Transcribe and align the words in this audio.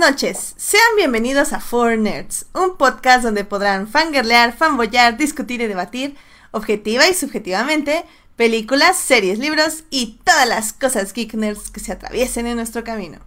Noches, 0.00 0.54
sean 0.56 0.96
bienvenidos 0.96 1.52
a 1.52 1.60
Four 1.60 1.98
Nerds, 1.98 2.46
un 2.54 2.78
podcast 2.78 3.22
donde 3.22 3.44
podrán 3.44 3.86
fangirlear, 3.86 4.54
fanboyar, 4.54 5.18
discutir 5.18 5.60
y 5.60 5.66
debatir, 5.66 6.16
objetiva 6.52 7.06
y 7.06 7.12
subjetivamente, 7.12 8.06
películas, 8.34 8.96
series, 8.96 9.38
libros 9.38 9.84
y 9.90 10.18
todas 10.24 10.48
las 10.48 10.72
cosas 10.72 11.12
geek 11.12 11.34
nerds 11.34 11.70
que 11.70 11.80
se 11.80 11.92
atraviesen 11.92 12.46
en 12.46 12.56
nuestro 12.56 12.82
camino. 12.82 13.18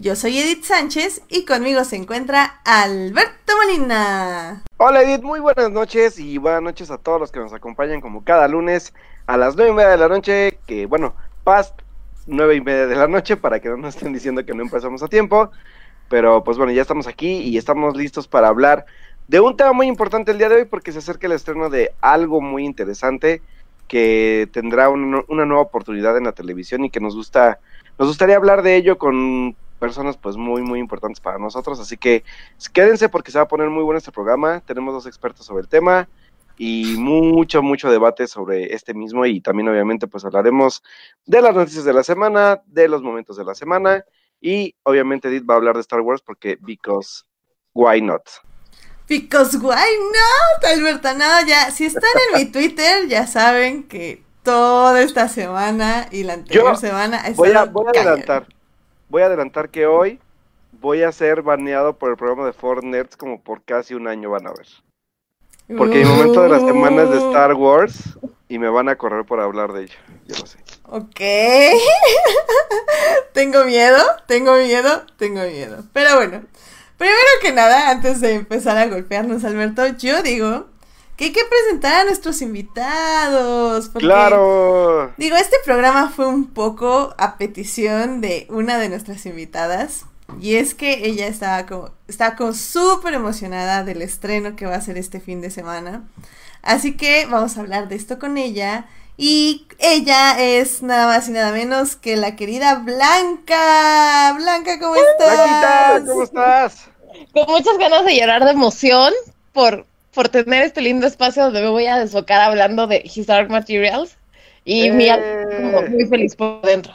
Yo 0.00 0.16
soy 0.16 0.38
Edith 0.38 0.64
Sánchez 0.64 1.20
y 1.28 1.44
conmigo 1.44 1.84
se 1.84 1.96
encuentra 1.96 2.58
Alberto 2.64 3.52
Molina. 3.62 4.62
Hola 4.78 5.02
Edith, 5.02 5.22
muy 5.22 5.40
buenas 5.40 5.70
noches 5.70 6.18
y 6.18 6.38
buenas 6.38 6.62
noches 6.62 6.90
a 6.90 6.96
todos 6.96 7.20
los 7.20 7.32
que 7.32 7.40
nos 7.40 7.52
acompañan 7.52 8.00
como 8.00 8.24
cada 8.24 8.48
lunes 8.48 8.94
a 9.26 9.36
las 9.36 9.56
nueve 9.56 9.72
y 9.72 9.74
media 9.74 9.90
de 9.90 9.98
la 9.98 10.08
noche, 10.08 10.58
que 10.66 10.86
bueno, 10.86 11.14
past 11.44 11.78
nueve 12.26 12.54
y 12.56 12.62
media 12.62 12.86
de 12.86 12.96
la 12.96 13.08
noche 13.08 13.36
para 13.36 13.60
que 13.60 13.68
no 13.68 13.76
nos 13.76 13.94
estén 13.94 14.14
diciendo 14.14 14.46
que 14.46 14.54
no 14.54 14.62
empezamos 14.62 15.02
a 15.02 15.08
tiempo. 15.08 15.50
Pero 16.08 16.44
pues 16.44 16.58
bueno, 16.58 16.72
ya 16.72 16.82
estamos 16.82 17.06
aquí 17.06 17.38
y 17.38 17.56
estamos 17.56 17.96
listos 17.96 18.28
para 18.28 18.48
hablar 18.48 18.86
de 19.28 19.40
un 19.40 19.56
tema 19.56 19.72
muy 19.72 19.86
importante 19.86 20.32
el 20.32 20.38
día 20.38 20.48
de 20.48 20.56
hoy 20.56 20.64
porque 20.66 20.92
se 20.92 20.98
acerca 20.98 21.26
el 21.26 21.32
estreno 21.32 21.70
de 21.70 21.94
algo 22.00 22.40
muy 22.40 22.64
interesante 22.64 23.40
que 23.88 24.48
tendrá 24.52 24.88
un, 24.88 25.24
una 25.28 25.46
nueva 25.46 25.62
oportunidad 25.62 26.16
en 26.16 26.24
la 26.24 26.32
televisión 26.32 26.84
y 26.84 26.90
que 26.90 27.00
nos 27.00 27.14
gusta, 27.14 27.58
nos 27.98 28.08
gustaría 28.08 28.36
hablar 28.36 28.62
de 28.62 28.76
ello 28.76 28.98
con 28.98 29.56
personas 29.78 30.16
pues 30.16 30.36
muy 30.36 30.62
muy 30.62 30.78
importantes 30.78 31.20
para 31.20 31.38
nosotros, 31.38 31.78
así 31.80 31.96
que 31.96 32.24
quédense 32.72 33.08
porque 33.08 33.30
se 33.30 33.38
va 33.38 33.44
a 33.44 33.48
poner 33.48 33.68
muy 33.68 33.82
bueno 33.82 33.98
este 33.98 34.12
programa, 34.12 34.60
tenemos 34.60 34.94
dos 34.94 35.06
expertos 35.06 35.44
sobre 35.44 35.62
el 35.62 35.68
tema 35.68 36.08
y 36.56 36.96
mucho 36.98 37.62
mucho 37.62 37.90
debate 37.90 38.26
sobre 38.26 38.72
este 38.74 38.94
mismo 38.94 39.26
y 39.26 39.40
también 39.40 39.68
obviamente 39.68 40.06
pues 40.06 40.24
hablaremos 40.24 40.82
de 41.26 41.42
las 41.42 41.54
noticias 41.54 41.84
de 41.84 41.92
la 41.92 42.04
semana, 42.04 42.62
de 42.66 42.88
los 42.88 43.02
momentos 43.02 43.36
de 43.36 43.44
la 43.44 43.54
semana 43.54 44.04
y 44.44 44.74
obviamente 44.82 45.28
Edith 45.28 45.48
va 45.48 45.54
a 45.54 45.56
hablar 45.56 45.74
de 45.74 45.80
Star 45.80 46.02
Wars 46.02 46.20
porque 46.20 46.58
because 46.60 47.24
why 47.72 47.98
not? 48.02 48.28
Because 49.08 49.56
why 49.56 49.88
not, 50.12 50.64
Alberto, 50.64 51.14
no, 51.14 51.46
ya, 51.46 51.70
si 51.70 51.86
están 51.86 52.10
en 52.28 52.40
mi 52.40 52.44
Twitter, 52.52 53.08
ya 53.08 53.26
saben 53.26 53.84
que 53.84 54.22
toda 54.42 55.00
esta 55.00 55.28
semana 55.28 56.08
y 56.10 56.24
la 56.24 56.34
anterior 56.34 56.74
Yo 56.74 56.76
semana 56.76 57.22
Voy 57.34 57.52
a, 57.52 57.64
voy 57.64 57.86
a 57.88 57.92
cañón. 57.92 58.08
adelantar, 58.08 58.46
voy 59.08 59.22
a 59.22 59.26
adelantar 59.26 59.70
que 59.70 59.86
hoy 59.86 60.20
voy 60.72 61.02
a 61.02 61.12
ser 61.12 61.40
baneado 61.40 61.96
por 61.96 62.10
el 62.10 62.16
programa 62.18 62.44
de 62.44 62.82
Nerds 62.82 63.16
como 63.16 63.40
por 63.42 63.62
casi 63.62 63.94
un 63.94 64.08
año 64.08 64.28
van 64.28 64.46
a 64.46 64.52
ver. 64.52 64.66
Porque 65.78 66.00
mi 66.00 66.04
momento 66.04 66.42
de 66.42 66.50
la 66.50 66.60
semana 66.60 67.04
es 67.04 67.10
de 67.10 67.16
Uh, 67.16 67.28
Star 67.28 67.54
Wars 67.54 68.18
y 68.48 68.58
me 68.58 68.68
van 68.68 68.90
a 68.90 68.96
correr 68.96 69.24
por 69.24 69.40
hablar 69.40 69.72
de 69.72 69.84
ello. 69.84 69.98
Yo 70.26 70.36
lo 70.38 70.46
sé. 70.46 70.63
Ok. 70.86 71.20
tengo 73.32 73.64
miedo, 73.64 73.98
tengo 74.26 74.56
miedo, 74.56 75.04
tengo 75.16 75.42
miedo. 75.42 75.84
Pero 75.92 76.16
bueno, 76.16 76.42
primero 76.98 77.18
que 77.40 77.52
nada, 77.52 77.90
antes 77.90 78.20
de 78.20 78.34
empezar 78.34 78.76
a 78.78 78.86
golpearnos, 78.86 79.44
Alberto, 79.44 79.86
yo 79.98 80.22
digo 80.22 80.66
que 81.16 81.26
hay 81.26 81.32
que 81.32 81.44
presentar 81.44 82.00
a 82.00 82.04
nuestros 82.04 82.42
invitados. 82.42 83.88
Porque, 83.88 84.06
¡Claro! 84.06 85.12
Digo, 85.16 85.36
este 85.36 85.56
programa 85.64 86.10
fue 86.10 86.26
un 86.26 86.48
poco 86.48 87.14
a 87.18 87.38
petición 87.38 88.20
de 88.20 88.46
una 88.50 88.78
de 88.78 88.88
nuestras 88.88 89.24
invitadas. 89.26 90.06
Y 90.40 90.56
es 90.56 90.74
que 90.74 91.06
ella 91.06 91.26
estaba 91.26 91.66
como, 91.66 91.90
estaba 92.08 92.34
como 92.34 92.54
súper 92.54 93.14
emocionada 93.14 93.84
del 93.84 94.02
estreno 94.02 94.56
que 94.56 94.66
va 94.66 94.74
a 94.74 94.80
ser 94.80 94.98
este 94.98 95.20
fin 95.20 95.40
de 95.40 95.50
semana. 95.50 96.02
Así 96.62 96.96
que 96.96 97.26
vamos 97.26 97.56
a 97.56 97.60
hablar 97.60 97.88
de 97.88 97.96
esto 97.96 98.18
con 98.18 98.38
ella. 98.38 98.86
Y 99.16 99.66
ella 99.78 100.40
es 100.40 100.82
nada 100.82 101.06
más 101.06 101.28
y 101.28 101.32
nada 101.32 101.52
menos 101.52 101.96
que 101.96 102.16
la 102.16 102.34
querida 102.36 102.76
Blanca. 102.76 104.32
Blanca, 104.36 104.78
¿cómo 104.80 104.94
Blanquita, 104.94 105.96
estás? 105.96 106.08
¿cómo 106.08 106.22
estás? 106.24 106.94
con 107.32 107.46
muchas 107.48 107.78
ganas 107.78 108.04
de 108.04 108.16
llorar 108.16 108.44
de 108.44 108.50
emoción 108.50 109.12
por, 109.52 109.86
por 110.12 110.28
tener 110.28 110.64
este 110.64 110.80
lindo 110.80 111.06
espacio 111.06 111.44
donde 111.44 111.60
me 111.60 111.68
voy 111.68 111.86
a 111.86 111.98
desfocar 111.98 112.40
hablando 112.40 112.86
de 112.86 113.02
His 113.04 113.26
Dark 113.26 113.50
Materials 113.50 114.16
y 114.64 114.90
mi 114.90 115.08
alma 115.08 115.26
¡Eh! 115.26 115.70
como 115.72 115.82
muy 115.88 116.06
feliz 116.06 116.34
por 116.36 116.62
dentro. 116.62 116.92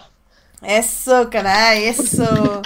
Eso, 0.62 1.30
caray, 1.30 1.86
eso. 1.86 2.62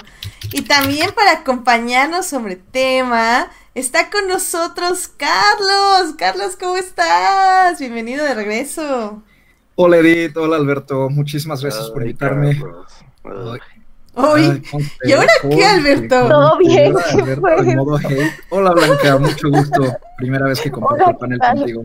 Y 0.52 0.62
también 0.62 1.12
para 1.12 1.32
acompañarnos 1.32 2.26
sobre 2.26 2.56
tema, 2.56 3.50
está 3.74 4.10
con 4.10 4.26
nosotros 4.26 5.08
Carlos. 5.08 6.14
Carlos, 6.16 6.56
¿cómo 6.56 6.76
estás? 6.76 7.78
Bienvenido 7.78 8.24
de 8.24 8.34
regreso. 8.34 9.22
Hola 9.76 9.96
Edith, 9.98 10.36
hola 10.36 10.56
Alberto, 10.56 11.10
muchísimas 11.10 11.60
gracias 11.60 11.90
por 11.90 12.02
invitarme. 12.02 12.60
Ay, 14.16 14.62
¿y 15.02 15.12
ahora 15.12 15.32
qué, 15.42 15.66
Alberto? 15.66 16.28
Todo 16.28 16.58
bien, 16.58 16.94
querida 16.94 17.04
¿qué 17.10 17.22
Alberto 17.22 17.40
fue 17.40 17.72
en 17.72 17.76
modo 17.76 17.96
hate. 17.96 18.32
Hola 18.50 18.70
Blanca, 18.70 19.18
mucho 19.18 19.50
gusto. 19.50 19.96
Primera 20.16 20.46
vez 20.46 20.60
que 20.60 20.70
comparto 20.70 21.02
Hola, 21.02 21.10
el 21.10 21.16
panel 21.16 21.38
contigo. 21.40 21.84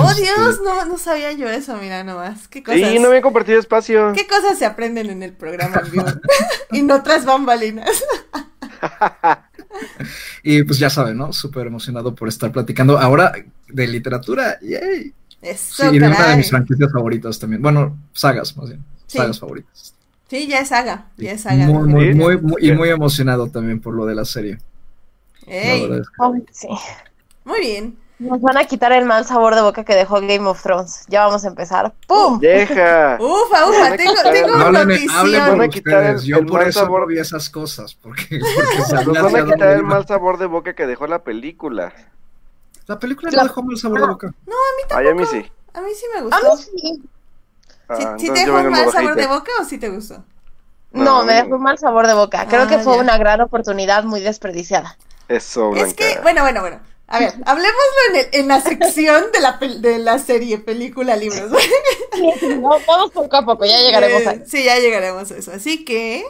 Oh. 0.00 0.14
Dios, 0.16 0.60
no, 0.64 0.84
no 0.86 0.98
sabía 0.98 1.30
yo 1.30 1.48
eso, 1.48 1.76
mira 1.76 2.02
nomás. 2.02 2.48
¿Qué 2.48 2.64
cosas, 2.64 2.80
Sí, 2.80 2.98
no 2.98 3.06
había 3.06 3.22
compartido 3.22 3.60
espacio. 3.60 4.12
¿Qué 4.14 4.26
cosas 4.26 4.58
se 4.58 4.66
aprenden 4.66 5.10
en 5.10 5.22
el 5.22 5.32
programa 5.32 5.82
en 5.84 5.92
vivo? 5.92 6.06
y 6.72 6.82
no 6.82 7.04
tras 7.04 7.24
bambalinas. 7.24 8.02
Y 10.42 10.62
pues 10.62 10.78
ya 10.78 10.88
saben, 10.88 11.16
¿no? 11.16 11.32
Súper 11.32 11.66
emocionado 11.66 12.14
por 12.14 12.28
estar 12.28 12.52
platicando 12.52 12.98
ahora 12.98 13.32
de 13.66 13.88
literatura. 13.88 14.58
Yay. 14.60 15.12
Eso, 15.44 15.88
Sí, 15.90 15.96
y 15.96 15.98
de 15.98 16.06
una 16.06 16.28
de 16.28 16.36
mis 16.36 16.50
franquicias 16.50 16.90
favoritas 16.92 17.38
también. 17.38 17.60
Bueno, 17.62 17.96
sagas, 18.12 18.56
más 18.56 18.68
bien. 18.68 18.84
Sí. 19.06 19.18
Sagas 19.18 19.38
favoritas. 19.38 19.94
Sí, 20.28 20.46
ya 20.48 20.60
es 20.60 20.68
saga, 20.68 21.06
ya 21.18 21.32
es 21.32 21.42
saga. 21.42 21.66
Muy, 21.66 21.86
muy, 21.86 22.14
muy, 22.14 22.38
muy- 22.38 22.66
y 22.66 22.72
muy 22.72 22.88
emocionado 22.88 23.46
también 23.48 23.80
por 23.80 23.94
lo 23.94 24.06
de 24.06 24.14
la 24.14 24.24
serie. 24.24 24.58
Ey, 25.46 25.84
es 25.84 26.08
que- 26.08 26.52
sí. 26.52 26.68
muy 27.44 27.60
bien. 27.60 27.98
Nos 28.18 28.40
van 28.40 28.56
a 28.56 28.64
quitar 28.64 28.92
el 28.92 29.04
mal 29.04 29.26
sabor 29.26 29.54
de 29.56 29.60
boca 29.60 29.84
que 29.84 29.94
dejó 29.94 30.20
Game 30.20 30.46
of 30.46 30.62
Thrones. 30.62 31.04
Ya 31.08 31.26
vamos 31.26 31.44
a 31.44 31.48
empezar. 31.48 31.92
¡Pum! 32.06 32.38
Deja. 32.38 33.18
Ufa, 33.20 33.68
ufa, 33.68 33.96
tengo, 33.96 34.12
tengo 34.32 34.54
una 34.54 34.66
Hablen, 34.66 35.10
hablen 35.10 35.36
notición. 35.36 35.48
Van 35.48 35.50
a 35.50 35.56
por 35.56 35.68
quitar 35.70 35.92
el- 36.04 36.14
ustedes. 36.14 36.22
Yo 36.24 36.36
el 36.38 36.46
por 36.46 36.60
mal 36.60 36.68
eso 36.68 36.80
sabor. 36.80 37.06
vi 37.08 37.18
esas 37.18 37.50
cosas. 37.50 37.94
Porque, 37.94 38.38
porque 38.94 39.04
Nos 39.12 39.32
van 39.32 39.36
a 39.36 39.52
quitar 39.52 39.76
el 39.76 39.82
mal 39.82 40.06
sabor 40.06 40.38
de 40.38 40.46
boca 40.46 40.74
que 40.74 40.86
dejó 40.86 41.06
la 41.08 41.18
película. 41.24 41.92
La 42.86 42.98
película 42.98 43.30
La- 43.32 43.38
no 43.42 43.48
dejó 43.48 43.62
mal 43.64 43.76
sabor 43.76 44.00
de 44.00 44.06
boca. 44.06 44.34
Ay, 44.96 45.08
a 45.08 45.14
mí 45.14 45.24
sí. 45.26 45.44
A 45.74 45.80
mí 45.80 45.90
sí 45.94 46.06
me 46.12 46.18
A 46.20 46.22
mí 46.22 46.30
gustó. 46.30 46.56
sí. 46.56 46.70
¿Sí, 46.74 47.02
Ah, 47.88 48.16
sí 48.18 48.26
te 48.32 48.40
dejó 48.40 48.58
en 48.60 48.70
mal 48.70 48.90
sabor 48.90 49.14
de 49.14 49.26
boca 49.26 49.50
o 49.60 49.64
sí 49.64 49.76
te 49.78 49.90
gustó? 49.90 50.24
No, 50.92 51.04
No, 51.04 51.24
me 51.24 51.34
dejó 51.34 51.56
un 51.56 51.62
mal 51.62 51.76
sabor 51.78 52.06
de 52.06 52.14
boca. 52.14 52.46
Creo 52.48 52.62
Ah, 52.62 52.66
que 52.68 52.78
fue 52.78 52.94
ya. 52.96 53.00
una 53.02 53.18
gran 53.18 53.40
oportunidad 53.42 54.04
muy 54.04 54.20
desperdiciada. 54.20 54.96
Eso, 55.28 55.70
Blanca. 55.70 55.88
Es 55.88 55.94
que, 55.94 56.20
bueno, 56.22 56.42
bueno, 56.42 56.60
bueno. 56.60 56.80
A 57.08 57.18
ver, 57.18 57.34
hablemoslo 57.44 58.00
en, 58.10 58.16
el- 58.16 58.28
en 58.32 58.48
la 58.48 58.60
sección 58.60 59.24
de 59.32 59.40
la, 59.40 59.58
de 59.80 59.98
la 59.98 60.18
serie, 60.18 60.58
película, 60.58 61.16
libros. 61.16 61.50
No, 62.60 62.70
vamos 62.86 63.10
poco 63.10 63.36
a 63.36 63.44
poco, 63.44 63.64
ya 63.66 63.78
llegaremos 63.78 64.22
Eh, 64.22 64.28
ahí. 64.28 64.42
Sí, 64.46 64.64
ya 64.64 64.78
llegaremos 64.78 65.30
a 65.30 65.36
eso. 65.36 65.52
Así 65.52 65.84
que, 65.84 66.24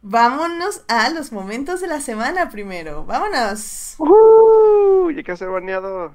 vámonos 0.00 0.82
a 0.88 1.10
los 1.10 1.30
momentos 1.30 1.80
de 1.80 1.86
la 1.86 2.00
semana 2.00 2.50
primero. 2.50 3.04
Vámonos. 3.04 3.94
Uh, 3.98 5.10
ya 5.12 5.22
que 5.22 5.36
ser 5.36 5.48
baneado. 5.50 6.12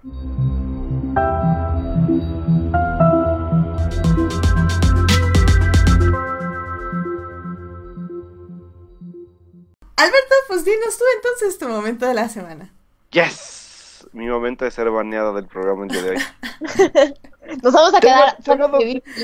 Alberto, 9.98 10.36
pues 10.48 10.64
dinos 10.66 10.98
tú 10.98 11.04
entonces 11.16 11.58
tu 11.58 11.68
momento 11.68 12.06
de 12.06 12.14
la 12.14 12.30
semana. 12.30 12.72
Yes. 13.12 14.08
Mi 14.14 14.28
momento 14.28 14.64
de 14.64 14.72
ser 14.72 14.90
baneado 14.90 15.34
del 15.34 15.48
programa 15.48 15.84
el 15.86 15.90
día 15.90 16.02
de 16.04 16.10
hoy. 16.12 16.18
Nos 17.64 17.74
vamos 17.74 17.94
a 17.96 18.00
Tengo- 18.00 18.16
quedar 18.16 18.38
tengo 18.44 18.72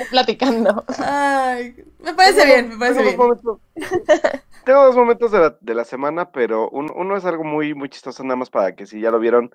platicando. 0.09 0.83
Ay, 0.97 1.75
me 1.99 2.13
parece 2.13 2.45
bien, 2.45 2.69
me 2.69 2.77
parece 2.77 3.03
Tengo 3.03 3.09
bien. 3.09 3.17
dos 3.17 3.43
momentos, 3.43 3.59
tengo 4.65 4.83
dos 4.85 4.95
momentos 4.95 5.31
de 5.31 5.39
la, 5.39 5.57
de 5.59 5.73
la 5.75 5.83
semana, 5.85 6.31
pero 6.31 6.69
un- 6.69 6.91
uno 6.95 7.17
es 7.17 7.25
algo 7.25 7.43
muy, 7.43 7.73
muy 7.73 7.89
chistoso, 7.89 8.23
nada 8.23 8.35
más 8.37 8.49
para 8.49 8.75
que 8.75 8.85
si 8.85 8.99
ya 9.01 9.11
lo 9.11 9.19
vieron 9.19 9.53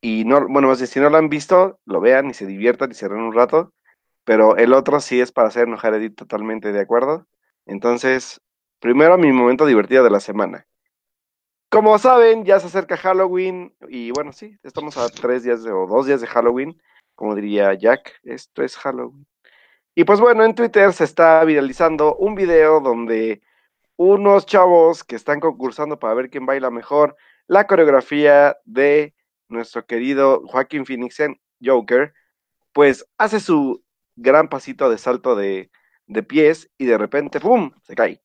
y 0.00 0.24
no, 0.24 0.46
bueno, 0.48 0.68
más 0.68 0.78
bien, 0.78 0.86
si 0.88 1.00
no 1.00 1.10
lo 1.10 1.18
han 1.18 1.28
visto, 1.28 1.78
lo 1.84 2.00
vean 2.00 2.30
y 2.30 2.34
se 2.34 2.46
diviertan 2.46 2.90
y 2.90 2.94
se 2.94 3.08
ríen 3.08 3.20
un 3.22 3.34
rato. 3.34 3.72
Pero 4.24 4.56
el 4.56 4.72
otro 4.74 5.00
sí 5.00 5.20
es 5.20 5.32
para 5.32 5.48
hacer 5.48 5.64
enojar 5.66 5.92
a 5.94 5.96
Edith 5.96 6.14
totalmente 6.16 6.70
de 6.72 6.80
acuerdo. 6.80 7.26
Entonces, 7.66 8.40
primero 8.80 9.18
mi 9.18 9.32
momento 9.32 9.66
divertido 9.66 10.04
de 10.04 10.10
la 10.10 10.20
semana. 10.20 10.66
Como 11.70 11.98
saben, 11.98 12.44
ya 12.44 12.60
se 12.60 12.68
acerca 12.68 12.96
Halloween 12.96 13.74
y 13.88 14.10
bueno, 14.12 14.32
sí, 14.32 14.58
estamos 14.62 14.96
a 14.96 15.08
tres 15.08 15.42
días 15.42 15.66
o 15.66 15.86
dos 15.86 16.06
días 16.06 16.20
de 16.20 16.26
Halloween, 16.26 16.80
como 17.14 17.34
diría 17.34 17.74
Jack, 17.74 18.20
esto 18.22 18.62
es 18.62 18.76
Halloween. 18.76 19.26
Y 19.94 20.04
pues 20.04 20.20
bueno, 20.20 20.44
en 20.44 20.54
Twitter 20.54 20.92
se 20.92 21.04
está 21.04 21.44
viralizando 21.44 22.14
un 22.16 22.34
video 22.34 22.80
donde 22.80 23.42
unos 23.96 24.46
chavos 24.46 25.04
que 25.04 25.16
están 25.16 25.40
concursando 25.40 25.98
para 25.98 26.14
ver 26.14 26.30
quién 26.30 26.46
baila 26.46 26.70
mejor 26.70 27.16
la 27.48 27.66
coreografía 27.66 28.56
de 28.64 29.14
nuestro 29.48 29.84
querido 29.86 30.42
Joaquín 30.46 30.86
Phoenix 30.86 31.18
en 31.20 31.40
Joker, 31.62 32.14
pues 32.72 33.06
hace 33.18 33.40
su 33.40 33.82
gran 34.14 34.48
pasito 34.48 34.88
de 34.88 34.98
salto 34.98 35.34
de, 35.34 35.70
de 36.06 36.22
pies 36.22 36.70
y 36.78 36.86
de 36.86 36.96
repente, 36.96 37.40
¡pum!, 37.40 37.72
se 37.82 37.94
cae. 37.94 38.22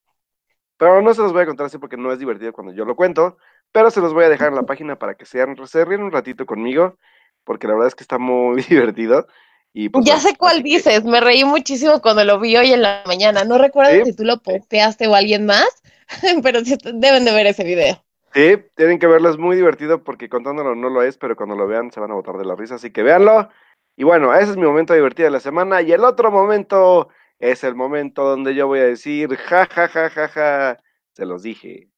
Pero 0.84 1.02
no 1.02 1.14
se 1.14 1.22
los 1.22 1.32
voy 1.32 1.44
a 1.44 1.46
contar 1.46 1.68
así 1.68 1.78
porque 1.78 1.96
no 1.96 2.12
es 2.12 2.20
divertido 2.20 2.52
cuando 2.52 2.74
yo 2.74 2.84
lo 2.84 2.96
cuento, 2.96 3.38
pero 3.72 3.90
se 3.90 4.02
los 4.02 4.14
voy 4.14 4.26
a 4.26 4.30
dejar 4.30 4.50
en 4.50 4.56
la 4.56 4.64
página 4.64 4.98
para 4.98 5.16
que 5.16 5.26
sean, 5.26 5.56
se 5.66 5.86
ríen 5.86 6.04
un 6.04 6.12
ratito 6.12 6.46
conmigo, 6.46 6.98
porque 7.46 7.68
la 7.68 7.74
verdad 7.74 7.88
es 7.88 7.96
que 7.96 8.04
está 8.04 8.18
muy 8.18 8.62
divertido. 8.70 9.26
Y 9.74 9.88
pues, 9.90 10.04
ya 10.06 10.18
sé 10.20 10.36
cuál 10.36 10.58
que- 10.58 10.64
dices, 10.64 11.06
me 11.06 11.22
reí 11.22 11.46
muchísimo 11.46 12.02
cuando 12.02 12.26
lo 12.26 12.38
vi 12.40 12.58
hoy 12.58 12.74
en 12.74 12.82
la 12.82 13.02
mañana. 13.08 13.46
No 13.46 13.58
recuerdo 13.58 13.92
Sí. 13.94 14.12
si 14.12 14.14
tú 14.16 14.26
lo 14.26 14.38
posteaste 14.40 15.08
o 15.08 15.16
alguien 15.16 15.46
más, 15.46 15.82
pero 16.44 16.60
deben 16.94 17.24
de 17.24 17.34
ver 17.34 17.48
ese 17.48 17.64
video. 17.64 18.04
Sí, 18.34 18.58
tienen 18.76 19.00
que 19.00 19.08
verlo, 19.08 19.30
es 19.30 19.38
muy 19.38 19.56
divertido 19.56 20.04
porque 20.04 20.28
contándolo 20.28 20.76
no 20.76 20.90
lo 20.90 21.02
es, 21.02 21.18
pero 21.18 21.36
cuando 21.38 21.56
lo 21.56 21.66
vean 21.66 21.92
se 21.92 22.00
van 22.02 22.12
a 22.12 22.16
botar 22.16 22.36
de 22.38 22.46
la 22.46 22.56
risa, 22.56 22.76
así 22.76 22.92
que 22.92 23.04
véanlo. 23.04 23.48
Y 23.96 24.04
bueno, 24.04 24.34
ese 24.36 24.52
es 24.52 24.58
mi 24.58 24.64
momento 24.66 24.94
divertido 24.94 25.28
de 25.28 25.32
la 25.32 25.40
semana. 25.40 25.82
Y 25.82 25.92
el 25.94 26.04
otro 26.04 26.30
momento 26.30 27.08
es 27.52 27.66
el 27.66 27.76
momento 27.76 28.24
donde 28.24 28.56
yo 28.56 28.68
voy 28.68 28.80
a 28.80 28.86
decir, 28.86 29.36
ja, 29.36 29.66
ja, 29.66 29.90
ja, 29.90 30.10
ja, 30.10 30.30
ja, 30.30 30.80
se 31.12 31.26
los 31.26 31.44
dije. 31.44 31.90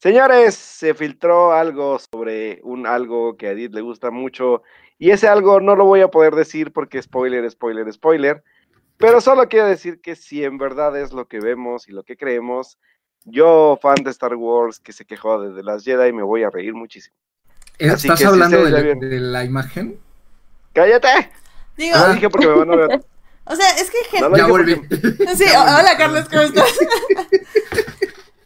Señores, 0.00 0.54
se 0.54 0.94
filtró 0.94 1.52
algo 1.52 1.98
sobre 1.98 2.60
un 2.62 2.86
algo 2.86 3.36
que 3.36 3.48
a 3.48 3.50
Edith 3.50 3.74
le 3.74 3.80
gusta 3.80 4.12
mucho 4.12 4.62
y 4.96 5.10
ese 5.10 5.26
algo 5.26 5.60
no 5.60 5.74
lo 5.74 5.84
voy 5.84 6.02
a 6.02 6.08
poder 6.12 6.36
decir 6.36 6.72
porque 6.72 7.02
spoiler, 7.02 7.50
spoiler, 7.50 7.92
spoiler, 7.92 8.44
pero 8.98 9.20
solo 9.20 9.48
quiero 9.48 9.66
decir 9.66 10.00
que 10.00 10.14
si 10.14 10.44
en 10.44 10.58
verdad 10.58 10.96
es 10.96 11.12
lo 11.12 11.26
que 11.26 11.40
vemos 11.40 11.88
y 11.88 11.92
lo 11.92 12.04
que 12.04 12.16
creemos, 12.16 12.78
yo, 13.24 13.80
fan 13.82 13.96
de 14.04 14.10
Star 14.10 14.36
Wars 14.36 14.78
que 14.78 14.92
se 14.92 15.04
quejó 15.04 15.40
de 15.40 15.56
The 15.56 15.64
Last 15.64 15.86
Jedi, 15.86 16.12
me 16.12 16.22
voy 16.22 16.44
a 16.44 16.50
reír 16.50 16.74
muchísimo. 16.74 17.16
Así 17.80 18.06
¿Estás 18.06 18.20
que 18.20 18.26
hablando 18.26 18.64
de, 18.64 19.20
la 19.20 19.44
imagen? 19.44 19.98
¡Cállate! 20.72 21.32
Digo, 21.76 21.98
Lo 21.98 22.14
dije 22.14 22.30
porque 22.30 22.46
me 22.46 22.54
van 22.54 22.70
a 22.70 22.76
ver. 22.76 23.04
o 23.48 23.56
sea, 23.56 23.70
es 23.72 23.90
que 23.90 23.98
gen- 24.10 24.20
No 24.22 24.28
lo 24.28 24.36
Ya 24.36 24.46
volví. 24.46 24.74
Sí, 25.36 25.44
Ya 25.46 25.62
hola 25.78 25.96
Carlos, 25.96 26.26
¿cómo 26.28 26.42
estás? 26.42 26.68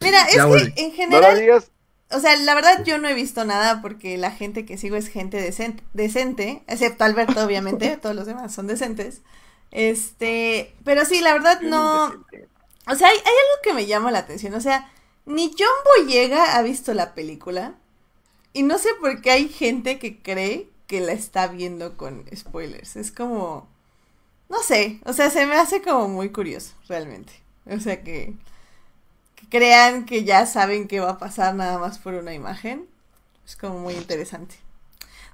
Mira, 0.01 0.25
es 0.27 0.35
Ya 0.37 0.43
que 0.45 0.49
volví. 0.49 0.73
en 0.77 0.93
general, 0.93 1.35
lo 1.35 1.41
digas. 1.41 1.71
o 2.11 2.19
sea, 2.21 2.37
la 2.37 2.55
verdad 2.55 2.85
yo 2.85 2.99
no 2.99 3.09
he 3.09 3.15
visto 3.15 3.45
nada 3.45 3.81
porque 3.83 4.17
la 4.19 4.31
gente 4.31 4.65
que 4.67 4.77
sigo 4.79 4.97
es 4.97 5.09
gente 5.09 5.41
decente, 5.41 5.83
decente 5.93 6.65
excepto 6.67 7.05
Alberto, 7.05 7.45
obviamente, 7.45 7.97
todos 8.03 8.15
los 8.17 8.27
demás 8.27 8.53
son 8.55 8.67
decentes. 8.67 9.23
Este, 9.71 10.75
pero 10.85 11.05
sí, 11.07 11.21
la 11.21 11.33
verdad 11.33 11.61
no, 11.63 12.07
o 12.87 12.95
sea, 12.95 13.09
hay, 13.09 13.17
hay 13.17 13.23
algo 13.25 13.63
que 13.63 13.73
me 13.73 13.87
llama 13.87 14.11
la 14.11 14.19
atención, 14.19 14.53
o 14.55 14.61
sea, 14.61 14.93
ni 15.25 15.51
John 15.59 15.69
Boyega 16.05 16.57
ha 16.57 16.63
visto 16.63 16.93
la 16.93 17.15
película 17.15 17.77
y 18.53 18.65
no 18.65 18.77
sé 18.79 18.91
por 19.01 19.23
qué 19.23 19.31
hay 19.31 19.49
gente 19.49 19.99
que 19.99 20.21
cree 20.21 20.69
que 20.87 21.01
la 21.01 21.13
está 21.13 21.47
viendo 21.47 21.97
con 21.97 22.25
spoilers. 22.37 22.97
Es 22.97 23.11
como, 23.13 23.71
no 24.53 24.63
sé, 24.63 25.01
o 25.07 25.15
sea, 25.15 25.31
se 25.31 25.47
me 25.47 25.57
hace 25.57 25.81
como 25.81 26.09
muy 26.09 26.31
curioso, 26.31 26.75
realmente. 26.87 27.33
O 27.65 27.81
sea, 27.81 28.05
que, 28.05 28.35
que 29.35 29.49
crean 29.49 30.05
que 30.05 30.25
ya 30.25 30.45
saben 30.45 30.89
qué 30.89 31.01
va 31.01 31.13
a 31.13 31.19
pasar 31.19 31.55
nada 31.55 31.79
más 31.79 31.99
por 31.99 32.13
una 32.13 32.35
imagen. 32.35 32.87
Es 33.47 33.57
como 33.57 33.79
muy 33.79 33.95
interesante. 33.95 34.57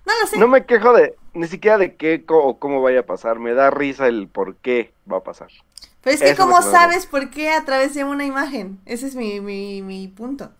No 0.06 0.12
lo 0.20 0.26
sé. 0.28 0.38
No 0.38 0.46
me 0.46 0.64
quejo 0.64 0.92
de 0.92 1.16
ni 1.34 1.48
siquiera 1.48 1.78
de 1.78 1.96
qué 1.96 2.24
o 2.28 2.60
cómo 2.60 2.80
vaya 2.80 3.00
a 3.00 3.06
pasar. 3.06 3.40
Me 3.40 3.54
da 3.54 3.70
risa 3.70 4.06
el 4.06 4.28
por 4.28 4.54
qué 4.54 4.92
va 5.10 5.16
a 5.16 5.24
pasar. 5.24 5.48
Pero 6.02 6.14
es 6.14 6.22
que 6.22 6.30
eso 6.30 6.42
¿cómo 6.44 6.62
sabes 6.62 7.06
por 7.06 7.30
qué 7.30 7.50
a 7.50 7.64
través 7.64 7.94
de 7.94 8.04
una 8.04 8.24
imagen? 8.24 8.78
Ese 8.86 9.08
es 9.08 9.16
mi, 9.16 9.40
mi, 9.40 9.82
mi 9.82 10.06
punto. 10.06 10.52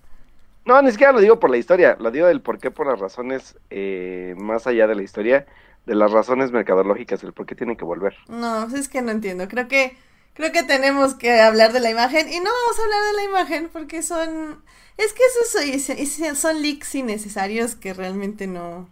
No, 0.65 0.83
ni 0.83 0.91
siquiera 0.91 1.13
lo 1.13 1.21
digo 1.21 1.39
por 1.39 1.49
la 1.49 1.59
historia. 1.59 1.97
Lo 2.01 2.11
digo 2.11 2.27
del 2.27 2.43
por 2.43 2.59
qué 2.59 2.73
por 2.73 2.89
las 2.89 2.99
razones 2.99 3.57
eh, 3.71 4.35
más 4.37 4.67
allá 4.67 4.89
de 4.89 4.97
la 4.97 5.03
historia, 5.03 5.47
de 5.89 5.95
las 5.97 6.13
razones 6.13 6.53
mercadológicas, 6.53 7.21
del 7.23 7.33
por 7.33 7.47
qué 7.47 7.55
tienen 7.57 7.77
que 7.77 7.85
volver. 7.85 8.15
No, 8.29 8.67
pues 8.69 8.75
es 8.81 8.89
que 8.89 9.03
no 9.03 9.11
entiendo. 9.11 9.49
Creo 9.49 9.69
que 9.69 9.97
creo 10.35 10.53
que 10.53 10.63
tenemos 10.63 11.15
que 11.15 11.41
hablar 11.41 11.73
de 11.73 11.81
la 11.81 11.91
imagen 11.91 12.29
y 12.33 12.39
no 12.39 12.51
vamos 12.51 12.79
a 12.79 12.83
hablar 12.85 13.01
de 13.11 13.13
la 13.17 13.25
imagen 13.25 13.69
porque 13.73 14.03
son 14.03 14.63
es 14.97 15.13
que 15.13 15.23
esos 15.25 15.63
es- 15.63 15.91
es- 15.91 16.39
son 16.39 16.63
leaks 16.63 16.95
innecesarios 16.95 17.75
que 17.75 17.95
realmente 17.95 18.47
no 18.47 18.89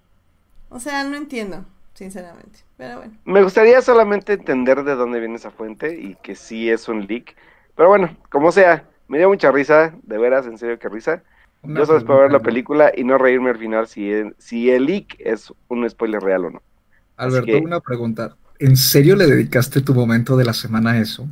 o 0.71 0.81
sea, 0.81 1.05
no 1.05 1.17
entiendo, 1.17 1.65
sinceramente. 1.95 2.61
Pero 2.77 2.99
bueno. 2.99 3.15
Me 3.25 3.43
gustaría 3.43 3.81
solamente 3.83 4.35
entender 4.35 4.85
de 4.85 4.97
dónde 4.97 5.21
viene 5.21 5.37
esa 5.37 5.51
fuente 5.51 5.97
y 5.99 6.17
que 6.17 6.35
sí 6.35 6.71
es 6.71 6.89
un 6.89 7.07
leak. 7.07 7.37
Pero 7.77 7.89
bueno, 7.89 8.17
como 8.31 8.53
sea, 8.53 8.85
me 9.09 9.19
dio 9.19 9.29
mucha 9.29 9.53
risa, 9.53 9.95
de 10.03 10.19
veras, 10.19 10.47
en 10.47 10.59
serio 10.59 10.79
que 10.79 10.89
risa. 10.89 11.23
Una 11.63 11.81
Yo 11.81 11.87
solo 11.87 11.99
espero 11.99 12.19
ver 12.21 12.33
la 12.33 12.41
película 12.41 12.93
y 12.95 13.05
no 13.05 13.19
reírme 13.19 13.51
al 13.51 13.59
final 13.59 13.87
si 13.87 14.11
el, 14.11 14.35
si 14.39 14.71
el 14.71 14.87
leak 14.87 15.17
es 15.21 15.53
un 15.69 15.89
spoiler 15.89 16.21
real 16.23 16.47
o 16.47 16.51
no. 16.51 16.63
Alberto, 17.17 17.47
que- 17.47 17.57
una 17.57 17.81
pregunta. 17.81 18.37
¿En 18.59 18.77
serio 18.77 19.17
le 19.17 19.27
dedicaste 19.27 19.83
tu 19.83 19.95
momento 19.95 20.37
de 20.37 20.45
la 20.45 20.55
semana 20.55 20.93
a 20.93 20.99
eso? 20.99 21.29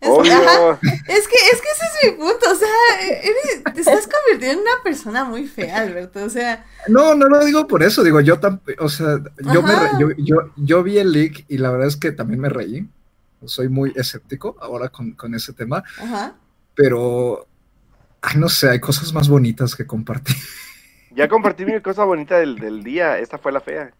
Es, 0.00 0.12
que 0.22 1.08
es 1.08 1.26
que 1.26 1.68
ese 1.72 1.84
es 1.84 2.04
mi 2.04 2.10
punto, 2.18 2.50
o 2.50 2.54
sea, 2.54 2.68
eres- 3.22 3.64
te 3.74 3.80
estás 3.80 4.06
convirtiendo 4.06 4.52
en 4.52 4.58
una 4.60 4.82
persona 4.84 5.24
muy 5.24 5.46
fea, 5.48 5.78
Alberto, 5.80 6.22
o 6.24 6.28
sea, 6.28 6.64
No, 6.86 7.14
no 7.14 7.28
lo 7.28 7.44
digo 7.44 7.66
por 7.66 7.82
eso, 7.82 8.04
digo, 8.04 8.20
yo 8.20 8.38
tampoco, 8.38 8.84
o 8.84 8.88
sea, 8.90 9.18
yo, 9.52 9.62
me 9.62 9.74
re- 9.74 9.90
yo, 9.98 10.08
yo, 10.18 10.36
yo 10.56 10.82
vi 10.82 10.98
el 10.98 11.12
leak 11.12 11.46
y 11.48 11.58
la 11.58 11.70
verdad 11.70 11.88
es 11.88 11.96
que 11.96 12.12
también 12.12 12.40
me 12.40 12.48
reí. 12.50 12.86
Soy 13.46 13.68
muy 13.68 13.92
escéptico 13.96 14.56
ahora 14.60 14.88
con, 14.90 15.12
con 15.12 15.34
ese 15.34 15.52
tema, 15.52 15.82
ajá. 15.98 16.34
pero, 16.74 17.46
ay, 18.22 18.36
no 18.38 18.48
sé, 18.48 18.68
hay 18.68 18.80
cosas 18.80 19.12
más 19.12 19.28
bonitas 19.28 19.74
que 19.74 19.86
compartir. 19.86 20.36
Ya 21.12 21.28
compartí 21.28 21.64
mi 21.64 21.80
cosa 21.80 22.04
bonita 22.04 22.38
del, 22.38 22.58
del 22.58 22.82
día. 22.82 23.18
Esta 23.18 23.38
fue 23.38 23.50
la 23.52 23.60
fea. 23.60 23.92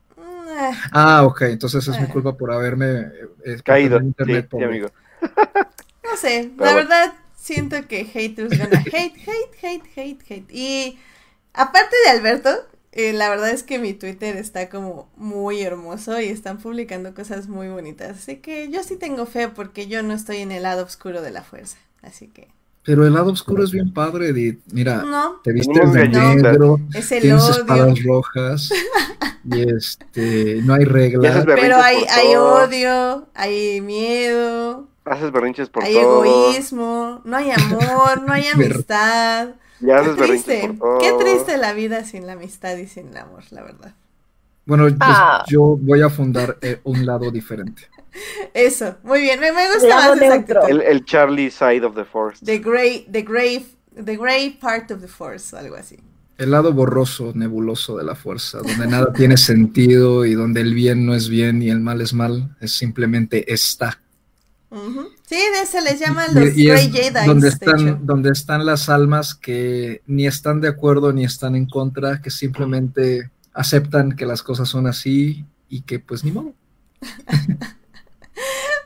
Eh, 0.56 0.72
Ah, 0.92 1.24
ok, 1.24 1.42
entonces 1.42 1.86
es 1.88 1.98
mi 2.00 2.06
Ah. 2.06 2.08
culpa 2.08 2.36
por 2.36 2.52
haberme 2.52 2.86
eh, 3.00 3.10
eh, 3.44 3.56
Caído. 3.64 3.98
por 3.98 4.02
Sí, 4.24 4.32
internet 4.34 4.48
sí, 4.50 4.50
pobre. 4.50 4.64
amigo. 4.64 4.88
No 6.04 6.16
sé, 6.16 6.52
Pero 6.58 6.70
la 6.70 6.72
bueno. 6.72 6.88
verdad 6.88 7.14
siento 7.36 7.86
que 7.88 8.04
haters 8.04 8.56
gonna 8.56 8.78
hate, 8.92 9.16
hate, 9.26 9.54
hate, 9.62 9.86
hate, 9.96 10.22
hate. 10.30 10.46
Y 10.52 10.98
aparte 11.54 11.94
de 12.04 12.10
Alberto, 12.10 12.50
eh, 12.92 13.12
la 13.12 13.28
verdad 13.30 13.50
es 13.50 13.62
que 13.62 13.78
mi 13.78 13.94
Twitter 13.94 14.36
está 14.36 14.68
como 14.70 15.10
muy 15.16 15.62
hermoso 15.62 16.20
y 16.20 16.26
están 16.28 16.58
publicando 16.58 17.14
cosas 17.14 17.48
muy 17.48 17.68
bonitas. 17.68 18.18
Así 18.18 18.38
que 18.38 18.70
yo 18.70 18.82
sí 18.82 18.96
tengo 18.96 19.26
fe 19.26 19.48
porque 19.48 19.88
yo 19.88 20.02
no 20.02 20.14
estoy 20.14 20.38
en 20.38 20.52
el 20.52 20.62
lado 20.64 20.84
oscuro 20.84 21.22
de 21.22 21.30
la 21.30 21.42
fuerza. 21.42 21.78
Así 22.02 22.28
que, 22.28 22.48
Pero 22.86 23.04
el 23.06 23.14
lado 23.14 23.32
oscuro 23.32 23.64
es 23.64 23.72
bien 23.72 23.92
padre, 23.92 24.28
Edith. 24.28 24.60
Mira, 24.72 25.02
no, 25.02 25.40
te 25.42 25.52
vistes 25.52 25.92
de 25.92 26.08
negro, 26.08 26.78
es 26.94 27.10
el 27.12 27.20
tienes 27.22 27.42
odio. 27.42 27.52
espadas 27.60 28.02
rojas 28.04 28.70
y 29.44 29.68
este, 29.70 30.60
no 30.62 30.74
hay 30.74 30.84
reglas. 30.84 31.44
Pero 31.44 31.76
hay, 31.78 32.04
hay 32.08 32.36
odio, 32.36 33.28
hay 33.34 33.80
miedo, 33.80 34.88
Haces 35.04 35.30
berrinches 35.32 35.68
por 35.68 35.84
hay 35.84 35.94
todo. 35.94 36.24
egoísmo, 36.24 37.20
no 37.24 37.36
hay 37.36 37.50
amor, 37.50 38.22
no 38.22 38.32
hay 38.32 38.46
amistad. 38.54 39.50
Y 39.80 39.86
Qué 39.86 39.92
haces 39.92 40.16
berrinches 40.16 40.44
triste, 40.44 40.68
por 40.74 40.78
todo. 40.78 40.98
qué 40.98 41.12
triste 41.24 41.56
la 41.58 41.72
vida 41.74 42.04
sin 42.04 42.26
la 42.26 42.32
amistad 42.34 42.76
y 42.76 42.86
sin 42.86 43.08
el 43.08 43.16
amor, 43.18 43.42
la 43.50 43.62
verdad. 43.62 43.94
Bueno, 44.66 44.84
pues, 44.84 44.96
Ah. 45.00 45.44
yo 45.48 45.78
voy 45.80 46.02
a 46.02 46.10
fundar 46.10 46.58
eh, 46.60 46.80
un 46.84 47.06
lado 47.06 47.30
diferente. 47.30 47.82
Eso, 48.54 48.96
muy 49.04 49.20
bien, 49.20 49.38
me, 49.40 49.52
me 49.52 49.72
gusta 49.72 49.94
más 49.94 50.20
esa. 50.20 50.60
El, 50.68 50.80
el 50.82 51.04
Charlie 51.04 51.50
side 51.50 51.84
of 51.84 51.94
the 51.94 52.04
force. 52.04 52.44
The 52.44 52.58
gray, 52.58 53.06
the 53.10 53.22
gray, 53.22 53.64
the 53.94 54.16
gray 54.16 54.50
part 54.60 54.90
of 54.90 55.00
the 55.00 55.08
force, 55.08 55.56
algo 55.56 55.76
así. 55.76 55.96
El 56.38 56.50
lado 56.50 56.72
borroso, 56.72 57.32
nebuloso 57.34 57.96
de 57.96 58.04
la 58.04 58.14
fuerza, 58.14 58.58
donde 58.58 58.86
nada 58.86 59.10
tiene 59.14 59.38
sentido 59.38 60.26
y 60.26 60.34
donde 60.34 60.60
el 60.60 60.74
bien 60.74 61.06
no 61.06 61.14
es 61.14 61.30
bien 61.30 61.62
y 61.62 61.70
el 61.70 61.80
mal 61.80 62.00
es 62.02 62.12
mal, 62.12 62.54
es 62.60 62.72
simplemente 62.76 63.50
está. 63.52 63.98
Ujú. 64.70 65.08
Sí, 65.26 65.36
de 65.58 65.64
se 65.66 65.80
les 65.80 65.98
llama 65.98 66.26
Y- 66.30 66.34
los 66.34 66.56
y 66.56 66.66
Grey 66.66 66.86
es 66.86 66.92
Jedi. 66.92 67.26
donde 67.26 67.46
de 67.48 67.52
están, 67.54 68.06
donde 68.06 68.30
están 68.32 68.66
las 68.66 68.88
almas 68.90 69.34
que 69.34 70.02
ni 70.06 70.26
están 70.26 70.60
de 70.60 70.68
acuerdo 70.68 71.12
ni 71.12 71.24
están 71.24 71.56
en 71.56 71.66
contra, 71.66 72.20
que 72.20 72.30
simplemente 72.30 73.30
aceptan 73.56 74.12
que 74.12 74.26
las 74.26 74.42
cosas 74.42 74.68
son 74.68 74.86
así 74.86 75.44
y 75.68 75.80
que 75.82 75.98
pues 75.98 76.22
ni 76.22 76.30
modo. 76.30 76.54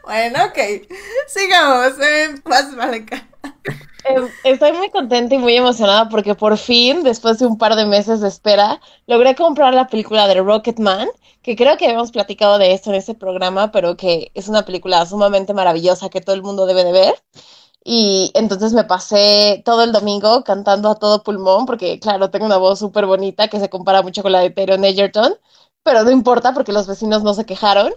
Bueno, 0.03 0.45
ok. 0.47 0.89
Sigamos. 1.29 1.93
Eh, 2.01 2.35
más 2.45 2.75
vale 2.75 2.97
acá. 2.97 3.29
Eh, 4.05 4.29
Estoy 4.43 4.73
muy 4.73 4.91
contenta 4.91 5.37
y 5.37 5.39
muy 5.39 5.55
emocionada 5.55 6.09
porque 6.09 6.35
por 6.35 6.57
fin, 6.59 7.05
después 7.05 7.39
de 7.39 7.47
un 7.47 7.59
par 7.59 7.77
de 7.77 7.87
meses 7.87 8.21
de 8.21 8.27
espera, 8.27 8.81
logré 9.07 9.37
comprar 9.37 9.73
la 9.73 9.87
película 9.87 10.27
de 10.27 10.35
Rocketman, 10.41 11.09
que 11.43 11.55
creo 11.55 11.77
que 11.77 11.87
habíamos 11.87 12.11
platicado 12.11 12.59
de 12.59 12.73
esto 12.73 12.91
en 12.91 12.97
este 12.97 13.15
programa, 13.15 13.71
pero 13.71 13.97
que 13.97 14.33
es 14.35 14.49
una 14.49 14.65
película 14.65 15.07
sumamente 15.07 15.55
maravillosa 15.55 16.09
que 16.09 16.21
todo 16.21 16.35
el 16.35 16.43
mundo 16.43 16.67
debe 16.67 16.83
de 16.83 16.93
ver. 16.93 17.15
Y 17.85 18.31
entonces 18.35 18.73
me 18.75 18.85
pasé 18.85 19.63
todo 19.65 19.83
el 19.83 19.93
domingo 19.93 20.45
cantando 20.45 20.91
a 20.91 20.97
todo 20.97 21.23
pulmón, 21.23 21.67
porque 21.67 21.99
claro, 22.01 22.31
tengo 22.31 22.47
una 22.47 22.59
voz 22.59 22.79
súper 22.79 23.07
bonita 23.07 23.49
que 23.49 23.59
se 23.61 23.71
compara 23.71 24.03
mucho 24.03 24.23
con 24.23 24.33
la 24.33 24.41
de 24.41 24.51
Taron 24.51 24.85
Egerton, 24.85 25.35
pero 25.83 26.05
no 26.05 26.11
importa 26.11 26.53
porque 26.55 26.73
los 26.73 26.87
vecinos 26.87 27.23
no 27.23 27.35
se 27.35 27.47
quejaron. 27.47 27.93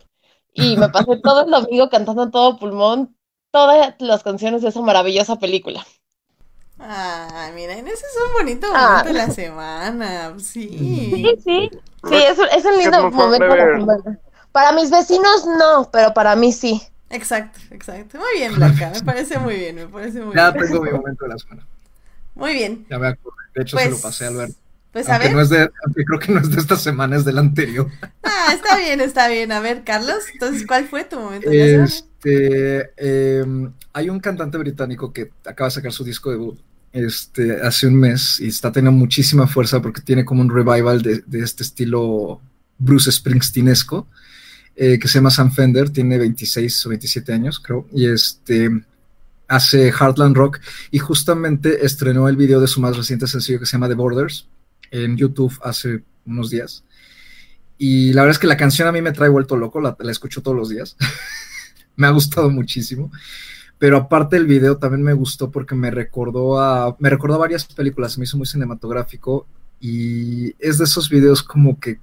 Y 0.53 0.77
me 0.77 0.89
pasé 0.89 1.17
todo 1.23 1.41
el 1.45 1.51
domingo 1.51 1.89
cantando 1.89 2.23
a 2.23 2.31
todo 2.31 2.57
pulmón 2.57 3.15
todas 3.51 3.95
las 3.99 4.23
canciones 4.23 4.61
de 4.61 4.69
esa 4.69 4.81
maravillosa 4.81 5.37
película. 5.37 5.85
Ah, 6.79 7.51
miren, 7.53 7.87
ese 7.87 8.05
es 8.05 8.17
un 8.27 8.33
bonito 8.33 8.67
Ah. 8.73 9.03
momento 9.03 9.07
de 9.09 9.13
la 9.13 9.29
semana. 9.31 10.33
Sí. 10.39 10.67
Sí, 10.69 11.35
sí. 11.43 11.69
Sí, 12.09 12.15
es 12.15 12.37
un, 12.37 12.45
es 12.55 12.65
un 12.65 12.77
lindo 12.77 13.09
momento 13.11 13.45
de 13.47 13.57
la 13.57 13.71
semana. 13.79 14.19
Para 14.51 14.71
mis 14.73 14.91
vecinos 14.91 15.45
no, 15.45 15.89
pero 15.91 16.13
para 16.13 16.35
mí 16.35 16.51
sí. 16.51 16.81
Exacto, 17.13 17.59
exacto. 17.71 18.17
Muy 18.17 18.39
bien, 18.39 18.55
Blanca. 18.55 18.91
Me 18.93 19.01
parece 19.01 19.37
muy 19.39 19.55
bien, 19.55 19.75
me 19.75 19.87
parece 19.87 20.21
muy 20.21 20.35
Ya 20.35 20.51
bien. 20.51 20.65
tengo 20.65 20.81
mi 20.83 20.91
momento 20.91 21.25
de 21.25 21.29
la 21.29 21.37
semana. 21.37 21.65
Muy 22.35 22.53
bien. 22.53 22.85
Ya 22.89 22.97
me 22.99 23.07
acuerdo. 23.07 23.37
De 23.55 23.61
hecho, 23.61 23.77
se 23.77 23.85
lo 23.85 23.91
Pues, 23.91 24.01
pasé 24.01 24.25
a 24.25 24.27
Alberto. 24.29 24.55
Pues 24.91 25.09
a 25.09 25.17
ver. 25.17 25.31
no 25.33 25.41
es 25.41 25.49
de, 25.49 25.69
aunque 25.85 26.05
creo 26.05 26.19
que 26.19 26.31
no 26.31 26.39
es 26.39 26.51
de 26.51 26.59
esta 26.59 26.75
semana, 26.75 27.15
es 27.15 27.25
del 27.25 27.37
anterior. 27.37 27.87
Ah, 28.23 28.51
está 28.53 28.77
bien, 28.77 28.99
está 28.99 29.27
bien. 29.29 29.51
A 29.53 29.59
ver, 29.61 29.83
Carlos, 29.85 30.23
entonces, 30.33 30.65
¿cuál 30.67 30.85
fue 30.87 31.05
tu 31.05 31.17
momento 31.19 31.49
de 31.49 31.57
la 31.57 31.65
semana? 31.65 31.85
Este, 31.85 33.39
em, 33.39 33.71
hay 33.93 34.09
un 34.09 34.19
cantante 34.19 34.57
británico 34.57 35.13
que 35.13 35.31
acaba 35.45 35.69
de 35.69 35.75
sacar 35.75 35.91
su 35.93 36.03
disco 36.03 36.29
debut 36.31 36.59
este, 36.91 37.61
hace 37.61 37.87
un 37.87 37.95
mes 37.95 38.39
y 38.39 38.47
está 38.49 38.71
teniendo 38.71 38.97
muchísima 38.97 39.47
fuerza 39.47 39.81
porque 39.81 40.01
tiene 40.01 40.25
como 40.25 40.41
un 40.41 40.49
revival 40.49 41.01
de, 41.01 41.23
de 41.25 41.39
este 41.39 41.63
estilo 41.63 42.41
Bruce 42.77 43.09
Springsteenesco 43.11 44.07
eh, 44.75 44.97
que 44.99 45.07
se 45.07 45.15
llama 45.15 45.29
Sam 45.29 45.51
Fender, 45.51 45.89
tiene 45.89 46.17
26 46.17 46.85
o 46.85 46.89
27 46.89 47.33
años 47.33 47.59
creo, 47.59 47.87
y 47.93 48.07
este 48.07 48.69
hace 49.47 49.91
Heartland 49.91 50.35
Rock 50.35 50.59
y 50.89 50.99
justamente 50.99 51.85
estrenó 51.85 52.27
el 52.27 52.35
video 52.35 52.59
de 52.59 52.67
su 52.67 52.81
más 52.81 52.97
reciente 52.97 53.27
sencillo 53.27 53.59
que 53.59 53.65
se 53.65 53.73
llama 53.73 53.87
The 53.87 53.93
Borders 53.93 54.47
en 54.91 55.17
YouTube 55.17 55.53
hace 55.63 56.03
unos 56.25 56.49
días. 56.49 56.83
Y 57.77 58.13
la 58.13 58.21
verdad 58.21 58.35
es 58.35 58.39
que 58.39 58.47
la 58.47 58.57
canción 58.57 58.87
a 58.87 58.91
mí 58.91 59.01
me 59.01 59.11
trae 59.11 59.29
vuelto 59.29 59.57
loco, 59.57 59.81
la, 59.81 59.97
escucho 60.09 60.41
todos 60.41 60.55
los 60.55 60.69
días. 60.69 60.95
me 61.95 62.07
ha 62.07 62.11
gustado 62.11 62.49
muchísimo. 62.49 63.11
Pero 63.77 63.97
aparte 63.97 64.37
el 64.37 64.45
video 64.45 64.77
también 64.77 65.03
me 65.03 65.13
gustó 65.13 65.51
porque 65.51 65.75
me 65.75 65.91
recordó 65.91 66.59
a. 66.59 66.95
Me 66.99 67.09
recordó 67.09 67.35
a 67.35 67.39
varias 67.39 67.65
películas, 67.65 68.17
me 68.17 68.23
hizo 68.23 68.37
muy 68.37 68.45
cinematográfico. 68.45 69.45
Y 69.81 70.55
es 70.59 70.77
de 70.77 70.85
esos 70.85 71.09
videos 71.09 71.43
como 71.43 71.77
que 71.79 71.99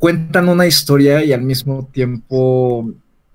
cuentan 0.00 0.48
una 0.48 0.66
historia 0.66 1.22
y 1.22 1.32
al 1.32 1.42
mismo 1.42 1.88
tiempo, 1.92 2.90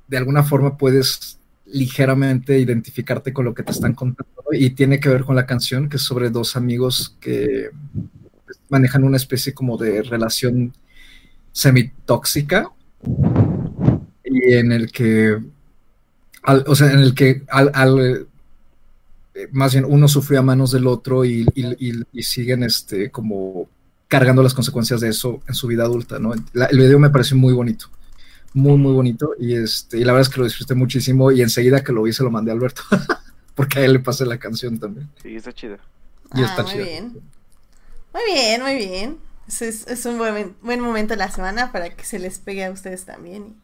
de 0.08 0.18
alguna 0.18 0.44
forma, 0.44 0.78
puedes 0.78 1.40
ligeramente 1.66 2.60
identificarte 2.60 3.32
con 3.32 3.46
lo 3.46 3.54
que 3.54 3.64
te 3.64 3.72
están 3.72 3.94
contando. 3.94 4.34
Y 4.52 4.72
tiene 4.72 5.00
que 5.00 5.10
ver 5.10 5.24
con 5.24 5.36
la 5.36 5.46
canción, 5.46 5.88
que 5.88 5.98
es 5.98 6.04
sobre 6.04 6.32
dos 6.32 6.56
amigos 6.56 7.16
que 7.22 7.70
manejan 8.70 9.04
una 9.04 9.18
especie 9.18 9.54
como 9.54 9.78
de 9.78 10.02
relación 10.02 10.74
semitóxica 11.52 12.72
y 14.24 14.54
en 14.54 14.72
el 14.72 14.92
que 14.92 15.38
o 16.44 16.76
sea 16.76 16.92
en 16.92 17.00
el 17.00 17.14
que 17.14 17.44
al, 17.48 18.28
eh, 19.34 19.48
más 19.52 19.74
bien 19.74 19.86
uno 19.88 20.08
sufrió 20.08 20.40
a 20.40 20.44
manos 20.44 20.72
del 20.72 20.88
otro 20.88 21.26
y, 21.26 21.46
y, 21.56 22.24
siguen 22.24 22.64
este 22.64 23.10
como 23.12 23.70
cargando 24.20 24.44
las 24.44 24.54
consecuencias 24.54 25.02
de 25.02 25.10
eso 25.10 25.42
en 25.48 25.54
su 25.54 25.68
vida 25.68 25.84
adulta 25.84 26.20
no 26.20 26.34
la, 26.54 26.66
el 26.66 26.78
video 26.78 27.00
me 27.00 27.10
pareció 27.10 27.38
muy 27.38 27.54
bonito 27.54 27.90
muy 28.56 28.78
muy 28.78 28.94
bonito 28.94 29.34
y 29.38 29.54
este 29.54 29.98
y 30.00 30.06
la 30.06 30.14
verdad 30.14 30.28
es 30.28 30.34
que 30.34 30.40
lo 30.40 30.46
disfruté 30.46 30.76
muchísimo 30.76 31.32
y 31.32 31.42
enseguida 31.42 31.84
que 31.84 31.92
lo 31.92 32.04
vi 32.04 32.14
se 32.14 32.24
lo 32.24 32.32
mandé 32.32 32.52
a 32.52 32.54
Alberto 32.54 32.84
porque 33.56 33.80
a 33.80 33.86
él 33.86 33.94
le 33.94 34.00
pasé 34.00 34.26
la 34.26 34.38
canción 34.38 34.80
también. 34.80 35.10
Sí 35.22 35.36
está 35.36 35.52
chido 35.52 35.78
y 36.34 36.42
ah, 36.42 36.46
está 36.46 36.64
muy 36.64 36.84
bien. 36.84 37.14
Muy 38.14 38.24
bien 38.34 38.62
muy 38.62 38.76
bien. 38.76 39.18
Es, 39.60 40.06
un 40.06 40.18
buen, 40.18 40.56
buen, 40.62 40.80
momento 40.80 41.14
de 41.14 41.18
la 41.18 41.30
semana 41.30 41.72
para 41.72 41.90
que 41.90 42.04
se 42.04 42.18
les 42.18 42.40
pegue 42.40 42.66
a 42.66 42.72
ustedes 42.72 43.06
también. 43.06 43.56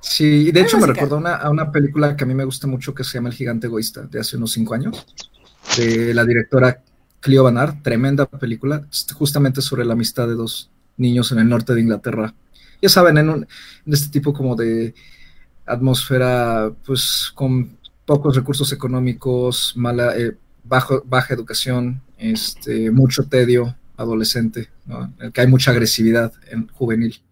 Sí, 0.00 0.52
de 0.52 0.60
hecho 0.60 0.78
me 0.78 0.86
recordó 0.86 1.16
una, 1.16 1.34
a 1.34 1.50
una 1.50 1.72
película 1.72 2.16
que 2.16 2.24
a 2.24 2.26
mí 2.26 2.34
me 2.34 2.44
gusta 2.44 2.66
mucho 2.66 2.94
que 2.94 3.02
se 3.02 3.14
llama 3.14 3.30
El 3.30 3.34
Gigante 3.34 3.66
Egoísta, 3.66 4.02
de 4.02 4.20
hace 4.20 4.36
unos 4.36 4.52
cinco 4.52 4.74
años, 4.74 5.06
de 5.76 6.12
la 6.14 6.24
directora 6.24 6.82
Clio 7.22 7.44
Banar, 7.44 7.80
tremenda 7.82 8.26
película, 8.26 8.86
justamente 9.14 9.62
sobre 9.62 9.84
la 9.84 9.92
amistad 9.92 10.26
de 10.26 10.34
dos 10.34 10.70
niños 10.96 11.30
en 11.30 11.38
el 11.38 11.48
norte 11.48 11.72
de 11.72 11.80
Inglaterra. 11.80 12.34
Ya 12.82 12.88
saben, 12.88 13.16
en, 13.16 13.46
este 13.86 14.10
tipo 14.10 14.32
como 14.32 14.56
de 14.56 14.92
atmósfera, 15.64 16.72
pues 16.84 17.30
con 17.32 17.78
pocos 18.04 18.34
recursos 18.34 18.72
económicos, 18.72 19.72
mala, 19.76 20.16
eh, 20.18 20.36
bajo, 20.64 21.04
baja 21.06 21.32
educación, 21.32 22.02
este, 22.18 22.90
mucho 22.90 23.22
tedio, 23.28 23.76
adolescente, 23.96 24.68
que 25.32 25.40
hay 25.40 25.46
mucha 25.46 25.70
agresividad 25.70 26.32
en 26.50 26.66
juvenil. 26.68 27.22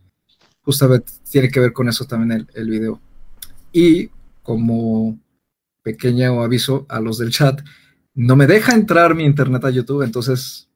Justamente 0.62 1.10
tiene 1.28 1.50
que 1.50 1.58
ver 1.58 1.72
con 1.72 1.88
eso 1.88 2.04
también 2.04 2.30
el, 2.30 2.46
el 2.54 2.70
video. 2.70 3.00
Y 3.72 4.08
como 4.44 5.18
pequeño 5.82 6.42
aviso 6.42 6.86
a 6.88 7.00
los 7.00 7.18
del 7.18 7.30
chat, 7.30 7.60
no 8.14 8.36
me 8.36 8.46
deja 8.46 8.74
entrar 8.74 9.14
mi 9.14 9.24
internet 9.24 9.64
a 9.64 9.70
YouTube, 9.70 10.02
entonces 10.02 10.68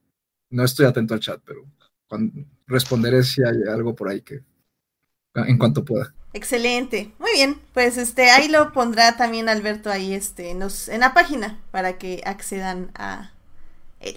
no 0.51 0.65
estoy 0.65 0.87
atento 0.87 1.15
al 1.15 1.21
chat, 1.21 1.41
pero 1.45 1.65
cuando, 2.07 2.45
responderé 2.67 3.23
si 3.23 3.43
hay 3.43 3.63
algo 3.69 3.95
por 3.95 4.09
ahí 4.09 4.21
que 4.23 4.43
en 5.35 5.59
cuanto 5.59 5.85
pueda. 5.85 6.15
Excelente, 6.33 7.13
muy 7.19 7.31
bien, 7.33 7.61
pues 7.73 7.97
este 7.97 8.31
ahí 8.31 8.49
lo 8.49 8.73
pondrá 8.73 9.17
también 9.17 9.49
Alberto 9.49 9.91
ahí 9.91 10.15
este 10.15 10.55
nos 10.55 10.89
en 10.89 11.01
la 11.01 11.15
página 11.15 11.61
para 11.71 11.99
que 11.99 12.23
accedan 12.25 12.91
a 12.95 13.33
él. 14.01 14.17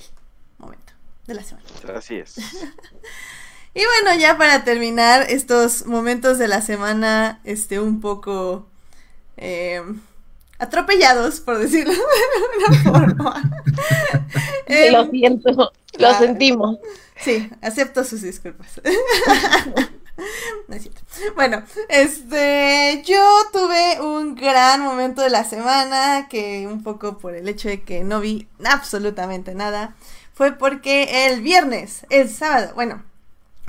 Momento 0.58 0.94
de 1.28 1.36
la 1.36 1.44
semana. 1.44 1.68
Así 1.96 2.16
es. 2.16 2.38
y 3.74 3.82
bueno, 3.84 4.20
ya 4.20 4.38
para 4.38 4.64
terminar 4.64 5.28
estos 5.30 5.86
momentos 5.86 6.40
de 6.40 6.48
la 6.48 6.62
semana, 6.62 7.40
este, 7.44 7.80
un 7.80 8.02
poco 8.02 8.68
eh, 9.38 9.84
atropellados, 10.60 11.40
por 11.40 11.58
decirlo 11.58 11.94
de 11.94 12.70
alguna 12.70 12.84
forma. 13.16 13.52
eh, 14.68 14.92
lo 14.92 15.10
siento, 15.10 15.72
lo 15.98 16.14
sentimos. 16.18 16.78
Sí, 17.20 17.50
acepto 17.62 18.04
sus 18.04 18.22
disculpas. 18.22 18.82
No 20.68 20.76
es 20.76 20.82
cierto. 20.82 21.02
Bueno, 21.36 21.64
este, 21.90 23.04
yo 23.06 23.22
tuve 23.54 24.02
un 24.02 24.34
gran 24.34 24.82
momento 24.82 25.22
de 25.22 25.30
la 25.30 25.44
semana 25.44 26.28
que 26.28 26.68
un 26.68 26.82
poco 26.82 27.20
por 27.20 27.36
el 27.36 27.48
hecho 27.48 27.70
de 27.70 27.84
que 27.84 28.04
no 28.04 28.20
vi 28.20 28.48
absolutamente 28.66 29.54
nada, 29.54 29.96
fue 30.34 30.54
porque 30.54 31.28
el 31.28 31.42
viernes, 31.42 32.06
el 32.10 32.30
sábado, 32.30 32.72
bueno, 32.74 33.04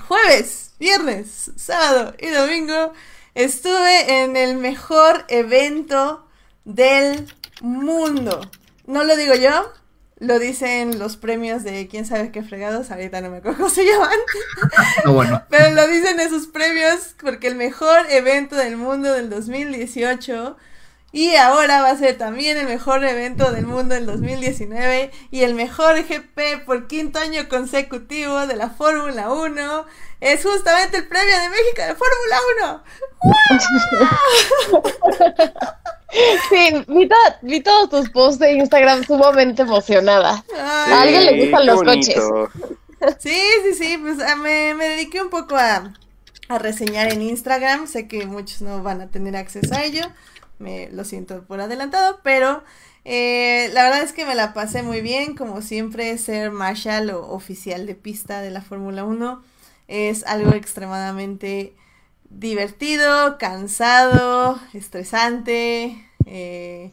jueves, 0.06 0.72
viernes, 0.78 1.50
sábado 1.56 2.14
y 2.18 2.28
domingo 2.28 2.92
estuve 3.34 4.22
en 4.22 4.36
el 4.36 4.56
mejor 4.56 5.24
evento 5.28 6.26
del 6.68 7.26
mundo. 7.62 8.40
No 8.86 9.02
lo 9.02 9.16
digo 9.16 9.34
yo, 9.34 9.72
lo 10.18 10.38
dicen 10.38 10.98
los 10.98 11.16
premios 11.16 11.64
de 11.64 11.88
quién 11.88 12.04
sabe 12.04 12.30
qué 12.30 12.42
fregados, 12.42 12.90
ahorita 12.90 13.20
no 13.22 13.30
me 13.30 13.38
acuerdo 13.38 13.56
cómo 13.58 13.70
se 13.70 13.84
llaman. 13.84 14.18
No, 15.04 15.14
bueno. 15.14 15.42
Pero 15.48 15.74
lo 15.74 15.86
dicen 15.88 16.20
esos 16.20 16.46
premios 16.46 17.14
porque 17.20 17.48
el 17.48 17.54
mejor 17.54 18.06
evento 18.10 18.54
del 18.54 18.76
mundo 18.76 19.12
del 19.12 19.30
2018 19.30 20.56
y 21.10 21.36
ahora 21.36 21.80
va 21.80 21.90
a 21.90 21.96
ser 21.96 22.18
también 22.18 22.58
el 22.58 22.66
mejor 22.66 23.02
evento 23.04 23.50
del 23.50 23.66
mundo 23.66 23.94
del 23.94 24.04
2019 24.06 25.10
y 25.30 25.42
el 25.42 25.54
mejor 25.54 25.96
GP 26.02 26.64
por 26.66 26.86
quinto 26.86 27.18
año 27.18 27.48
consecutivo 27.48 28.46
de 28.46 28.56
la 28.56 28.68
Fórmula 28.68 29.32
1 29.32 29.86
es 30.20 30.42
justamente 30.42 30.98
el 30.98 31.08
premio 31.08 31.34
de 31.40 31.48
México 31.48 31.82
de 31.82 31.94
Fórmula 31.94 32.38
1. 32.62 32.82
Sí, 36.48 36.84
vi, 36.88 37.06
to 37.06 37.14
vi, 37.42 37.60
todos 37.60 37.90
tus 37.90 38.08
posts 38.10 38.38
de 38.38 38.52
Instagram 38.52 39.04
sumamente 39.04 39.62
emocionada. 39.62 40.42
Ay, 40.54 40.92
a 40.92 41.00
alguien 41.02 41.26
le 41.26 41.40
gustan 41.42 41.66
los 41.66 41.76
bonito. 41.76 42.48
coches. 42.50 43.16
Sí, 43.18 43.38
sí, 43.62 43.74
sí, 43.74 43.98
pues 43.98 44.16
me, 44.38 44.74
me 44.74 44.88
dediqué 44.88 45.20
un 45.20 45.28
poco 45.28 45.56
a, 45.56 45.92
a 46.48 46.58
reseñar 46.58 47.12
en 47.12 47.20
Instagram. 47.20 47.86
Sé 47.86 48.08
que 48.08 48.24
muchos 48.24 48.62
no 48.62 48.82
van 48.82 49.02
a 49.02 49.08
tener 49.08 49.36
acceso 49.36 49.74
a 49.74 49.84
ello. 49.84 50.02
Me 50.58 50.90
lo 50.90 51.04
siento 51.04 51.44
por 51.44 51.60
adelantado, 51.60 52.20
pero 52.22 52.64
eh, 53.04 53.70
la 53.72 53.84
verdad 53.84 54.02
es 54.02 54.12
que 54.12 54.26
me 54.26 54.34
la 54.34 54.52
pasé 54.54 54.82
muy 54.82 55.00
bien. 55.00 55.34
Como 55.36 55.62
siempre, 55.62 56.16
ser 56.18 56.50
marshal 56.50 57.10
o 57.10 57.30
oficial 57.30 57.86
de 57.86 57.94
pista 57.94 58.40
de 58.40 58.50
la 58.50 58.60
Fórmula 58.60 59.04
1 59.04 59.42
es 59.88 60.24
algo 60.26 60.52
extremadamente 60.52 61.74
divertido, 62.30 63.38
cansado, 63.38 64.60
estresante, 64.74 66.06
eh, 66.26 66.92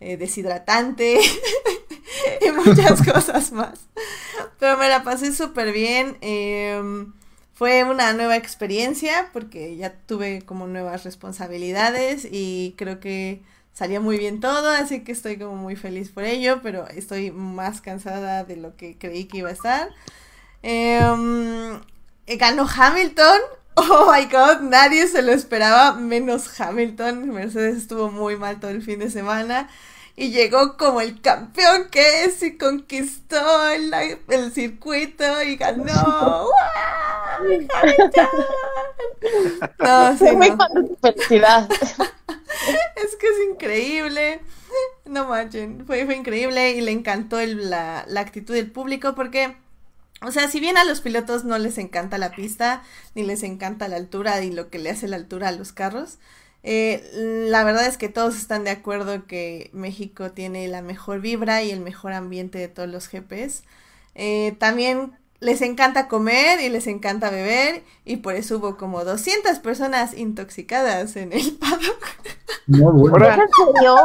eh, 0.00 0.16
deshidratante 0.16 1.18
y 2.40 2.50
muchas 2.52 3.02
cosas 3.12 3.52
más. 3.52 3.80
Pero 4.58 4.76
me 4.76 4.88
la 4.88 5.02
pasé 5.02 5.34
súper 5.34 5.72
bien. 5.72 6.16
Eh, 6.20 7.06
fue 7.58 7.82
una 7.82 8.12
nueva 8.12 8.36
experiencia 8.36 9.30
porque 9.32 9.74
ya 9.74 9.92
tuve 9.92 10.42
como 10.42 10.68
nuevas 10.68 11.02
responsabilidades 11.02 12.24
y 12.30 12.76
creo 12.78 13.00
que 13.00 13.42
salió 13.72 14.00
muy 14.00 14.16
bien 14.16 14.38
todo, 14.38 14.70
así 14.70 15.02
que 15.02 15.10
estoy 15.10 15.38
como 15.38 15.56
muy 15.56 15.74
feliz 15.74 16.10
por 16.10 16.22
ello, 16.22 16.60
pero 16.62 16.86
estoy 16.86 17.32
más 17.32 17.80
cansada 17.80 18.44
de 18.44 18.54
lo 18.54 18.76
que 18.76 18.96
creí 18.96 19.24
que 19.24 19.38
iba 19.38 19.48
a 19.48 19.52
estar. 19.54 19.88
Em, 20.62 21.80
ganó 22.28 22.64
Hamilton, 22.72 23.40
Oh 23.74 24.12
my 24.12 24.26
god, 24.26 24.60
nadie 24.60 25.08
se 25.08 25.22
lo 25.22 25.32
esperaba, 25.32 25.94
menos 25.94 26.60
Hamilton. 26.60 27.28
Mercedes 27.30 27.78
estuvo 27.78 28.08
muy 28.08 28.36
mal 28.36 28.60
todo 28.60 28.70
el 28.70 28.82
fin 28.82 29.00
de 29.00 29.10
semana. 29.10 29.68
Y 30.14 30.30
llegó 30.30 30.76
como 30.76 31.00
el 31.00 31.20
campeón 31.20 31.88
que 31.90 32.24
es 32.24 32.40
y 32.42 32.56
conquistó 32.56 33.68
el, 33.70 33.92
el 34.28 34.52
circuito 34.52 35.42
y 35.42 35.56
ganó. 35.56 36.48
No, 39.78 40.16
sí, 40.18 40.24
no. 40.36 40.58
felicidad. 41.00 41.68
es 42.96 43.16
que 43.16 43.26
es 43.26 43.50
increíble. 43.50 44.40
No 45.04 45.26
manchen, 45.26 45.86
fue, 45.86 46.04
fue 46.04 46.16
increíble 46.16 46.72
y 46.72 46.80
le 46.80 46.92
encantó 46.92 47.38
el, 47.40 47.70
la, 47.70 48.04
la 48.08 48.20
actitud 48.20 48.54
del 48.54 48.70
público 48.70 49.14
porque, 49.14 49.56
o 50.22 50.30
sea, 50.32 50.48
si 50.48 50.60
bien 50.60 50.76
a 50.76 50.84
los 50.84 51.00
pilotos 51.00 51.44
no 51.44 51.58
les 51.58 51.78
encanta 51.78 52.18
la 52.18 52.32
pista, 52.32 52.82
ni 53.14 53.22
les 53.24 53.42
encanta 53.42 53.88
la 53.88 53.96
altura 53.96 54.42
y 54.42 54.50
lo 54.52 54.68
que 54.70 54.78
le 54.78 54.90
hace 54.90 55.08
la 55.08 55.16
altura 55.16 55.48
a 55.48 55.52
los 55.52 55.72
carros, 55.72 56.18
eh, 56.62 57.02
la 57.48 57.64
verdad 57.64 57.86
es 57.86 57.96
que 57.96 58.08
todos 58.08 58.36
están 58.36 58.64
de 58.64 58.70
acuerdo 58.70 59.26
que 59.26 59.70
México 59.72 60.32
tiene 60.32 60.68
la 60.68 60.82
mejor 60.82 61.20
vibra 61.20 61.62
y 61.62 61.70
el 61.70 61.80
mejor 61.80 62.12
ambiente 62.12 62.58
de 62.58 62.68
todos 62.68 62.88
los 62.88 63.08
GPs. 63.10 63.62
Eh, 64.14 64.56
también 64.58 65.12
les 65.40 65.62
encanta 65.62 66.08
comer 66.08 66.60
y 66.60 66.68
les 66.68 66.86
encanta 66.86 67.30
beber 67.30 67.84
y 68.04 68.16
por 68.16 68.34
eso 68.34 68.58
hubo 68.58 68.76
como 68.76 69.04
200 69.04 69.58
personas 69.60 70.14
intoxicadas 70.16 71.16
en 71.16 71.32
el 71.32 71.52
paddock. 71.60 72.04
No, 72.66 72.92
bueno. 72.92 73.36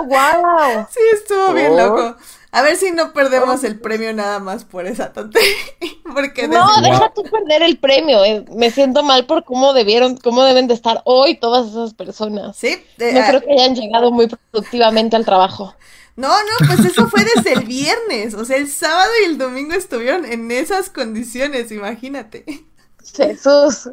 ¡Wow! 0.07 0.87
Sí, 0.91 0.99
estuvo 1.13 1.53
bien 1.53 1.71
Oh. 1.73 1.77
loco. 1.77 2.17
A 2.51 2.61
ver 2.61 2.75
si 2.75 2.91
no 2.91 3.13
perdemos 3.13 3.63
el 3.63 3.79
premio 3.79 4.13
nada 4.13 4.37
más 4.39 4.63
por 4.63 4.85
esa 4.85 5.11
tontería. 5.11 5.49
Porque 6.13 6.47
No, 6.47 6.67
desde- 6.77 6.91
deja 6.91 7.11
tú 7.15 7.23
perder 7.23 7.63
el 7.63 7.79
premio. 7.79 8.23
eh. 8.23 8.45
Me 8.55 8.69
siento 8.69 9.01
mal 9.01 9.25
por 9.25 9.43
cómo 9.43 9.73
debieron, 9.73 10.17
cómo 10.17 10.43
deben 10.43 10.67
de 10.67 10.75
estar 10.75 11.01
hoy 11.05 11.35
todas 11.35 11.67
esas 11.71 11.95
personas. 11.95 12.55
Sí, 12.55 12.77
de- 12.97 13.13
No 13.13 13.21
ah, 13.21 13.25
creo 13.27 13.41
que 13.41 13.53
hayan 13.53 13.73
llegado 13.75 14.11
muy 14.11 14.27
productivamente 14.27 15.15
al 15.15 15.25
trabajo. 15.25 15.73
No, 16.15 16.29
no, 16.29 16.67
pues 16.67 16.79
eso 16.86 17.08
fue 17.10 17.24
desde 17.36 17.53
el 17.53 17.65
viernes. 17.65 18.34
O 18.36 18.46
sea, 18.46 18.58
el 18.58 18.70
sábado 18.70 19.12
y 19.24 19.29
el 19.29 19.38
domingo 19.38 19.74
estuvieron 19.74 20.25
en 20.25 20.51
esas 20.51 20.89
condiciones, 20.89 21.72
imagínate. 21.72 22.46
Jesús. 23.15 23.89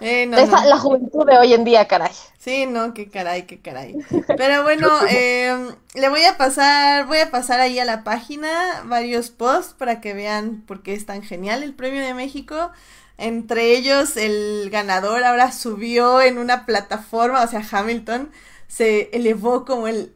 Eh, 0.00 0.26
no, 0.26 0.36
Esa- 0.38 0.62
no. 0.62 0.68
La 0.68 0.78
juventud 0.78 1.24
de 1.26 1.38
hoy 1.38 1.52
en 1.54 1.64
día, 1.64 1.86
caray. 1.86 2.12
Sí, 2.38 2.66
no, 2.66 2.92
qué 2.92 3.08
caray, 3.08 3.46
qué 3.46 3.60
caray. 3.60 3.96
Pero 4.36 4.64
bueno, 4.64 4.88
eh, 5.08 5.56
le 5.94 6.08
voy 6.08 6.24
a 6.24 6.36
pasar, 6.36 7.06
voy 7.06 7.18
a 7.18 7.30
pasar 7.30 7.60
ahí 7.60 7.78
a 7.78 7.84
la 7.84 8.02
página 8.02 8.82
varios 8.84 9.30
posts 9.30 9.74
para 9.74 10.00
que 10.00 10.12
vean 10.12 10.62
por 10.66 10.82
qué 10.82 10.94
es 10.94 11.06
tan 11.06 11.22
genial 11.22 11.62
el 11.62 11.74
Premio 11.74 12.04
de 12.04 12.14
México. 12.14 12.72
Entre 13.16 13.76
ellos, 13.76 14.16
el 14.16 14.70
ganador 14.70 15.22
ahora 15.22 15.52
subió 15.52 16.20
en 16.20 16.38
una 16.38 16.66
plataforma, 16.66 17.42
o 17.42 17.46
sea, 17.48 17.62
Hamilton 17.70 18.30
se 18.66 19.10
elevó 19.12 19.64
como 19.64 19.86
el 19.86 20.12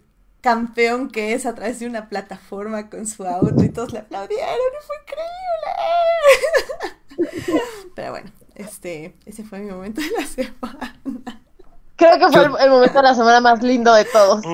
campeón 0.50 1.08
que 1.10 1.32
es 1.32 1.44
a 1.44 1.56
través 1.56 1.80
de 1.80 1.88
una 1.88 2.08
plataforma 2.08 2.88
con 2.88 3.04
su 3.08 3.24
auto 3.26 3.64
y 3.64 3.68
todos 3.68 3.92
le 3.92 3.98
aplaudieron 3.98 4.44
y 4.46 4.86
fue 4.86 4.96
increíble. 7.18 7.62
Pero 7.96 8.10
bueno, 8.12 8.30
este, 8.54 9.16
ese 9.26 9.42
fue 9.42 9.58
mi 9.58 9.72
momento 9.72 10.00
de 10.00 10.10
la 10.16 10.24
semana. 10.24 11.00
Creo 11.96 12.12
que 12.20 12.28
fue 12.32 12.44
el, 12.44 12.50
Yo- 12.50 12.58
el 12.58 12.70
momento 12.70 12.96
de 12.98 13.02
la 13.02 13.14
semana 13.16 13.40
más 13.40 13.60
lindo 13.60 13.92
de 13.92 14.04
todos. 14.04 14.44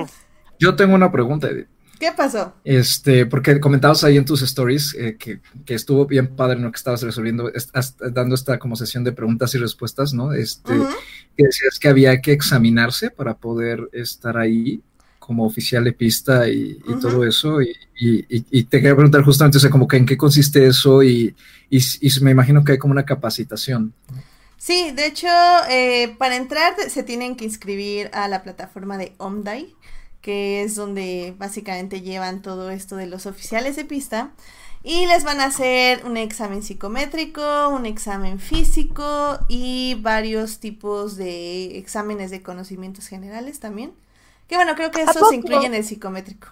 Yo 0.57 0.75
tengo 0.75 0.95
una 0.95 1.11
pregunta, 1.11 1.47
Edith. 1.49 1.67
¿Qué 1.99 2.11
pasó? 2.11 2.53
Este, 2.63 3.27
porque 3.27 3.59
comentabas 3.59 4.03
ahí 4.03 4.17
en 4.17 4.25
tus 4.25 4.41
stories 4.41 4.95
eh, 4.99 5.15
que, 5.17 5.41
que 5.63 5.75
estuvo 5.75 6.07
bien 6.07 6.35
padre 6.35 6.59
lo 6.59 6.71
que 6.71 6.77
estabas 6.77 7.03
resolviendo, 7.03 7.49
est- 7.53 8.01
dando 8.01 8.33
esta 8.33 8.57
como 8.57 8.75
sesión 8.75 9.03
de 9.03 9.11
preguntas 9.11 9.53
y 9.53 9.59
respuestas, 9.59 10.11
¿no? 10.11 10.33
Este, 10.33 10.73
Ujú. 10.73 10.89
que 11.37 11.43
decías 11.45 11.77
que 11.79 11.87
había 11.87 12.19
que 12.19 12.31
examinarse 12.31 13.11
para 13.11 13.35
poder 13.37 13.89
estar 13.93 14.37
ahí 14.37 14.81
como 15.25 15.45
oficial 15.45 15.85
de 15.85 15.93
pista 15.93 16.49
y, 16.49 16.77
todo 17.01 17.25
eso. 17.25 17.61
Y, 17.61 17.75
y- 17.95 18.63
te 18.65 18.79
quería 18.79 18.93
preguntar 18.93 19.23
justamente, 19.23 19.57
o 19.57 19.61
sea, 19.61 19.69
como 19.69 19.87
que 19.87 19.95
en 19.95 20.05
qué 20.05 20.17
consiste 20.17 20.67
eso 20.67 21.01
y, 21.01 21.33
me 22.21 22.31
imagino 22.31 22.63
que 22.63 22.73
hay 22.73 22.77
como 22.77 22.91
una 22.91 23.05
capacitación. 23.05 23.93
Sí, 24.57 24.91
de 24.91 25.07
hecho, 25.07 25.27
eh, 25.69 26.15
para 26.17 26.35
entrar 26.35 26.73
se 26.89 27.03
tienen 27.03 27.35
que 27.35 27.45
inscribir 27.45 28.09
a 28.13 28.27
la 28.27 28.43
plataforma 28.43 28.97
de 28.97 29.13
Omdai, 29.17 29.73
que 30.21 30.63
es 30.63 30.75
donde 30.75 31.33
básicamente 31.37 32.01
llevan 32.01 32.41
todo 32.41 32.69
esto 32.69 32.95
de 32.97 33.07
los 33.07 33.25
oficiales 33.25 33.75
de 33.77 33.85
pista. 33.85 34.31
Y 34.85 35.05
les 35.07 35.23
van 35.23 35.39
a 35.39 35.45
hacer 35.45 36.05
un 36.05 36.17
examen 36.17 36.61
psicométrico, 36.61 37.69
un 37.69 37.85
examen 37.85 38.39
físico 38.39 39.39
y 39.47 39.95
varios 40.01 40.59
tipos 40.59 41.15
de 41.15 41.77
exámenes 41.77 42.31
de 42.31 42.41
conocimientos 42.41 43.07
generales 43.07 43.61
también. 43.61 43.93
Que 44.47 44.55
bueno, 44.55 44.75
creo 44.75 44.91
que 44.91 45.01
¿A 45.01 45.05
eso 45.05 45.29
se 45.29 45.35
incluye 45.35 45.65
en 45.65 45.73
el 45.73 45.83
psicométrico. 45.83 46.47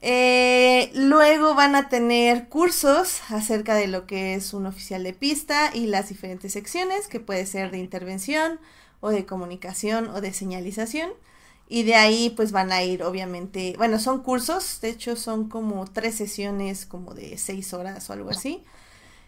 Eh, 0.00 0.90
luego 0.94 1.54
van 1.54 1.74
a 1.74 1.88
tener 1.88 2.48
cursos 2.48 3.20
acerca 3.30 3.74
de 3.74 3.88
lo 3.88 4.06
que 4.06 4.34
es 4.34 4.54
un 4.54 4.66
oficial 4.66 5.02
de 5.02 5.12
pista 5.12 5.70
y 5.74 5.86
las 5.86 6.08
diferentes 6.08 6.52
secciones, 6.52 7.08
que 7.08 7.20
puede 7.20 7.46
ser 7.46 7.70
de 7.70 7.78
intervención 7.78 8.60
o 9.00 9.10
de 9.10 9.26
comunicación 9.26 10.08
o 10.08 10.20
de 10.20 10.32
señalización. 10.32 11.10
Y 11.68 11.82
de 11.82 11.96
ahí 11.96 12.30
pues 12.30 12.52
van 12.52 12.72
a 12.72 12.82
ir 12.82 13.02
obviamente, 13.02 13.74
bueno, 13.76 13.98
son 13.98 14.22
cursos, 14.22 14.80
de 14.80 14.90
hecho 14.90 15.16
son 15.16 15.48
como 15.48 15.84
tres 15.86 16.14
sesiones 16.14 16.86
como 16.86 17.12
de 17.14 17.36
seis 17.36 17.74
horas 17.74 18.08
o 18.08 18.12
algo 18.14 18.30
así. 18.30 18.64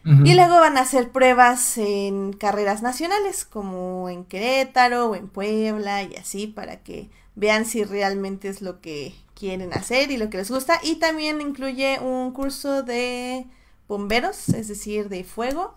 Y 0.02 0.32
luego 0.32 0.54
van 0.54 0.78
a 0.78 0.80
hacer 0.80 1.10
pruebas 1.10 1.76
en 1.76 2.32
carreras 2.32 2.80
nacionales, 2.80 3.44
como 3.44 4.08
en 4.08 4.24
Querétaro 4.24 5.10
o 5.10 5.14
en 5.14 5.28
Puebla 5.28 6.02
y 6.04 6.16
así, 6.16 6.46
para 6.46 6.82
que 6.82 7.10
vean 7.34 7.64
si 7.64 7.84
realmente 7.84 8.48
es 8.48 8.62
lo 8.62 8.80
que 8.80 9.14
quieren 9.34 9.72
hacer 9.72 10.10
y 10.10 10.16
lo 10.16 10.30
que 10.30 10.38
les 10.38 10.50
gusta. 10.50 10.80
Y 10.82 10.96
también 10.96 11.40
incluye 11.40 11.98
un 12.00 12.32
curso 12.32 12.82
de 12.82 13.46
bomberos, 13.88 14.48
es 14.50 14.68
decir, 14.68 15.08
de 15.08 15.24
fuego. 15.24 15.74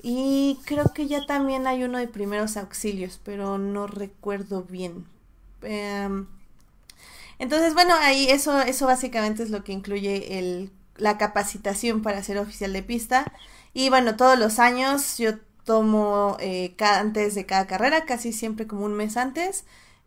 Y 0.00 0.60
creo 0.64 0.92
que 0.94 1.08
ya 1.08 1.26
también 1.26 1.66
hay 1.66 1.82
uno 1.84 1.98
de 1.98 2.08
primeros 2.08 2.56
auxilios, 2.56 3.20
pero 3.24 3.58
no 3.58 3.86
recuerdo 3.86 4.62
bien. 4.62 5.06
Em, 5.62 6.26
entonces, 7.38 7.74
bueno, 7.74 7.94
ahí 8.00 8.28
eso, 8.30 8.60
eso 8.60 8.86
básicamente 8.86 9.42
es 9.42 9.50
lo 9.50 9.64
que 9.64 9.72
incluye 9.72 10.38
el, 10.38 10.70
la 10.96 11.18
capacitación 11.18 12.02
para 12.02 12.22
ser 12.22 12.38
oficial 12.38 12.72
de 12.72 12.82
pista. 12.82 13.32
Y 13.74 13.90
bueno, 13.90 14.16
todos 14.16 14.38
los 14.38 14.58
años 14.58 15.18
yo 15.18 15.38
tomo 15.64 16.36
eh, 16.40 16.74
antes 16.80 17.34
de 17.34 17.46
cada 17.46 17.66
carrera, 17.66 18.04
casi 18.06 18.32
siempre 18.32 18.66
como 18.66 18.84
un 18.84 18.94
mes 18.94 19.16
antes, 19.16 19.64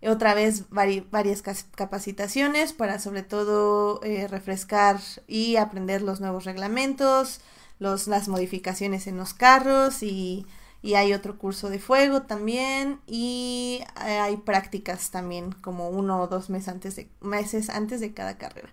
otra 0.10 0.34
vez 0.34 0.70
vari- 0.70 1.06
varias 1.12 1.42
capacitaciones 1.76 2.74
para 2.74 3.00
sobre 3.00 3.24
todo 3.24 4.02
eh, 4.04 4.28
refrescar 4.28 5.00
y 5.28 5.58
aprender 5.58 6.02
los 6.02 6.20
nuevos 6.22 6.46
reglamentos, 6.46 7.42
los, 7.80 8.08
las 8.08 8.28
modificaciones 8.28 9.08
en 9.08 9.18
los 9.18 9.34
carros 9.34 10.02
y, 10.04 10.46
y 10.82 10.96
hay 10.96 11.14
otro 11.14 11.38
curso 11.38 11.70
de 11.70 11.80
fuego 11.80 12.24
también 12.24 13.00
y 13.08 13.82
eh, 14.06 14.18
hay 14.20 14.38
prácticas 14.38 15.12
también 15.12 15.52
como 15.52 15.90
uno 15.90 16.22
o 16.22 16.28
dos 16.28 16.50
meses 16.50 16.70
antes 16.70 16.96
de, 16.96 17.10
meses 17.22 17.70
antes 17.70 18.00
de 18.00 18.14
cada 18.14 18.38
carrera. 18.38 18.70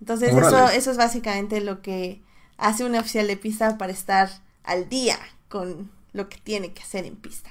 Entonces 0.00 0.36
eso, 0.36 0.68
eso 0.68 0.90
es 0.90 0.96
básicamente 0.96 1.60
lo 1.60 1.82
que 1.82 2.22
hace 2.58 2.84
un 2.84 2.94
oficial 2.96 3.26
de 3.26 3.36
pista 3.36 3.78
para 3.78 3.92
estar 3.92 4.30
al 4.64 4.88
día 4.88 5.18
con 5.48 5.90
lo 6.12 6.28
que 6.28 6.38
tiene 6.38 6.72
que 6.72 6.82
hacer 6.82 7.04
en 7.06 7.16
pista. 7.16 7.50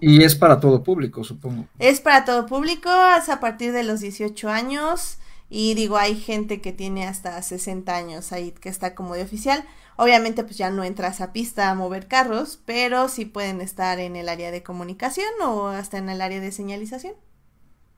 Y 0.00 0.22
es 0.24 0.34
para 0.34 0.60
todo 0.60 0.82
público, 0.82 1.24
supongo. 1.24 1.66
Es 1.78 2.00
para 2.00 2.24
todo 2.24 2.46
público, 2.46 2.90
es 3.18 3.28
a 3.28 3.40
partir 3.40 3.72
de 3.72 3.84
los 3.84 4.00
18 4.00 4.48
años 4.48 5.18
y 5.50 5.74
digo, 5.74 5.96
hay 5.96 6.14
gente 6.18 6.60
que 6.60 6.72
tiene 6.72 7.06
hasta 7.06 7.40
60 7.42 7.94
años 7.94 8.32
ahí 8.32 8.52
que 8.52 8.68
está 8.68 8.94
como 8.94 9.14
de 9.14 9.22
oficial. 9.22 9.64
Obviamente 9.96 10.44
pues 10.44 10.56
ya 10.56 10.70
no 10.70 10.84
entras 10.84 11.20
a 11.20 11.32
pista 11.32 11.68
a 11.68 11.74
mover 11.74 12.08
carros, 12.08 12.60
pero 12.64 13.08
sí 13.08 13.26
pueden 13.26 13.60
estar 13.60 13.98
en 13.98 14.16
el 14.16 14.28
área 14.28 14.50
de 14.50 14.62
comunicación 14.62 15.28
o 15.44 15.68
hasta 15.68 15.98
en 15.98 16.08
el 16.08 16.22
área 16.22 16.40
de 16.40 16.52
señalización. 16.52 17.14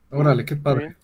Órale, 0.09 0.45
qué 0.45 0.55
padre. 0.55 0.97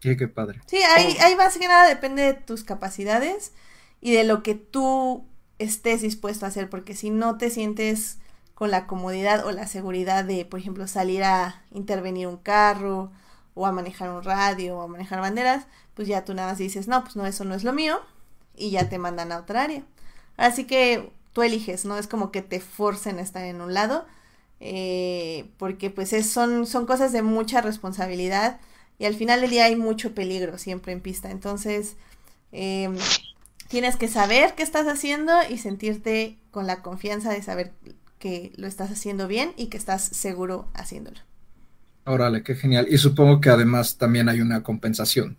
Qué, 0.00 0.16
qué 0.16 0.28
padre. 0.28 0.60
Sí, 0.66 0.78
ahí, 0.78 1.16
ahí 1.20 1.36
más 1.36 1.58
que 1.58 1.68
nada 1.68 1.86
depende 1.86 2.22
de 2.22 2.34
tus 2.34 2.64
capacidades 2.64 3.52
y 4.00 4.12
de 4.12 4.24
lo 4.24 4.42
que 4.42 4.54
tú 4.54 5.26
estés 5.58 6.00
dispuesto 6.00 6.46
a 6.46 6.48
hacer, 6.48 6.70
porque 6.70 6.94
si 6.94 7.10
no 7.10 7.36
te 7.36 7.50
sientes 7.50 8.18
con 8.60 8.70
la 8.70 8.86
comodidad 8.86 9.46
o 9.46 9.52
la 9.52 9.66
seguridad 9.66 10.22
de, 10.22 10.44
por 10.44 10.60
ejemplo, 10.60 10.86
salir 10.86 11.24
a 11.24 11.62
intervenir 11.72 12.26
un 12.26 12.36
carro 12.36 13.10
o 13.54 13.64
a 13.64 13.72
manejar 13.72 14.10
un 14.10 14.22
radio 14.22 14.76
o 14.76 14.82
a 14.82 14.86
manejar 14.86 15.18
banderas, 15.22 15.66
pues 15.94 16.06
ya 16.08 16.26
tú 16.26 16.34
nada 16.34 16.50
más 16.50 16.58
dices, 16.58 16.86
no, 16.86 17.02
pues 17.02 17.16
no, 17.16 17.24
eso 17.24 17.46
no 17.46 17.54
es 17.54 17.64
lo 17.64 17.72
mío 17.72 17.98
y 18.54 18.68
ya 18.68 18.90
te 18.90 18.98
mandan 18.98 19.32
a 19.32 19.38
otra 19.38 19.62
área. 19.62 19.82
Así 20.36 20.64
que 20.64 21.10
tú 21.32 21.40
eliges, 21.40 21.86
no 21.86 21.96
es 21.96 22.06
como 22.06 22.30
que 22.30 22.42
te 22.42 22.60
forcen 22.60 23.18
a 23.18 23.22
estar 23.22 23.46
en 23.46 23.62
un 23.62 23.72
lado, 23.72 24.04
eh, 24.60 25.48
porque 25.56 25.88
pues 25.88 26.12
es, 26.12 26.28
son, 26.28 26.66
son 26.66 26.84
cosas 26.84 27.12
de 27.12 27.22
mucha 27.22 27.62
responsabilidad 27.62 28.60
y 28.98 29.06
al 29.06 29.14
final 29.14 29.40
del 29.40 29.48
día 29.48 29.64
hay 29.64 29.76
mucho 29.76 30.14
peligro 30.14 30.58
siempre 30.58 30.92
en 30.92 31.00
pista. 31.00 31.30
Entonces, 31.30 31.96
eh, 32.52 32.90
tienes 33.68 33.96
que 33.96 34.08
saber 34.08 34.54
qué 34.54 34.62
estás 34.62 34.86
haciendo 34.86 35.32
y 35.48 35.56
sentirte 35.56 36.36
con 36.50 36.66
la 36.66 36.82
confianza 36.82 37.30
de 37.30 37.42
saber 37.42 37.72
que 38.20 38.52
lo 38.54 38.68
estás 38.68 38.92
haciendo 38.92 39.26
bien 39.26 39.52
y 39.56 39.66
que 39.66 39.76
estás 39.76 40.04
seguro 40.04 40.68
haciéndolo. 40.74 41.18
Órale, 42.04 42.44
qué 42.44 42.54
genial. 42.54 42.86
Y 42.88 42.98
supongo 42.98 43.40
que 43.40 43.50
además 43.50 43.98
también 43.98 44.28
hay 44.28 44.40
una 44.40 44.62
compensación. 44.62 45.36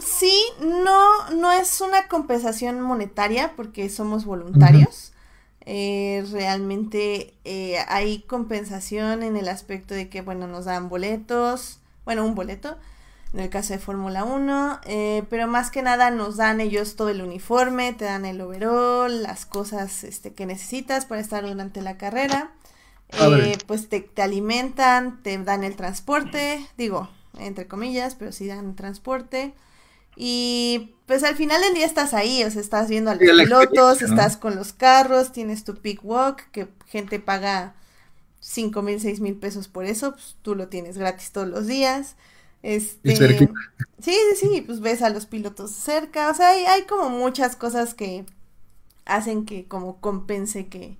Sí, 0.00 0.42
no, 0.60 1.30
no 1.30 1.52
es 1.52 1.80
una 1.80 2.08
compensación 2.08 2.80
monetaria 2.80 3.52
porque 3.56 3.88
somos 3.88 4.24
voluntarios. 4.24 5.12
Eh, 5.60 6.24
realmente 6.30 7.34
eh, 7.44 7.78
hay 7.88 8.20
compensación 8.22 9.22
en 9.22 9.36
el 9.36 9.48
aspecto 9.48 9.94
de 9.94 10.08
que, 10.08 10.20
bueno, 10.20 10.46
nos 10.46 10.64
dan 10.64 10.88
boletos, 10.88 11.80
bueno, 12.04 12.24
un 12.24 12.34
boleto, 12.34 12.78
en 13.36 13.42
el 13.42 13.50
caso 13.50 13.74
de 13.74 13.78
Fórmula 13.78 14.24
1, 14.24 14.80
eh, 14.86 15.22
pero 15.28 15.46
más 15.46 15.70
que 15.70 15.82
nada 15.82 16.10
nos 16.10 16.38
dan 16.38 16.58
ellos 16.58 16.96
todo 16.96 17.10
el 17.10 17.20
uniforme, 17.20 17.92
te 17.92 18.06
dan 18.06 18.24
el 18.24 18.40
overall, 18.40 19.22
las 19.22 19.44
cosas 19.44 20.04
este, 20.04 20.32
que 20.32 20.46
necesitas 20.46 21.04
para 21.04 21.20
estar 21.20 21.46
durante 21.46 21.82
la 21.82 21.98
carrera. 21.98 22.52
Eh, 23.10 23.58
pues 23.66 23.90
te, 23.90 24.00
te, 24.00 24.22
alimentan, 24.22 25.22
te 25.22 25.36
dan 25.36 25.64
el 25.64 25.76
transporte, 25.76 26.66
digo, 26.78 27.10
entre 27.38 27.68
comillas, 27.68 28.14
pero 28.14 28.32
sí 28.32 28.46
dan 28.46 28.74
transporte. 28.74 29.52
Y 30.16 30.94
pues 31.04 31.22
al 31.22 31.36
final 31.36 31.60
del 31.60 31.74
día 31.74 31.84
estás 31.84 32.14
ahí, 32.14 32.42
o 32.42 32.50
sea, 32.50 32.62
estás 32.62 32.88
viendo 32.88 33.10
a 33.10 33.16
los 33.16 33.22
pilotos, 33.22 34.00
estás 34.00 34.38
con 34.38 34.56
los 34.56 34.72
carros, 34.72 35.32
tienes 35.32 35.62
tu 35.62 35.74
pick 35.74 36.00
walk, 36.02 36.50
que 36.52 36.68
gente 36.86 37.20
paga 37.20 37.74
cinco 38.40 38.80
mil, 38.80 38.98
seis 38.98 39.20
mil 39.20 39.36
pesos 39.36 39.68
por 39.68 39.84
eso, 39.84 40.12
pues 40.12 40.36
tú 40.40 40.54
lo 40.54 40.68
tienes 40.68 40.96
gratis 40.96 41.32
todos 41.32 41.48
los 41.48 41.66
días. 41.66 42.16
Este, 42.66 43.14
sí, 43.14 43.48
sí, 44.00 44.12
sí, 44.40 44.60
pues 44.60 44.80
ves 44.80 45.00
a 45.00 45.10
los 45.10 45.26
pilotos 45.26 45.70
cerca, 45.70 46.28
o 46.30 46.34
sea, 46.34 46.48
hay, 46.48 46.64
hay 46.64 46.82
como 46.82 47.10
muchas 47.10 47.54
cosas 47.54 47.94
que 47.94 48.26
hacen 49.04 49.46
que 49.46 49.68
como 49.68 50.00
compense 50.00 50.66
que 50.66 50.98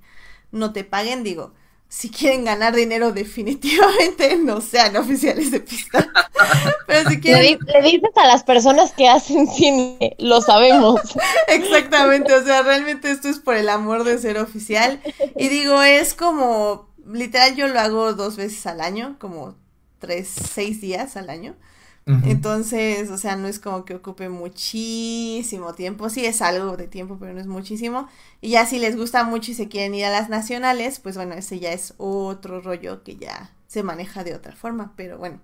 no 0.53 0.73
te 0.73 0.85
paguen, 0.85 1.25
digo, 1.25 1.55
si 1.89 2.09
quieren 2.09 2.45
ganar 2.45 2.73
dinero, 2.77 3.11
definitivamente 3.11 4.37
no 4.45 4.61
sean 4.61 4.97
oficiales 4.97 5.51
de 5.51 5.59
pista. 5.59 6.09
Pero 6.87 7.11
si 7.11 7.19
quieren... 7.21 7.59
Le, 7.67 7.83
dices 7.83 8.11
a 8.15 8.29
las 8.29 8.45
personas 8.45 8.93
que 8.93 9.09
hacen 9.09 9.49
cine, 9.49 10.15
lo 10.21 10.41
sabemos. 10.43 11.01
Exactamente, 11.49 12.33
o 12.33 12.45
sea, 12.45 12.63
realmente 12.63 13.11
esto 13.11 13.29
es 13.29 13.41
por 13.41 13.57
el 13.57 13.69
amor 13.69 14.05
de 14.05 14.19
ser 14.19 14.39
oficial. 14.39 15.01
Y 15.35 15.49
digo, 15.49 15.83
es 15.83 16.15
como, 16.15 16.89
literal, 17.13 17.57
yo 17.57 17.67
lo 17.67 17.81
hago 17.81 18.15
dos 18.15 18.37
veces 18.37 18.65
al 18.69 18.81
año, 18.81 19.17
como 19.19 19.57
tres, 19.99 20.29
seis 20.29 20.81
días 20.81 21.17
al 21.17 21.31
año. 21.31 21.55
Entonces, 22.25 23.11
o 23.11 23.19
sea, 23.19 23.35
no 23.35 23.49
es 23.49 23.59
como 23.59 23.85
que 23.85 23.97
ocupe 23.97 24.29
muchísimo 24.29 25.75
tiempo. 25.75 26.09
Sí 26.09 26.25
es 26.25 26.41
algo 26.41 26.77
de 26.77 26.87
tiempo, 26.87 27.17
pero 27.19 27.33
no 27.33 27.41
es 27.41 27.49
muchísimo. 27.49 28.09
Y 28.41 28.51
ya 28.51 28.65
si 28.65 28.79
les 28.79 28.97
gusta 28.97 29.25
mucho 29.25 29.51
y 29.51 29.55
se 29.55 29.69
quieren 29.69 29.93
ir 29.93 30.05
a 30.05 30.11
las 30.11 30.29
nacionales, 30.29 31.01
pues 31.01 31.17
bueno, 31.17 31.35
ese 31.35 31.59
ya 31.59 31.73
es 31.73 31.95
otro 31.97 32.61
rollo 32.61 33.03
que 33.03 33.17
ya 33.17 33.51
se 33.67 33.83
maneja 33.83 34.23
de 34.23 34.37
otra 34.37 34.55
forma. 34.55 34.93
Pero 34.97 35.19
bueno, 35.19 35.41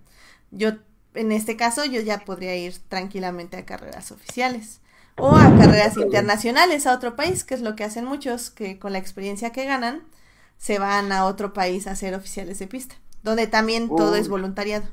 yo 0.52 0.74
en 1.14 1.32
este 1.32 1.56
caso 1.56 1.84
yo 1.84 2.00
ya 2.00 2.18
podría 2.24 2.54
ir 2.56 2.78
tranquilamente 2.88 3.56
a 3.56 3.66
carreras 3.66 4.12
oficiales 4.12 4.80
o 5.18 5.34
a 5.34 5.54
carreras 5.58 5.96
internacionales 5.96 6.86
a 6.86 6.94
otro 6.94 7.16
país, 7.16 7.44
que 7.44 7.54
es 7.54 7.60
lo 7.60 7.76
que 7.76 7.84
hacen 7.84 8.04
muchos, 8.04 8.50
que 8.50 8.78
con 8.78 8.92
la 8.92 8.98
experiencia 8.98 9.50
que 9.50 9.64
ganan 9.64 10.02
se 10.58 10.78
van 10.78 11.12
a 11.12 11.24
otro 11.24 11.52
país 11.52 11.86
a 11.86 11.96
ser 11.96 12.14
oficiales 12.14 12.58
de 12.60 12.66
pista, 12.68 12.94
donde 13.22 13.46
también 13.46 13.88
todo 13.88 14.16
es 14.16 14.28
voluntariado. 14.28 14.86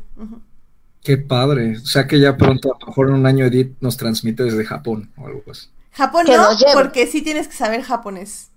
Qué 1.03 1.17
padre. 1.17 1.77
O 1.77 1.85
sea 1.85 2.07
que 2.07 2.19
ya 2.19 2.37
pronto, 2.37 2.73
a 2.73 2.79
lo 2.79 2.87
mejor 2.87 3.09
en 3.09 3.15
un 3.15 3.25
año 3.25 3.45
Edith 3.45 3.75
nos 3.79 3.97
transmite 3.97 4.43
desde 4.43 4.65
Japón 4.65 5.11
o 5.17 5.27
algo 5.27 5.43
así. 5.49 5.67
Japón 5.91 6.25
no, 6.27 6.49
porque 6.73 7.07
sí 7.07 7.21
tienes 7.21 7.47
que 7.47 7.55
saber 7.55 7.81
japonés. 7.81 8.49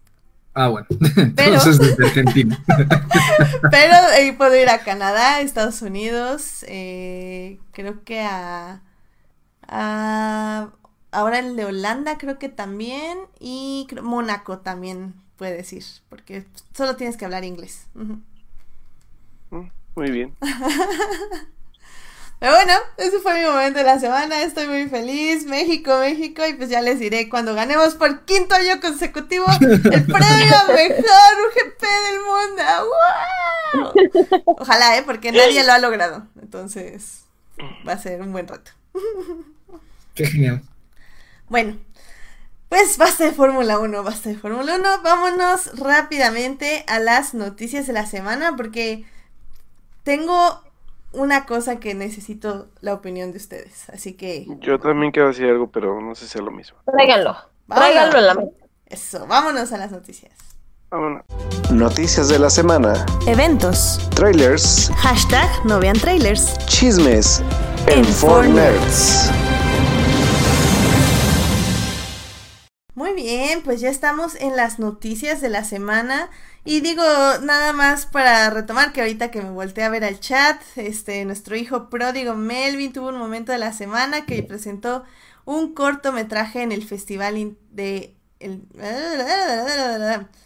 Ah, 0.55 0.69
bueno. 0.69 0.87
Entonces 1.17 1.79
desde 1.79 2.07
Argentina. 2.07 2.63
Pero 3.71 3.95
eh, 4.19 4.35
puedo 4.37 4.55
ir 4.55 4.69
a 4.69 4.79
Canadá, 4.81 5.41
Estados 5.41 5.81
Unidos, 5.83 6.65
eh, 6.69 7.59
creo 7.73 8.05
que 8.05 8.21
a, 8.21 8.83
Ahora 11.11 11.39
el 11.39 11.57
de 11.57 11.65
Holanda 11.65 12.19
creo 12.19 12.39
que 12.39 12.49
también 12.49 13.19
y 13.41 13.87
Mónaco 14.03 14.59
también 14.59 15.15
puedes 15.37 15.73
ir, 15.73 15.85
porque 16.09 16.47
solo 16.75 16.97
tienes 16.97 17.17
que 17.17 17.25
hablar 17.25 17.45
inglés. 17.45 17.87
Muy 19.95 20.11
bien. 20.11 20.37
Pero 22.43 22.55
bueno, 22.55 22.73
ese 22.97 23.21
fue 23.21 23.39
mi 23.39 23.45
momento 23.45 23.79
de 23.79 23.85
la 23.85 24.01
semana. 24.01 24.43
Estoy 24.43 24.67
muy 24.67 24.89
feliz. 24.89 25.47
México, 25.47 25.97
México. 26.01 26.45
Y 26.45 26.55
pues 26.55 26.71
ya 26.71 26.81
les 26.81 26.99
diré 26.99 27.29
cuando 27.29 27.55
ganemos 27.55 27.95
por 27.95 28.25
quinto 28.25 28.57
año 28.57 28.81
consecutivo 28.81 29.47
el 29.61 29.81
premio 29.81 30.57
mejor 30.67 31.37
UGP 31.47 31.83
del 32.09 32.19
mundo. 32.27 32.65
Ojalá, 34.59 34.99
¿eh? 34.99 35.05
Porque 35.07 35.31
nadie 35.31 35.63
lo 35.63 35.73
ha 35.73 35.79
logrado. 35.79 36.27
Entonces, 36.41 37.27
va 37.87 37.93
a 37.93 37.99
ser 37.99 38.21
un 38.21 38.33
buen 38.33 38.49
rato. 38.49 38.73
Qué 40.17 40.27
genial. 40.27 40.63
Bueno, 41.49 41.77
pues 42.69 42.99
basta 42.99 43.23
de 43.25 43.31
Fórmula 43.33 43.79
1, 43.79 44.03
basta 44.03 44.31
de 44.31 44.37
Fórmula 44.37 44.75
1. 44.75 45.03
Vámonos 45.03 45.79
rápidamente 45.79 46.85
a 46.89 46.99
las 46.99 47.35
noticias 47.35 47.87
de 47.87 47.93
la 47.93 48.07
semana 48.07 48.57
porque 48.57 49.05
tengo 50.03 50.61
una 51.13 51.47
cosa 51.47 51.79
que 51.79 51.95
necesito 51.95 52.69
la 52.81 52.95
opinión 52.95 53.33
de 53.33 53.39
ustedes. 53.39 53.89
Así 53.91 54.15
que. 54.15 54.47
Yo 54.61 54.79
también 54.79 55.13
quiero 55.13 55.29
decir 55.29 55.47
algo, 55.47 55.71
pero 55.71 56.01
no 56.01 56.15
sé 56.15 56.27
si 56.27 56.39
es 56.39 56.45
lo 56.45 56.51
mismo. 56.51 56.79
Tráiganlo. 56.87 57.37
Tráiganlo 57.69 58.19
en 58.19 58.27
la 58.27 58.35
mesa. 58.35 58.51
Eso, 58.87 59.27
vámonos 59.27 59.73
a 59.73 59.79
las 59.79 59.91
noticias. 59.91 60.33
Vámonos. 60.91 61.25
Noticias 61.71 62.29
de 62.29 62.39
la 62.39 62.51
semana. 62.51 63.07
Eventos. 63.27 63.99
Trailers. 64.15 64.91
Hashtag 64.97 65.49
no 65.65 65.81
vean 65.81 65.99
trailers. 65.99 66.59
Chismes. 66.67 67.43
En, 67.87 68.05
en 68.05 68.55
Nerds. 68.55 69.31
Muy 73.03 73.15
bien, 73.15 73.63
pues 73.65 73.81
ya 73.81 73.91
estamos 73.91 74.37
en 74.37 74.55
las 74.55 74.79
noticias 74.79 75.41
de 75.41 75.49
la 75.49 75.65
semana. 75.65 76.31
Y 76.65 76.83
digo, 76.83 77.03
nada 77.43 77.73
más 77.73 78.07
para 78.07 78.49
retomar 78.49 78.93
que 78.93 79.01
ahorita 79.01 79.33
que 79.33 79.43
me 79.43 79.51
volteé 79.51 79.83
a 79.83 79.89
ver 79.89 80.05
al 80.05 80.21
chat, 80.21 80.63
este, 80.77 81.25
nuestro 81.25 81.57
hijo 81.57 81.91
pródigo 81.91 82.37
Melvin 82.37 82.93
tuvo 82.93 83.09
un 83.09 83.19
momento 83.19 83.51
de 83.51 83.59
la 83.59 83.73
semana 83.73 84.25
que 84.25 84.45
presentó 84.45 85.03
un 85.45 85.75
cortometraje 85.75 86.63
en 86.63 86.71
el 86.71 86.85
festival 86.85 87.57
de 87.73 88.15
el... 88.43 88.63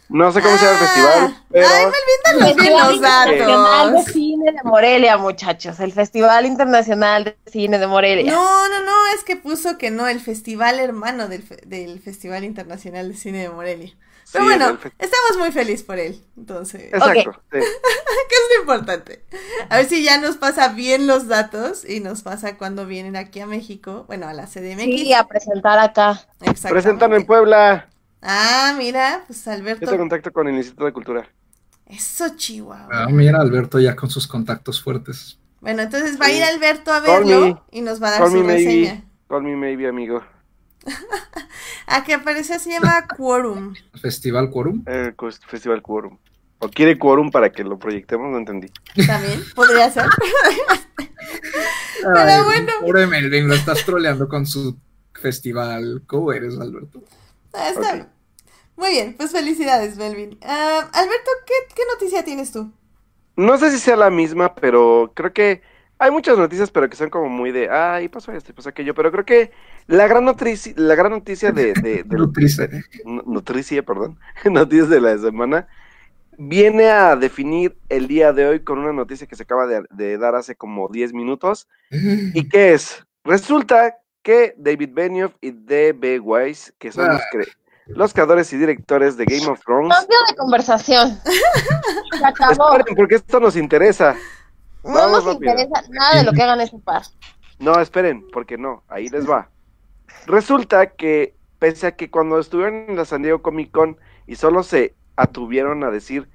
No 0.09 0.31
sé 0.31 0.41
cómo 0.41 0.57
se 0.57 0.65
llama 0.65 0.79
el 0.79 0.85
festival. 0.85 1.13
Ah, 1.17 1.43
pero... 1.51 1.67
Ay, 1.67 1.85
Melvin, 1.85 2.47
los 2.47 2.55
bien 2.55 2.73
los 2.73 3.01
datos. 3.01 4.05
de 4.05 4.11
Cine 4.13 4.51
de 4.53 4.63
Morelia, 4.63 5.17
muchachos. 5.17 5.79
El 5.79 5.91
Festival 5.91 6.45
Internacional 6.45 7.23
de 7.25 7.37
Cine 7.51 7.77
de 7.77 7.87
Morelia. 7.87 8.31
No, 8.31 8.69
no, 8.69 8.83
no, 8.83 9.07
es 9.15 9.23
que 9.25 9.35
puso 9.35 9.77
que 9.77 9.91
no, 9.91 10.07
el 10.07 10.21
festival 10.21 10.79
hermano 10.79 11.27
del, 11.27 11.43
del 11.65 11.99
Festival 11.99 12.45
Internacional 12.45 13.09
de 13.09 13.17
Cine 13.17 13.39
de 13.39 13.49
Morelia. 13.49 13.93
Pero 14.31 14.45
bueno, 14.45 14.77
estamos 14.99 15.37
muy 15.39 15.51
felices 15.51 15.83
por 15.83 15.99
él, 15.99 16.21
entonces. 16.35 16.93
Exacto. 16.93 17.41
que 17.49 17.59
es 17.59 18.55
lo 18.55 18.61
importante. 18.61 19.23
A 19.69 19.77
ver 19.77 19.85
si 19.85 20.03
ya 20.03 20.19
nos 20.19 20.37
pasa 20.37 20.69
bien 20.69 21.07
los 21.07 21.27
datos 21.27 21.87
y 21.87 21.99
nos 21.99 22.23
pasa 22.23 22.57
cuando 22.57 22.85
vienen 22.85 23.15
aquí 23.15 23.39
a 23.39 23.47
México, 23.47 24.03
bueno, 24.07 24.27
a 24.27 24.33
la 24.33 24.45
CDMX. 24.45 24.83
Sí, 24.83 25.13
a 25.13 25.25
presentar 25.27 25.79
acá. 25.79 26.21
Presentan 26.69 27.13
en 27.13 27.25
Puebla. 27.25 27.87
Ah, 28.21 28.75
mira, 28.77 29.23
pues 29.27 29.47
Alberto. 29.47 29.85
Yo 29.85 29.91
te 29.91 29.97
contacto 29.97 30.31
con 30.33 30.47
el 30.47 30.55
Instituto 30.55 30.85
de 30.85 30.93
Cultura. 30.93 31.29
Eso, 31.85 32.35
Chihuahua. 32.35 32.89
Ah, 32.91 33.07
mira, 33.09 33.39
Alberto 33.39 33.79
ya 33.79 33.95
con 33.95 34.09
sus 34.09 34.27
contactos 34.27 34.81
fuertes. 34.81 35.39
Bueno, 35.61 35.83
entonces 35.83 36.19
va 36.19 36.25
a 36.25 36.31
ir 36.31 36.43
Alberto 36.43 36.91
a 36.91 36.99
verlo 36.99 37.65
y 37.71 37.81
nos 37.81 38.01
va 38.01 38.09
a 38.09 38.19
dar 38.19 38.29
su 38.29 38.43
reseña. 38.43 39.03
Call 39.29 39.43
me 39.43 39.55
maybe, 39.55 39.87
amigo. 39.87 40.21
¿A 41.87 42.03
qué 42.03 42.13
aparece 42.13 42.59
se 42.59 42.71
llama 42.71 43.07
Quorum? 43.07 43.73
¿Festival 44.01 44.49
Quorum? 44.49 44.83
Eh, 44.87 45.13
Festival 45.47 45.81
Quorum. 45.81 46.17
¿O 46.59 46.69
quiere 46.69 46.97
Quorum 46.97 47.31
para 47.31 47.51
que 47.51 47.63
lo 47.63 47.77
proyectemos? 47.77 48.31
No 48.31 48.37
entendí. 48.37 48.71
También, 49.05 49.43
podría 49.55 49.89
ser. 49.91 50.05
Pero 52.01 52.45
bueno. 52.45 52.71
Pobre 52.81 53.07
Melvin, 53.07 53.47
lo 53.47 53.53
estás 53.53 53.85
troleando 53.85 54.27
con 54.27 54.45
su 54.45 54.77
festival. 55.13 56.03
¿Cómo 56.07 56.31
eres, 56.31 56.57
Alberto? 56.59 57.03
Ah, 57.53 57.69
está 57.69 57.93
bien. 57.93 58.07
Muy 58.75 58.89
bien, 58.91 59.15
pues 59.17 59.31
felicidades, 59.31 59.97
Melvin. 59.97 60.37
Ah, 60.43 60.89
Alberto, 60.93 61.31
¿qué, 61.45 61.53
¿qué 61.75 61.81
noticia 61.91 62.23
tienes 62.23 62.51
tú? 62.51 62.71
No 63.35 63.57
sé 63.57 63.71
si 63.71 63.79
sea 63.79 63.95
la 63.95 64.09
misma, 64.09 64.55
pero 64.55 65.11
creo 65.15 65.33
que 65.33 65.61
hay 65.99 66.11
muchas 66.11 66.37
noticias, 66.37 66.69
pero 66.71 66.89
que 66.89 66.95
son 66.95 67.09
como 67.09 67.29
muy 67.29 67.51
de, 67.51 67.69
ay, 67.69 68.07
pasó 68.09 68.31
esto, 68.31 68.53
pasó 68.53 68.69
aquello, 68.69 68.93
pero 68.93 69.11
creo 69.11 69.25
que 69.25 69.51
la 69.87 70.07
gran 70.07 70.25
noticia, 70.25 70.73
la 70.75 70.95
gran 70.95 71.11
noticia 71.11 71.51
de... 71.51 71.73
de, 71.73 72.03
de 72.05 72.17
nutricia. 72.17 72.69
nutricia, 73.03 73.83
perdón, 73.83 74.19
noticias 74.45 74.89
de 74.89 75.01
la 75.01 75.17
semana, 75.17 75.67
viene 76.37 76.89
a 76.89 77.15
definir 77.15 77.77
el 77.89 78.07
día 78.07 78.31
de 78.31 78.47
hoy 78.47 78.59
con 78.59 78.79
una 78.79 78.93
noticia 78.93 79.27
que 79.27 79.35
se 79.35 79.43
acaba 79.43 79.65
de, 79.67 80.17
dar 80.17 80.35
hace 80.35 80.55
como 80.55 80.87
10 80.87 81.13
minutos. 81.13 81.67
¿Y 81.89 82.47
qué 82.47 82.73
es? 82.73 83.03
Resulta 83.23 83.97
que 84.21 84.53
David 84.57 84.91
Benioff 84.93 85.33
y 85.41 85.51
D.B. 85.51 86.19
Weiss, 86.19 86.73
que 86.77 86.91
son 86.91 87.07
los, 87.07 87.21
ah. 87.21 87.43
los 87.87 88.13
creadores 88.13 88.51
y 88.53 88.57
directores 88.57 89.17
de 89.17 89.25
Game 89.25 89.47
of 89.47 89.61
Thrones... 89.65 89.95
Cambio 89.95 90.17
de 90.29 90.35
conversación. 90.35 91.19
Esperen, 92.51 92.95
porque 92.95 93.15
esto 93.15 93.39
nos 93.39 93.55
interesa. 93.55 94.15
No 94.83 95.09
nos 95.09 95.25
interesa 95.33 95.83
nada 95.89 96.17
de 96.17 96.23
lo 96.23 96.31
que 96.33 96.41
hagan 96.41 96.61
ese 96.61 96.77
par. 96.79 97.03
No, 97.59 97.79
esperen, 97.81 98.23
porque 98.31 98.55
no, 98.55 98.83
ahí 98.87 99.07
les 99.09 99.27
va. 99.27 99.49
Resulta 100.27 100.91
que, 100.91 101.33
pese 101.57 101.87
a 101.87 101.95
que 101.95 102.11
cuando 102.11 102.37
estuvieron 102.37 102.85
en 102.87 102.95
la 102.95 103.03
San 103.03 103.23
Diego 103.23 103.41
Comic 103.41 103.71
Con 103.71 103.97
y 104.27 104.35
solo 104.35 104.61
se 104.61 104.93
atuvieron 105.15 105.83
a 105.83 105.89
decir 105.89 106.29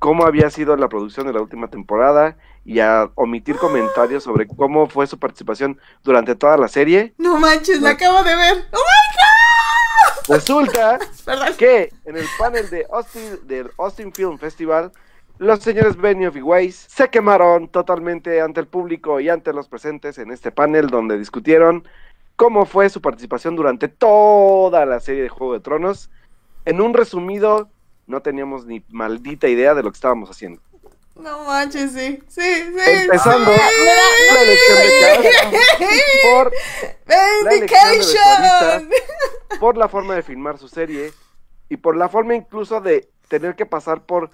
cómo 0.00 0.26
había 0.26 0.50
sido 0.50 0.76
la 0.76 0.88
producción 0.88 1.28
de 1.28 1.32
la 1.32 1.40
última 1.40 1.68
temporada 1.68 2.36
y 2.64 2.80
a 2.80 3.08
omitir 3.14 3.56
comentarios 3.56 4.24
sobre 4.24 4.48
cómo 4.48 4.88
fue 4.88 5.06
su 5.06 5.16
participación 5.16 5.78
durante 6.02 6.34
toda 6.34 6.56
la 6.56 6.66
serie. 6.66 7.14
No 7.18 7.38
manches, 7.38 7.80
la 7.80 7.90
acabo 7.90 8.24
de 8.24 8.34
ver. 8.34 8.66
¡Oh 8.72 8.78
Resulta 10.28 10.98
Perdón. 11.24 11.54
que 11.56 11.92
en 12.04 12.16
el 12.16 12.26
panel 12.38 12.68
de 12.70 12.86
Austin, 12.90 13.46
del 13.46 13.70
Austin 13.78 14.12
Film 14.12 14.38
Festival, 14.38 14.92
los 15.38 15.60
señores 15.60 15.96
Benioff 15.96 16.36
y 16.36 16.42
Weiss 16.42 16.86
se 16.88 17.08
quemaron 17.10 17.68
totalmente 17.68 18.40
ante 18.40 18.60
el 18.60 18.66
público 18.66 19.20
y 19.20 19.28
ante 19.28 19.52
los 19.52 19.68
presentes 19.68 20.18
en 20.18 20.30
este 20.30 20.52
panel 20.52 20.88
donde 20.88 21.18
discutieron 21.18 21.86
cómo 22.36 22.66
fue 22.66 22.88
su 22.88 23.00
participación 23.00 23.56
durante 23.56 23.88
toda 23.88 24.86
la 24.86 25.00
serie 25.00 25.22
de 25.22 25.28
Juego 25.28 25.54
de 25.54 25.60
Tronos. 25.60 26.10
En 26.64 26.80
un 26.80 26.94
resumido, 26.94 27.68
no 28.06 28.20
teníamos 28.20 28.66
ni 28.66 28.84
maldita 28.88 29.48
idea 29.48 29.74
de 29.74 29.82
lo 29.82 29.90
que 29.90 29.96
estábamos 29.96 30.30
haciendo. 30.30 30.60
No 31.16 31.44
manches, 31.44 31.92
sí. 31.92 32.20
Sí, 32.26 32.42
sí. 32.42 32.90
Empezando 33.02 33.52
sí. 33.52 33.60
la 34.34 34.42
elección 34.42 34.78
de 34.78 36.00
por 36.22 36.52
la 37.06 37.54
elección 37.54 38.88
de 38.88 39.58
por 39.60 39.76
la 39.76 39.88
forma 39.88 40.14
de 40.16 40.22
filmar 40.22 40.58
su 40.58 40.68
serie 40.68 41.12
y 41.68 41.76
por 41.76 41.96
la 41.96 42.08
forma 42.08 42.34
incluso 42.34 42.80
de 42.80 43.08
tener 43.28 43.54
que 43.54 43.64
pasar 43.64 44.02
por 44.02 44.30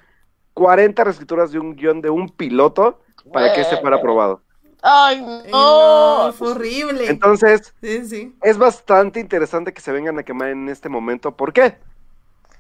40 0.54 1.04
reescrituras 1.04 1.52
de 1.52 1.58
un 1.58 1.74
guion 1.76 2.00
de 2.00 2.10
un 2.10 2.28
piloto 2.28 3.00
para 3.32 3.52
que 3.52 3.60
este 3.60 3.76
fuera 3.78 3.96
aprobado. 3.96 4.42
Ay, 4.82 5.20
No, 5.50 6.26
no. 6.26 6.32
fue 6.32 6.52
horrible. 6.52 7.08
Entonces, 7.08 7.74
Sí, 7.82 8.06
sí. 8.06 8.34
es 8.42 8.56
bastante 8.56 9.20
interesante 9.20 9.72
que 9.74 9.80
se 9.80 9.92
vengan 9.92 10.18
a 10.18 10.22
quemar 10.22 10.48
en 10.48 10.68
este 10.68 10.88
momento. 10.88 11.36
¿Por 11.36 11.52
qué? 11.52 11.76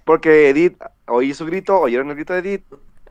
Porque 0.04 0.48
Edith 0.50 0.76
oí 1.06 1.32
su 1.34 1.46
grito, 1.46 1.78
oyeron 1.80 2.08
el 2.10 2.16
grito 2.16 2.32
de 2.34 2.40
Edith. 2.40 2.64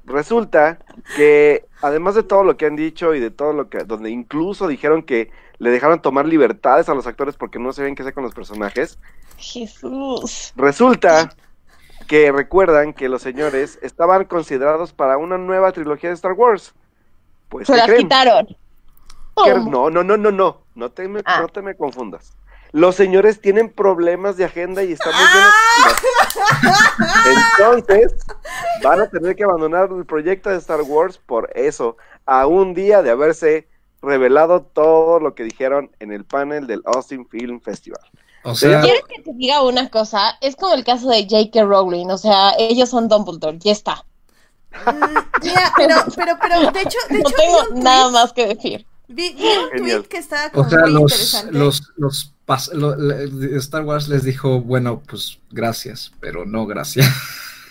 Resulta 0.05 0.79
que 1.15 1.65
además 1.81 2.15
de 2.15 2.23
todo 2.23 2.43
lo 2.43 2.57
que 2.57 2.65
han 2.65 2.75
dicho 2.75 3.13
y 3.13 3.19
de 3.19 3.29
todo 3.31 3.53
lo 3.53 3.69
que, 3.69 3.79
donde 3.83 4.09
incluso 4.09 4.67
dijeron 4.67 5.03
que 5.03 5.31
le 5.59 5.69
dejaron 5.69 6.01
tomar 6.01 6.25
libertades 6.25 6.89
a 6.89 6.95
los 6.95 7.05
actores 7.05 7.35
porque 7.35 7.59
no 7.59 7.73
sabían 7.73 7.93
qué 7.95 8.01
hacer 8.01 8.13
con 8.13 8.23
los 8.23 8.33
personajes, 8.33 8.97
Jesús. 9.37 10.53
Resulta 10.55 11.29
que 12.09 12.31
recuerdan 12.31 12.93
que 12.93 13.07
los 13.07 13.21
señores 13.21 13.77
estaban 13.83 14.25
considerados 14.25 14.91
para 14.93 15.17
una 15.19 15.37
nueva 15.37 15.71
trilogía 15.71 16.09
de 16.09 16.15
Star 16.15 16.33
Wars. 16.33 16.73
Pues, 17.49 17.67
Se 17.67 17.73
¿qué 17.73 17.77
las 17.77 17.85
creen? 17.87 18.01
quitaron. 18.01 18.47
No, 19.69 19.91
no, 19.91 20.03
no, 20.03 20.17
no, 20.17 20.31
no. 20.31 20.63
No 20.73 20.89
te, 20.91 21.07
me, 21.07 21.21
Ah. 21.25 21.41
no 21.41 21.47
te 21.49 21.61
me 21.61 21.75
confundas. 21.75 22.35
Los 22.71 22.95
señores 22.95 23.39
tienen 23.41 23.69
problemas 23.69 24.37
de 24.37 24.45
agenda 24.45 24.83
y 24.83 24.93
están 24.93 25.13
muy 25.13 25.23
bien 25.33 25.45
Entonces, 27.59 28.15
van 28.83 29.01
a 29.01 29.07
tener 29.09 29.35
que 29.35 29.43
abandonar 29.43 29.89
el 29.95 30.05
proyecto 30.05 30.49
de 30.49 30.57
Star 30.57 30.81
Wars 30.81 31.19
por 31.19 31.51
eso, 31.53 31.95
a 32.25 32.47
un 32.47 32.73
día 32.73 33.03
de 33.03 33.11
haberse 33.11 33.67
revelado 34.01 34.63
todo 34.63 35.19
lo 35.19 35.35
que 35.35 35.43
dijeron 35.43 35.91
en 35.99 36.11
el 36.11 36.25
panel 36.25 36.65
del 36.65 36.81
Austin 36.85 37.27
Film 37.27 37.61
Festival. 37.61 38.01
O 38.43 38.55
sea, 38.55 38.81
¿Quieres 38.81 39.01
que 39.07 39.21
te 39.21 39.33
diga 39.33 39.61
una 39.63 39.89
cosa? 39.89 40.37
Es 40.41 40.55
como 40.55 40.73
el 40.73 40.83
caso 40.83 41.09
de 41.09 41.23
J.K. 41.29 41.63
Rowling, 41.63 42.07
o 42.07 42.17
sea, 42.17 42.53
ellos 42.57 42.89
son 42.89 43.07
Dumbledore, 43.09 43.57
ya 43.59 43.71
está. 43.71 44.05
Mm, 44.85 45.17
Mira, 45.43 45.73
pero, 45.75 45.95
pero, 46.15 46.37
pero, 46.41 46.71
de 46.71 46.81
hecho, 46.81 46.97
de 47.09 47.19
No 47.19 47.29
hecho, 47.29 47.35
tengo 47.37 47.57
un 47.71 47.83
nada 47.83 48.03
tweet- 48.05 48.11
más 48.13 48.33
que 48.33 48.47
decir. 48.47 48.85
Vi, 49.07 49.33
vi 49.33 49.43
un 49.43 49.69
Genial. 49.71 49.97
tweet 50.01 50.07
que 50.09 50.17
estaba 50.17 50.49
como 50.51 50.67
o 50.67 50.69
sea 50.69 50.79
muy 50.81 50.91
los, 50.91 51.01
interesante. 51.11 51.57
los, 51.57 51.81
los 51.97 52.33
pas- 52.47 52.71
lo- 52.73 52.95
le- 52.95 53.57
Star 53.57 53.83
Wars 53.83 54.07
les 54.07 54.23
dijo, 54.23 54.61
bueno, 54.61 55.01
pues 55.07 55.39
gracias, 55.49 56.11
pero 56.19 56.45
no 56.45 56.65
gracias. 56.67 57.07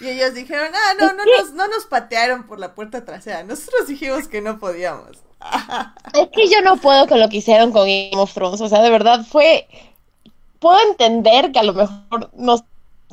Y 0.01 0.09
ellos 0.09 0.35
dijeron, 0.35 0.69
ah, 0.75 0.95
no, 1.01 1.13
no 1.13 1.23
nos, 1.25 1.53
no 1.55 1.67
nos 1.69 1.87
patearon 1.87 2.47
por 2.47 2.59
la 2.59 2.75
puerta 2.75 3.05
trasera. 3.05 3.43
Nosotros 3.45 3.87
dijimos 3.89 4.29
que 4.29 4.41
no 4.41 4.59
podíamos. 4.59 5.19
Es 6.15 6.29
que 6.35 6.49
yo 6.49 6.61
no 6.63 6.77
puedo 6.77 7.07
con 7.07 7.21
lo 7.21 7.29
que 7.29 7.37
hicieron 7.39 7.73
con 7.73 7.83
Game 7.87 8.11
of 8.17 8.33
Thrones, 8.35 8.61
o 8.61 8.69
sea, 8.69 8.83
de 8.83 8.91
verdad 8.91 9.25
fue... 9.29 9.67
Puedo 10.59 10.79
entender 10.89 11.53
que 11.53 11.59
a 11.59 11.65
lo 11.65 11.75
mejor 11.75 12.31
no 12.35 12.65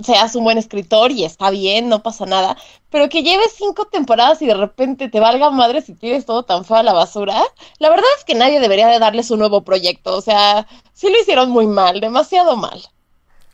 seas 0.03 0.35
un 0.35 0.43
buen 0.43 0.57
escritor 0.57 1.11
y 1.11 1.23
está 1.23 1.49
bien, 1.49 1.87
no 1.87 2.03
pasa 2.03 2.25
nada, 2.25 2.57
pero 2.89 3.07
que 3.07 3.23
lleves 3.23 3.53
cinco 3.57 3.85
temporadas 3.85 4.41
y 4.41 4.45
de 4.45 4.53
repente 4.53 5.09
te 5.09 5.19
valga 5.19 5.49
madre 5.51 5.81
si 5.81 5.93
tienes 5.93 6.25
todo 6.25 6.43
tan 6.43 6.65
feo 6.65 6.77
a 6.77 6.83
la 6.83 6.93
basura, 6.93 7.41
la 7.79 7.89
verdad 7.89 8.05
es 8.17 8.25
que 8.25 8.35
nadie 8.35 8.59
debería 8.59 8.87
de 8.87 8.99
darles 8.99 9.31
un 9.31 9.39
nuevo 9.39 9.61
proyecto, 9.61 10.17
o 10.17 10.21
sea, 10.21 10.67
sí 10.93 11.09
lo 11.09 11.19
hicieron 11.19 11.49
muy 11.49 11.67
mal, 11.67 12.01
demasiado 12.01 12.57
mal. 12.57 12.81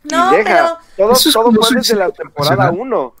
No, 0.02 0.34
y 0.34 0.38
deja, 0.38 0.80
pero 0.96 1.08
todo, 1.08 1.12
es 1.12 1.32
todo 1.32 1.52
fue 1.52 1.76
desde 1.76 1.94
la 1.94 2.10
temporada. 2.10 2.72
1. 2.72 3.14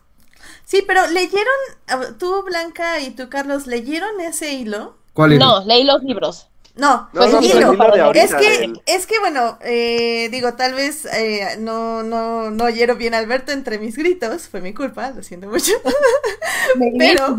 sí, 0.64 0.82
pero 0.84 1.06
leyeron, 1.06 2.18
tú 2.18 2.42
Blanca 2.42 2.98
y 2.98 3.10
tú 3.10 3.28
Carlos, 3.28 3.68
¿leyeron 3.68 4.20
ese 4.20 4.54
hilo? 4.54 4.96
¿Cuál 5.12 5.34
era? 5.34 5.44
No, 5.44 5.64
leí 5.64 5.84
los 5.84 6.02
libros. 6.02 6.48
No, 6.74 7.08
No, 7.12 7.20
Pues 7.20 7.32
no, 7.32 7.38
el 7.40 7.50
pero 7.50 7.72
hilo. 7.94 8.04
ahorita, 8.06 8.24
Es 8.24 8.34
que, 8.34 8.72
es 8.86 9.06
que 9.06 9.18
bueno, 9.20 9.58
eh, 9.62 10.28
digo, 10.30 10.54
tal 10.54 10.72
vez 10.74 11.04
eh, 11.04 11.56
no, 11.58 12.02
no, 12.02 12.50
no 12.50 12.64
oyeron 12.64 12.96
bien 12.96 13.12
a 13.14 13.18
Alberto 13.18 13.52
entre 13.52 13.78
mis 13.78 13.96
gritos, 13.96 14.48
fue 14.48 14.60
mi 14.62 14.72
culpa, 14.72 15.10
lo 15.10 15.22
siento 15.22 15.48
mucho. 15.48 15.72
Pero- 16.98 17.36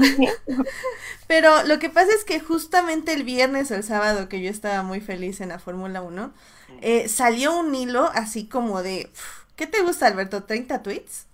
Pero 1.27 1.63
lo 1.63 1.79
que 1.79 1.89
pasa 1.89 2.13
es 2.13 2.23
que 2.23 2.39
justamente 2.39 3.13
el 3.13 3.23
viernes 3.23 3.71
o 3.71 3.75
el 3.75 3.83
sábado, 3.83 4.29
que 4.29 4.41
yo 4.41 4.49
estaba 4.49 4.83
muy 4.83 5.01
feliz 5.01 5.41
en 5.41 5.49
la 5.49 5.59
Fórmula 5.59 6.01
1, 6.01 6.33
eh, 6.81 7.07
salió 7.09 7.57
un 7.57 7.73
hilo 7.73 8.09
así 8.13 8.47
como 8.47 8.83
de, 8.83 9.09
¿qué 9.55 9.67
te 9.67 9.81
gusta 9.81 10.07
Alberto? 10.07 10.45
¿30 10.45 10.81
tweets? 10.81 11.25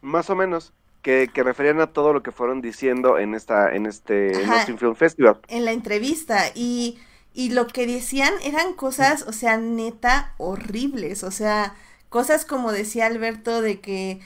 más 0.00 0.30
o 0.30 0.36
menos, 0.36 0.72
que, 1.02 1.30
que 1.32 1.42
referían 1.42 1.80
a 1.80 1.92
todo 1.92 2.12
lo 2.12 2.22
que 2.22 2.32
fueron 2.32 2.60
diciendo 2.60 3.18
en 3.18 3.34
esta, 3.34 3.74
en 3.74 3.86
este 3.86 4.32
Ajá. 4.32 4.66
Film 4.76 4.94
Festival. 4.96 5.40
en 5.48 5.64
la 5.64 5.72
entrevista 5.72 6.44
y, 6.54 6.98
y 7.38 7.50
lo 7.50 7.68
que 7.68 7.86
decían 7.86 8.34
eran 8.42 8.72
cosas, 8.72 9.22
o 9.28 9.32
sea, 9.32 9.58
neta 9.58 10.34
horribles, 10.38 11.22
o 11.22 11.30
sea, 11.30 11.76
cosas 12.08 12.44
como 12.44 12.72
decía 12.72 13.06
Alberto 13.06 13.62
de 13.62 13.80
que, 13.80 14.18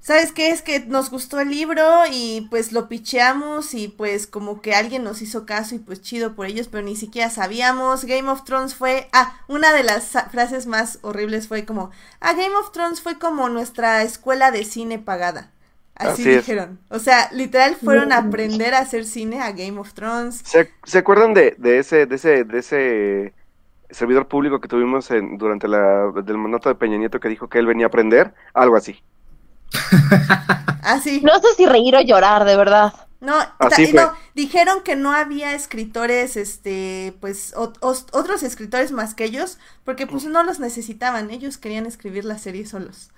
¿sabes 0.00 0.32
qué? 0.32 0.50
Es 0.50 0.60
que 0.60 0.80
nos 0.80 1.08
gustó 1.08 1.40
el 1.40 1.48
libro 1.48 2.02
y 2.12 2.46
pues 2.50 2.72
lo 2.72 2.86
picheamos 2.90 3.72
y 3.72 3.88
pues 3.88 4.26
como 4.26 4.60
que 4.60 4.74
alguien 4.74 5.02
nos 5.02 5.22
hizo 5.22 5.46
caso 5.46 5.76
y 5.76 5.78
pues 5.78 6.02
chido 6.02 6.34
por 6.34 6.44
ellos, 6.44 6.68
pero 6.68 6.84
ni 6.84 6.94
siquiera 6.94 7.30
sabíamos. 7.30 8.04
Game 8.04 8.28
of 8.28 8.44
Thrones 8.44 8.74
fue, 8.74 9.08
ah, 9.14 9.40
una 9.48 9.72
de 9.72 9.84
las 9.84 10.10
frases 10.30 10.66
más 10.66 10.98
horribles 11.00 11.48
fue 11.48 11.64
como, 11.64 11.90
ah, 12.20 12.34
Game 12.34 12.54
of 12.54 12.72
Thrones 12.72 13.00
fue 13.00 13.18
como 13.18 13.48
nuestra 13.48 14.02
escuela 14.02 14.50
de 14.50 14.66
cine 14.66 14.98
pagada. 14.98 15.52
Así, 15.98 16.22
Así 16.22 16.30
es. 16.30 16.36
dijeron. 16.46 16.78
O 16.90 16.98
sea, 17.00 17.28
literal 17.32 17.74
fueron 17.76 18.12
a 18.12 18.18
aprender 18.18 18.74
a 18.74 18.78
hacer 18.78 19.04
cine 19.04 19.42
a 19.42 19.50
Game 19.52 19.78
of 19.80 19.92
Thrones. 19.94 20.40
¿Se, 20.44 20.70
se 20.84 20.98
acuerdan 20.98 21.34
de, 21.34 21.56
de 21.58 21.78
ese, 21.78 22.06
de 22.06 22.14
ese, 22.16 22.44
de 22.44 22.58
ese 22.58 23.34
servidor 23.90 24.28
público 24.28 24.60
que 24.60 24.68
tuvimos 24.68 25.10
en, 25.10 25.38
durante 25.38 25.66
la, 25.66 26.12
del 26.24 26.38
mandato 26.38 26.68
de 26.68 26.76
Peña 26.76 26.96
Nieto 26.98 27.18
que 27.20 27.28
dijo 27.28 27.48
que 27.48 27.58
él 27.58 27.66
venía 27.66 27.86
a 27.86 27.88
aprender? 27.88 28.32
Algo 28.54 28.76
así. 28.76 29.02
Así. 30.82 31.20
No 31.22 31.34
sé 31.40 31.48
si 31.56 31.66
reír 31.66 31.94
o 31.96 32.00
llorar, 32.00 32.44
de 32.44 32.56
verdad. 32.56 32.92
No, 33.20 33.34
Así 33.58 33.86
ta- 33.86 33.90
fue. 33.90 34.00
no, 34.02 34.12
dijeron 34.34 34.82
que 34.84 34.94
no 34.94 35.12
había 35.12 35.52
escritores, 35.52 36.36
este, 36.36 37.14
pues, 37.20 37.52
ot- 37.56 37.76
os- 37.80 38.06
otros 38.12 38.42
escritores 38.44 38.92
más 38.92 39.14
que 39.14 39.24
ellos, 39.24 39.58
porque 39.84 40.06
pues 40.06 40.24
no 40.24 40.44
los 40.44 40.60
necesitaban, 40.60 41.30
ellos 41.30 41.58
querían 41.58 41.84
escribir 41.86 42.24
la 42.24 42.38
serie 42.38 42.64
solos. 42.64 43.10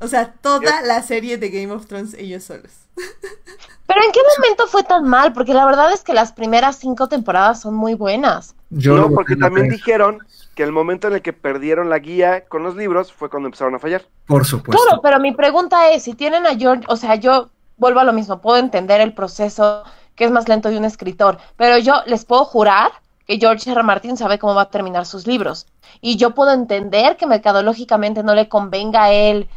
O 0.00 0.08
sea, 0.08 0.32
toda 0.32 0.82
la 0.82 1.02
serie 1.02 1.38
de 1.38 1.50
Game 1.50 1.72
of 1.72 1.86
Thrones 1.86 2.14
ellos 2.14 2.44
solos. 2.44 2.72
Pero 3.86 4.02
¿en 4.04 4.12
qué 4.12 4.20
momento 4.36 4.66
fue 4.66 4.82
tan 4.82 5.04
mal? 5.08 5.32
Porque 5.32 5.54
la 5.54 5.64
verdad 5.64 5.92
es 5.92 6.04
que 6.04 6.12
las 6.12 6.32
primeras 6.32 6.76
cinco 6.76 7.08
temporadas 7.08 7.62
son 7.62 7.74
muy 7.74 7.94
buenas. 7.94 8.54
Yo 8.70 8.96
no, 8.96 9.10
porque 9.10 9.34
también 9.34 9.68
dijeron 9.68 10.18
que 10.54 10.62
el 10.62 10.72
momento 10.72 11.08
en 11.08 11.14
el 11.14 11.22
que 11.22 11.32
perdieron 11.32 11.88
la 11.88 11.98
guía 11.98 12.44
con 12.46 12.62
los 12.62 12.76
libros 12.76 13.12
fue 13.12 13.30
cuando 13.30 13.46
empezaron 13.46 13.74
a 13.74 13.78
fallar. 13.78 14.02
Por 14.26 14.44
supuesto. 14.44 14.82
Claro, 14.82 15.00
pero 15.02 15.18
mi 15.20 15.32
pregunta 15.32 15.90
es, 15.90 16.02
si 16.02 16.12
tienen 16.14 16.46
a 16.46 16.54
George, 16.54 16.84
o 16.88 16.96
sea, 16.96 17.14
yo 17.14 17.48
vuelvo 17.78 18.00
a 18.00 18.04
lo 18.04 18.12
mismo, 18.12 18.40
puedo 18.40 18.58
entender 18.58 19.00
el 19.00 19.14
proceso 19.14 19.84
que 20.14 20.24
es 20.24 20.30
más 20.30 20.48
lento 20.48 20.68
de 20.68 20.76
un 20.76 20.84
escritor, 20.84 21.38
pero 21.56 21.78
yo 21.78 21.94
les 22.06 22.24
puedo 22.24 22.44
jurar 22.44 22.90
que 23.24 23.38
George 23.38 23.70
R. 23.70 23.78
R. 23.78 23.82
Martin 23.84 24.16
sabe 24.16 24.38
cómo 24.38 24.54
va 24.54 24.62
a 24.62 24.70
terminar 24.70 25.06
sus 25.06 25.26
libros. 25.26 25.66
Y 26.00 26.16
yo 26.16 26.34
puedo 26.34 26.52
entender 26.52 27.16
que 27.16 27.26
mercadológicamente 27.26 28.22
no 28.22 28.34
le 28.34 28.48
convenga 28.48 29.04
a 29.04 29.12
él 29.12 29.48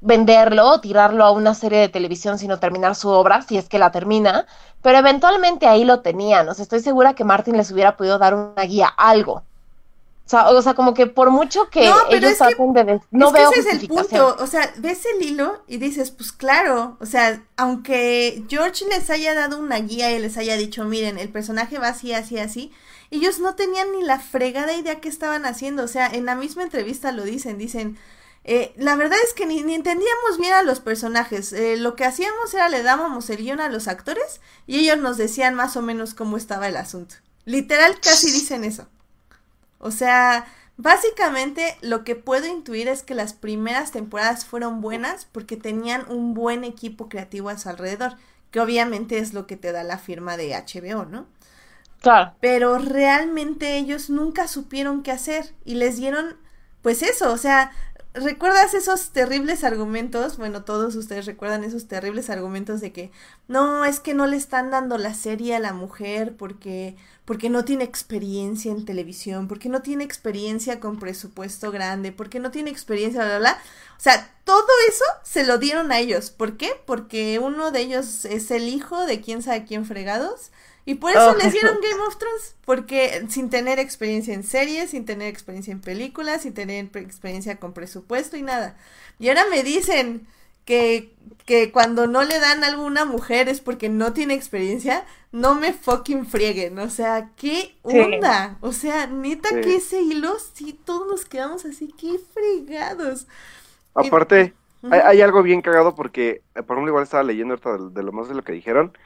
venderlo 0.00 0.68
o 0.68 0.80
tirarlo 0.80 1.24
a 1.24 1.30
una 1.32 1.54
serie 1.54 1.78
de 1.80 1.88
televisión, 1.88 2.38
sino 2.38 2.58
terminar 2.58 2.94
su 2.94 3.08
obra, 3.08 3.42
si 3.42 3.56
es 3.56 3.68
que 3.68 3.78
la 3.78 3.90
termina, 3.90 4.46
pero 4.80 4.98
eventualmente 4.98 5.66
ahí 5.66 5.84
lo 5.84 6.00
tenían. 6.00 6.48
O 6.48 6.54
sea, 6.54 6.62
estoy 6.62 6.80
segura 6.80 7.14
que 7.14 7.24
Martin 7.24 7.56
les 7.56 7.70
hubiera 7.70 7.96
podido 7.96 8.18
dar 8.18 8.34
una 8.34 8.62
guía, 8.62 8.88
algo. 8.96 9.42
O 10.24 10.28
sea, 10.32 10.48
o 10.50 10.62
sea 10.62 10.74
como 10.74 10.94
que 10.94 11.08
por 11.08 11.30
mucho 11.30 11.68
que 11.68 11.84
No, 11.84 11.96
pero 12.08 12.18
ellos 12.18 12.32
es 12.32 12.38
que- 12.38 12.54
traten 12.54 12.72
de... 12.72 13.00
No 13.10 13.26
es 13.26 13.32
que 13.32 13.38
veo 13.40 13.50
ese 13.50 13.60
es 13.60 13.66
el 13.82 13.88
punto, 13.88 14.36
o 14.38 14.46
sea, 14.46 14.72
ves 14.78 15.02
el 15.04 15.22
hilo 15.22 15.62
y 15.66 15.78
dices, 15.78 16.12
pues 16.12 16.30
claro, 16.30 16.96
o 17.00 17.06
sea, 17.06 17.42
aunque 17.56 18.44
George 18.48 18.84
les 18.88 19.10
haya 19.10 19.34
dado 19.34 19.58
una 19.58 19.78
guía 19.78 20.12
y 20.12 20.20
les 20.20 20.36
haya 20.36 20.56
dicho, 20.56 20.84
miren, 20.84 21.18
el 21.18 21.28
personaje 21.28 21.78
va 21.78 21.88
así, 21.88 22.14
así, 22.14 22.38
así, 22.38 22.72
ellos 23.10 23.40
no 23.40 23.56
tenían 23.56 23.90
ni 23.92 24.04
la 24.04 24.20
fregada 24.20 24.74
idea 24.74 25.00
que 25.00 25.08
estaban 25.08 25.44
haciendo, 25.44 25.82
o 25.82 25.88
sea, 25.88 26.06
en 26.06 26.24
la 26.24 26.36
misma 26.36 26.62
entrevista 26.62 27.10
lo 27.12 27.24
dicen, 27.24 27.58
dicen, 27.58 27.98
eh, 28.44 28.72
la 28.76 28.96
verdad 28.96 29.18
es 29.24 29.34
que 29.34 29.46
ni, 29.46 29.62
ni 29.62 29.74
entendíamos 29.74 30.38
bien 30.38 30.52
a 30.52 30.62
los 30.62 30.80
personajes. 30.80 31.52
Eh, 31.52 31.76
lo 31.76 31.94
que 31.94 32.04
hacíamos 32.04 32.52
era 32.54 32.68
le 32.68 32.82
dábamos 32.82 33.30
el 33.30 33.38
guion 33.38 33.60
a 33.60 33.68
los 33.68 33.86
actores 33.86 34.40
y 34.66 34.80
ellos 34.80 34.98
nos 34.98 35.16
decían 35.16 35.54
más 35.54 35.76
o 35.76 35.82
menos 35.82 36.14
cómo 36.14 36.36
estaba 36.36 36.68
el 36.68 36.76
asunto. 36.76 37.16
Literal, 37.44 37.98
casi 38.00 38.30
dicen 38.32 38.64
eso. 38.64 38.88
O 39.78 39.90
sea, 39.90 40.46
básicamente 40.76 41.76
lo 41.82 42.04
que 42.04 42.16
puedo 42.16 42.46
intuir 42.46 42.88
es 42.88 43.02
que 43.02 43.14
las 43.14 43.32
primeras 43.32 43.92
temporadas 43.92 44.44
fueron 44.44 44.80
buenas 44.80 45.26
porque 45.30 45.56
tenían 45.56 46.04
un 46.10 46.34
buen 46.34 46.64
equipo 46.64 47.08
creativo 47.08 47.48
a 47.48 47.58
su 47.58 47.68
alrededor, 47.68 48.16
que 48.50 48.60
obviamente 48.60 49.18
es 49.18 49.34
lo 49.34 49.46
que 49.46 49.56
te 49.56 49.72
da 49.72 49.82
la 49.84 49.98
firma 49.98 50.36
de 50.36 50.50
HBO, 50.54 51.04
¿no? 51.04 51.26
Claro. 52.00 52.34
Pero 52.40 52.78
realmente 52.78 53.76
ellos 53.76 54.10
nunca 54.10 54.48
supieron 54.48 55.02
qué 55.02 55.12
hacer 55.12 55.54
y 55.64 55.76
les 55.76 55.96
dieron, 55.96 56.36
pues 56.80 57.02
eso, 57.02 57.32
o 57.32 57.38
sea, 57.38 57.70
¿recuerdas 58.14 58.74
esos 58.74 59.10
terribles 59.10 59.64
argumentos? 59.64 60.36
Bueno, 60.36 60.64
todos 60.64 60.96
ustedes 60.96 61.26
recuerdan 61.26 61.64
esos 61.64 61.88
terribles 61.88 62.30
argumentos 62.30 62.80
de 62.80 62.92
que 62.92 63.10
no, 63.48 63.84
es 63.84 64.00
que 64.00 64.14
no 64.14 64.26
le 64.26 64.36
están 64.36 64.70
dando 64.70 64.98
la 64.98 65.14
serie 65.14 65.56
a 65.56 65.60
la 65.60 65.72
mujer 65.72 66.36
porque 66.36 66.96
porque 67.24 67.50
no 67.50 67.64
tiene 67.64 67.84
experiencia 67.84 68.72
en 68.72 68.84
televisión, 68.84 69.46
porque 69.46 69.68
no 69.68 69.80
tiene 69.80 70.04
experiencia 70.04 70.80
con 70.80 70.98
presupuesto 70.98 71.70
grande, 71.70 72.10
porque 72.10 72.40
no 72.40 72.50
tiene 72.50 72.70
experiencia, 72.70 73.20
bla, 73.20 73.38
bla, 73.38 73.52
bla. 73.52 73.62
O 73.96 74.00
sea, 74.00 74.34
todo 74.44 74.66
eso 74.88 75.04
se 75.22 75.44
lo 75.44 75.58
dieron 75.58 75.92
a 75.92 76.00
ellos. 76.00 76.30
¿Por 76.30 76.56
qué? 76.56 76.72
Porque 76.84 77.38
uno 77.38 77.70
de 77.70 77.80
ellos 77.80 78.24
es 78.24 78.50
el 78.50 78.68
hijo 78.68 79.06
de 79.06 79.20
quién 79.20 79.42
sabe 79.42 79.64
quién 79.64 79.86
fregados. 79.86 80.50
Y 80.84 80.96
por 80.96 81.12
eso 81.12 81.30
Oh, 81.30 81.34
les 81.36 81.52
dieron. 81.52 81.76
Game 81.80 82.02
of 82.02 82.16
Thrones. 82.18 82.56
Porque 82.64 83.24
sin 83.28 83.50
tener 83.50 83.78
experiencia 83.78 84.34
en 84.34 84.42
series, 84.44 84.90
sin 84.90 85.04
tener 85.04 85.28
experiencia 85.28 85.72
en 85.72 85.80
películas, 85.80 86.42
sin 86.42 86.54
tener 86.54 86.84
experiencia 86.96 87.56
con 87.58 87.72
presupuesto 87.72 88.36
y 88.36 88.42
nada. 88.42 88.76
Y 89.18 89.28
ahora 89.28 89.44
me 89.50 89.62
dicen 89.62 90.26
que, 90.64 91.14
que 91.46 91.70
cuando 91.72 92.06
no 92.06 92.22
le 92.24 92.38
dan 92.40 92.64
a 92.64 92.68
alguna 92.68 93.04
mujer 93.04 93.48
es 93.48 93.60
porque 93.60 93.88
no 93.88 94.12
tiene 94.12 94.34
experiencia. 94.34 95.04
No 95.32 95.54
me 95.54 95.72
fucking 95.72 96.26
frieguen. 96.26 96.78
O 96.78 96.90
sea, 96.90 97.30
¿qué 97.36 97.76
Sí. 97.84 97.98
onda? 97.98 98.58
O 98.60 98.72
sea, 98.72 99.06
neta 99.06 99.50
Sí. 99.50 99.60
que 99.62 99.76
ese 99.76 100.00
hilo, 100.02 100.36
sí, 100.54 100.72
todos 100.84 101.06
nos 101.08 101.24
quedamos 101.24 101.64
así, 101.64 101.88
qué 101.98 102.18
fregados. 102.34 103.26
Aparte, 103.94 104.54
hay, 104.90 105.00
hay 105.00 105.20
algo 105.20 105.42
bien 105.42 105.62
cagado 105.62 105.94
porque, 105.94 106.42
eh, 106.54 106.62
por 106.62 106.76
ejemplo, 106.76 106.88
igual 106.90 107.04
estaba 107.04 107.22
leyendo 107.22 107.54
ahorita 107.54 107.78
de, 107.78 107.90
de 107.90 108.02
lo 108.02 108.12
más 108.12 108.28
de 108.28 108.34
lo 108.34 108.42
que 108.42 108.52
dijeron. 108.52 108.96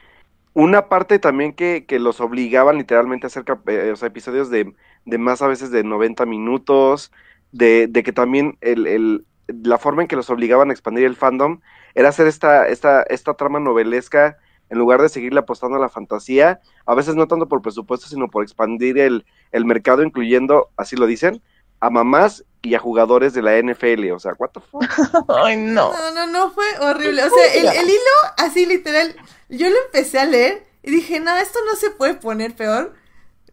Una 0.53 0.89
parte 0.89 1.19
también 1.19 1.53
que, 1.53 1.85
que 1.85 1.99
los 1.99 2.19
obligaban 2.19 2.77
literalmente 2.77 3.27
a 3.27 3.29
hacer 3.29 3.43
eh, 3.67 3.93
episodios 4.01 4.49
de, 4.49 4.73
de 5.05 5.17
más 5.19 5.41
a 5.41 5.47
veces 5.47 5.69
de 5.71 5.83
90 5.83 6.25
minutos, 6.25 7.11
de, 7.51 7.87
de 7.87 8.03
que 8.03 8.11
también 8.13 8.57
el, 8.61 8.87
el- 8.87 9.25
la 9.47 9.77
forma 9.77 10.01
en 10.01 10.07
que 10.09 10.15
los 10.17 10.29
obligaban 10.29 10.69
a 10.69 10.73
expandir 10.73 11.05
el 11.05 11.15
fandom 11.15 11.61
era 11.95 12.09
hacer 12.09 12.27
esta, 12.27 12.67
esta, 12.67 13.03
esta 13.03 13.33
trama 13.35 13.59
novelesca 13.61 14.37
en 14.69 14.77
lugar 14.79 15.01
de 15.01 15.07
seguirle 15.09 15.39
apostando 15.39 15.77
a 15.77 15.79
la 15.79 15.87
fantasía, 15.89 16.59
a 16.85 16.95
veces 16.95 17.15
no 17.15 17.27
tanto 17.27 17.47
por 17.47 17.61
presupuesto, 17.61 18.07
sino 18.07 18.29
por 18.29 18.43
expandir 18.43 18.97
el, 18.99 19.25
el 19.53 19.63
mercado, 19.65 20.03
incluyendo, 20.03 20.69
así 20.75 20.97
lo 20.97 21.05
dicen, 21.05 21.41
a 21.79 21.89
mamás 21.89 22.43
y 22.61 22.75
a 22.75 22.79
jugadores 22.79 23.33
de 23.33 23.41
la 23.41 23.57
NFL. 23.57 24.11
O 24.11 24.19
sea, 24.19 24.33
what 24.37 24.49
the 24.51 24.59
fuck? 24.59 24.83
Ay, 25.29 25.57
no. 25.57 25.93
No, 25.93 26.11
no, 26.11 26.27
no, 26.27 26.51
fue 26.51 26.65
horrible. 26.79 27.23
O 27.23 27.29
sea, 27.29 27.53
el, 27.53 27.67
el 27.67 27.89
hilo, 27.89 28.33
así 28.37 28.65
literal, 28.65 29.15
yo 29.49 29.69
lo 29.69 29.75
empecé 29.85 30.19
a 30.19 30.25
leer 30.25 30.67
y 30.83 30.91
dije, 30.91 31.19
no, 31.19 31.35
esto 31.37 31.59
no 31.65 31.75
se 31.75 31.91
puede 31.91 32.15
poner 32.15 32.55
peor. 32.55 32.93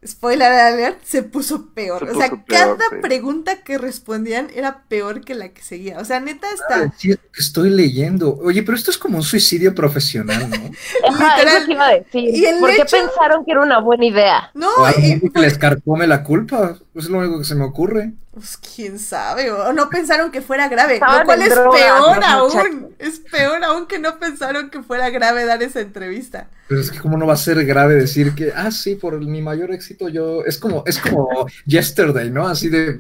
Spoiler 0.06 0.52
alert, 0.52 0.98
se 1.02 1.22
puso 1.22 1.70
peor. 1.70 2.06
Se 2.06 2.12
o 2.12 2.18
sea, 2.18 2.28
peor, 2.28 2.44
cada 2.46 2.76
sí. 2.90 2.96
pregunta 3.00 3.62
que 3.62 3.78
respondían 3.78 4.48
era 4.54 4.82
peor 4.88 5.24
que 5.24 5.34
la 5.34 5.48
que 5.48 5.62
seguía. 5.62 5.98
O 5.98 6.04
sea, 6.04 6.20
neta 6.20 6.46
está. 6.52 6.92
Que 7.00 7.16
estoy 7.38 7.70
leyendo. 7.70 8.36
Oye, 8.36 8.62
pero 8.62 8.76
esto 8.76 8.90
es 8.90 8.98
como 8.98 9.16
un 9.16 9.22
suicidio 9.22 9.74
profesional, 9.74 10.50
¿no? 10.50 10.56
Ajá, 11.08 11.36
Literal. 11.38 11.56
eso 11.56 11.66
que 11.66 11.72
iba 11.72 11.86
a 11.86 11.94
decir. 11.94 12.34
Y 12.34 12.44
el 12.44 12.58
¿Por 12.58 12.70
qué 12.70 12.84
pensaron 12.84 13.44
que 13.44 13.52
era 13.52 13.62
una 13.62 13.80
buena 13.80 14.04
idea? 14.04 14.50
No, 14.54 14.68
O 14.78 14.84
hay 14.84 14.94
y, 14.98 15.02
gente 15.02 15.30
que 15.30 15.40
les 15.40 15.56
carcome 15.56 16.06
la 16.06 16.22
culpa. 16.22 16.76
Es 16.94 17.08
lo 17.08 17.18
único 17.18 17.38
que 17.38 17.44
se 17.44 17.54
me 17.54 17.64
ocurre. 17.64 18.12
Pues 18.35 18.57
quién 18.57 18.99
sabe, 18.99 19.53
o 19.53 19.73
no 19.73 19.88
pensaron 19.88 20.33
que 20.33 20.42
fuera 20.42 20.68
grave, 20.68 20.94
Estaban 20.94 21.20
lo 21.20 21.25
cual 21.25 21.42
es 21.42 21.55
peor 21.55 22.25
aún, 22.25 22.94
es 22.99 23.20
peor 23.20 23.62
aún 23.62 23.87
que 23.87 24.01
no 24.01 24.18
pensaron 24.18 24.70
que 24.70 24.83
fuera 24.83 25.09
grave 25.11 25.44
dar 25.44 25.62
esa 25.62 25.81
entrevista. 25.81 26.49
Pero 26.66 26.81
es 26.81 26.90
que 26.90 26.99
cómo 26.99 27.16
no 27.16 27.29
va 27.29 27.35
a 27.35 27.37
ser 27.37 27.64
grave 27.64 27.94
decir 27.94 28.35
que, 28.35 28.53
ah, 28.53 28.73
sí, 28.73 28.97
por 28.97 29.20
mi 29.20 29.40
mayor 29.40 29.70
éxito 29.70 30.09
yo... 30.09 30.44
Es 30.44 30.59
como, 30.59 30.83
es 30.85 30.99
como 30.99 31.47
Yesterday, 31.66 32.29
¿no? 32.29 32.49
Así 32.49 32.68
de, 32.68 32.99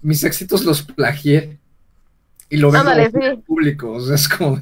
mis 0.00 0.24
éxitos 0.24 0.64
los 0.64 0.82
plagié. 0.82 1.58
Y 2.48 2.56
lo 2.56 2.74
Ándale, 2.74 3.04
en 3.04 3.12
sí. 3.12 3.42
público. 3.46 3.92
O 3.92 4.00
sea, 4.00 4.16
es 4.16 4.28
como... 4.28 4.60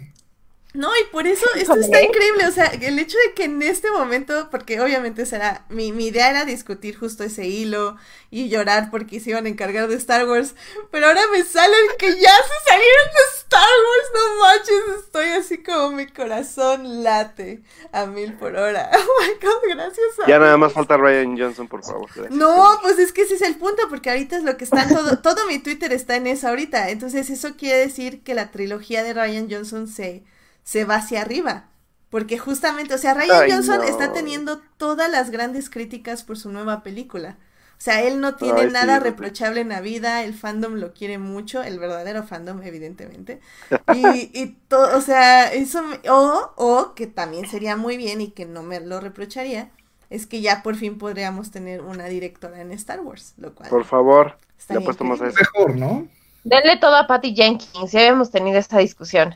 No, 0.73 0.89
y 0.97 1.05
por 1.11 1.27
eso 1.27 1.47
esto 1.57 1.75
está 1.75 2.03
increíble, 2.03 2.47
o 2.47 2.53
sea, 2.53 2.67
el 2.67 2.99
hecho 2.99 3.17
de 3.27 3.35
que 3.35 3.45
en 3.45 3.63
este 3.63 3.91
momento, 3.91 4.49
porque 4.51 4.81
obviamente 4.81 5.27
será, 5.27 5.65
mi, 5.69 5.93
mi 5.93 6.07
idea 6.07 6.31
era 6.31 6.45
discutir 6.45 6.97
justo 6.99 7.25
ese 7.25 7.47
hilo 7.47 7.97
y 8.31 8.49
llorar 8.49 8.91
porque 8.91 9.21
se 9.21 9.31
iban 9.31 9.47
a 9.47 9.49
encargar 9.49 9.89
de 9.89 9.97
Star 9.97 10.29
Wars, 10.29 10.55
pero 10.91 11.07
ahora 11.07 11.23
me 11.33 11.43
salen 11.43 11.81
que 11.99 12.09
ya 12.09 12.31
se 12.31 12.71
salieron 12.71 13.07
de 13.07 13.39
Star 13.39 13.61
Wars, 13.63 14.11
no 14.15 14.39
manches, 14.39 15.05
estoy 15.05 15.29
así 15.31 15.63
como 15.63 15.91
mi 15.91 16.07
corazón 16.07 17.03
late 17.03 17.63
a 17.93 18.07
mil 18.07 18.35
por 18.35 18.57
hora. 18.57 18.91
Oh 19.11 19.23
my 19.23 19.35
god, 19.41 19.77
gracias 19.77 20.19
a 20.23 20.29
Ya 20.29 20.39
nada 20.39 20.57
más 20.57 20.73
falta 20.73 20.97
Ryan 20.97 21.37
Johnson, 21.37 21.67
por 21.67 21.83
favor. 21.83 22.09
gracias. 22.15 22.31
No, 22.31 22.79
pues 22.83 22.99
es 22.99 23.13
que 23.13 23.23
ese 23.23 23.35
es 23.35 23.43
el 23.43 23.57
punto, 23.57 23.83
porque 23.89 24.11
ahorita 24.11 24.37
es 24.37 24.45
lo 24.45 24.57
que 24.57 24.65
está 24.65 24.87
todo, 24.89 25.19
todo 25.19 25.47
mi 25.47 25.59
Twitter 25.59 25.93
está 25.93 26.17
en 26.17 26.27
eso 26.27 26.49
ahorita. 26.49 26.91
Entonces, 26.91 27.29
eso 27.31 27.57
quiere 27.57 27.79
decir 27.79 28.23
que 28.23 28.35
la 28.35 28.51
trilogía 28.51 29.03
de 29.03 29.15
Ryan 29.15 29.49
Johnson 29.51 29.89
se, 29.89 30.23
se 30.65 30.85
va 30.85 30.97
hacia 30.97 31.23
arriba. 31.23 31.69
Porque 32.11 32.39
justamente, 32.39 32.95
o 32.95 32.99
sea, 32.99 33.15
Ryan 33.15 33.43
Ay, 33.43 33.49
Johnson 33.49 33.83
no. 33.83 33.85
está 33.85 34.13
teniendo 34.13 34.61
todas 34.79 35.11
las 35.11 35.31
grandes 35.31 35.71
críticas 35.71 36.25
por 36.25 36.37
su 36.39 36.51
nueva 36.51 36.83
película. 36.83 37.39
O 37.79 37.83
sea, 37.83 38.03
él 38.03 38.21
no 38.21 38.35
tiene 38.37 38.65
Ay, 38.65 38.67
nada 38.67 38.99
reprochable 38.99 39.61
en 39.63 39.71
la 39.71 39.81
vida, 39.81 40.23
el 40.25 40.35
fandom 40.35 40.75
lo 40.75 40.93
quiere 40.93 41.19
mucho, 41.19 41.63
el 41.63 41.79
verdadero 41.79 42.25
fandom, 42.25 42.63
evidentemente. 42.63 43.41
Y, 43.89 44.31
y 44.39 44.49
todo, 44.69 44.97
o 44.99 45.01
sea, 45.01 45.53
eso, 45.53 45.83
me- 45.83 46.01
o, 46.11 46.53
o 46.57 46.95
que 46.95 47.07
también 47.07 47.47
sería 47.47 47.77
muy 47.77 47.97
bien 47.97 48.21
y 48.21 48.31
que 48.33 48.45
no 48.47 48.63
me 48.63 48.81
lo 48.81 49.01
reprocharía, 49.01 49.71
es 50.11 50.27
que 50.27 50.41
ya 50.43 50.63
por 50.63 50.77
fin 50.77 50.99
podríamos 50.99 51.51
tener 51.51 51.81
una 51.83 52.07
directora 52.07 52.61
en 52.61 52.73
Star 52.73 53.01
Wars, 53.01 53.35
lo 53.39 53.55
cual 53.55 53.71
Por 53.71 53.85
favor, 53.87 54.37
apuesto 54.75 55.05
más 55.05 55.23
a 55.23 55.29
eso. 55.29 55.39
Mejor, 55.41 55.77
¿no? 55.77 56.09
Denle 56.45 56.77
todo 56.79 56.97
a 56.97 57.07
Patty 57.07 57.35
Jenkins. 57.35 57.93
Ya 57.93 58.01
habíamos 58.01 58.31
tenido 58.31 58.59
esta 58.59 58.79
discusión. 58.79 59.35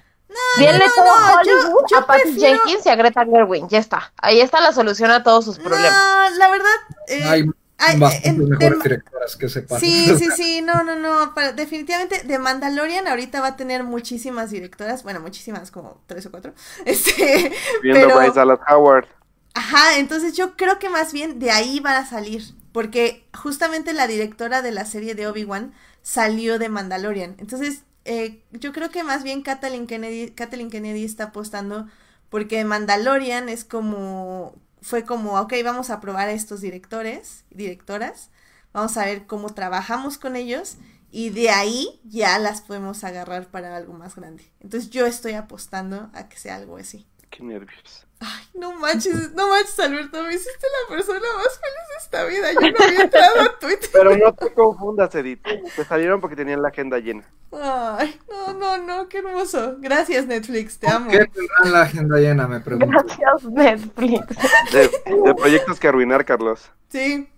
No, 0.59 0.65
Denle 0.67 0.87
no, 0.87 0.93
todo 0.95 1.05
no, 1.05 1.43
yo- 1.45 1.53
Hollywood 1.61 1.85
yo 1.91 1.99
a 1.99 2.07
Patty 2.07 2.23
prefiero- 2.33 2.57
Jenkins 2.65 2.87
y 2.87 2.89
a 2.89 2.97
Greta 2.97 3.25
Gerwig. 3.25 3.69
Ya 3.69 3.79
está. 3.79 4.13
Ahí 4.19 4.41
está 4.41 4.61
la 4.61 4.73
solución 4.73 5.11
a 5.11 5.23
todos 5.23 5.45
sus 5.45 5.59
problemas. 5.59 5.93
No, 5.93 6.37
la 6.39 6.51
verdad, 6.51 6.71
eh, 7.09 7.23
Hay 7.25 7.45
ay, 7.79 7.99
bastantes 7.99 8.25
en- 8.31 8.49
mejores 8.49 8.71
de- 8.79 8.83
directoras 8.83 9.37
que 9.37 9.49
sepan. 9.49 9.81
Sí, 9.81 10.15
sí, 10.19 10.29
sí, 10.37 10.63
no, 10.63 10.83
no, 10.85 10.97
no, 10.97 11.35
para- 11.35 11.53
definitivamente 11.53 12.23
de 12.25 12.39
Mandalorian 12.39 13.07
ahorita 13.09 13.41
va 13.41 13.49
a 13.49 13.57
tener 13.57 13.85
muchísimas 13.85 14.51
directoras, 14.51 15.03
bueno, 15.03 15.21
muchísimas, 15.21 15.71
como 15.71 16.01
tres 16.07 16.27
o 16.27 16.31
cuatro, 16.31 16.53
este, 16.85 17.53
Viendo 17.83 18.07
pero, 18.09 18.19
Bryce 18.19 18.35
Dallas 18.35 18.61
Howard. 18.69 19.07
ajá, 19.55 19.99
entonces 19.99 20.35
yo 20.35 20.57
creo 20.57 20.79
que 20.79 20.89
más 20.89 21.13
bien 21.13 21.39
de 21.39 21.51
ahí 21.51 21.81
van 21.81 21.97
a 21.97 22.07
salir, 22.07 22.43
porque 22.73 23.27
justamente 23.37 23.93
la 23.93 24.07
directora 24.07 24.63
de 24.63 24.73
la 24.73 24.85
serie 24.85 25.15
de 25.15 25.27
Obi-Wan 25.29 25.73
salió 26.03 26.59
de 26.59 26.69
Mandalorian, 26.69 27.37
entonces 27.39 27.83
eh, 28.05 28.45
yo 28.53 28.73
creo 28.73 28.91
que 28.91 29.03
más 29.03 29.23
bien 29.23 29.43
Kathleen 29.43 29.87
Kennedy, 29.87 30.31
Kathleen 30.31 30.71
Kennedy 30.71 31.05
está 31.05 31.25
apostando 31.25 31.87
porque 32.29 32.65
Mandalorian 32.65 33.49
es 33.49 33.65
como, 33.65 34.55
fue 34.81 35.05
como, 35.05 35.41
ok, 35.41 35.55
vamos 35.65 35.91
a 35.91 36.01
probar 36.01 36.29
a 36.29 36.33
estos 36.33 36.61
directores, 36.61 37.45
directoras, 37.51 38.31
vamos 38.73 38.97
a 38.97 39.05
ver 39.05 39.27
cómo 39.27 39.51
trabajamos 39.51 40.19
con 40.19 40.37
ellos 40.37 40.77
y 41.11 41.31
de 41.31 41.51
ahí 41.51 42.01
ya 42.05 42.39
las 42.39 42.61
podemos 42.61 43.05
agarrar 43.05 43.49
para 43.51 43.77
algo 43.77 43.93
más 43.93 44.17
grande. 44.17 44.51
Entonces 44.61 44.91
yo 44.91 45.07
estoy 45.07 45.35
apostando 45.35 46.11
a 46.13 46.29
que 46.29 46.37
sea 46.37 46.57
algo 46.57 46.77
así. 46.77 47.07
Qué 47.35 47.43
nervios. 47.43 48.07
Ay, 48.21 48.45
no 48.55 48.73
manches, 48.75 49.33
no 49.33 49.49
manches, 49.49 49.81
Alberto, 49.81 50.23
me 50.23 50.35
hiciste 50.35 50.67
la 50.83 50.95
persona 50.95 51.27
más 51.37 51.59
feliz 51.59 51.89
de 51.89 51.97
esta 51.99 52.25
vida. 52.25 52.53
Yo 52.53 52.71
no 52.71 52.85
había 52.85 53.01
entrado 53.03 53.41
a 53.41 53.59
Twitter. 53.59 53.91
Pero 53.93 54.17
no 54.17 54.33
te 54.33 54.53
confundas, 54.55 55.13
Edith. 55.17 55.43
Te 55.75 55.85
salieron 55.85 56.21
porque 56.21 56.37
tenían 56.37 56.63
la 56.63 56.69
agenda 56.69 57.01
llena. 57.01 57.25
Ay, 57.51 58.21
no, 58.31 58.53
no, 58.53 58.79
no, 58.79 59.09
qué 59.09 59.19
hermoso. 59.19 59.79
Gracias, 59.81 60.29
Netflix, 60.29 60.79
te 60.79 60.89
amo. 60.89 61.11
¿Qué 61.11 61.27
tendrán 61.27 61.73
la 61.73 61.83
agenda 61.83 62.19
llena? 62.19 62.47
Me 62.47 62.61
pregunto. 62.61 62.87
Gracias, 62.87 63.51
Netflix. 63.51 64.27
De, 64.73 64.89
de 65.25 65.35
proyectos 65.35 65.81
que 65.81 65.89
arruinar, 65.89 66.25
Carlos. 66.25 66.71
Sí. 66.91 67.29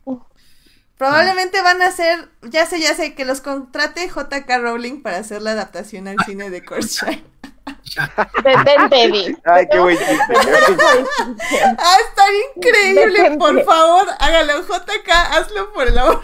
Probablemente 0.99 1.63
van 1.63 1.81
a 1.81 1.87
hacer, 1.87 2.29
ya 2.43 2.67
sé, 2.67 2.81
ya 2.81 2.95
sé, 2.95 3.15
que 3.15 3.25
los 3.25 3.41
contrate 3.41 4.09
JK 4.09 4.49
Rowling 4.61 5.03
para 5.03 5.19
hacer 5.19 5.41
la 5.41 5.53
adaptación 5.53 6.07
al 6.07 6.17
cine 6.27 6.51
de 6.51 6.63
Courtshire. 6.63 7.25
Detente, 8.45 9.05
Eddie. 9.05 9.37
Ay, 9.45 9.67
qué 9.71 9.79
buen 9.79 9.97
chiste. 9.97 10.35
Ah, 11.79 11.97
está 12.09 12.23
increíble. 12.57 13.23
Detente. 13.23 13.39
Por 13.39 13.65
favor, 13.65 14.07
hágalo. 14.19 14.63
JK, 14.63 15.11
hazlo 15.33 15.73
por 15.73 15.87
el 15.87 15.99
amor. 15.99 16.21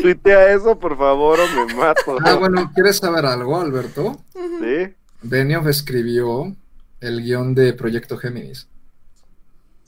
Tuitea 0.00 0.52
eso, 0.52 0.78
por 0.78 0.96
favor, 0.96 1.38
o 1.40 1.66
me 1.66 1.74
mato. 1.74 2.18
Ah, 2.24 2.34
bueno, 2.34 2.70
¿quieres 2.74 2.98
saber 2.98 3.26
algo, 3.26 3.60
Alberto? 3.60 4.20
¿Sí? 4.32 4.94
Benioff 5.22 5.66
escribió 5.66 6.54
el 7.00 7.22
guion 7.22 7.54
de 7.54 7.72
Proyecto 7.72 8.16
Géminis. 8.16 8.68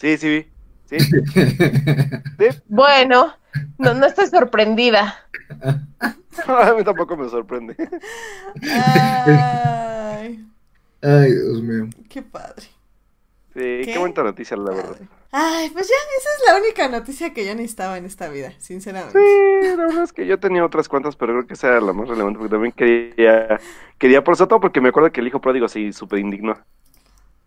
Sí, 0.00 0.16
sí, 0.16 0.28
vi. 0.28 0.48
Sí. 0.86 0.98
sí. 2.38 2.62
Bueno, 2.66 3.34
no, 3.78 3.94
no 3.94 4.06
estoy 4.06 4.26
sorprendida. 4.26 5.16
A 6.46 6.72
mí 6.72 6.84
tampoco 6.84 7.16
me 7.16 7.28
sorprende. 7.28 7.76
Ay, 8.62 10.44
Ay, 11.02 11.32
Dios 11.34 11.62
mío. 11.62 11.88
qué 12.08 12.22
padre. 12.22 12.68
Sí, 13.52 13.90
qué, 13.92 13.98
¿Qué? 13.98 13.98
bonita 13.98 14.22
noticia, 14.22 14.56
la 14.56 14.72
verdad. 14.72 15.00
Ay, 15.30 15.70
pues 15.70 15.88
ya, 15.88 15.94
esa 16.18 16.28
es 16.36 16.52
la 16.52 16.58
única 16.60 16.88
noticia 16.88 17.34
que 17.34 17.44
yo 17.46 17.54
necesitaba 17.54 17.98
en 17.98 18.06
esta 18.06 18.28
vida, 18.30 18.54
sinceramente. 18.58 19.12
Sí, 19.12 19.18
la 19.76 19.86
verdad 19.86 20.02
es 20.04 20.12
que 20.12 20.26
yo 20.26 20.38
tenía 20.38 20.64
otras 20.64 20.88
cuantas, 20.88 21.16
pero 21.16 21.32
creo 21.32 21.46
que 21.46 21.54
esa 21.54 21.68
era 21.68 21.80
la 21.80 21.92
más 21.94 22.08
relevante, 22.08 22.38
porque 22.38 22.50
también 22.54 22.72
quería, 22.72 23.58
quería 23.98 24.22
por 24.22 24.34
eso 24.34 24.46
todo, 24.48 24.60
porque 24.60 24.80
me 24.82 24.90
acuerdo 24.90 25.10
que 25.12 25.20
el 25.20 25.28
hijo 25.28 25.40
pródigo 25.40 25.66
sí 25.68 25.92
súper 25.92 26.18
indignó. 26.18 26.58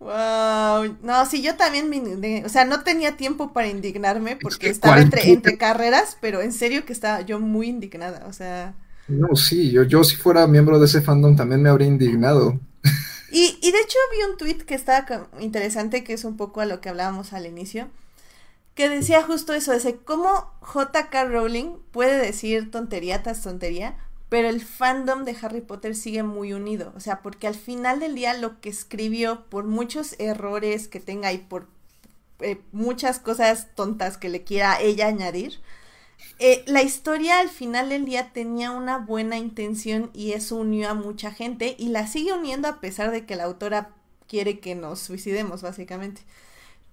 Wow, 0.00 0.98
no, 1.02 1.26
sí, 1.26 1.42
yo 1.42 1.56
también 1.56 1.88
me 1.88 1.96
indigné, 1.96 2.44
o 2.44 2.48
sea, 2.48 2.64
no 2.64 2.82
tenía 2.82 3.16
tiempo 3.16 3.52
para 3.52 3.68
indignarme 3.68 4.34
porque 4.36 4.66
que 4.66 4.68
estaba 4.68 5.00
entre, 5.00 5.30
entre 5.30 5.56
carreras, 5.56 6.18
pero 6.20 6.40
en 6.42 6.52
serio 6.52 6.84
que 6.84 6.92
estaba 6.92 7.20
yo 7.20 7.38
muy 7.38 7.68
indignada, 7.68 8.26
o 8.26 8.32
sea, 8.32 8.74
No, 9.06 9.36
sí, 9.36 9.70
yo, 9.70 9.82
yo 9.84 10.02
si 10.04 10.16
fuera 10.16 10.46
miembro 10.46 10.78
de 10.78 10.86
ese 10.86 11.02
fandom 11.02 11.36
también 11.36 11.62
me 11.62 11.68
habría 11.68 11.88
indignado. 11.88 12.58
Y, 13.32 13.70
de 13.70 13.80
hecho 13.80 13.98
vi 14.12 14.30
un 14.30 14.36
tweet 14.36 14.58
que 14.58 14.74
estaba 14.74 15.28
interesante, 15.40 16.04
que 16.04 16.12
es 16.12 16.24
un 16.24 16.36
poco 16.36 16.60
a 16.60 16.66
lo 16.66 16.80
que 16.80 16.88
hablábamos 16.88 17.32
al 17.32 17.46
inicio, 17.46 17.88
que 18.74 18.88
decía 18.88 19.22
justo 19.22 19.52
eso, 19.54 19.72
ese 19.72 19.96
cómo 19.96 20.52
J.K. 20.60 21.24
Rowling 21.24 21.76
puede 21.90 22.18
decir 22.18 22.70
tontería 22.70 23.22
tras 23.22 23.42
tontería, 23.42 23.96
pero 24.28 24.48
el 24.48 24.62
fandom 24.62 25.24
de 25.24 25.36
Harry 25.42 25.60
Potter 25.60 25.94
sigue 25.94 26.22
muy 26.22 26.52
unido, 26.52 26.92
o 26.96 27.00
sea, 27.00 27.20
porque 27.20 27.46
al 27.46 27.54
final 27.54 28.00
del 28.00 28.14
día 28.14 28.34
lo 28.34 28.60
que 28.60 28.70
escribió, 28.70 29.44
por 29.50 29.64
muchos 29.64 30.14
errores 30.18 30.88
que 30.88 31.00
tenga 31.00 31.32
y 31.32 31.38
por 31.38 31.66
eh, 32.40 32.60
muchas 32.72 33.18
cosas 33.18 33.68
tontas 33.74 34.16
que 34.16 34.28
le 34.28 34.42
quiera 34.42 34.80
ella 34.80 35.06
añadir, 35.06 35.60
eh, 36.38 36.64
la 36.66 36.82
historia 36.82 37.38
al 37.38 37.48
final 37.48 37.88
del 37.88 38.04
día 38.04 38.32
tenía 38.32 38.70
una 38.70 38.98
buena 38.98 39.38
intención 39.38 40.10
y 40.12 40.32
eso 40.32 40.56
unió 40.56 40.90
a 40.90 40.94
mucha 40.94 41.30
gente 41.30 41.76
y 41.78 41.88
la 41.88 42.06
sigue 42.06 42.32
uniendo 42.32 42.68
a 42.68 42.80
pesar 42.80 43.10
de 43.10 43.26
que 43.26 43.36
la 43.36 43.44
autora 43.44 43.94
quiere 44.26 44.58
que 44.60 44.74
nos 44.74 45.00
suicidemos, 45.00 45.62
básicamente. 45.62 46.22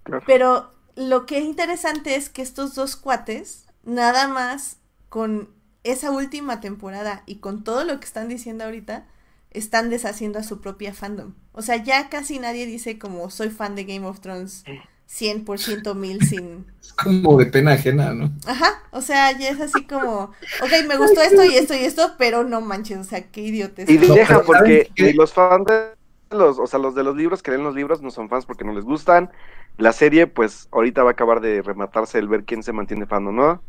Claro. 0.04 0.24
Pero 0.28 0.72
lo 0.96 1.26
que 1.26 1.40
es 1.40 1.46
interesante 1.46 2.16
es 2.16 2.30
que 2.30 2.42
estos 2.42 2.76
dos 2.76 2.96
cuates, 2.96 3.66
nada 3.84 4.28
más 4.28 4.78
con 5.10 5.50
esa 5.84 6.12
última 6.12 6.60
temporada 6.60 7.24
y 7.26 7.36
con 7.38 7.64
todo 7.64 7.84
lo 7.84 8.00
que 8.00 8.06
están 8.06 8.28
diciendo 8.28 8.66
ahorita, 8.66 9.08
están 9.52 9.90
deshaciendo 9.90 10.40
a 10.40 10.44
su 10.44 10.62
propia 10.62 10.94
fandom. 10.94 11.34
O 11.54 11.62
sea, 11.62 11.78
ya 11.78 12.10
casi 12.10 12.40
nadie 12.40 12.66
dice 12.66 13.00
como 13.00 13.30
soy 13.30 13.50
fan 13.50 13.76
de 13.76 13.86
Game 13.86 14.06
of 14.06 14.20
Thrones 14.20 14.64
100% 15.10 15.96
mil 15.96 16.24
sin... 16.24 16.66
Es 16.82 16.94
como 16.94 17.38
de 17.38 17.48
pena 17.48 17.74
ajena, 17.74 18.14
¿no? 18.14 18.32
Ajá, 18.46 18.84
o 18.92 19.02
sea, 19.02 19.32
ya 19.38 19.50
es 19.50 19.60
así 19.60 19.84
como, 19.86 20.32
ok, 20.62 20.72
me 20.88 20.98
gustó 20.98 21.22
esto 21.22 21.44
y 21.44 21.56
esto 21.56 21.74
y 21.74 21.80
esto, 21.80 22.12
pero 22.18 22.44
no 22.44 22.62
manches, 22.62 23.00
o 23.00 23.04
sea, 23.04 23.30
qué 23.32 23.42
idiotes. 23.42 23.90
Y 23.90 23.98
No, 23.98 24.14
deja, 24.14 24.42
pero 24.42 24.46
porque 24.46 24.92
los 25.16 25.34
fans 25.34 25.66
de 25.66 25.94
los, 26.32 26.60
o 26.60 26.68
sea, 26.68 26.80
los 26.80 26.94
de 26.94 27.04
los 27.04 27.16
libros 27.16 27.42
que 27.42 27.52
leen 27.52 27.64
los 27.64 27.74
libros 27.76 28.02
no 28.02 28.12
son 28.12 28.30
fans 28.30 28.46
porque 28.46 28.64
no 28.64 28.74
les 28.74 28.84
gustan. 28.86 29.32
La 29.78 29.94
serie, 29.94 30.28
pues, 30.28 30.68
ahorita 30.72 31.04
va 31.04 31.10
a 31.10 31.14
acabar 31.14 31.42
de 31.42 31.62
rematarse 31.62 32.20
el 32.20 32.28
ver 32.28 32.44
quién 32.44 32.62
se 32.64 32.74
mantiene 32.74 33.08
fan 33.08 33.26
o 33.28 33.32
no. 33.32 33.64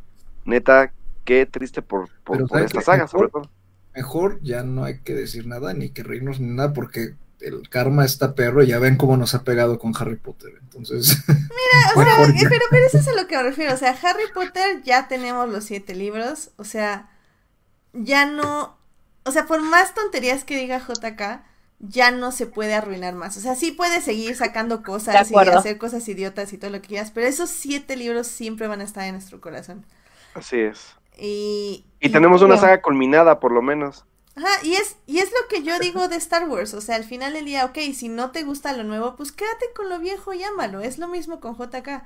Neta, 0.44 0.92
qué 1.24 1.46
triste 1.46 1.80
por, 1.82 2.08
por, 2.24 2.36
Pero 2.36 2.46
por 2.48 2.48
¿saben 2.48 2.66
esta 2.66 2.80
saga, 2.82 3.04
Mejor- 3.04 3.10
sobre 3.10 3.28
todo. 3.30 3.50
Mejor 3.94 4.40
ya 4.42 4.62
no 4.62 4.84
hay 4.84 5.00
que 5.00 5.14
decir 5.14 5.46
nada, 5.46 5.74
ni 5.74 5.90
que 5.90 6.02
reírnos 6.02 6.38
ni 6.38 6.48
nada, 6.54 6.72
porque 6.72 7.16
el 7.40 7.68
karma 7.70 8.04
está 8.04 8.34
perro 8.34 8.62
y 8.62 8.68
ya 8.68 8.78
ven 8.78 8.96
cómo 8.96 9.16
nos 9.16 9.34
ha 9.34 9.44
pegado 9.44 9.78
con 9.78 9.92
Harry 9.98 10.16
Potter. 10.16 10.52
Entonces, 10.62 11.18
O 11.94 12.04
sea, 12.04 12.28
ya. 12.34 12.48
pero, 12.48 12.64
pero 12.70 12.86
eso 12.86 12.98
es 12.98 13.08
a 13.08 13.14
lo 13.14 13.26
que 13.26 13.36
me 13.36 13.42
refiero, 13.44 13.74
o 13.74 13.76
sea, 13.76 13.96
Harry 14.02 14.24
Potter 14.34 14.82
ya 14.84 15.08
tenemos 15.08 15.48
los 15.48 15.64
siete 15.64 15.94
libros, 15.94 16.50
o 16.56 16.64
sea, 16.64 17.10
ya 17.92 18.26
no, 18.26 18.78
o 19.24 19.32
sea, 19.32 19.46
por 19.46 19.62
más 19.62 19.94
tonterías 19.94 20.44
que 20.44 20.56
diga 20.56 20.78
JK, 20.78 21.42
ya 21.80 22.10
no 22.10 22.30
se 22.32 22.46
puede 22.46 22.74
arruinar 22.74 23.14
más, 23.14 23.36
o 23.36 23.40
sea, 23.40 23.54
sí 23.54 23.72
puede 23.72 24.00
seguir 24.02 24.36
sacando 24.36 24.82
cosas 24.82 25.30
y 25.30 25.34
hacer 25.36 25.78
cosas 25.78 26.06
idiotas 26.08 26.52
y 26.52 26.58
todo 26.58 26.70
lo 26.70 26.82
que 26.82 26.88
quieras, 26.88 27.10
pero 27.12 27.26
esos 27.26 27.50
siete 27.50 27.96
libros 27.96 28.26
siempre 28.26 28.66
van 28.68 28.80
a 28.80 28.84
estar 28.84 29.04
en 29.04 29.14
nuestro 29.14 29.40
corazón. 29.40 29.86
Así 30.34 30.58
es. 30.60 30.94
Y, 31.18 31.84
Y 32.00 32.10
tenemos 32.10 32.40
una 32.42 32.54
Bueno. 32.54 32.60
saga 32.62 32.82
culminada, 32.82 33.40
por 33.40 33.52
lo 33.52 33.62
menos. 33.62 34.04
Ajá, 34.40 34.64
y 34.64 34.72
es, 34.74 34.96
y 35.06 35.18
es 35.18 35.30
lo 35.32 35.48
que 35.48 35.62
yo 35.62 35.78
digo 35.78 36.08
de 36.08 36.16
Star 36.16 36.48
Wars, 36.48 36.72
o 36.72 36.80
sea, 36.80 36.96
al 36.96 37.04
final 37.04 37.34
del 37.34 37.44
día, 37.44 37.64
ok, 37.66 37.78
si 37.94 38.08
no 38.08 38.30
te 38.30 38.42
gusta 38.42 38.72
lo 38.72 38.84
nuevo, 38.84 39.14
pues 39.16 39.32
quédate 39.32 39.66
con 39.74 39.90
lo 39.90 39.98
viejo 39.98 40.32
y 40.32 40.42
ámalo, 40.42 40.80
es 40.80 40.98
lo 40.98 41.08
mismo 41.08 41.40
con 41.40 41.56
JK. 41.56 41.88
O 41.88 42.02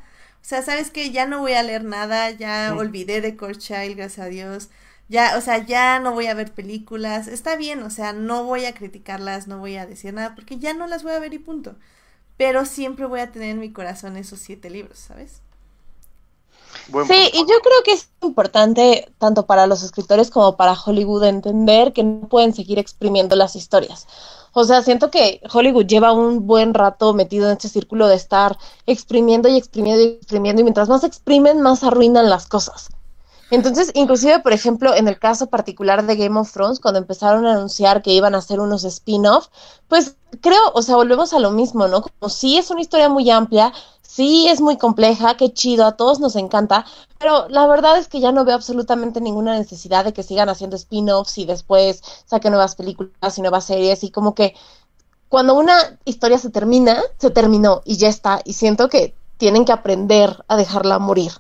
sea, 0.47 0.63
sabes 0.63 0.91
que 0.91 1.11
ya 1.13 1.27
no 1.27 1.41
voy 1.41 1.53
a 1.53 1.63
leer 1.63 1.85
nada, 1.85 2.31
ya 2.31 2.75
olvidé 2.77 3.21
de 3.21 3.37
Court 3.37 3.59
Child, 3.59 3.97
gracias 3.97 4.27
a 4.27 4.29
Dios. 4.29 4.71
Ya, 5.09 5.37
o 5.37 5.41
sea, 5.41 5.59
ya 5.59 6.01
no 6.01 6.13
voy 6.13 6.27
a 6.27 6.35
ver 6.35 6.53
películas, 6.53 7.29
está 7.29 7.57
bien, 7.57 7.83
o 7.83 7.91
sea, 7.91 8.13
no 8.13 8.45
voy 8.45 8.65
a 8.65 8.75
criticarlas, 8.75 9.47
no 9.47 9.59
voy 9.59 9.77
a 9.77 9.87
decir 9.87 10.13
nada, 10.15 10.35
porque 10.35 10.59
ya 10.59 10.75
no 10.75 10.87
las 10.89 11.03
voy 11.05 11.13
a 11.13 11.19
ver 11.21 11.35
y 11.35 11.39
punto. 11.39 11.77
Pero 12.39 12.67
siempre 12.67 13.07
voy 13.07 13.21
a 13.21 13.33
tener 13.33 13.51
en 13.51 13.61
mi 13.61 13.73
corazón 13.73 14.17
esos 14.17 14.41
siete 14.41 14.71
libros, 14.71 14.99
¿sabes? 14.99 15.43
Buen 16.89 17.07
Sí, 17.07 17.31
y 17.33 17.39
yo 17.39 17.59
creo 17.63 17.83
que 17.85 17.93
es 17.93 18.09
importante 18.23 19.13
tanto 19.19 19.47
para 19.47 19.67
los 19.67 19.83
escritores 19.83 20.31
como 20.31 20.57
para 20.57 20.75
Hollywood 20.75 21.25
entender 21.25 21.93
que 21.93 22.05
no 22.05 22.29
pueden 22.29 22.55
seguir 22.55 22.79
exprimiendo 22.79 23.37
las 23.37 23.57
historias. 23.57 24.07
O 24.53 24.65
sea, 24.65 24.83
siento 24.83 25.11
que 25.11 25.41
Hollywood 25.53 25.87
lleva 25.87 26.13
un 26.13 26.47
buen 26.47 26.75
rato 26.75 27.13
metido 27.13 27.47
en 27.47 27.53
este 27.53 27.69
círculo 27.69 28.07
de 28.07 28.15
estar 28.15 28.57
exprimiendo 28.87 29.49
y 29.49 29.57
exprimiendo 29.57 30.03
y 30.03 30.07
exprimiendo 30.07 30.61
y 30.61 30.65
mientras 30.65 30.89
más 30.89 31.03
exprimen, 31.03 31.61
más 31.61 31.83
arruinan 31.83 32.31
las 32.31 32.47
cosas. 32.47 32.89
Entonces, 33.51 33.91
inclusive, 33.95 34.41
por 34.41 34.53
ejemplo, 34.53 34.95
en 34.95 35.07
el 35.07 35.19
caso 35.19 35.47
particular 35.49 36.05
de 36.07 36.17
Game 36.17 36.39
of 36.39 36.53
Thrones, 36.53 36.81
cuando 36.81 36.99
empezaron 36.99 37.47
a 37.47 37.53
anunciar 37.53 38.03
que 38.03 38.13
iban 38.13 38.35
a 38.35 38.39
hacer 38.39 38.59
unos 38.59 38.85
spin-off, 38.85 39.49
pues 39.89 40.17
creo, 40.41 40.61
o 40.73 40.83
sea, 40.83 40.97
volvemos 40.97 41.33
a 41.35 41.39
lo 41.39 41.51
mismo, 41.51 41.87
¿no? 41.87 42.03
Como 42.03 42.31
sí 42.31 42.57
es 42.57 42.71
una 42.71 42.81
historia 42.81 43.09
muy 43.09 43.31
amplia, 43.31 43.73
sí 44.03 44.49
es 44.49 44.61
muy 44.61 44.79
compleja, 44.79 45.37
qué 45.37 45.53
chido, 45.53 45.87
a 45.87 45.97
todos 45.97 46.21
nos 46.21 46.37
encanta, 46.37 46.85
pero 47.19 47.49
la 47.49 47.67
verdad 47.67 47.99
es 47.99 48.09
que 48.09 48.21
ya 48.21 48.33
no 48.33 48.45
veo 48.45 48.55
absolutamente 48.55 49.21
ninguna 49.21 49.59
necesidad 49.59 50.05
de 50.05 50.13
que 50.13 50.23
sigan 50.23 50.49
haciendo 50.49 50.77
spin-offs 50.77 51.39
y 51.39 51.45
después 51.45 52.03
saquen 52.27 52.53
nuevas 52.53 52.77
películas 52.77 53.39
y 53.39 53.41
nuevas 53.43 53.65
series 53.65 54.05
y 54.05 54.11
como 54.11 54.35
que 54.35 54.55
cuando 55.29 55.55
una 55.55 55.99
historia 56.05 56.39
se 56.39 56.51
termina, 56.51 57.03
se 57.19 57.31
terminó 57.31 57.83
y 57.85 57.97
ya 57.97 58.09
está, 58.09 58.41
y 58.45 58.53
siento 58.53 58.89
que 58.89 59.15
tienen 59.37 59.65
que 59.65 59.73
aprender 59.73 60.45
a 60.49 60.57
dejarla 60.57 60.99
morir. 60.99 61.33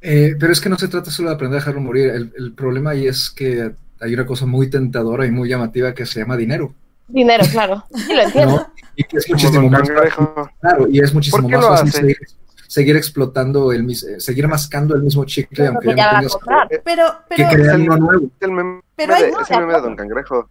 Eh, 0.00 0.34
pero 0.38 0.52
es 0.52 0.60
que 0.60 0.68
no 0.68 0.78
se 0.78 0.88
trata 0.88 1.10
solo 1.10 1.28
de 1.28 1.34
aprender 1.34 1.58
a 1.58 1.60
dejarlo 1.60 1.80
morir. 1.80 2.10
El, 2.10 2.32
el 2.36 2.52
problema 2.52 2.90
ahí 2.90 3.06
es 3.06 3.30
que 3.30 3.72
hay 4.00 4.14
una 4.14 4.24
cosa 4.26 4.46
muy 4.46 4.70
tentadora 4.70 5.26
y 5.26 5.30
muy 5.30 5.48
llamativa 5.48 5.92
que 5.94 6.06
se 6.06 6.20
llama 6.20 6.36
dinero. 6.36 6.74
Dinero, 7.08 7.44
claro, 7.50 7.84
sí 7.94 8.14
lo 8.14 8.22
entiendo. 8.22 8.56
¿no? 8.56 8.72
Y 8.96 9.04
que 9.04 9.16
es 9.18 9.28
muchísimo 9.28 9.68
más 9.68 9.88
claro, 10.60 10.88
y 10.88 11.00
es 11.00 11.12
muchísimo 11.12 11.42
¿Por 11.42 11.50
qué 11.50 11.56
más 11.56 11.66
fácil 11.66 11.88
hace? 11.88 11.98
seguir, 12.00 12.16
seguir 12.68 12.96
explotando 12.96 13.72
el 13.72 13.90
eh, 13.90 14.20
seguir 14.20 14.46
mascando 14.48 14.94
el 14.94 15.02
mismo 15.02 15.24
chicle, 15.24 15.56
Pero 15.56 15.68
aunque 15.70 15.88
que 15.88 15.96
ya 15.96 15.96
ya 15.96 16.12
no 16.12 16.18
tengas 16.18 16.32
comprar. 16.34 16.68
Pero, 16.68 17.04
que 17.28 17.36
pero, 17.36 17.48
crear 17.50 17.74
el- 17.74 17.80
uno 17.82 17.96
nuevo. 17.96 18.24
Es 18.26 18.42
el 18.42 18.52
meme, 18.52 18.80
Pero 18.96 19.14
hay- 19.14 19.22
de, 19.24 19.32
no, 19.32 19.40
es 19.40 19.50
el 19.50 19.56
de 19.56 19.60
meme 19.60 19.74
de. 19.74 19.80
Don 19.82 19.96
Cangrejo. 19.96 20.48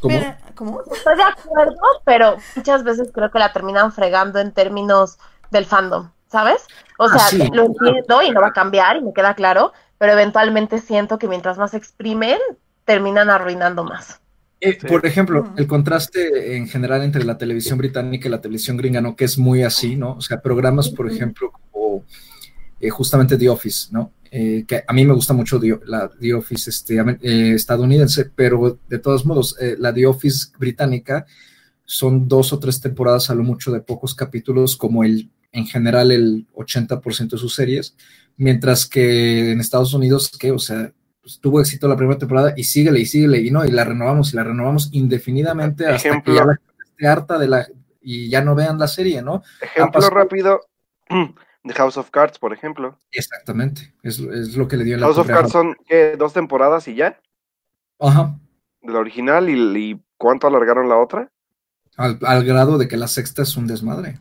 ¿Cómo? 0.00 0.18
pero, 0.18 0.34
¿cómo? 0.54 0.82
Estoy 0.92 1.16
de 1.16 1.22
acuerdo, 1.22 1.76
pero 2.04 2.36
muchas 2.56 2.84
veces 2.84 3.10
creo 3.12 3.30
que 3.30 3.38
la 3.38 3.52
terminan 3.52 3.90
fregando 3.92 4.38
en 4.38 4.52
términos 4.52 5.18
del 5.50 5.64
fandom, 5.64 6.10
¿sabes? 6.30 6.62
O 6.98 7.04
Ah, 7.04 7.18
sea, 7.18 7.28
sí, 7.28 7.50
lo 7.52 7.66
entiendo 7.66 8.22
y 8.22 8.30
no 8.30 8.40
va 8.40 8.48
a 8.48 8.52
cambiar 8.52 8.96
y 8.96 9.02
me 9.02 9.12
queda 9.12 9.34
claro, 9.34 9.72
pero 9.98 10.12
eventualmente 10.12 10.78
siento 10.78 11.18
que 11.18 11.28
mientras 11.28 11.58
más 11.58 11.74
exprimen, 11.74 12.38
terminan 12.84 13.30
arruinando 13.30 13.84
más. 13.84 14.20
Eh, 14.60 14.76
Sí. 14.80 14.86
Por 14.88 15.06
ejemplo, 15.06 15.52
el 15.56 15.66
contraste 15.68 16.56
en 16.56 16.66
general 16.68 17.02
entre 17.02 17.24
la 17.24 17.38
televisión 17.38 17.78
británica 17.78 18.26
y 18.26 18.30
la 18.30 18.40
televisión 18.40 18.76
gringa, 18.76 19.00
¿no? 19.00 19.14
Que 19.14 19.24
es 19.24 19.38
muy 19.38 19.62
así, 19.62 19.94
¿no? 19.96 20.14
O 20.14 20.20
sea, 20.20 20.40
programas, 20.40 20.88
por 20.88 21.08
ejemplo, 21.10 21.52
como 21.70 22.04
eh, 22.80 22.90
justamente 22.90 23.36
The 23.38 23.48
Office, 23.48 23.88
¿no? 23.92 24.12
Eh, 24.30 24.64
que 24.66 24.82
a 24.86 24.92
mí 24.92 25.06
me 25.06 25.14
gusta 25.14 25.32
mucho 25.32 25.58
The, 25.60 25.78
la 25.86 26.08
The 26.08 26.34
Office 26.34 26.70
este, 26.70 26.96
eh, 27.22 27.54
estadounidense, 27.54 28.26
pero 28.34 28.78
de 28.88 28.98
todos 28.98 29.24
modos, 29.24 29.56
eh, 29.60 29.76
la 29.78 29.92
The 29.94 30.06
Office 30.06 30.48
británica 30.58 31.24
son 31.84 32.28
dos 32.28 32.52
o 32.52 32.58
tres 32.58 32.80
temporadas 32.80 33.30
a 33.30 33.34
lo 33.34 33.42
mucho 33.44 33.70
de 33.72 33.80
pocos 33.80 34.14
capítulos, 34.14 34.76
como 34.76 35.04
el, 35.04 35.30
en 35.52 35.66
general, 35.66 36.10
el 36.10 36.46
80% 36.54 37.30
de 37.30 37.38
sus 37.38 37.54
series, 37.54 37.96
mientras 38.36 38.86
que 38.86 39.52
en 39.52 39.60
Estados 39.60 39.94
Unidos, 39.94 40.30
que, 40.38 40.52
o 40.52 40.58
sea, 40.58 40.92
pues, 41.20 41.40
tuvo 41.40 41.60
éxito 41.60 41.88
la 41.88 41.96
primera 41.96 42.18
temporada 42.18 42.54
y 42.56 42.64
síguele 42.64 43.00
y 43.00 43.06
síguele 43.06 43.38
y 43.40 43.50
no, 43.50 43.64
y 43.64 43.70
la 43.70 43.84
renovamos 43.84 44.32
y 44.32 44.36
la 44.36 44.44
renovamos 44.44 44.88
indefinidamente 44.92 45.86
hasta 45.86 46.08
Ejemplo. 46.08 46.32
que 46.32 46.38
ya 46.38 46.44
la 46.46 46.54
gente 46.54 46.84
esté 46.86 47.06
harta 47.06 47.38
de 47.38 47.48
la 47.48 47.66
y 48.00 48.30
ya 48.30 48.42
no 48.42 48.54
vean 48.54 48.78
la 48.78 48.88
serie, 48.88 49.20
¿no? 49.20 49.42
Ejemplo 49.60 50.08
rápido 50.08 50.60
de 51.64 51.74
House 51.74 51.98
of 51.98 52.10
Cards, 52.10 52.38
por 52.38 52.54
ejemplo. 52.54 52.98
Exactamente, 53.10 53.92
es, 54.02 54.18
es 54.20 54.56
lo 54.56 54.68
que 54.68 54.76
le 54.78 54.84
dio 54.84 54.96
la 54.96 55.06
House 55.06 55.18
of 55.18 55.26
Cards 55.26 55.52
son 55.52 55.76
¿qué? 55.86 56.14
dos 56.16 56.32
temporadas 56.32 56.88
y 56.88 56.94
ya, 56.94 57.20
Ajá, 57.98 58.38
la 58.82 58.98
original, 58.98 59.50
y, 59.50 59.78
y 59.78 60.00
¿cuánto 60.16 60.46
alargaron 60.46 60.88
la 60.88 60.96
otra? 60.96 61.30
al, 61.96 62.18
al 62.22 62.44
grado 62.44 62.78
de 62.78 62.88
que 62.88 62.96
la 62.96 63.08
sexta 63.08 63.42
es 63.42 63.56
un 63.56 63.66
desmadre. 63.66 64.18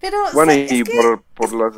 Pero, 0.00 0.18
Bueno, 0.32 0.52
o 0.52 0.54
sea, 0.54 0.64
y 0.70 0.80
es, 0.80 0.84
que, 0.84 0.96
por, 0.96 1.22
por, 1.22 1.52
la, 1.52 1.70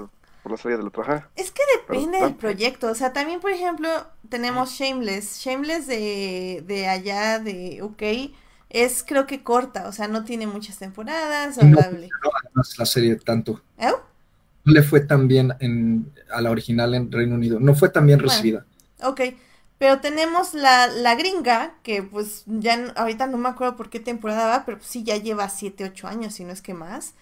por 0.43 0.53
la 0.53 0.59
serie 0.59 0.77
del 0.77 0.89
otro, 0.89 1.03
ajá. 1.03 1.29
es 1.37 1.51
que 1.53 1.63
depende 1.79 2.19
Pero- 2.19 2.27
del 2.27 2.35
proyecto. 2.37 2.91
O 2.91 2.95
sea, 2.95 3.13
también, 3.13 3.41
por 3.41 3.51
ejemplo, 3.51 3.89
tenemos 4.29 4.71
Shameless. 4.73 5.39
Shameless 5.41 5.87
de, 5.87 6.65
de 6.67 6.87
allá, 6.89 7.39
de 7.39 7.81
UK, 7.83 8.35
es 8.71 9.05
creo 9.07 9.27
que 9.27 9.43
corta. 9.43 9.89
O 9.89 9.93
sea, 9.93 10.09
no 10.09 10.25
tiene 10.25 10.47
muchas 10.47 10.79
temporadas. 10.79 11.57
No. 11.59 11.65
No, 11.81 12.63
la 12.79 12.87
serie 12.87 13.17
tanto. 13.17 13.61
¿Eh? 13.79 13.91
No 14.65 14.73
le 14.73 14.83
fue 14.83 15.01
tan 15.01 15.29
bien 15.29 15.55
en, 15.61 16.13
a 16.31 16.41
la 16.43 16.51
original 16.51 16.93
en 16.95 17.11
Reino 17.11 17.37
Unido, 17.37 17.59
no 17.61 17.75
fue 17.75 17.89
tan 17.89 18.07
bien 18.07 18.19
Bueno. 18.19 18.31
recibida. 18.33 18.67
Ok, 19.03 19.21
pero 19.79 20.01
tenemos 20.01 20.53
la, 20.55 20.89
la 20.89 21.15
gringa, 21.15 21.75
que 21.83 22.03
pues 22.03 22.43
ya 22.47 22.93
ahorita 22.97 23.29
no 23.29 23.39
me 23.39 23.49
acuerdo 23.49 23.77
por 23.77 23.89
qué 23.89 24.01
temporada 24.01 24.47
va, 24.49 24.65
pero 24.67 24.77
pues 24.79 24.91
sí 24.91 25.05
ya 25.05 25.17
lleva 25.17 25.49
7, 25.49 25.85
8 25.85 26.09
años, 26.09 26.35
si 26.35 26.45
no 26.45 26.53
es 26.53 26.61
que 26.61 26.75
más. 26.75 27.15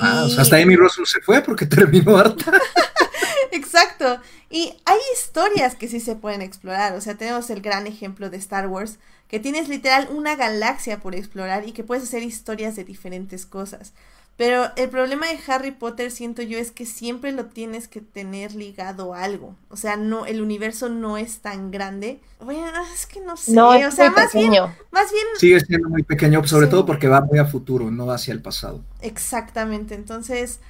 Ah, 0.00 0.22
o 0.24 0.28
Y- 0.28 0.30
sea, 0.32 0.42
hasta 0.42 0.56
Amy 0.56 0.76
Russell 0.76 1.04
se 1.06 1.20
fue 1.20 1.42
porque 1.42 1.66
terminó 1.66 2.16
harta. 2.16 2.52
Exacto. 3.52 4.20
Y 4.50 4.72
hay 4.84 4.98
historias 5.14 5.74
que 5.74 5.88
sí 5.88 6.00
se 6.00 6.16
pueden 6.16 6.42
explorar. 6.42 6.94
O 6.94 7.00
sea, 7.00 7.16
tenemos 7.16 7.50
el 7.50 7.60
gran 7.60 7.86
ejemplo 7.86 8.30
de 8.30 8.36
Star 8.38 8.66
Wars, 8.68 8.98
que 9.28 9.40
tienes 9.40 9.68
literal 9.68 10.08
una 10.10 10.36
galaxia 10.36 11.00
por 11.00 11.14
explorar 11.14 11.68
y 11.68 11.72
que 11.72 11.84
puedes 11.84 12.04
hacer 12.04 12.22
historias 12.22 12.76
de 12.76 12.84
diferentes 12.84 13.44
cosas. 13.46 13.92
Pero 14.38 14.72
el 14.76 14.88
problema 14.90 15.26
de 15.28 15.38
Harry 15.48 15.72
Potter, 15.72 16.10
siento 16.12 16.42
yo, 16.42 16.58
es 16.58 16.72
que 16.72 16.86
siempre 16.86 17.32
lo 17.32 17.46
tienes 17.48 17.88
que 17.88 18.00
tener 18.02 18.54
ligado 18.54 19.14
a 19.14 19.24
algo. 19.24 19.56
O 19.70 19.76
sea, 19.76 19.96
no, 19.98 20.26
el 20.26 20.42
universo 20.42 20.88
no 20.90 21.18
es 21.18 21.40
tan 21.42 21.70
grande. 21.72 22.22
Bueno, 22.40 22.82
es 22.94 23.06
que 23.06 23.20
no 23.20 23.36
sé. 23.36 23.52
No, 23.52 23.70
o 23.70 23.74
es 23.74 23.90
sea, 23.90 24.10
muy 24.10 24.14
más 24.14 24.32
bien, 24.34 24.56
pequeño. 24.56 24.78
más 24.92 25.12
bien 25.12 25.26
Sigue 25.32 25.60
siendo 25.60 25.88
muy 25.88 26.02
pequeño, 26.04 26.46
sobre 26.46 26.66
Sí. 26.66 26.68
todo 26.68 26.84
porque 26.86 27.08
va 27.08 27.20
muy 27.22 27.38
a 27.38 27.46
futuro, 27.46 27.90
no 27.90 28.10
hacia 28.10 28.34
el 28.34 28.42
pasado. 28.42 28.84
Exactamente, 29.00 29.94
entonces 29.94 30.60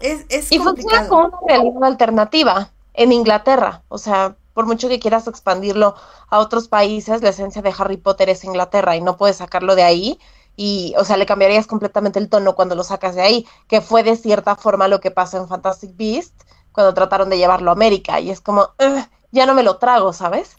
es, 0.00 0.26
es 0.30 0.50
Y 0.50 0.58
funciona 0.58 1.06
como 1.06 1.28
una 1.28 1.38
realidad 1.46 1.84
alternativa 1.84 2.72
en 2.94 3.12
Inglaterra. 3.12 3.84
O 3.88 3.98
sea, 3.98 4.36
por 4.52 4.66
mucho 4.66 4.88
que 4.88 5.00
quieras 5.00 5.26
expandirlo 5.28 5.94
a 6.28 6.38
otros 6.40 6.68
países, 6.68 7.22
la 7.22 7.30
esencia 7.30 7.62
de 7.62 7.72
Harry 7.78 7.96
Potter 7.96 8.28
es 8.30 8.44
Inglaterra 8.44 8.96
y 8.96 9.00
no 9.00 9.16
puedes 9.16 9.36
sacarlo 9.36 9.76
de 9.76 9.82
ahí. 9.84 10.18
Y, 10.60 10.94
o 10.98 11.04
sea, 11.04 11.16
le 11.16 11.26
cambiarías 11.26 11.66
completamente 11.66 12.18
el 12.18 12.28
tono 12.28 12.54
cuando 12.54 12.74
lo 12.74 12.84
sacas 12.84 13.14
de 13.14 13.22
ahí, 13.22 13.46
que 13.68 13.80
fue 13.80 14.02
de 14.02 14.16
cierta 14.16 14.56
forma 14.56 14.88
lo 14.88 15.00
que 15.00 15.10
pasó 15.10 15.38
en 15.38 15.48
Fantastic 15.48 15.96
Beast 15.96 16.34
cuando 16.72 16.94
trataron 16.94 17.30
de 17.30 17.38
llevarlo 17.38 17.70
a 17.70 17.74
América. 17.74 18.20
Y 18.20 18.30
es 18.30 18.40
como, 18.40 18.62
"Ugh, 18.78 19.04
ya 19.32 19.46
no 19.46 19.54
me 19.54 19.62
lo 19.62 19.78
trago, 19.78 20.12
¿sabes? 20.12 20.56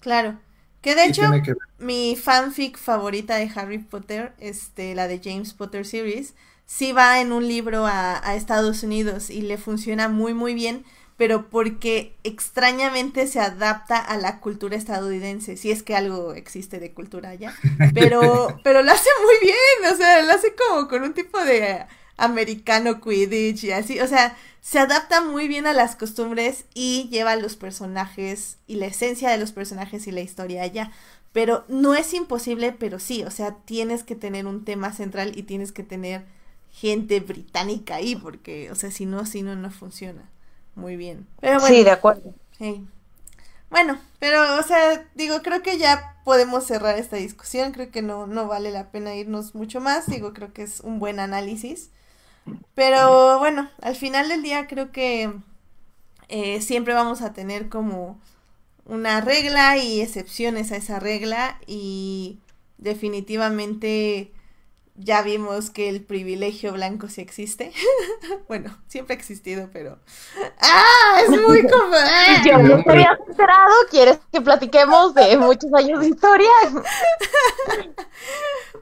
Claro. 0.00 0.38
Que 0.80 0.94
de 0.94 1.04
hecho, 1.06 1.22
que 1.44 1.54
mi 1.78 2.16
fanfic 2.16 2.78
favorita 2.78 3.36
de 3.36 3.50
Harry 3.54 3.78
Potter, 3.78 4.32
este, 4.38 4.94
la 4.94 5.08
de 5.08 5.20
James 5.22 5.52
Potter 5.52 5.84
Series, 5.86 6.34
sí 6.66 6.92
va 6.92 7.20
en 7.20 7.32
un 7.32 7.46
libro 7.46 7.86
a, 7.86 8.26
a 8.26 8.34
Estados 8.34 8.82
Unidos 8.82 9.28
y 9.30 9.42
le 9.42 9.58
funciona 9.58 10.08
muy 10.08 10.32
muy 10.32 10.54
bien, 10.54 10.84
pero 11.20 11.50
porque 11.50 12.16
extrañamente 12.24 13.26
se 13.26 13.40
adapta 13.40 13.98
a 13.98 14.16
la 14.16 14.40
cultura 14.40 14.74
estadounidense, 14.74 15.58
si 15.58 15.70
es 15.70 15.82
que 15.82 15.94
algo 15.94 16.32
existe 16.32 16.80
de 16.80 16.94
cultura 16.94 17.28
allá. 17.28 17.52
Pero, 17.94 18.58
pero 18.64 18.82
lo 18.82 18.90
hace 18.90 19.10
muy 19.22 19.34
bien, 19.42 19.92
o 19.92 19.96
sea, 19.98 20.22
lo 20.22 20.32
hace 20.32 20.54
como 20.54 20.88
con 20.88 21.02
un 21.02 21.12
tipo 21.12 21.38
de 21.44 21.84
americano 22.16 23.02
Quidditch 23.02 23.64
y 23.64 23.72
así, 23.72 24.00
o 24.00 24.06
sea, 24.06 24.34
se 24.62 24.78
adapta 24.78 25.20
muy 25.20 25.46
bien 25.46 25.66
a 25.66 25.74
las 25.74 25.94
costumbres 25.94 26.64
y 26.72 27.10
lleva 27.10 27.36
los 27.36 27.54
personajes 27.56 28.56
y 28.66 28.76
la 28.76 28.86
esencia 28.86 29.28
de 29.28 29.36
los 29.36 29.52
personajes 29.52 30.06
y 30.06 30.12
la 30.12 30.22
historia 30.22 30.62
allá. 30.62 30.90
Pero 31.32 31.66
no 31.68 31.94
es 31.94 32.14
imposible, 32.14 32.72
pero 32.72 32.98
sí, 32.98 33.24
o 33.24 33.30
sea, 33.30 33.56
tienes 33.66 34.04
que 34.04 34.16
tener 34.16 34.46
un 34.46 34.64
tema 34.64 34.94
central 34.94 35.32
y 35.36 35.42
tienes 35.42 35.70
que 35.70 35.82
tener 35.82 36.24
gente 36.70 37.20
británica 37.20 37.96
ahí, 37.96 38.16
porque, 38.16 38.70
o 38.70 38.74
sea, 38.74 38.90
si 38.90 39.04
no, 39.04 39.26
si 39.26 39.42
no, 39.42 39.54
no 39.54 39.70
funciona 39.70 40.30
muy 40.80 40.96
bien. 40.96 41.26
Pero 41.40 41.60
bueno, 41.60 41.76
Sí, 41.76 41.84
de 41.84 41.90
acuerdo. 41.90 42.34
Sí. 42.58 42.86
Bueno, 43.70 44.00
pero, 44.18 44.58
o 44.58 44.62
sea, 44.62 45.06
digo, 45.14 45.42
creo 45.42 45.62
que 45.62 45.78
ya 45.78 46.16
podemos 46.24 46.64
cerrar 46.66 46.98
esta 46.98 47.16
discusión. 47.16 47.72
Creo 47.72 47.90
que 47.90 48.02
no, 48.02 48.26
no 48.26 48.48
vale 48.48 48.70
la 48.72 48.90
pena 48.90 49.14
irnos 49.14 49.54
mucho 49.54 49.80
más. 49.80 50.06
Digo, 50.08 50.32
creo 50.34 50.52
que 50.52 50.62
es 50.62 50.80
un 50.80 50.98
buen 50.98 51.20
análisis. 51.20 51.90
Pero 52.74 53.38
bueno, 53.38 53.70
al 53.82 53.96
final 53.96 54.28
del 54.28 54.42
día 54.42 54.66
creo 54.68 54.92
que 54.92 55.32
eh, 56.28 56.60
siempre 56.62 56.94
vamos 56.94 57.22
a 57.22 57.32
tener 57.32 57.68
como 57.68 58.20
una 58.86 59.20
regla 59.20 59.78
y 59.78 60.00
excepciones 60.00 60.72
a 60.72 60.76
esa 60.76 61.00
regla. 61.00 61.60
Y 61.66 62.40
definitivamente 62.78 64.32
ya 65.00 65.22
vimos 65.22 65.70
que 65.70 65.88
el 65.88 66.02
privilegio 66.02 66.72
blanco 66.72 67.08
sí 67.08 67.20
existe. 67.20 67.72
bueno, 68.48 68.76
siempre 68.86 69.14
ha 69.14 69.18
existido, 69.18 69.70
pero... 69.72 69.98
¡Ah! 70.60 71.20
Es 71.22 71.30
muy 71.30 71.62
como... 71.68 71.94
¡Ah! 71.94 72.42
Yo 72.46 72.58
no 72.58 72.82
te 72.82 72.90
habías 72.90 73.18
enterado. 73.28 73.74
¿Quieres 73.90 74.20
que 74.32 74.40
platiquemos 74.40 75.14
de 75.14 75.36
muchos 75.36 75.72
años 75.74 76.00
de 76.00 76.08
historia? 76.08 76.50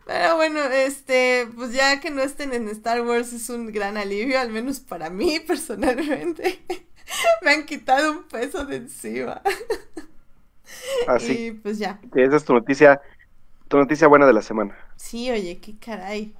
Pero 0.06 0.36
bueno, 0.36 0.60
este, 0.60 1.48
pues 1.54 1.72
ya 1.72 2.00
que 2.00 2.10
no 2.10 2.22
estén 2.22 2.52
en 2.54 2.68
Star 2.68 3.02
Wars 3.02 3.32
es 3.32 3.50
un 3.50 3.72
gran 3.72 3.96
alivio, 3.96 4.40
al 4.40 4.50
menos 4.50 4.80
para 4.80 5.10
mí 5.10 5.38
personalmente. 5.40 6.64
Me 7.42 7.50
han 7.52 7.66
quitado 7.66 8.12
un 8.12 8.24
peso 8.24 8.64
de 8.64 8.76
encima. 8.76 9.42
Así 11.06 11.46
Y 11.46 11.52
pues 11.52 11.78
ya. 11.78 12.00
que 12.12 12.24
esa 12.24 12.36
es 12.36 12.44
tu 12.44 12.54
noticia, 12.54 13.00
tu 13.68 13.76
noticia 13.76 14.08
buena 14.08 14.26
de 14.26 14.32
la 14.32 14.42
semana. 14.42 14.76
Sí, 14.96 15.30
oye, 15.30 15.58
qué 15.58 15.78
caray. 15.78 16.34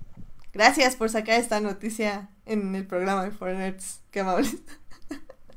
Gracias 0.53 0.97
por 0.97 1.11
sacar 1.11 1.39
esta 1.39 1.61
noticia 1.61 2.31
en 2.47 2.74
el 2.74 2.87
programa 2.87 3.24
de 3.24 3.31
Foreigners. 3.31 4.01
Qué 4.11 4.20
amables. 4.20 4.57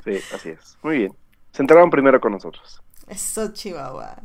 Sí, 0.04 0.18
así 0.34 0.50
es. 0.50 0.80
Muy 0.82 0.98
bien. 0.98 1.14
Se 1.52 1.62
enteraron 1.62 1.92
primero 1.92 2.20
con 2.20 2.32
nosotros. 2.32 2.82
Eso, 3.08 3.54
Chihuahua. 3.54 4.18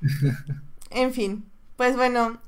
En 0.90 1.12
fin, 1.12 1.44
pues 1.76 1.96
bueno, 1.96 2.38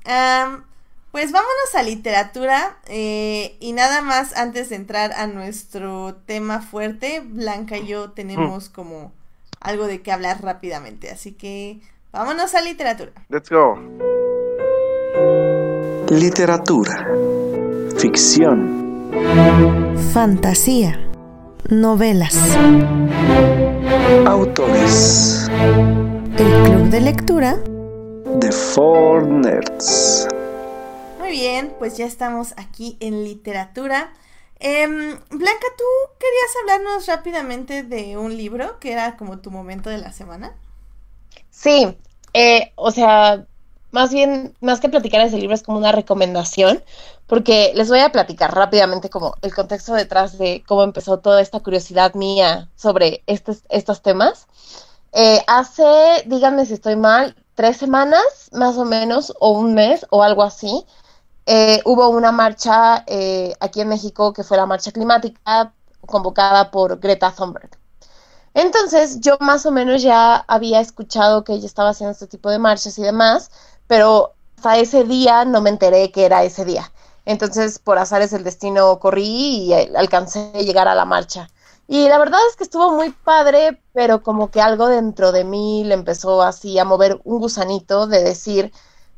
pues 1.11 1.31
vámonos 1.33 1.75
a 1.75 1.83
literatura 1.83 2.77
eh, 2.85 3.57
y 3.59 3.73
nada 3.73 4.01
más 4.01 4.37
antes 4.37 4.69
de 4.69 4.77
entrar 4.77 5.11
a 5.11 5.27
nuestro 5.27 6.15
tema 6.25 6.61
fuerte, 6.61 7.19
Blanca 7.19 7.77
y 7.77 7.87
yo 7.87 8.11
tenemos 8.11 8.69
como 8.69 9.11
algo 9.59 9.85
de 9.85 10.01
qué 10.01 10.13
hablar 10.13 10.41
rápidamente, 10.41 11.11
así 11.11 11.33
que 11.33 11.81
vámonos 12.13 12.55
a 12.55 12.61
literatura. 12.61 13.11
Let's 13.27 13.49
go. 13.49 13.77
Literatura. 16.09 17.05
Ficción. 17.97 19.11
Fantasía, 20.13 20.97
novelas, 21.69 22.35
Autores. 24.25 25.47
el 25.51 26.63
club 26.63 26.89
de 26.89 27.01
lectura. 27.01 27.57
The 28.39 28.51
Four 28.51 29.27
Nerds. 29.27 30.27
Muy 31.19 31.31
bien, 31.31 31.73
pues 31.77 31.97
ya 31.97 32.05
estamos 32.05 32.53
aquí 32.55 32.97
en 32.99 33.23
literatura. 33.23 34.13
Em, 34.59 34.89
Blanca, 34.89 35.67
¿tú 35.77 35.83
querías 36.19 36.51
hablarnos 36.61 37.05
rápidamente 37.07 37.83
de 37.83 38.17
un 38.17 38.37
libro 38.37 38.79
que 38.79 38.93
era 38.93 39.17
como 39.17 39.39
tu 39.39 39.51
momento 39.51 39.89
de 39.89 39.97
la 39.97 40.13
semana? 40.13 40.55
Sí, 41.49 41.97
eh, 42.33 42.71
o 42.75 42.91
sea, 42.91 43.45
más 43.97 44.11
bien, 44.11 44.55
más 44.61 44.79
que 44.79 44.89
platicar 44.89 45.21
ese 45.21 45.39
libro 45.39 45.55
es 45.55 45.63
como 45.63 45.79
una 45.79 45.91
recomendación, 45.91 46.83
porque 47.25 47.71
les 47.73 47.89
voy 47.89 47.97
a 47.97 48.11
platicar 48.11 48.53
rápidamente 48.53 49.09
como 49.09 49.33
el 49.41 49.55
contexto 49.55 49.95
detrás 49.95 50.37
de 50.37 50.63
cómo 50.67 50.83
empezó 50.83 51.17
toda 51.17 51.41
esta 51.41 51.61
curiosidad 51.61 52.13
mía 52.13 52.69
sobre 52.75 53.23
estos, 53.25 53.63
estos 53.69 54.03
temas. 54.03 54.45
Eh, 55.13 55.41
hace, 55.47 55.83
díganme 56.27 56.67
si 56.67 56.73
estoy 56.75 56.95
mal, 56.95 57.35
tres 57.55 57.77
semanas 57.77 58.21
más 58.51 58.77
o 58.77 58.85
menos, 58.85 59.33
o 59.39 59.49
un 59.49 59.73
mes 59.73 60.05
o 60.11 60.21
algo 60.21 60.43
así, 60.43 60.85
eh, 61.47 61.81
hubo 61.83 62.09
una 62.09 62.31
marcha 62.31 63.03
eh, 63.07 63.55
aquí 63.59 63.81
en 63.81 63.87
México 63.87 64.31
que 64.31 64.43
fue 64.43 64.57
la 64.57 64.67
marcha 64.67 64.91
climática 64.91 65.73
convocada 66.05 66.69
por 66.69 66.99
Greta 66.99 67.31
Thunberg. 67.31 67.71
Entonces 68.53 69.21
yo 69.21 69.37
más 69.39 69.65
o 69.65 69.71
menos 69.71 70.03
ya 70.03 70.35
había 70.35 70.81
escuchado 70.81 71.43
que 71.43 71.53
ella 71.53 71.65
estaba 71.65 71.89
haciendo 71.89 72.11
este 72.11 72.27
tipo 72.27 72.51
de 72.51 72.59
marchas 72.59 72.99
y 72.99 73.01
demás, 73.01 73.49
pero 73.87 74.33
hasta 74.57 74.77
ese 74.77 75.03
día 75.03 75.45
no 75.45 75.61
me 75.61 75.69
enteré 75.69 76.11
que 76.11 76.25
era 76.25 76.43
ese 76.43 76.65
día. 76.65 76.91
Entonces 77.25 77.79
por 77.79 77.97
azares 77.97 78.31
del 78.31 78.43
destino 78.43 78.99
corrí 78.99 79.65
y 79.65 79.73
eh, 79.73 79.91
alcancé 79.95 80.51
a 80.55 80.59
llegar 80.59 80.87
a 80.87 80.95
la 80.95 81.05
marcha. 81.05 81.49
Y 81.87 82.07
la 82.09 82.17
verdad 82.17 82.39
es 82.49 82.55
que 82.57 82.63
estuvo 82.63 82.91
muy 82.91 83.11
padre, 83.11 83.81
pero 83.93 84.21
como 84.21 84.51
que 84.51 84.61
algo 84.61 84.87
dentro 84.87 85.31
de 85.31 85.43
mí 85.45 85.83
le 85.85 85.93
empezó 85.93 86.41
así 86.41 86.77
a 86.79 86.85
mover 86.85 87.21
un 87.23 87.39
gusanito 87.39 88.07
de 88.07 88.23
decir, 88.23 88.73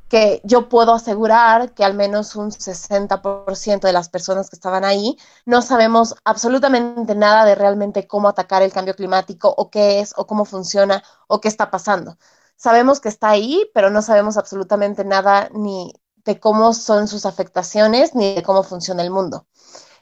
que 0.10 0.42
yo 0.44 0.70
puedo 0.70 0.94
asegurar 0.94 1.74
que 1.74 1.86
al 1.86 1.94
menos 1.94 2.36
un 2.36 2.52
60% 2.52 3.82
de 3.82 3.94
las 3.94 4.10
personas 4.10 4.50
que 4.50 4.56
estaban 4.56 4.84
ahí 4.84 5.18
no 5.46 5.62
sabemos 5.62 6.16
absolutamente 6.26 7.16
nada 7.16 7.46
de 7.46 7.56
realmente 7.56 8.08
cómo 8.08 8.28
atacar 8.28 8.64
el 8.64 8.74
cambio 8.74 8.96
climático 8.96 9.54
o 9.56 9.70
qué 9.70 10.00
es 10.00 10.14
o 10.18 10.26
cómo 10.26 10.46
funciona 10.46 11.04
o 11.28 11.40
qué 11.40 11.48
está 11.48 11.70
pasando. 11.70 12.18
Sabemos 12.60 13.00
que 13.00 13.10
está 13.10 13.30
ahí, 13.30 13.72
pero 13.74 13.90
no 13.90 14.02
sabemos 14.04 14.38
absolutamente 14.38 15.06
nada 15.06 15.50
ni 15.54 15.94
de 16.26 16.40
cómo 16.40 16.74
son 16.74 17.08
sus 17.08 17.26
afectaciones 17.26 18.16
ni 18.16 18.36
de 18.36 18.44
cómo 18.44 18.64
funciona 18.64 19.02
el 19.02 19.12
mundo. 19.12 19.48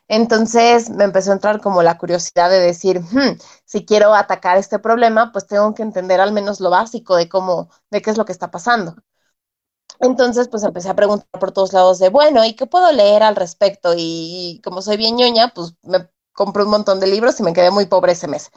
Entonces 0.09 0.89
me 0.89 1.05
empezó 1.05 1.31
a 1.31 1.35
entrar 1.35 1.61
como 1.61 1.83
la 1.83 1.97
curiosidad 1.97 2.49
de 2.49 2.59
decir, 2.59 3.01
hmm, 3.01 3.39
si 3.65 3.85
quiero 3.85 4.15
atacar 4.15 4.57
este 4.57 4.79
problema, 4.79 5.31
pues 5.33 5.47
tengo 5.47 5.73
que 5.75 5.83
entender 5.83 6.21
al 6.21 6.33
menos 6.33 6.59
lo 6.61 6.69
básico 6.71 7.15
de 7.17 7.29
cómo, 7.29 7.69
de 7.91 8.01
qué 8.01 8.11
es 8.11 8.17
lo 8.17 8.25
que 8.25 8.33
está 8.33 8.51
pasando. 8.51 8.95
Entonces, 9.99 10.47
pues 10.49 10.63
empecé 10.63 10.89
a 10.89 10.95
preguntar 10.95 11.27
por 11.39 11.51
todos 11.51 11.73
lados 11.73 11.99
de, 11.99 12.09
bueno, 12.09 12.45
¿y 12.45 12.55
qué 12.55 12.67
puedo 12.67 12.91
leer 12.91 13.23
al 13.23 13.35
respecto? 13.35 13.93
Y, 13.97 14.61
como 14.63 14.81
soy 14.81 14.97
bien 14.97 15.15
ñoña, 15.17 15.49
pues 15.55 15.73
me 15.83 16.09
compré 16.33 16.63
un 16.63 16.69
montón 16.69 16.99
de 16.99 17.07
libros 17.07 17.39
y 17.39 17.43
me 17.43 17.53
quedé 17.53 17.71
muy 17.71 17.85
pobre 17.87 18.11
ese 18.13 18.27
mes. 18.27 18.51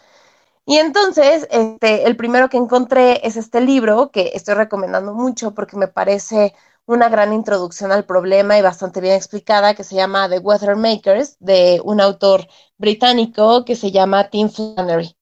Y 0.66 0.76
entonces, 0.78 1.48
este, 1.50 2.06
el 2.06 2.16
primero 2.16 2.48
que 2.48 2.56
encontré 2.56 3.26
es 3.26 3.36
este 3.36 3.60
libro 3.60 4.10
que 4.10 4.30
estoy 4.34 4.54
recomendando 4.54 5.14
mucho 5.14 5.52
porque 5.54 5.76
me 5.76 5.88
parece 5.88 6.54
una 6.86 7.08
gran 7.08 7.32
introducción 7.32 7.92
al 7.92 8.04
problema 8.04 8.58
y 8.58 8.62
bastante 8.62 9.00
bien 9.00 9.14
explicada 9.14 9.74
que 9.74 9.84
se 9.84 9.96
llama 9.96 10.28
The 10.28 10.38
Weather 10.38 10.76
Makers 10.76 11.36
de 11.40 11.80
un 11.84 12.00
autor 12.00 12.46
británico 12.78 13.64
que 13.64 13.76
se 13.76 13.90
llama 13.90 14.30
Tim 14.30 14.48
Flannery. 14.50 15.16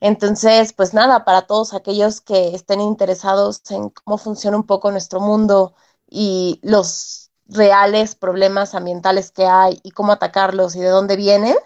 Entonces, 0.00 0.72
pues 0.72 0.94
nada, 0.94 1.24
para 1.24 1.42
todos 1.46 1.74
aquellos 1.74 2.20
que 2.20 2.54
estén 2.54 2.80
interesados 2.80 3.62
en 3.70 3.90
cómo 3.90 4.18
funciona 4.18 4.56
un 4.56 4.66
poco 4.66 4.90
nuestro 4.90 5.20
mundo 5.20 5.74
y 6.08 6.60
los 6.62 7.30
reales 7.46 8.14
problemas 8.14 8.74
ambientales 8.74 9.30
que 9.32 9.46
hay 9.46 9.80
y 9.82 9.90
cómo 9.92 10.12
atacarlos 10.12 10.76
y 10.76 10.80
de 10.80 10.88
dónde 10.90 11.16
vienen, 11.16 11.56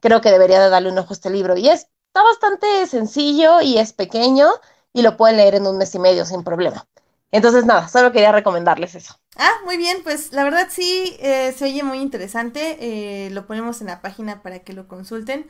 creo 0.00 0.20
que 0.20 0.30
debería 0.30 0.60
de 0.60 0.70
darle 0.70 0.90
un 0.90 0.98
ojo 0.98 1.10
a 1.10 1.14
este 1.14 1.30
libro. 1.30 1.56
Y 1.56 1.68
es, 1.68 1.88
está 2.08 2.22
bastante 2.22 2.86
sencillo 2.86 3.60
y 3.60 3.78
es 3.78 3.92
pequeño 3.92 4.48
y 4.92 5.02
lo 5.02 5.16
pueden 5.16 5.36
leer 5.36 5.54
en 5.54 5.66
un 5.66 5.78
mes 5.78 5.94
y 5.94 5.98
medio 5.98 6.24
sin 6.24 6.42
problema. 6.42 6.86
Entonces, 7.30 7.66
nada, 7.66 7.88
solo 7.88 8.10
quería 8.10 8.32
recomendarles 8.32 8.94
eso. 8.94 9.18
Ah, 9.36 9.52
muy 9.64 9.76
bien, 9.76 9.98
pues 10.02 10.32
la 10.32 10.44
verdad 10.44 10.68
sí 10.70 11.16
eh, 11.20 11.54
se 11.56 11.66
oye 11.66 11.82
muy 11.82 11.98
interesante. 12.00 12.78
Eh, 12.80 13.30
lo 13.30 13.46
ponemos 13.46 13.80
en 13.80 13.88
la 13.88 14.00
página 14.00 14.42
para 14.42 14.60
que 14.60 14.72
lo 14.72 14.88
consulten. 14.88 15.46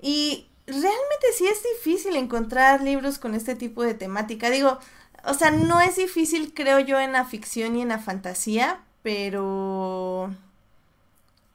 Y 0.00 0.48
realmente 0.66 1.26
sí 1.36 1.46
es 1.46 1.62
difícil 1.76 2.16
encontrar 2.16 2.82
libros 2.82 3.18
con 3.18 3.34
este 3.34 3.56
tipo 3.56 3.82
de 3.82 3.94
temática. 3.94 4.50
Digo, 4.50 4.78
o 5.24 5.34
sea, 5.34 5.50
no 5.50 5.80
es 5.80 5.96
difícil, 5.96 6.54
creo 6.54 6.78
yo, 6.78 7.00
en 7.00 7.12
la 7.12 7.24
ficción 7.24 7.76
y 7.76 7.82
en 7.82 7.88
la 7.88 7.98
fantasía, 7.98 8.80
pero... 9.02 10.30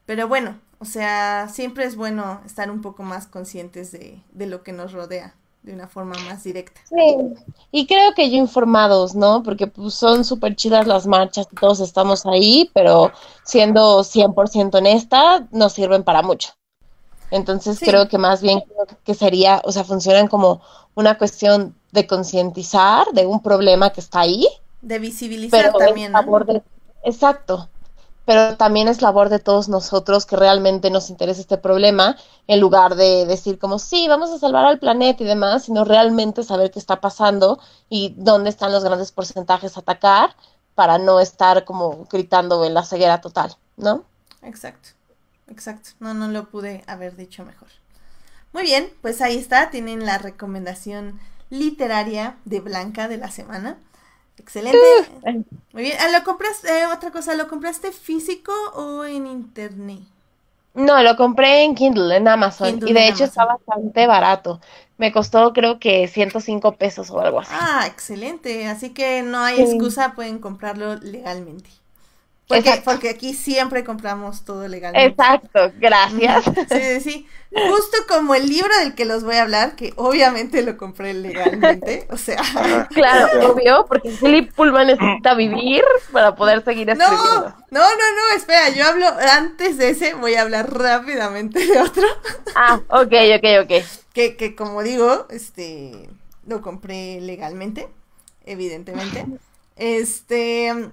Pero 0.04 0.28
bueno, 0.28 0.60
o 0.78 0.84
sea, 0.84 1.48
siempre 1.48 1.84
es 1.84 1.96
bueno 1.96 2.40
estar 2.44 2.70
un 2.70 2.82
poco 2.82 3.02
más 3.02 3.26
conscientes 3.26 3.92
de, 3.92 4.22
de 4.32 4.46
lo 4.46 4.62
que 4.62 4.72
nos 4.72 4.92
rodea 4.92 5.34
de 5.66 5.74
una 5.74 5.88
forma 5.88 6.14
más 6.28 6.44
directa. 6.44 6.80
Sí, 6.88 7.16
y 7.72 7.86
creo 7.86 8.14
que 8.14 8.30
yo 8.30 8.36
informados, 8.36 9.16
¿no? 9.16 9.42
Porque 9.42 9.66
pues, 9.66 9.94
son 9.94 10.24
súper 10.24 10.54
chidas 10.54 10.86
las 10.86 11.06
marchas, 11.08 11.48
todos 11.60 11.80
estamos 11.80 12.24
ahí, 12.24 12.70
pero 12.72 13.10
siendo 13.42 14.04
100% 14.04 14.76
honesta, 14.76 15.46
no 15.50 15.68
sirven 15.68 16.04
para 16.04 16.22
mucho. 16.22 16.50
Entonces 17.32 17.80
creo 17.80 18.08
que 18.08 18.18
más 18.18 18.40
bien 18.40 18.62
que 19.04 19.14
sería, 19.14 19.60
o 19.64 19.72
sea, 19.72 19.82
funcionan 19.82 20.28
como 20.28 20.62
una 20.94 21.18
cuestión 21.18 21.74
de 21.90 22.06
concientizar 22.06 23.08
de 23.12 23.26
un 23.26 23.42
problema 23.42 23.90
que 23.90 24.00
está 24.00 24.20
ahí. 24.20 24.46
De 24.80 25.00
visibilizar 25.00 25.72
también. 25.72 26.12
exacto. 27.02 27.68
Pero 28.26 28.58
también 28.58 28.88
es 28.88 29.00
labor 29.00 29.30
de 29.30 29.38
todos 29.38 29.70
nosotros 29.70 30.26
que 30.26 30.36
realmente 30.36 30.90
nos 30.90 31.08
interese 31.08 31.40
este 31.40 31.56
problema, 31.56 32.16
en 32.46 32.60
lugar 32.60 32.96
de 32.96 33.24
decir 33.24 33.58
como, 33.58 33.78
sí, 33.78 34.06
vamos 34.08 34.30
a 34.30 34.38
salvar 34.38 34.66
al 34.66 34.78
planeta 34.78 35.22
y 35.22 35.26
demás, 35.26 35.64
sino 35.64 35.84
realmente 35.84 36.42
saber 36.42 36.70
qué 36.70 36.78
está 36.78 37.00
pasando 37.00 37.58
y 37.88 38.14
dónde 38.18 38.50
están 38.50 38.72
los 38.72 38.84
grandes 38.84 39.12
porcentajes 39.12 39.76
a 39.76 39.80
atacar 39.80 40.36
para 40.74 40.98
no 40.98 41.20
estar 41.20 41.64
como 41.64 42.06
gritando 42.10 42.62
en 42.66 42.74
la 42.74 42.84
ceguera 42.84 43.22
total, 43.22 43.56
¿no? 43.78 44.04
Exacto. 44.42 44.90
Exacto, 45.48 45.90
no, 46.00 46.12
no 46.12 46.28
lo 46.28 46.50
pude 46.50 46.82
haber 46.86 47.16
dicho 47.16 47.44
mejor. 47.44 47.68
Muy 48.52 48.62
bien, 48.64 48.90
pues 49.00 49.20
ahí 49.20 49.36
está, 49.36 49.70
tienen 49.70 50.04
la 50.04 50.18
recomendación 50.18 51.20
literaria 51.50 52.36
de 52.44 52.60
Blanca 52.60 53.06
de 53.06 53.18
la 53.18 53.30
semana. 53.30 53.78
Excelente. 54.38 54.86
Muy 55.72 55.82
bien, 55.82 55.96
ah, 56.00 56.08
¿lo 56.08 56.24
compraste, 56.24 56.68
eh, 56.68 56.86
otra 56.86 57.10
cosa, 57.10 57.34
¿lo 57.34 57.48
compraste 57.48 57.92
físico 57.92 58.52
o 58.74 59.04
en 59.04 59.26
internet? 59.26 60.00
No, 60.74 61.02
lo 61.02 61.16
compré 61.16 61.64
en 61.64 61.74
Kindle, 61.74 62.14
en 62.16 62.28
Amazon, 62.28 62.80
y 62.84 62.92
de 62.92 63.08
hecho 63.08 63.24
está 63.24 63.44
bastante 63.44 64.06
barato. 64.06 64.60
Me 64.96 65.10
costó 65.10 65.52
creo 65.52 65.80
que 65.80 66.06
105 66.06 66.76
pesos 66.76 67.10
o 67.10 67.18
algo 67.20 67.40
así. 67.40 67.54
Ah, 67.58 67.86
excelente, 67.86 68.66
así 68.68 68.90
que 68.94 69.22
no 69.22 69.38
hay 69.40 69.60
excusa, 69.60 70.14
pueden 70.14 70.38
comprarlo 70.38 70.96
legalmente. 70.96 71.70
Porque, 72.48 72.80
porque 72.84 73.08
aquí 73.10 73.34
siempre 73.34 73.82
compramos 73.82 74.44
todo 74.44 74.68
legalmente. 74.68 75.08
Exacto, 75.10 75.72
gracias. 75.78 76.44
Sí, 76.70 77.00
sí, 77.00 77.26
Justo 77.50 77.96
como 78.08 78.34
el 78.34 78.48
libro 78.48 78.76
del 78.80 78.94
que 78.94 79.04
los 79.04 79.24
voy 79.24 79.36
a 79.36 79.42
hablar, 79.42 79.76
que 79.76 79.92
obviamente 79.96 80.62
lo 80.62 80.76
compré 80.76 81.14
legalmente. 81.14 82.06
O 82.16 82.16
sea. 82.16 82.38
Claro, 82.90 83.50
obvio, 83.52 83.84
porque 83.86 84.10
Philip 84.10 84.52
Pullman 84.54 84.88
necesita 84.88 85.34
vivir 85.34 85.82
para 86.12 86.34
poder 86.34 86.62
seguir 86.64 86.90
escribiendo. 86.90 87.24
No, 87.26 87.42
no, 87.70 87.80
no, 87.80 87.80
no, 87.90 88.36
espera, 88.36 88.68
yo 88.70 88.86
hablo 88.86 89.06
antes 89.32 89.76
de 89.76 89.90
ese, 89.90 90.14
voy 90.14 90.34
a 90.34 90.42
hablar 90.42 90.72
rápidamente 90.72 91.66
de 91.66 91.80
otro. 91.80 92.06
Ah, 92.54 92.80
ok, 92.88 93.12
ok, 93.36 93.64
ok. 93.64 93.84
Que, 94.12 94.36
que 94.36 94.54
como 94.54 94.82
digo, 94.82 95.26
este, 95.30 96.08
lo 96.46 96.62
compré 96.62 97.20
legalmente, 97.20 97.88
evidentemente. 98.44 99.26
Este 99.76 100.90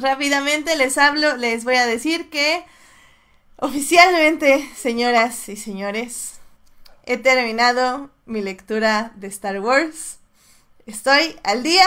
rápidamente 0.00 0.76
les 0.76 0.98
hablo, 0.98 1.36
les 1.36 1.64
voy 1.64 1.76
a 1.76 1.86
decir 1.86 2.30
que 2.30 2.64
oficialmente, 3.56 4.68
señoras 4.76 5.48
y 5.48 5.56
señores, 5.56 6.34
he 7.04 7.16
terminado 7.16 8.10
mi 8.26 8.42
lectura 8.42 9.12
de 9.16 9.28
Star 9.28 9.60
Wars. 9.60 10.18
Estoy 10.86 11.36
al 11.42 11.62
día 11.62 11.86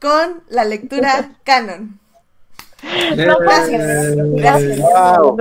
con 0.00 0.42
la 0.48 0.64
lectura 0.64 1.32
canon. 1.44 1.98
Gracias. 3.16 4.16
Gracias. 4.16 4.78
Wow, 4.78 5.36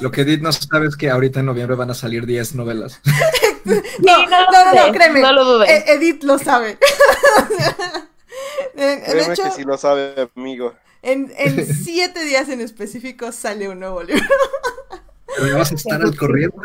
Lo 0.00 0.10
que 0.10 0.22
Edith 0.22 0.40
no 0.40 0.50
sabe 0.52 0.86
es 0.86 0.96
que 0.96 1.10
ahorita 1.10 1.40
en 1.40 1.46
noviembre 1.46 1.76
van 1.76 1.90
a 1.90 1.94
salir 1.94 2.24
10 2.24 2.54
novelas. 2.54 3.00
no, 3.64 4.26
no, 4.26 4.50
no, 4.50 4.86
no, 4.86 4.92
créeme. 4.92 5.20
No 5.20 5.32
lo 5.32 5.44
dudes. 5.44 5.84
Edith 5.86 6.22
lo 6.22 6.38
sabe. 6.38 6.78
de 8.74 9.32
hecho, 9.32 9.42
que 9.42 9.50
sí 9.50 9.64
lo 9.64 9.76
sabe, 9.78 10.30
amigo. 10.36 10.74
En, 11.02 11.32
en 11.36 11.66
siete 11.84 12.24
días 12.24 12.48
en 12.48 12.60
específico 12.60 13.32
sale 13.32 13.68
un 13.68 13.80
nuevo 13.80 14.02
libro. 14.02 14.24
Pero 15.38 15.58
vas 15.58 15.72
a 15.72 15.74
estar 15.74 16.02
al 16.02 16.16
corriente. 16.16 16.56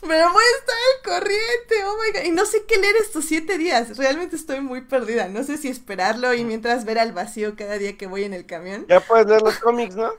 Pero 0.00 0.32
voy 0.32 0.42
a 0.42 0.58
estar 0.58 0.76
al 0.76 1.20
corriente, 1.20 1.84
oh 1.86 1.96
my 1.96 2.12
god. 2.18 2.26
Y 2.26 2.32
no 2.32 2.44
sé 2.44 2.64
qué 2.66 2.76
leer 2.76 2.96
estos 2.96 3.24
siete 3.24 3.56
días. 3.56 3.96
Realmente 3.96 4.34
estoy 4.36 4.60
muy 4.60 4.82
perdida. 4.82 5.28
No 5.28 5.44
sé 5.44 5.58
si 5.58 5.68
esperarlo 5.68 6.34
y 6.34 6.44
mientras 6.44 6.84
ver 6.84 6.98
al 6.98 7.12
vacío 7.12 7.54
cada 7.56 7.78
día 7.78 7.96
que 7.96 8.08
voy 8.08 8.24
en 8.24 8.34
el 8.34 8.44
camión. 8.44 8.84
Ya 8.88 9.00
puedes 9.00 9.26
leer 9.26 9.42
los 9.42 9.58
cómics, 9.58 9.94
¿no? 9.94 10.12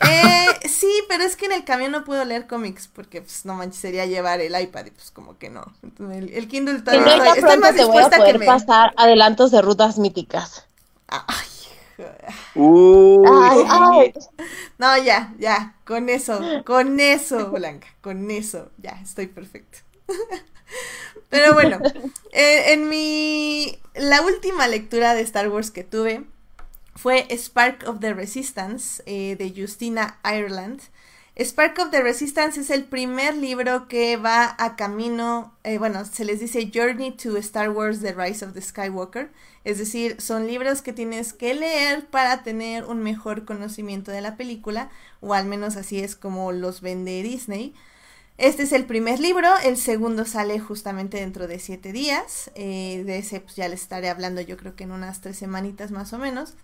Eh, 0.00 0.68
sí, 0.68 0.90
pero 1.08 1.24
es 1.24 1.36
que 1.36 1.46
en 1.46 1.52
el 1.52 1.64
camión 1.64 1.92
no 1.92 2.04
puedo 2.04 2.24
leer 2.24 2.46
cómics 2.46 2.88
porque 2.88 3.20
pues 3.20 3.44
no 3.44 3.54
manches 3.54 3.80
sería 3.80 4.06
llevar 4.06 4.40
el 4.40 4.58
iPad 4.58 4.86
y 4.86 4.90
pues 4.90 5.10
como 5.10 5.36
que 5.38 5.50
no. 5.50 5.64
el, 6.12 6.30
el, 6.32 6.48
Kindle 6.48 6.80
todavía 6.80 7.16
no, 7.16 7.34
estoy, 7.34 7.58
más 7.58 7.74
dispuesta 7.74 8.16
a 8.16 8.24
que 8.24 8.38
pasar 8.38 8.94
adelantos 8.96 9.50
de 9.50 9.60
rutas 9.60 9.98
míticas. 9.98 10.66
Ay, 11.08 11.46
Uy. 12.54 14.14
No, 14.78 14.96
ya, 14.98 15.34
ya, 15.38 15.74
con 15.84 16.08
eso, 16.08 16.40
con 16.64 16.98
eso, 17.00 17.50
Blanca, 17.50 17.88
con 18.00 18.30
eso, 18.30 18.70
ya, 18.78 18.98
estoy 19.02 19.26
perfecto. 19.26 19.78
Pero 21.28 21.54
bueno, 21.54 21.78
eh, 22.32 22.72
en 22.72 22.88
mi, 22.88 23.78
la 23.94 24.22
última 24.22 24.66
lectura 24.68 25.14
de 25.14 25.20
Star 25.22 25.48
Wars 25.48 25.70
que 25.70 25.84
tuve 25.84 26.24
fue 26.94 27.26
Spark 27.36 27.84
of 27.86 28.00
the 28.00 28.14
Resistance 28.14 29.02
eh, 29.06 29.36
de 29.36 29.52
Justina 29.54 30.18
Ireland. 30.24 30.80
Spark 31.38 31.78
of 31.78 31.90
the 31.90 32.02
Resistance 32.02 32.60
es 32.60 32.68
el 32.68 32.84
primer 32.84 33.34
libro 33.34 33.88
que 33.88 34.16
va 34.16 34.54
a 34.58 34.76
camino, 34.76 35.54
eh, 35.64 35.78
bueno, 35.78 36.04
se 36.04 36.24
les 36.24 36.40
dice 36.40 36.70
Journey 36.74 37.12
to 37.12 37.36
Star 37.38 37.70
Wars 37.70 38.00
The 38.00 38.12
Rise 38.12 38.44
of 38.44 38.52
the 38.52 38.60
Skywalker. 38.60 39.30
Es 39.64 39.78
decir, 39.78 40.20
son 40.20 40.46
libros 40.46 40.82
que 40.82 40.92
tienes 40.92 41.32
que 41.32 41.54
leer 41.54 42.06
para 42.06 42.42
tener 42.42 42.84
un 42.84 43.02
mejor 43.02 43.44
conocimiento 43.44 44.10
de 44.10 44.20
la 44.20 44.36
película, 44.36 44.90
o 45.20 45.32
al 45.32 45.46
menos 45.46 45.76
así 45.76 46.00
es 46.00 46.16
como 46.16 46.52
los 46.52 46.82
vende 46.82 47.22
Disney. 47.22 47.74
Este 48.36 48.64
es 48.64 48.72
el 48.72 48.86
primer 48.86 49.20
libro, 49.20 49.48
el 49.64 49.76
segundo 49.76 50.24
sale 50.24 50.58
justamente 50.58 51.18
dentro 51.18 51.46
de 51.46 51.58
siete 51.58 51.92
días, 51.92 52.50
eh, 52.54 53.02
de 53.06 53.18
ese 53.18 53.40
pues, 53.40 53.56
ya 53.56 53.68
les 53.68 53.82
estaré 53.82 54.08
hablando 54.08 54.40
yo 54.40 54.56
creo 54.56 54.76
que 54.76 54.84
en 54.84 54.92
unas 54.92 55.20
tres 55.20 55.38
semanitas 55.38 55.90
más 55.90 56.12
o 56.12 56.18
menos. 56.18 56.54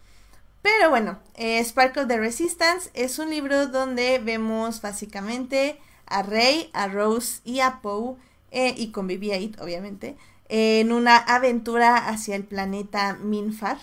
Pero 0.62 0.90
bueno, 0.90 1.18
eh, 1.34 1.60
Spark 1.60 1.96
of 1.96 2.08
the 2.08 2.18
Resistance 2.18 2.90
es 2.94 3.18
un 3.18 3.30
libro 3.30 3.68
donde 3.68 4.18
vemos 4.18 4.80
básicamente 4.80 5.78
a 6.06 6.22
Rey, 6.22 6.70
a 6.72 6.88
Rose 6.88 7.40
y 7.44 7.60
a 7.60 7.80
Poe, 7.80 8.16
eh, 8.50 8.74
y 8.76 8.90
con 8.90 9.08
BB-8 9.08 9.60
obviamente, 9.60 10.16
en 10.48 10.92
una 10.92 11.16
aventura 11.16 12.08
hacia 12.08 12.36
el 12.36 12.44
planeta 12.44 13.14
Minfar, 13.14 13.78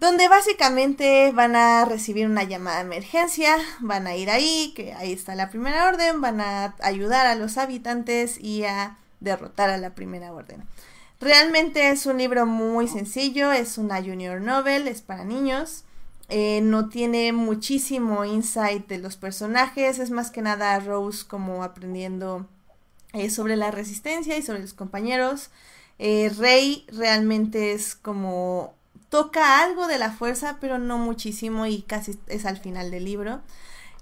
donde 0.00 0.28
básicamente 0.28 1.32
van 1.32 1.56
a 1.56 1.84
recibir 1.84 2.26
una 2.26 2.44
llamada 2.44 2.78
de 2.78 2.82
emergencia, 2.82 3.56
van 3.80 4.06
a 4.06 4.16
ir 4.16 4.30
ahí, 4.30 4.72
que 4.76 4.92
ahí 4.94 5.12
está 5.12 5.34
la 5.34 5.50
primera 5.50 5.88
orden, 5.88 6.20
van 6.20 6.40
a 6.40 6.74
ayudar 6.80 7.26
a 7.26 7.34
los 7.34 7.56
habitantes 7.58 8.38
y 8.38 8.64
a 8.64 8.98
derrotar 9.20 9.70
a 9.70 9.78
la 9.78 9.94
primera 9.94 10.32
orden. 10.32 10.64
Realmente 11.24 11.88
es 11.88 12.04
un 12.04 12.18
libro 12.18 12.44
muy 12.44 12.86
sencillo, 12.86 13.50
es 13.50 13.78
una 13.78 14.02
junior 14.02 14.42
novel, 14.42 14.86
es 14.88 15.00
para 15.00 15.24
niños. 15.24 15.84
eh, 16.28 16.60
no 16.62 16.90
tiene 16.90 17.32
muchísimo 17.32 18.26
insight 18.26 18.86
de 18.88 18.98
los 18.98 19.16
personajes, 19.16 19.98
es 19.98 20.10
más 20.10 20.30
que 20.30 20.42
nada 20.42 20.78
Rose 20.80 21.24
como 21.26 21.64
aprendiendo 21.64 22.46
eh, 23.14 23.30
sobre 23.30 23.56
la 23.56 23.70
resistencia 23.70 24.36
y 24.36 24.42
sobre 24.42 24.60
los 24.60 24.74
compañeros. 24.74 25.48
Eh, 25.98 26.30
Rey 26.36 26.84
realmente 26.92 27.72
es 27.72 27.94
como 27.94 28.74
toca 29.08 29.62
algo 29.62 29.86
de 29.86 29.96
la 29.96 30.12
fuerza, 30.12 30.58
pero 30.60 30.78
no 30.78 30.98
muchísimo 30.98 31.64
y 31.64 31.80
casi 31.82 32.18
es 32.26 32.44
al 32.44 32.58
final 32.58 32.90
del 32.90 33.06
libro. 33.06 33.40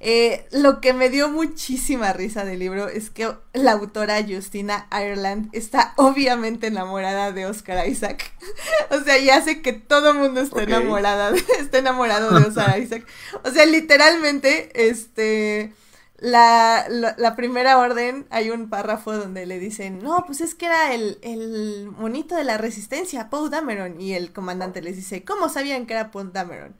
Eh, 0.04 0.46
lo 0.50 0.80
que 0.80 0.92
me 0.94 1.10
dio 1.10 1.28
muchísima 1.28 2.12
risa 2.12 2.44
del 2.44 2.58
libro 2.58 2.88
es 2.88 3.08
que 3.10 3.32
la 3.52 3.70
autora 3.72 4.20
Justina 4.28 4.88
Ireland 4.90 5.48
está 5.52 5.94
obviamente 5.96 6.66
enamorada 6.66 7.30
de 7.30 7.46
Oscar 7.46 7.86
Isaac. 7.88 8.32
o 8.90 8.98
sea, 9.00 9.18
y 9.18 9.30
hace 9.30 9.62
que 9.62 9.72
todo 9.72 10.10
el 10.10 10.18
mundo 10.18 10.40
esté 10.40 10.64
enamorada, 10.64 11.30
de- 11.30 11.38
esté 11.60 11.78
enamorado 11.78 12.36
de 12.36 12.46
Oscar 12.48 12.78
Isaac. 12.82 13.06
O 13.44 13.50
sea, 13.52 13.64
literalmente, 13.64 14.88
este, 14.88 15.72
la, 16.18 16.86
la, 16.88 17.14
la 17.16 17.36
primera 17.36 17.78
orden, 17.78 18.26
hay 18.30 18.50
un 18.50 18.70
párrafo 18.70 19.12
donde 19.16 19.46
le 19.46 19.60
dicen, 19.60 20.00
no, 20.02 20.24
pues 20.26 20.40
es 20.40 20.56
que 20.56 20.66
era 20.66 20.94
el, 20.94 21.18
el 21.22 21.86
monito 21.96 22.34
de 22.34 22.42
la 22.44 22.58
resistencia, 22.58 23.30
Poe 23.30 23.50
Dameron. 23.50 24.00
Y 24.00 24.14
el 24.14 24.32
comandante 24.32 24.82
les 24.82 24.96
dice, 24.96 25.22
¿cómo 25.24 25.48
sabían 25.48 25.86
que 25.86 25.94
era 25.94 26.10
Poe 26.10 26.24
Dameron? 26.32 26.74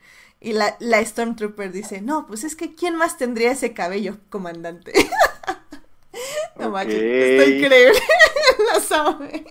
Y 0.45 0.55
la, 0.55 0.77
la 0.81 1.05
Stormtrooper 1.05 1.71
dice, 1.71 2.01
no, 2.01 2.27
pues 2.27 2.43
es 2.43 2.57
que 2.57 2.75
¿quién 2.75 2.97
más 2.97 3.17
tendría 3.17 3.53
ese 3.53 3.75
cabello, 3.75 4.19
comandante? 4.29 4.93
no 6.59 6.71
manches, 6.71 7.01
está 7.01 7.45
increíble, 7.45 8.01
lo 8.75 8.81
sabe. 8.81 9.47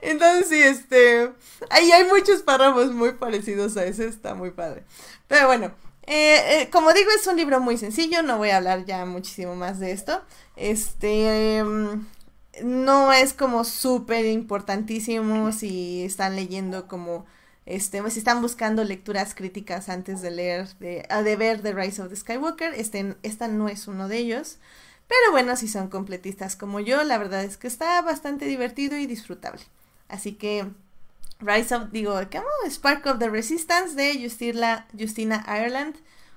Entonces 0.00 0.48
sí, 0.48 0.62
este, 0.62 1.30
ahí 1.68 1.92
hay 1.92 2.04
muchos 2.04 2.40
párrafos 2.40 2.92
muy 2.92 3.12
parecidos 3.12 3.76
a 3.76 3.84
ese, 3.84 4.06
está 4.06 4.34
muy 4.34 4.50
padre. 4.50 4.84
Pero 5.28 5.46
bueno, 5.46 5.74
eh, 6.06 6.62
eh, 6.62 6.70
como 6.70 6.94
digo, 6.94 7.10
es 7.10 7.26
un 7.26 7.36
libro 7.36 7.60
muy 7.60 7.76
sencillo, 7.76 8.22
no 8.22 8.38
voy 8.38 8.48
a 8.48 8.56
hablar 8.56 8.86
ya 8.86 9.04
muchísimo 9.04 9.54
más 9.56 9.78
de 9.78 9.92
esto. 9.92 10.22
Este, 10.56 11.58
em, 11.58 12.06
no 12.62 13.12
es 13.12 13.34
como 13.34 13.64
súper 13.64 14.24
importantísimo 14.24 15.52
si 15.52 16.04
están 16.04 16.34
leyendo 16.36 16.88
como, 16.88 17.26
este, 17.66 18.08
si 18.10 18.18
están 18.18 18.42
buscando 18.42 18.84
lecturas 18.84 19.34
críticas 19.34 19.88
antes 19.88 20.20
de 20.20 20.30
leer, 20.30 20.68
de, 20.80 21.06
ah, 21.08 21.22
de 21.22 21.36
ver 21.36 21.62
The 21.62 21.72
Rise 21.72 22.02
of 22.02 22.10
the 22.10 22.16
Skywalker, 22.16 22.74
este, 22.74 23.16
esta 23.22 23.48
no 23.48 23.68
es 23.68 23.88
uno 23.88 24.08
de 24.08 24.18
ellos. 24.18 24.58
Pero 25.08 25.32
bueno, 25.32 25.56
si 25.56 25.68
son 25.68 25.88
completistas 25.88 26.56
como 26.56 26.80
yo, 26.80 27.04
la 27.04 27.18
verdad 27.18 27.44
es 27.44 27.56
que 27.56 27.66
está 27.66 28.00
bastante 28.02 28.46
divertido 28.46 28.96
y 28.96 29.06
disfrutable. 29.06 29.62
Así 30.08 30.32
que 30.32 30.66
Rise 31.40 31.74
of, 31.74 31.90
digo, 31.90 32.18
¿cómo? 32.30 32.46
Spark 32.68 33.06
of 33.06 33.18
the 33.18 33.28
Resistance 33.28 33.94
de 33.94 34.22
Justina, 34.22 34.86
Justina 34.98 35.44
Ireland. 35.46 35.96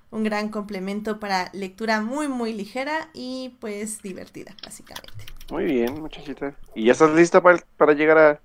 Un 0.10 0.24
gran 0.24 0.48
complemento 0.48 1.20
para 1.20 1.50
lectura 1.52 2.00
muy, 2.00 2.30
muy 2.30 2.54
ligera 2.54 3.10
y 3.14 3.58
pues 3.60 4.02
divertida, 4.02 4.56
básicamente. 4.64 5.26
Muy 5.50 5.66
bien, 5.66 6.00
muchachita. 6.02 6.56
¿Y 6.76 6.86
ya 6.86 6.94
estás 6.94 7.12
lista 7.12 7.42
para, 7.42 7.60
para 7.76 7.94
llegar 7.94 8.18
a 8.18 8.42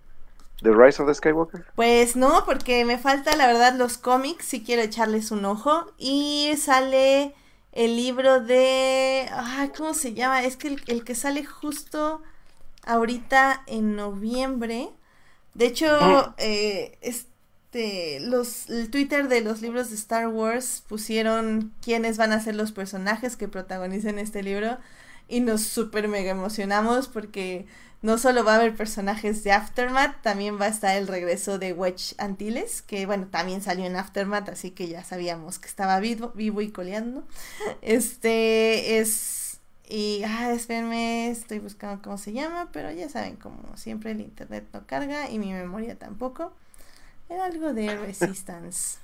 The 0.62 0.70
Rise 0.70 1.02
of 1.02 1.08
the 1.08 1.14
Skywalker? 1.14 1.64
Pues 1.74 2.16
no, 2.16 2.44
porque 2.44 2.84
me 2.84 2.98
falta 2.98 3.36
la 3.36 3.46
verdad 3.46 3.74
los 3.76 3.98
cómics, 3.98 4.46
si 4.46 4.62
quiero 4.62 4.82
echarles 4.82 5.30
un 5.30 5.44
ojo. 5.44 5.92
Y 5.98 6.54
sale 6.56 7.34
el 7.72 7.96
libro 7.96 8.40
de... 8.40 9.28
Ay, 9.32 9.70
¿cómo 9.76 9.94
se 9.94 10.14
llama? 10.14 10.44
Es 10.44 10.56
que 10.56 10.68
el, 10.68 10.82
el 10.86 11.04
que 11.04 11.14
sale 11.14 11.44
justo 11.44 12.22
ahorita 12.84 13.62
en 13.66 13.96
noviembre. 13.96 14.90
De 15.54 15.66
hecho, 15.66 16.34
eh, 16.38 16.98
este, 17.00 18.20
los, 18.20 18.70
el 18.70 18.90
Twitter 18.90 19.28
de 19.28 19.40
los 19.40 19.60
libros 19.62 19.90
de 19.90 19.96
Star 19.96 20.28
Wars 20.28 20.82
pusieron 20.88 21.72
quiénes 21.82 22.16
van 22.16 22.32
a 22.32 22.40
ser 22.40 22.54
los 22.54 22.72
personajes 22.72 23.36
que 23.36 23.48
protagonicen 23.48 24.18
este 24.18 24.42
libro. 24.42 24.78
Y 25.28 25.40
nos 25.40 25.62
súper 25.62 26.08
mega 26.08 26.30
emocionamos 26.30 27.08
porque 27.08 27.66
no 28.02 28.18
solo 28.18 28.44
va 28.44 28.54
a 28.54 28.56
haber 28.56 28.74
personajes 28.76 29.44
de 29.44 29.52
Aftermath, 29.52 30.20
también 30.22 30.60
va 30.60 30.66
a 30.66 30.68
estar 30.68 30.96
el 30.96 31.08
regreso 31.08 31.58
de 31.58 31.72
Wedge 31.72 32.14
Antilles, 32.18 32.82
que 32.82 33.06
bueno, 33.06 33.28
también 33.30 33.62
salió 33.62 33.84
en 33.86 33.96
Aftermath, 33.96 34.48
así 34.48 34.72
que 34.72 34.88
ya 34.88 35.04
sabíamos 35.04 35.58
que 35.58 35.68
estaba 35.68 36.00
vivo, 36.00 36.32
vivo 36.34 36.60
y 36.62 36.70
coleando. 36.72 37.24
Este 37.82 38.98
es... 38.98 39.40
Y, 39.88 40.22
ah, 40.24 40.50
espérenme, 40.52 41.28
estoy 41.30 41.58
buscando 41.58 42.02
cómo 42.02 42.16
se 42.18 42.32
llama, 42.32 42.70
pero 42.72 42.90
ya 42.92 43.08
saben, 43.10 43.36
como 43.36 43.76
siempre 43.76 44.12
el 44.12 44.20
internet 44.22 44.66
no 44.72 44.86
carga 44.86 45.28
y 45.30 45.38
mi 45.38 45.52
memoria 45.52 45.98
tampoco. 45.98 46.52
Era 47.28 47.46
algo 47.46 47.72
de 47.74 47.96
Resistance. 47.96 48.98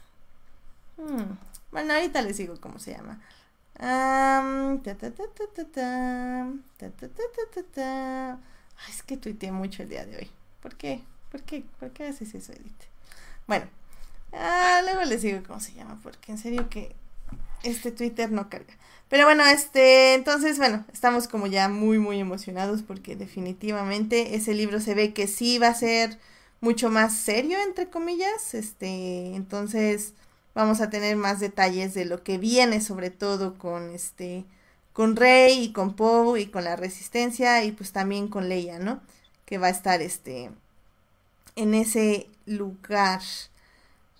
Hmm, 0.96 1.36
Bueno, 1.70 1.94
ahorita 1.94 2.22
les 2.22 2.36
digo 2.38 2.60
cómo 2.60 2.78
se 2.78 2.92
llama. 2.92 3.20
Am, 3.78 4.82
ta, 4.82 4.94
ta, 4.96 5.10
ta, 5.12 5.24
Ay, 8.78 8.92
es 8.92 9.02
que 9.02 9.16
tuiteé 9.16 9.52
mucho 9.52 9.82
el 9.82 9.88
día 9.88 10.04
de 10.06 10.16
hoy. 10.16 10.30
¿Por 10.62 10.76
qué? 10.76 11.02
¿Por 11.30 11.42
qué? 11.42 11.64
¿Por 11.78 11.90
qué 11.90 12.06
haces 12.06 12.34
eso, 12.34 12.52
Edith? 12.52 12.82
Bueno, 13.46 13.66
ah, 14.32 14.80
luego 14.84 15.02
les 15.04 15.22
digo 15.22 15.40
cómo 15.46 15.60
se 15.60 15.74
llama, 15.74 15.98
porque 16.02 16.32
en 16.32 16.38
serio 16.38 16.68
que 16.68 16.94
este 17.62 17.92
Twitter 17.92 18.30
no 18.30 18.48
carga. 18.48 18.74
Pero 19.08 19.24
bueno, 19.24 19.44
este, 19.46 20.14
entonces, 20.14 20.58
bueno, 20.58 20.84
estamos 20.92 21.28
como 21.28 21.46
ya 21.46 21.68
muy, 21.68 21.98
muy 21.98 22.20
emocionados 22.20 22.82
porque 22.82 23.16
definitivamente 23.16 24.34
ese 24.36 24.54
libro 24.54 24.80
se 24.80 24.94
ve 24.94 25.14
que 25.14 25.26
sí 25.26 25.58
va 25.58 25.68
a 25.68 25.74
ser 25.74 26.18
mucho 26.60 26.90
más 26.90 27.16
serio, 27.16 27.58
entre 27.66 27.88
comillas. 27.88 28.54
Este, 28.54 29.34
entonces 29.34 30.12
vamos 30.54 30.80
a 30.80 30.90
tener 30.90 31.16
más 31.16 31.40
detalles 31.40 31.94
de 31.94 32.04
lo 32.04 32.22
que 32.22 32.36
viene, 32.36 32.80
sobre 32.82 33.10
todo 33.10 33.56
con 33.56 33.90
este, 33.90 34.44
con 34.98 35.14
Rey 35.14 35.62
y 35.62 35.72
con 35.72 35.94
Poe 35.94 36.40
y 36.40 36.46
con 36.46 36.64
la 36.64 36.74
Resistencia 36.74 37.62
y 37.62 37.70
pues 37.70 37.92
también 37.92 38.26
con 38.26 38.48
Leia, 38.48 38.80
¿no? 38.80 39.00
Que 39.44 39.56
va 39.56 39.68
a 39.68 39.70
estar 39.70 40.02
este, 40.02 40.50
en 41.54 41.74
ese 41.74 42.26
lugar 42.46 43.20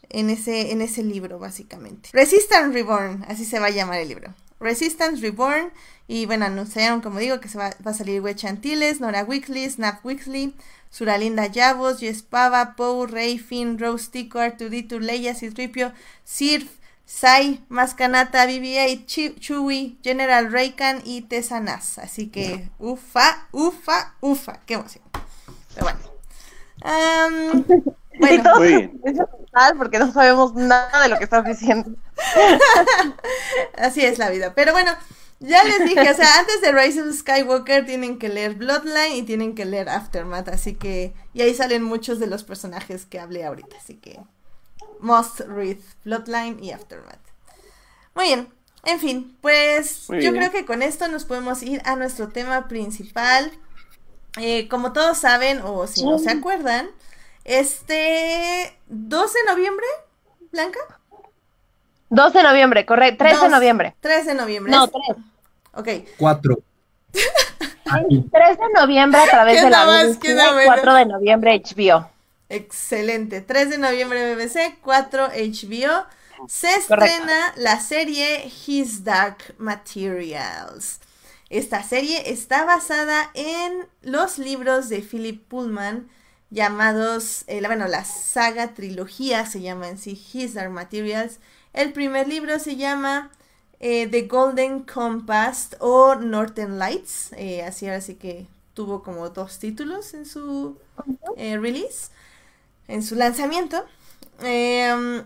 en 0.09 0.31
ese, 0.31 0.71
en 0.71 0.81
ese 0.81 1.03
libro, 1.03 1.41
básicamente. 1.41 2.11
Resistance 2.13 2.73
Reborn, 2.73 3.25
así 3.27 3.45
se 3.45 3.59
va 3.59 3.67
a 3.67 3.71
llamar 3.71 3.99
el 3.99 4.07
libro. 4.07 4.33
Resistance 4.61 5.21
Reborn. 5.21 5.73
Y 6.07 6.27
bueno, 6.27 6.45
anunciaron, 6.45 7.01
como 7.01 7.19
digo, 7.19 7.41
que 7.41 7.49
se 7.49 7.59
va, 7.59 7.75
va 7.85 7.91
a 7.91 7.95
salir 7.95 8.21
Wedge 8.21 8.47
Antilles, 8.47 9.01
Nora 9.01 9.25
Weekly, 9.25 9.69
Snap 9.69 10.07
Weekly, 10.07 10.55
Suralinda 10.91 11.49
Yavos, 11.49 11.99
Jess 11.99 12.23
Pava, 12.23 12.77
Poe, 12.77 13.09
Rey, 13.09 13.41
Finn, 13.41 13.81
Rose, 13.81 14.13
Tico, 14.13 14.39
Arturito, 14.39 15.01
Leia, 15.01 15.35
Citripio, 15.35 15.93
Sirf, 16.23 16.78
Sai, 17.09 17.65
Mascanata, 17.71 18.45
BB-8, 18.47 19.07
Chi- 19.07 19.35
Chewie, 19.41 19.97
General 20.03 20.53
Raycan 20.53 21.01
y 21.05 21.23
Tessa 21.23 21.59
Nas. 21.59 21.99
Así 21.99 22.29
que, 22.29 22.69
ufa, 22.79 23.49
ufa, 23.51 24.15
ufa. 24.21 24.61
Qué 24.67 24.75
emoción. 24.75 25.03
Pero 25.75 25.87
bueno. 25.87 26.01
Y 28.13 28.19
bueno, 28.21 28.53
es 29.05 29.17
total 29.17 29.77
porque 29.79 29.99
no 29.99 30.13
sabemos 30.13 30.55
nada 30.55 31.03
de 31.03 31.09
lo 31.09 31.17
que 31.19 31.25
estás 31.25 31.45
diciendo. 31.47 31.91
Así 33.79 34.05
es 34.05 34.19
la 34.19 34.29
vida. 34.31 34.55
Pero 34.55 34.73
bueno, 34.73 34.93
ya 35.41 35.65
les 35.65 35.85
dije, 35.85 36.11
o 36.11 36.15
sea, 36.15 36.39
antes 36.41 36.61
de 36.61 36.73
Rise 36.73 37.03
of 37.03 37.15
Skywalker 37.17 37.87
tienen 37.87 38.19
que 38.19 38.29
leer 38.29 38.55
Bloodline 38.57 39.17
y 39.17 39.23
tienen 39.23 39.55
que 39.55 39.65
leer 39.65 39.89
Aftermath, 39.89 40.49
así 40.49 40.75
que, 40.75 41.15
y 41.33 41.43
ahí 41.43 41.55
salen 41.55 41.83
muchos 41.83 42.19
de 42.19 42.27
los 42.27 42.45
personajes 42.45 43.07
que 43.07 43.21
hablé 43.21 43.45
ahorita, 43.45 43.77
así 43.77 43.95
que, 43.95 44.21
must 45.01 45.41
read 45.41 45.79
Bloodline 46.05 46.63
y 46.63 46.73
Aftermath. 46.73 47.19
Muy 48.15 48.27
bien, 48.27 48.49
en 48.85 48.99
fin, 49.01 49.37
pues 49.41 50.09
Muy 50.09 50.23
yo 50.23 50.33
bien. 50.33 50.37
creo 50.43 50.51
que 50.53 50.65
con 50.67 50.83
esto 50.83 51.09
nos 51.09 51.25
podemos 51.25 51.63
ir 51.63 51.81
a 51.85 51.97
nuestro 51.97 52.29
tema 52.29 52.69
principal. 52.69 53.53
Eh, 54.41 54.69
como 54.69 54.93
todos 54.93 55.19
saben, 55.19 55.61
o 55.65 55.87
si 55.87 56.05
no 56.05 56.19
se 56.19 56.31
acuerdan, 56.31 56.89
este 57.45 58.79
12 58.87 59.39
de 59.39 59.53
noviembre, 59.53 59.87
Blanca. 60.53 60.79
12 62.11 62.39
de 62.39 62.45
noviembre, 62.45 62.87
correcto. 62.87 63.25
13 63.25 63.45
de 63.45 63.49
noviembre. 63.51 63.97
3 64.01 64.27
de 64.27 64.35
noviembre. 64.35 64.73
No, 64.73 64.85
Es- 64.85 64.91
3. 64.93 65.17
Ok, 65.75 65.89
Cuatro. 66.19 66.59
Aquí. 67.91 68.25
3 68.33 68.59
de 68.59 68.81
noviembre 68.81 69.21
a 69.21 69.27
través 69.27 69.63
de 69.65 69.71
la 69.71 69.85
más, 69.87 70.07
BBC, 70.09 70.19
queda 70.21 70.53
menos. 70.53 70.65
4 70.67 70.95
de 70.95 71.07
noviembre 71.07 71.63
HBO. 71.65 72.11
Excelente. 72.49 73.41
3 73.43 73.71
de 73.71 73.79
noviembre 73.79 74.35
BBC, 74.35 74.79
4 74.83 75.29
HBO. 75.29 76.07
se 76.47 76.73
estrena 76.75 77.53
la 77.57 77.81
serie 77.81 78.51
His 78.67 79.05
Dark 79.05 79.55
Materials. 79.59 81.01
Esta 81.51 81.83
serie 81.83 82.31
está 82.31 82.65
basada 82.65 83.31
en 83.35 83.87
los 84.03 84.39
libros 84.39 84.89
de 84.89 85.01
Philip 85.03 85.43
Pullman 85.49 86.09
llamados, 86.51 87.45
eh, 87.49 87.61
la- 87.61 87.69
bueno, 87.69 87.87
la 87.89 88.05
saga 88.05 88.73
trilogía 88.75 89.45
se 89.47 89.61
llama 89.61 89.89
en 89.89 89.99
sí 89.99 90.21
His 90.33 90.55
Dark 90.55 90.71
Materials. 90.71 91.39
El 91.75 91.93
primer 91.93 92.29
libro 92.29 92.59
se 92.59 92.77
llama 92.77 93.31
eh, 93.81 94.09
The 94.09 94.23
Golden 94.23 94.83
Compass 94.85 95.77
o 95.81 96.15
Northern 96.17 96.79
Lights, 96.79 97.33
eh, 97.37 97.63
así 97.63 97.87
ahora 97.87 98.01
sí 98.01 98.15
que 98.17 98.47
tuvo 98.75 99.03
como 99.03 99.29
dos 99.31 99.59
títulos 99.59 100.15
en 100.15 100.25
su 100.27 100.79
release, 101.37 102.11
en 102.89 103.03
su 103.03 103.15
lanzamiento. 103.15 103.85
Em, 104.43 105.25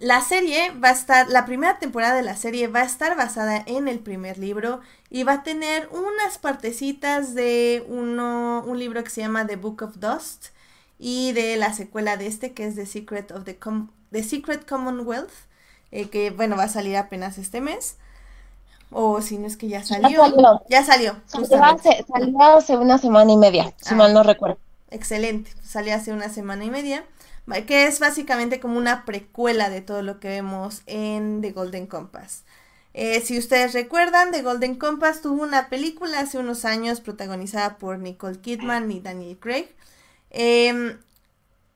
la 0.00 0.20
serie 0.20 0.72
va 0.72 0.88
a 0.90 0.92
estar, 0.92 1.28
la 1.28 1.46
primera 1.46 1.78
temporada 1.78 2.14
de 2.16 2.22
la 2.22 2.36
serie 2.36 2.68
va 2.68 2.80
a 2.80 2.84
estar 2.84 3.16
basada 3.16 3.62
en 3.66 3.88
el 3.88 3.98
primer 3.98 4.38
libro 4.38 4.80
y 5.10 5.22
va 5.24 5.34
a 5.34 5.42
tener 5.42 5.88
unas 5.90 6.38
partecitas 6.38 7.34
de 7.34 7.84
uno, 7.88 8.62
un 8.66 8.78
libro 8.78 9.02
que 9.04 9.10
se 9.10 9.22
llama 9.22 9.46
The 9.46 9.56
Book 9.56 9.82
of 9.82 9.96
Dust 9.98 10.46
y 10.98 11.32
de 11.32 11.56
la 11.56 11.72
secuela 11.72 12.16
de 12.18 12.26
este 12.26 12.52
que 12.52 12.66
es 12.66 12.74
The 12.74 12.86
Secret 12.86 13.30
of 13.32 13.44
the, 13.44 13.56
Com- 13.58 13.90
The 14.12 14.22
Secret 14.22 14.68
Commonwealth, 14.68 15.30
eh, 15.92 16.08
que 16.10 16.30
bueno, 16.30 16.56
va 16.56 16.64
a 16.64 16.68
salir 16.68 16.96
apenas 16.96 17.38
este 17.38 17.60
mes. 17.62 17.96
O 18.90 19.20
si 19.20 19.38
no 19.38 19.46
es 19.46 19.56
que 19.56 19.68
ya 19.68 19.82
salió. 19.84 20.20
salió. 20.22 20.62
Ya 20.68 20.84
salió, 20.84 21.16
Salió 21.26 21.64
hace, 21.64 22.04
salió 22.06 22.40
hace 22.42 22.76
una 22.76 22.98
semana 22.98 23.32
y 23.32 23.36
media, 23.36 23.74
si 23.78 23.94
Ah. 23.94 23.96
mal 23.96 24.14
no 24.14 24.22
recuerdo. 24.22 24.58
Excelente, 24.96 25.50
salió 25.62 25.94
hace 25.94 26.10
una 26.12 26.30
semana 26.30 26.64
y 26.64 26.70
media, 26.70 27.04
que 27.66 27.86
es 27.86 28.00
básicamente 28.00 28.60
como 28.60 28.78
una 28.78 29.04
precuela 29.04 29.68
de 29.68 29.82
todo 29.82 30.00
lo 30.02 30.20
que 30.20 30.28
vemos 30.28 30.82
en 30.86 31.42
The 31.42 31.52
Golden 31.52 31.86
Compass. 31.86 32.44
Eh, 32.94 33.20
si 33.20 33.38
ustedes 33.38 33.74
recuerdan, 33.74 34.30
The 34.32 34.40
Golden 34.42 34.76
Compass 34.76 35.20
tuvo 35.20 35.42
una 35.42 35.68
película 35.68 36.20
hace 36.20 36.38
unos 36.38 36.64
años 36.64 37.02
protagonizada 37.02 37.76
por 37.76 37.98
Nicole 37.98 38.40
Kidman 38.40 38.90
y 38.90 39.00
Daniel 39.00 39.38
Craig. 39.38 39.68
Em, 40.30 40.98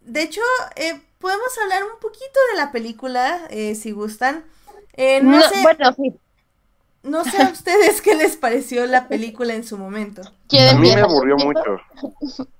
de 0.02 0.22
hecho, 0.22 0.40
eh, 0.76 1.00
podemos 1.18 1.50
hablar 1.62 1.84
un 1.84 2.00
poquito 2.00 2.40
de 2.52 2.58
la 2.58 2.72
película, 2.72 3.46
eh, 3.50 3.74
si 3.76 3.92
gustan. 3.92 4.44
Eh, 4.94 5.22
no, 5.22 5.40
No, 5.40 5.42
sé, 5.42 5.56
bueno, 5.62 5.92
sí. 5.94 6.20
no 7.02 7.24
sé 7.24 7.38
a 7.42 7.48
ustedes 7.52 8.00
qué 8.02 8.14
les 8.14 8.36
pareció 8.36 8.86
la 8.86 9.08
película 9.08 9.54
en 9.54 9.64
su 9.64 9.76
momento. 9.78 10.22
¿Quién 10.48 10.68
A 10.68 10.74
mí 10.74 10.92
me 10.92 11.00
aburrió 11.00 11.36
¿Yo 11.36 11.38
mucho. 11.38 11.78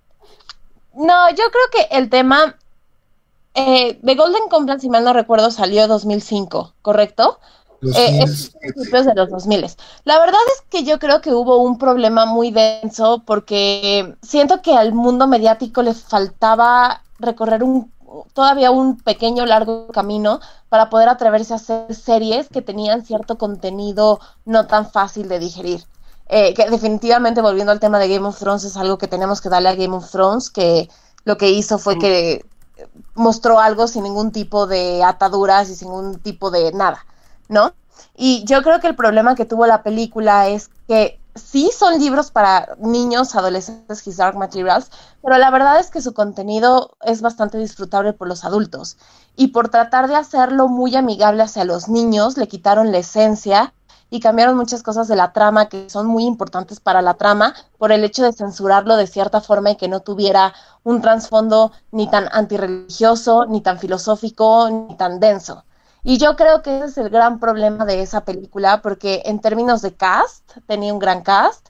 No, 1.01 1.31
yo 1.31 1.45
creo 1.51 1.89
que 1.89 1.97
el 1.97 2.11
tema 2.11 2.57
eh, 3.55 3.99
de 4.03 4.15
Golden 4.15 4.49
Compass, 4.51 4.83
si 4.83 4.91
mal 4.91 5.05
no 5.05 5.13
recuerdo, 5.13 5.51
salió 5.51 5.89
2005, 5.89 6.75
¿correcto? 6.83 7.39
Los 7.81 7.97
Eh, 7.97 8.21
es 8.23 8.53
principios 8.61 9.07
de 9.07 9.15
los 9.15 9.31
2000. 9.31 9.67
La 10.05 10.19
verdad 10.19 10.41
es 10.55 10.63
que 10.69 10.85
yo 10.85 10.99
creo 10.99 11.23
que 11.23 11.33
hubo 11.33 11.59
un 11.59 11.79
problema 11.79 12.27
muy 12.27 12.51
denso 12.51 13.23
porque 13.25 14.15
siento 14.21 14.61
que 14.61 14.75
al 14.75 14.93
mundo 14.93 15.27
mediático 15.27 15.83
le 15.83 15.95
faltaba 15.95 17.03
recorrer 17.19 17.63
un 17.65 17.91
todavía 18.33 18.71
un 18.71 18.97
pequeño 18.99 19.47
largo 19.47 19.89
camino 19.89 20.41
para 20.69 20.91
poder 20.91 21.09
atreverse 21.09 21.53
a 21.53 21.57
hacer 21.57 21.95
series 21.95 22.49
que 22.49 22.61
tenían 22.61 23.05
cierto 23.05 23.39
contenido 23.39 24.21
no 24.45 24.67
tan 24.67 24.91
fácil 24.91 25.29
de 25.29 25.39
digerir. 25.39 25.85
Eh, 26.33 26.55
que 26.55 26.71
definitivamente 26.71 27.43
volviendo 27.43 27.73
al 27.73 27.81
tema 27.81 27.99
de 27.99 28.09
Game 28.09 28.27
of 28.27 28.39
Thrones 28.39 28.63
es 28.63 28.77
algo 28.77 28.99
que 28.99 29.09
tenemos 29.09 29.41
que 29.41 29.49
darle 29.49 29.69
a 29.69 29.75
Game 29.75 29.97
of 29.97 30.11
Thrones, 30.11 30.49
que 30.49 30.89
lo 31.25 31.37
que 31.37 31.51
hizo 31.51 31.79
fue 31.79 31.99
que 31.99 32.45
mostró 33.15 33.59
algo 33.59 33.89
sin 33.89 34.05
ningún 34.05 34.31
tipo 34.31 34.69
de 34.69 35.03
ataduras 35.03 35.69
y 35.69 35.75
sin 35.75 35.89
ningún 35.89 36.21
tipo 36.21 36.51
de 36.53 36.73
nada. 36.73 37.05
¿no? 37.51 37.75
Y 38.17 38.45
yo 38.45 38.63
creo 38.63 38.81
que 38.81 38.87
el 38.87 38.97
problema 38.97 39.35
que 39.35 39.45
tuvo 39.45 39.67
la 39.67 39.83
película 39.83 40.49
es 40.49 40.71
que 40.89 41.21
sí 41.35 41.71
son 41.77 41.99
libros 41.99 42.31
para 42.31 42.69
niños, 42.79 43.35
adolescentes, 43.35 44.07
His 44.07 44.17
Dark 44.17 44.37
Materials, 44.37 44.91
pero 45.23 45.37
la 45.37 45.51
verdad 45.51 45.81
es 45.81 45.91
que 45.91 46.01
su 46.01 46.15
contenido 46.15 46.93
es 47.03 47.21
bastante 47.21 47.59
disfrutable 47.59 48.13
por 48.13 48.29
los 48.29 48.45
adultos. 48.45 48.97
Y 49.37 49.49
por 49.49 49.69
tratar 49.69 50.09
de 50.09 50.17
hacerlo 50.17 50.69
muy 50.69 50.97
amigable 50.97 51.43
hacia 51.43 51.65
los 51.65 51.89
niños, 51.89 52.37
le 52.37 52.49
quitaron 52.49 52.93
la 52.93 52.99
esencia 52.99 53.75
y 54.11 54.21
cambiaron 54.21 54.57
muchas 54.57 54.83
cosas 54.83 55.09
de 55.09 55.17
la 55.17 55.33
trama 55.33 55.69
que 55.69 55.89
son 55.89 56.07
muy 56.07 56.25
importantes 56.25 56.81
para 56.81 57.01
la 57.01 57.15
trama 57.15 57.55
por 57.79 57.93
el 57.93 58.05
hecho 58.05 58.25
de 58.25 58.33
censurarlo 58.33 58.97
de 58.97 59.07
cierta 59.07 59.41
forma 59.41 59.71
y 59.71 59.77
que 59.77 59.89
no 59.89 60.01
tuviera 60.01 60.53
un 60.83 61.01
trasfondo 61.01 61.73
ni 61.93 62.11
tan 62.11 62.29
antirreligioso, 62.33 63.47
ni 63.47 63.61
tan 63.61 63.79
filosófico, 63.79 64.69
ni 64.71 64.97
tan 64.97 65.21
denso. 65.21 65.65
Y 66.03 66.19
yo 66.19 66.35
creo 66.35 66.63
que 66.63 66.79
ese 66.79 66.87
es 66.87 66.99
el 66.99 67.11
gran 67.11 67.39
problema 67.39 67.85
de 67.85 68.03
esa 68.03 68.25
película, 68.25 68.81
porque 68.83 69.23
en 69.27 69.41
términos 69.41 69.83
de 69.83 69.95
cast, 69.95 70.51
tenía 70.67 70.93
un 70.93 70.99
gran 70.99 71.23
cast, 71.23 71.69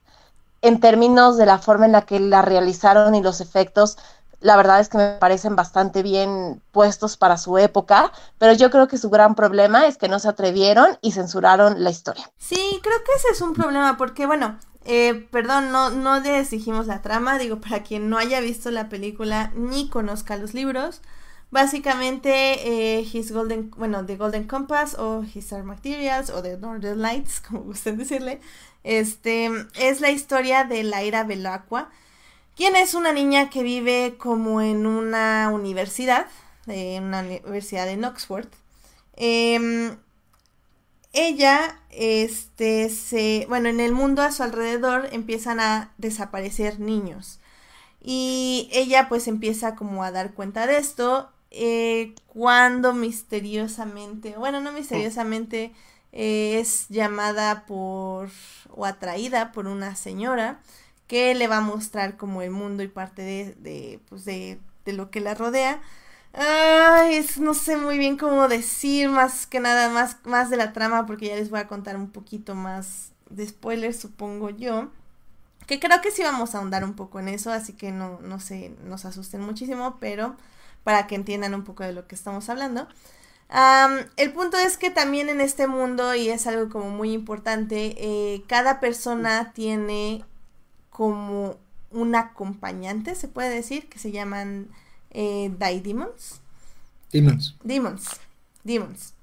en 0.62 0.80
términos 0.80 1.36
de 1.36 1.46
la 1.46 1.58
forma 1.58 1.86
en 1.86 1.92
la 1.92 2.02
que 2.02 2.20
la 2.20 2.42
realizaron 2.42 3.14
y 3.14 3.22
los 3.22 3.40
efectos, 3.40 3.98
la 4.40 4.56
verdad 4.56 4.80
es 4.80 4.88
que 4.88 4.98
me 4.98 5.18
parecen 5.18 5.56
bastante 5.56 6.02
bien 6.02 6.62
puestos 6.72 7.16
para 7.16 7.36
su 7.36 7.58
época, 7.58 8.12
pero 8.38 8.52
yo 8.54 8.70
creo 8.70 8.88
que 8.88 8.98
su 8.98 9.10
gran 9.10 9.34
problema 9.34 9.86
es 9.86 9.96
que 9.96 10.08
no 10.08 10.18
se 10.18 10.28
atrevieron 10.28 10.98
y 11.02 11.12
censuraron 11.12 11.84
la 11.84 11.90
historia. 11.90 12.30
Sí, 12.38 12.80
creo 12.82 12.98
que 13.04 13.12
ese 13.16 13.28
es 13.32 13.40
un 13.40 13.52
problema 13.52 13.96
porque, 13.96 14.26
bueno, 14.26 14.58
eh, 14.84 15.28
perdón, 15.30 15.70
no, 15.72 15.90
no 15.90 16.20
les 16.20 16.50
dijimos 16.50 16.86
la 16.86 17.02
trama, 17.02 17.38
digo, 17.38 17.60
para 17.60 17.82
quien 17.82 18.08
no 18.08 18.16
haya 18.16 18.40
visto 18.40 18.70
la 18.70 18.88
película 18.88 19.52
ni 19.54 19.88
conozca 19.88 20.36
los 20.36 20.54
libros, 20.54 21.02
básicamente 21.50 22.30
eh, 22.98 23.00
His 23.00 23.32
Golden, 23.32 23.70
bueno, 23.76 24.06
The 24.06 24.16
Golden 24.16 24.44
Compass 24.44 24.94
o 24.94 25.22
His 25.22 25.50
Dark 25.50 25.64
Materials 25.64 26.30
o 26.30 26.42
The 26.42 26.56
Northern 26.56 27.00
Lights, 27.02 27.40
como 27.46 27.60
gusten 27.60 27.98
decirle, 27.98 28.40
este, 28.84 29.50
es 29.74 30.00
la 30.00 30.10
historia 30.10 30.64
de 30.64 30.82
Laira 30.82 31.24
Belacqua, 31.24 31.90
quien 32.56 32.76
es 32.76 32.94
una 32.94 33.12
niña 33.12 33.50
que 33.50 33.62
vive 33.62 34.16
como 34.18 34.60
en 34.60 34.86
una 34.86 35.50
universidad, 35.52 36.26
en 36.66 37.04
una 37.04 37.20
universidad 37.20 37.88
en 37.88 38.04
Oxford. 38.04 38.48
Em, 39.16 39.96
ella, 41.12 41.80
este, 41.90 42.88
se, 42.88 43.46
bueno, 43.48 43.68
en 43.68 43.80
el 43.80 43.92
mundo 43.92 44.22
a 44.22 44.32
su 44.32 44.42
alrededor 44.42 45.08
empiezan 45.12 45.60
a 45.60 45.92
desaparecer 45.98 46.80
niños. 46.80 47.40
Y 48.02 48.68
ella 48.72 49.08
pues 49.08 49.28
empieza 49.28 49.74
como 49.76 50.04
a 50.04 50.10
dar 50.10 50.32
cuenta 50.34 50.66
de 50.66 50.78
esto 50.78 51.30
eh, 51.50 52.14
cuando 52.28 52.94
misteriosamente, 52.94 54.36
bueno, 54.38 54.60
no 54.60 54.72
misteriosamente, 54.72 55.72
eh, 56.12 56.58
es 56.60 56.86
llamada 56.88 57.66
por 57.66 58.30
o 58.70 58.86
atraída 58.86 59.52
por 59.52 59.66
una 59.66 59.96
señora 59.96 60.60
que 61.10 61.34
le 61.36 61.48
va 61.48 61.58
a 61.58 61.62
mostrar 61.62 62.16
como 62.18 62.42
el 62.42 62.52
mundo 62.52 62.84
y 62.84 62.88
parte 62.88 63.22
de, 63.22 63.54
de, 63.60 64.00
pues 64.08 64.24
de, 64.26 64.60
de 64.86 64.94
lo 64.94 65.10
que 65.12 65.20
la 65.20 65.34
rodea. 65.34 65.82
Es- 67.10 67.38
no 67.38 67.54
sé 67.54 67.76
muy 67.76 67.98
bien 67.98 68.16
cómo 68.16 68.48
decir 68.48 69.08
más 69.10 69.46
que 69.46 69.60
nada 69.60 69.88
más, 69.90 70.16
más 70.24 70.50
de 70.50 70.56
la 70.56 70.72
trama 70.72 71.06
porque 71.06 71.26
ya 71.28 71.36
les 71.36 71.50
voy 71.50 71.60
a 71.60 71.68
contar 71.68 71.96
un 71.96 72.10
poquito 72.10 72.54
más 72.54 73.12
de 73.28 73.46
spoilers, 73.48 73.98
supongo 74.00 74.50
yo. 74.50 74.88
Que 75.66 75.80
creo 75.80 76.00
que 76.02 76.10
sí 76.12 76.22
vamos 76.22 76.54
a 76.54 76.58
ahondar 76.58 76.84
un 76.84 76.94
poco 76.94 77.20
en 77.20 77.28
eso, 77.28 77.52
así 77.52 77.74
que 77.74 77.92
no, 77.92 78.20
no 78.22 78.40
se 78.40 78.74
nos 78.84 79.04
asusten 79.06 79.40
muchísimo, 79.42 79.98
pero 80.00 80.36
para 80.84 81.06
que 81.06 81.16
entiendan 81.16 81.54
un 81.54 81.64
poco 81.64 81.84
de 81.84 81.92
lo 81.92 82.06
que 82.08 82.14
estamos 82.16 82.48
hablando. 82.50 82.88
El 84.16 84.32
punto 84.32 84.56
es 84.58 84.76
que 84.76 84.90
también 84.90 85.28
en 85.28 85.40
este 85.40 85.66
mundo, 85.66 86.14
y 86.14 86.28
es 86.28 86.46
algo 86.46 86.68
como 86.70 86.90
muy 86.90 87.12
importante, 87.12 87.94
eh, 87.98 88.42
cada 88.48 88.80
persona 88.80 89.52
tiene 89.54 90.24
como 90.90 91.56
un 91.90 92.14
acompañante, 92.14 93.14
se 93.14 93.28
puede 93.28 93.50
decir, 93.50 93.88
que 93.88 93.98
se 93.98 94.12
llaman 94.12 94.68
eh, 95.10 95.52
Daidemons. 95.58 96.40
Demons. 97.12 97.56
Demons. 97.64 98.20
Demons. 98.64 99.14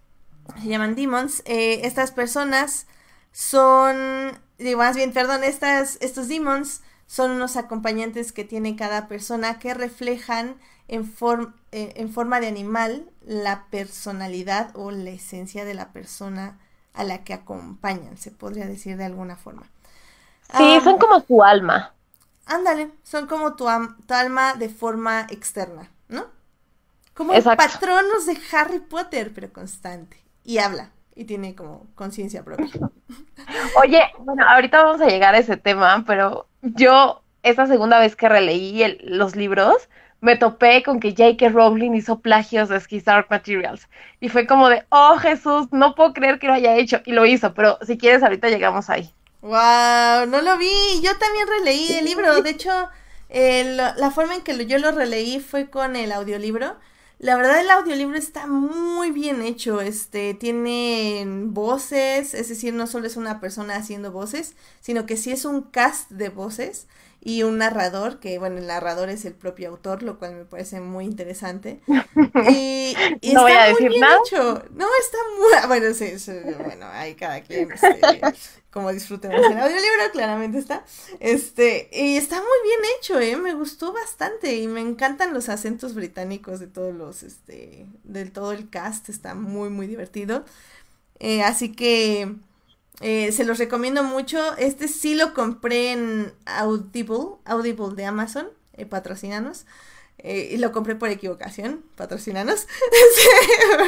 Se 0.61 0.67
llaman 0.67 0.95
demons. 0.95 1.43
Eh, 1.45 1.81
estas 1.83 2.11
personas 2.11 2.87
son, 3.31 4.31
digo 4.57 4.79
más 4.79 4.95
bien, 4.95 5.13
perdón, 5.13 5.43
estas, 5.43 5.97
estos 6.01 6.27
demons 6.27 6.81
son 7.05 7.31
unos 7.31 7.55
acompañantes 7.55 8.31
que 8.31 8.43
tiene 8.43 8.75
cada 8.75 9.07
persona 9.07 9.59
que 9.59 9.73
reflejan 9.73 10.55
en, 10.89 11.05
form- 11.05 11.53
eh, 11.71 11.93
en 11.95 12.11
forma 12.11 12.39
de 12.39 12.47
animal 12.47 13.09
la 13.25 13.65
personalidad 13.69 14.71
o 14.75 14.91
la 14.91 15.11
esencia 15.11 15.65
de 15.65 15.73
la 15.73 15.91
persona 15.93 16.59
a 16.93 17.03
la 17.03 17.23
que 17.23 17.33
acompañan, 17.33 18.17
se 18.17 18.31
podría 18.31 18.65
decir 18.67 18.97
de 18.97 19.05
alguna 19.05 19.35
forma. 19.35 19.67
Sí, 20.49 20.79
Ah, 20.79 20.81
son 20.81 20.97
como 20.97 21.21
su 21.21 21.41
alma. 21.41 21.93
Ándale, 22.45 22.91
son 23.03 23.27
como 23.27 23.55
tu, 23.55 23.65
tu 24.07 24.13
alma 24.13 24.53
de 24.55 24.69
forma 24.69 25.27
externa, 25.29 25.91
¿no? 26.07 26.27
Como 27.15 27.33
Exacto. 27.33 27.53
el 27.53 27.55
patronos 27.55 28.25
de 28.27 28.37
Harry 28.53 28.79
Potter, 28.79 29.33
pero 29.35 29.53
constante. 29.53 30.17
Y 30.43 30.59
habla, 30.59 30.91
y 31.15 31.25
tiene 31.25 31.55
como 31.55 31.87
conciencia 31.95 32.43
propia. 32.45 32.75
Oye, 33.73 34.01
bueno, 34.19 34.43
ahorita 34.47 34.83
vamos 34.83 35.01
a 35.01 35.05
llegar 35.07 35.35
a 35.35 35.39
ese 35.39 35.57
tema, 35.57 36.03
pero 36.05 36.47
yo 36.61 37.23
esta 37.43 37.65
segunda 37.67 37.99
vez 37.99 38.15
que 38.15 38.27
releí 38.29 38.83
el- 38.83 38.99
los 39.03 39.35
libros, 39.35 39.89
me 40.19 40.35
topé 40.35 40.83
con 40.83 40.99
que 40.99 41.11
J.K. 41.11 41.49
Rowling 41.49 41.93
hizo 41.93 42.19
plagios 42.21 42.69
de 42.69 42.79
Ski 42.79 42.99
Dark 43.01 43.27
Materials. 43.29 43.87
Y 44.19 44.29
fue 44.29 44.47
como 44.47 44.67
de, 44.69 44.85
oh 44.89 45.17
Jesús, 45.17 45.67
no 45.71 45.95
puedo 45.95 46.13
creer 46.13 46.39
que 46.39 46.47
lo 46.47 46.53
haya 46.53 46.75
hecho. 46.75 47.01
Y 47.05 47.13
lo 47.13 47.25
hizo, 47.25 47.53
pero 47.53 47.77
si 47.85 47.97
quieres, 47.97 48.23
ahorita 48.23 48.49
llegamos 48.49 48.89
ahí. 48.89 49.13
Wow, 49.41 50.27
no 50.27 50.41
lo 50.41 50.57
vi. 50.57 51.01
Yo 51.01 51.17
también 51.17 51.47
releí 51.47 51.93
el 51.93 52.05
libro. 52.05 52.41
De 52.41 52.49
hecho, 52.49 52.71
la 53.29 54.11
forma 54.11 54.35
en 54.35 54.41
que 54.41 54.65
yo 54.65 54.77
lo 54.77 54.91
releí 54.91 55.39
fue 55.39 55.69
con 55.69 55.95
el 55.95 56.11
audiolibro. 56.11 56.77
La 57.19 57.35
verdad 57.35 57.59
el 57.59 57.71
audiolibro 57.71 58.15
está 58.15 58.45
muy 58.45 59.09
bien 59.09 59.41
hecho, 59.41 59.81
este, 59.81 60.35
tiene 60.35 61.25
voces, 61.25 62.35
es 62.35 62.47
decir, 62.47 62.75
no 62.75 62.85
solo 62.85 63.07
es 63.07 63.17
una 63.17 63.39
persona 63.39 63.75
haciendo 63.75 64.11
voces, 64.11 64.55
sino 64.81 65.07
que 65.07 65.17
sí 65.17 65.31
es 65.31 65.43
un 65.43 65.63
cast 65.63 66.11
de 66.11 66.29
voces 66.29 66.85
y 67.19 67.41
un 67.41 67.57
narrador, 67.57 68.19
que 68.19 68.37
bueno, 68.37 68.59
el 68.59 68.67
narrador 68.67 69.09
es 69.09 69.25
el 69.25 69.33
propio 69.33 69.69
autor, 69.69 70.03
lo 70.03 70.19
cual 70.19 70.35
me 70.35 70.45
parece 70.45 70.79
muy 70.79 71.05
interesante. 71.05 71.81
Y, 73.21 73.33
no 73.33 73.41
voy 73.41 73.51
a 73.51 73.63
decir 73.63 73.91
nada. 73.99 74.17
No, 74.71 74.87
está 74.99 75.17
muy, 75.37 75.67
bueno, 75.67 75.93
sí, 75.93 76.13
bueno, 76.63 76.85
hay 76.91 77.15
cada 77.15 77.41
quien, 77.41 77.71
este, 77.71 78.21
como 78.77 78.93
disfrutemos 78.93 79.39
el 79.39 79.57
audiolibro, 79.57 80.11
claramente 80.11 80.59
está. 80.59 80.85
Este, 81.19 81.89
y 81.91 82.15
está 82.15 82.35
muy 82.35 82.45
bien 82.63 82.79
hecho, 82.95 83.19
eh, 83.19 83.35
me 83.35 83.55
gustó 83.55 83.91
bastante 83.91 84.55
y 84.55 84.67
me 84.67 84.81
encantan 84.81 85.33
los 85.33 85.49
acentos 85.49 85.95
británicos 85.95 86.59
de 86.59 86.67
todos 86.67 86.93
los, 86.93 87.23
este, 87.23 87.87
de 88.03 88.25
todo 88.25 88.51
el 88.51 88.69
cast, 88.69 89.09
está 89.09 89.33
muy, 89.33 89.71
muy 89.71 89.87
divertido. 89.87 90.45
Eh, 91.17 91.41
así 91.41 91.71
que 91.71 92.35
eh, 93.01 93.31
se 93.31 93.45
los 93.45 93.57
recomiendo 93.57 94.03
mucho. 94.03 94.55
Este 94.57 94.87
sí 94.87 95.15
lo 95.15 95.33
compré 95.33 95.93
en 95.93 96.31
Audible, 96.45 97.37
Audible 97.45 97.95
de 97.95 98.05
Amazon, 98.05 98.47
eh, 98.73 98.85
patrocinanos. 98.85 99.65
Eh, 100.19 100.49
y 100.51 100.57
lo 100.57 100.71
compré 100.71 100.93
por 100.95 101.09
equivocación, 101.09 101.83
patrocinanos. 101.95 102.67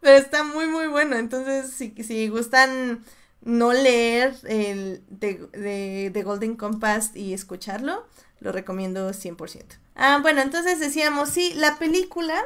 pero, 0.00 0.16
está 0.16 0.44
muy, 0.44 0.66
muy 0.66 0.86
bueno. 0.86 1.16
Entonces, 1.16 1.70
si, 1.74 1.94
si 2.02 2.28
gustan 2.28 3.04
no 3.44 3.72
leer 3.72 4.36
el 4.44 5.02
de, 5.08 6.10
de, 6.12 6.22
Golden 6.22 6.56
Compass 6.56 7.10
y 7.14 7.34
escucharlo, 7.34 8.06
lo 8.40 8.52
recomiendo 8.52 9.10
100%. 9.10 9.64
Ah, 9.94 10.18
bueno, 10.22 10.40
entonces 10.40 10.80
decíamos, 10.80 11.30
sí, 11.30 11.52
la 11.54 11.78
película, 11.78 12.40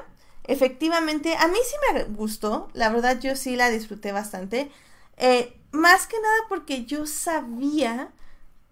efectivamente, 0.45 1.37
a 1.37 1.49
mí 1.49 1.59
sí 1.65 1.77
me 1.93 2.05
gustó. 2.05 2.69
La 2.73 2.89
verdad, 2.89 3.21
yo 3.21 3.37
sí 3.37 3.57
la 3.57 3.71
disfruté 3.71 4.13
bastante. 4.13 4.71
Eh, 5.17 5.57
más 5.73 6.07
que 6.07 6.21
nada 6.21 6.37
porque 6.49 6.85
yo 6.87 7.07
sabía 7.07 8.11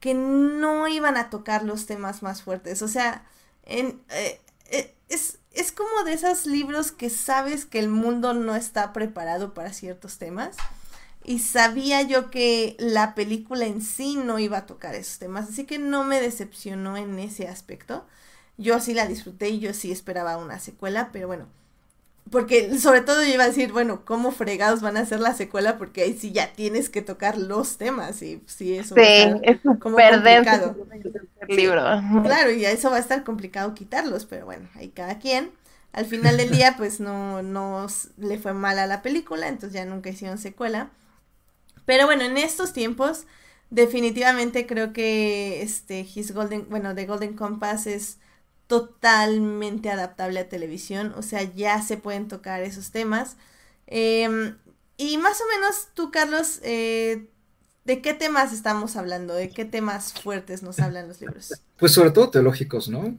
que 0.01 0.15
no 0.15 0.89
iban 0.89 1.17
a 1.17 1.31
tocar 1.31 1.63
los 1.63 1.87
temas 1.87 2.23
más 2.23 2.43
fuertes. 2.43 2.83
O 2.83 2.89
sea, 2.89 3.27
en, 3.65 4.03
eh, 4.11 4.41
eh, 4.71 4.95
es, 5.09 5.39
es 5.53 5.73
como 5.73 6.05
de 6.05 6.15
esos 6.15 6.47
libros 6.47 6.93
que 6.93 7.11
sabes 7.11 7.65
que 7.67 7.79
el 7.79 7.89
mundo 7.89 8.35
no 8.35 8.57
está 8.57 8.93
preparado 8.93 9.55
para 9.55 9.73
ciertos 9.73 10.19
temas. 10.19 10.57
Y 11.25 11.39
sabía 11.41 12.03
yo 12.03 12.31
que 12.31 12.77
la 12.79 13.15
película 13.15 13.67
en 13.67 13.81
sí 13.83 14.17
no 14.17 14.39
iba 14.39 14.59
a 14.59 14.67
tocar 14.67 14.95
esos 14.95 15.19
temas. 15.19 15.49
Así 15.49 15.65
que 15.65 15.79
no 15.79 16.05
me 16.05 16.21
decepcionó 16.21 16.97
en 16.97 17.19
ese 17.19 17.49
aspecto. 17.49 18.07
Yo 18.59 18.81
sí 18.81 18.95
la 18.95 19.07
disfruté 19.07 19.49
y 19.51 19.61
yo 19.61 19.75
sí 19.75 19.91
esperaba 19.91 20.37
una 20.37 20.61
secuela, 20.61 21.11
pero 21.13 21.27
bueno, 21.27 21.49
porque 22.31 22.79
sobre 22.79 23.03
todo 23.03 23.23
yo 23.23 23.35
iba 23.35 23.45
a 23.45 23.49
decir, 23.49 23.73
bueno, 23.73 24.05
¿cómo 24.05 24.33
fregados 24.33 24.81
van 24.81 24.97
a 24.97 25.01
hacer 25.01 25.21
la 25.21 25.35
secuela? 25.35 25.77
Porque 25.79 26.03
ahí 26.03 26.15
sí 26.15 26.33
ya 26.33 26.53
tienes 26.53 26.89
que 26.89 27.03
tocar 27.03 27.37
los 27.37 27.77
temas 27.77 28.23
y 28.23 28.43
sí, 28.47 28.77
eso 28.77 28.95
sí, 28.95 29.25
es 29.43 29.61
como 29.81 29.97
complicado. 29.97 30.75
libro. 31.49 31.83
claro, 32.23 32.51
y 32.51 32.65
a 32.65 32.71
eso 32.71 32.91
va 32.91 32.97
a 32.97 33.01
estar 33.01 33.25
complicado 33.25 33.75
quitarlos, 33.75 34.25
pero 34.25 34.47
bueno, 34.47 34.69
ahí 34.75 34.89
cada 34.89 35.19
quien. 35.19 35.51
Al 35.93 36.07
final 36.07 36.37
del 36.37 36.51
día, 36.51 36.75
pues 36.77 36.99
no, 36.99 37.43
no 37.43 37.87
le 38.17 38.39
fue 38.39 38.53
mal 38.53 38.79
a 38.79 38.87
la 38.87 39.01
película, 39.03 39.47
entonces 39.47 39.75
ya 39.75 39.85
nunca 39.85 40.11
hicieron 40.11 40.39
secuela. 40.39 40.91
Pero 41.87 42.07
bueno, 42.07 42.23
en 42.25 42.39
estos 42.39 42.73
tiempos, 42.73 43.27
definitivamente 43.71 44.67
creo 44.67 44.93
que 44.93 45.63
este 45.63 46.01
His 46.01 46.33
Golden, 46.33 46.69
bueno, 46.69 46.95
The 46.95 47.07
Golden 47.07 47.35
Compass 47.35 47.87
es 47.87 48.19
totalmente 48.67 49.91
adaptable 49.91 50.41
a 50.41 50.49
televisión, 50.49 51.13
o 51.17 51.23
sea, 51.23 51.43
ya 51.43 51.83
se 51.83 51.97
pueden 51.97 52.29
tocar 52.29 52.63
esos 52.63 52.91
temas. 52.91 53.37
Em, 53.87 54.57
y 54.97 55.19
más 55.19 55.41
o 55.41 55.45
menos 55.55 55.89
tú, 55.95 56.11
Carlos, 56.11 56.61
eh, 56.63 57.29
¿de 57.85 58.01
qué 58.01 58.15
temas 58.15 58.53
estamos 58.53 58.97
hablando? 58.97 59.35
¿De 59.35 59.51
qué 59.51 59.65
temas 59.65 60.13
fuertes 60.15 60.63
nos 60.63 60.79
hablan 60.79 61.09
los 61.09 61.21
libros? 61.21 61.53
Pues 61.77 61.93
sobre 61.93 62.11
todo 62.11 62.31
teológicos, 62.31 62.89
¿no? 62.89 63.19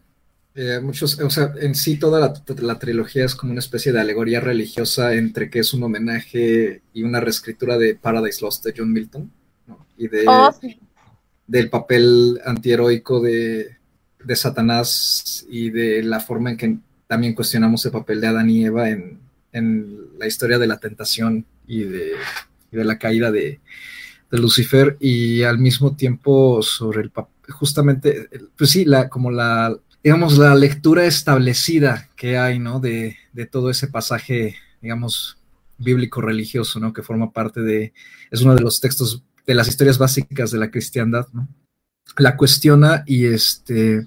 Eh, 0.57 0.79
muchos, 0.81 1.19
o 1.19 1.29
sea, 1.29 1.53
en 1.59 1.75
sí 1.75 1.97
toda 1.97 2.33
la, 2.61 2.79
trilogía 2.79 3.25
es 3.25 3.35
como 3.35 3.51
una 3.51 3.59
especie 3.59 3.91
de 3.91 3.99
alegoría 3.99 4.39
religiosa 4.39 5.13
entre 5.13 5.49
que 5.49 5.59
es 5.59 5.73
un 5.73 5.83
homenaje 5.83 6.81
y 6.93 7.03
una 7.03 7.19
reescritura 7.19 7.77
de 7.77 7.95
Paradise 7.95 8.39
Lost 8.41 8.63
de 8.63 8.73
John 8.75 8.93
Milton, 8.93 9.29
¿no? 9.67 9.85
Y 9.97 10.07
de, 10.07 10.23
oh, 10.25 10.55
del 11.45 11.69
papel 11.69 12.39
antiheroico 12.45 13.19
de, 13.19 13.75
de 14.23 14.35
Satanás 14.35 15.45
y 15.49 15.71
de 15.71 16.03
la 16.03 16.21
forma 16.21 16.51
en 16.51 16.57
que 16.57 16.77
también 17.07 17.35
cuestionamos 17.35 17.85
el 17.85 17.91
papel 17.91 18.21
de 18.21 18.27
Adán 18.27 18.49
y 18.49 18.65
Eva 18.65 18.89
en, 18.89 19.19
la 20.17 20.27
historia 20.27 20.57
de 20.57 20.67
la 20.67 20.79
tentación 20.79 21.45
y 21.65 21.83
de, 21.83 22.11
la 22.71 22.97
caída 22.97 23.31
de, 23.31 23.59
Lucifer 24.31 24.97
y 24.99 25.43
al 25.43 25.59
mismo 25.59 25.95
tiempo 25.95 26.61
sobre 26.61 27.01
el 27.01 27.09
papel, 27.09 27.33
justamente, 27.53 28.27
pues 28.57 28.69
sí, 28.69 28.83
la, 28.83 29.07
como 29.07 29.31
la, 29.31 29.77
digamos, 30.05 30.37
la 30.37 30.53
lectura 30.53 31.05
establecida 31.05 32.09
que 32.15 32.37
hay, 32.37 32.59
¿no? 32.59 32.79
De, 32.79 33.17
de 33.33 33.47
todo 33.47 33.71
ese 33.71 33.87
pasaje, 33.87 34.55
digamos, 34.79 35.39
bíblico 35.79 36.21
religioso, 36.21 36.79
¿no? 36.79 36.93
Que 36.93 37.01
forma 37.01 37.31
parte 37.31 37.61
de, 37.61 37.91
es 38.29 38.41
uno 38.43 38.53
de 38.53 38.61
los 38.61 38.79
textos 38.79 39.23
de 39.47 39.55
las 39.55 39.67
historias 39.67 39.97
básicas 39.97 40.51
de 40.51 40.59
la 40.59 40.69
cristiandad, 40.69 41.25
¿no? 41.33 41.47
La 42.19 42.37
cuestiona 42.37 43.03
y 43.07 43.25
este, 43.25 44.05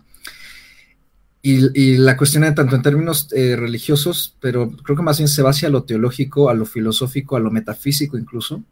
y, 1.43 1.97
la 1.97 2.17
cuestión 2.17 2.45
tanto 2.55 2.77
en 2.77 2.83
términos 2.83 3.27
eh, 3.33 3.57
religiosos, 3.57 4.37
pero 4.41 4.71
creo 4.71 4.97
que 4.97 5.03
más 5.03 5.19
bien 5.19 5.27
se 5.27 5.43
va 5.43 5.51
hacia 5.51 5.69
lo 5.69 5.83
teológico, 5.83 6.49
a 6.49 6.55
lo 6.55 6.65
filosófico, 6.65 7.35
a 7.35 7.41
lo 7.41 7.51
metafísico 7.51 8.17
incluso. 8.17 8.63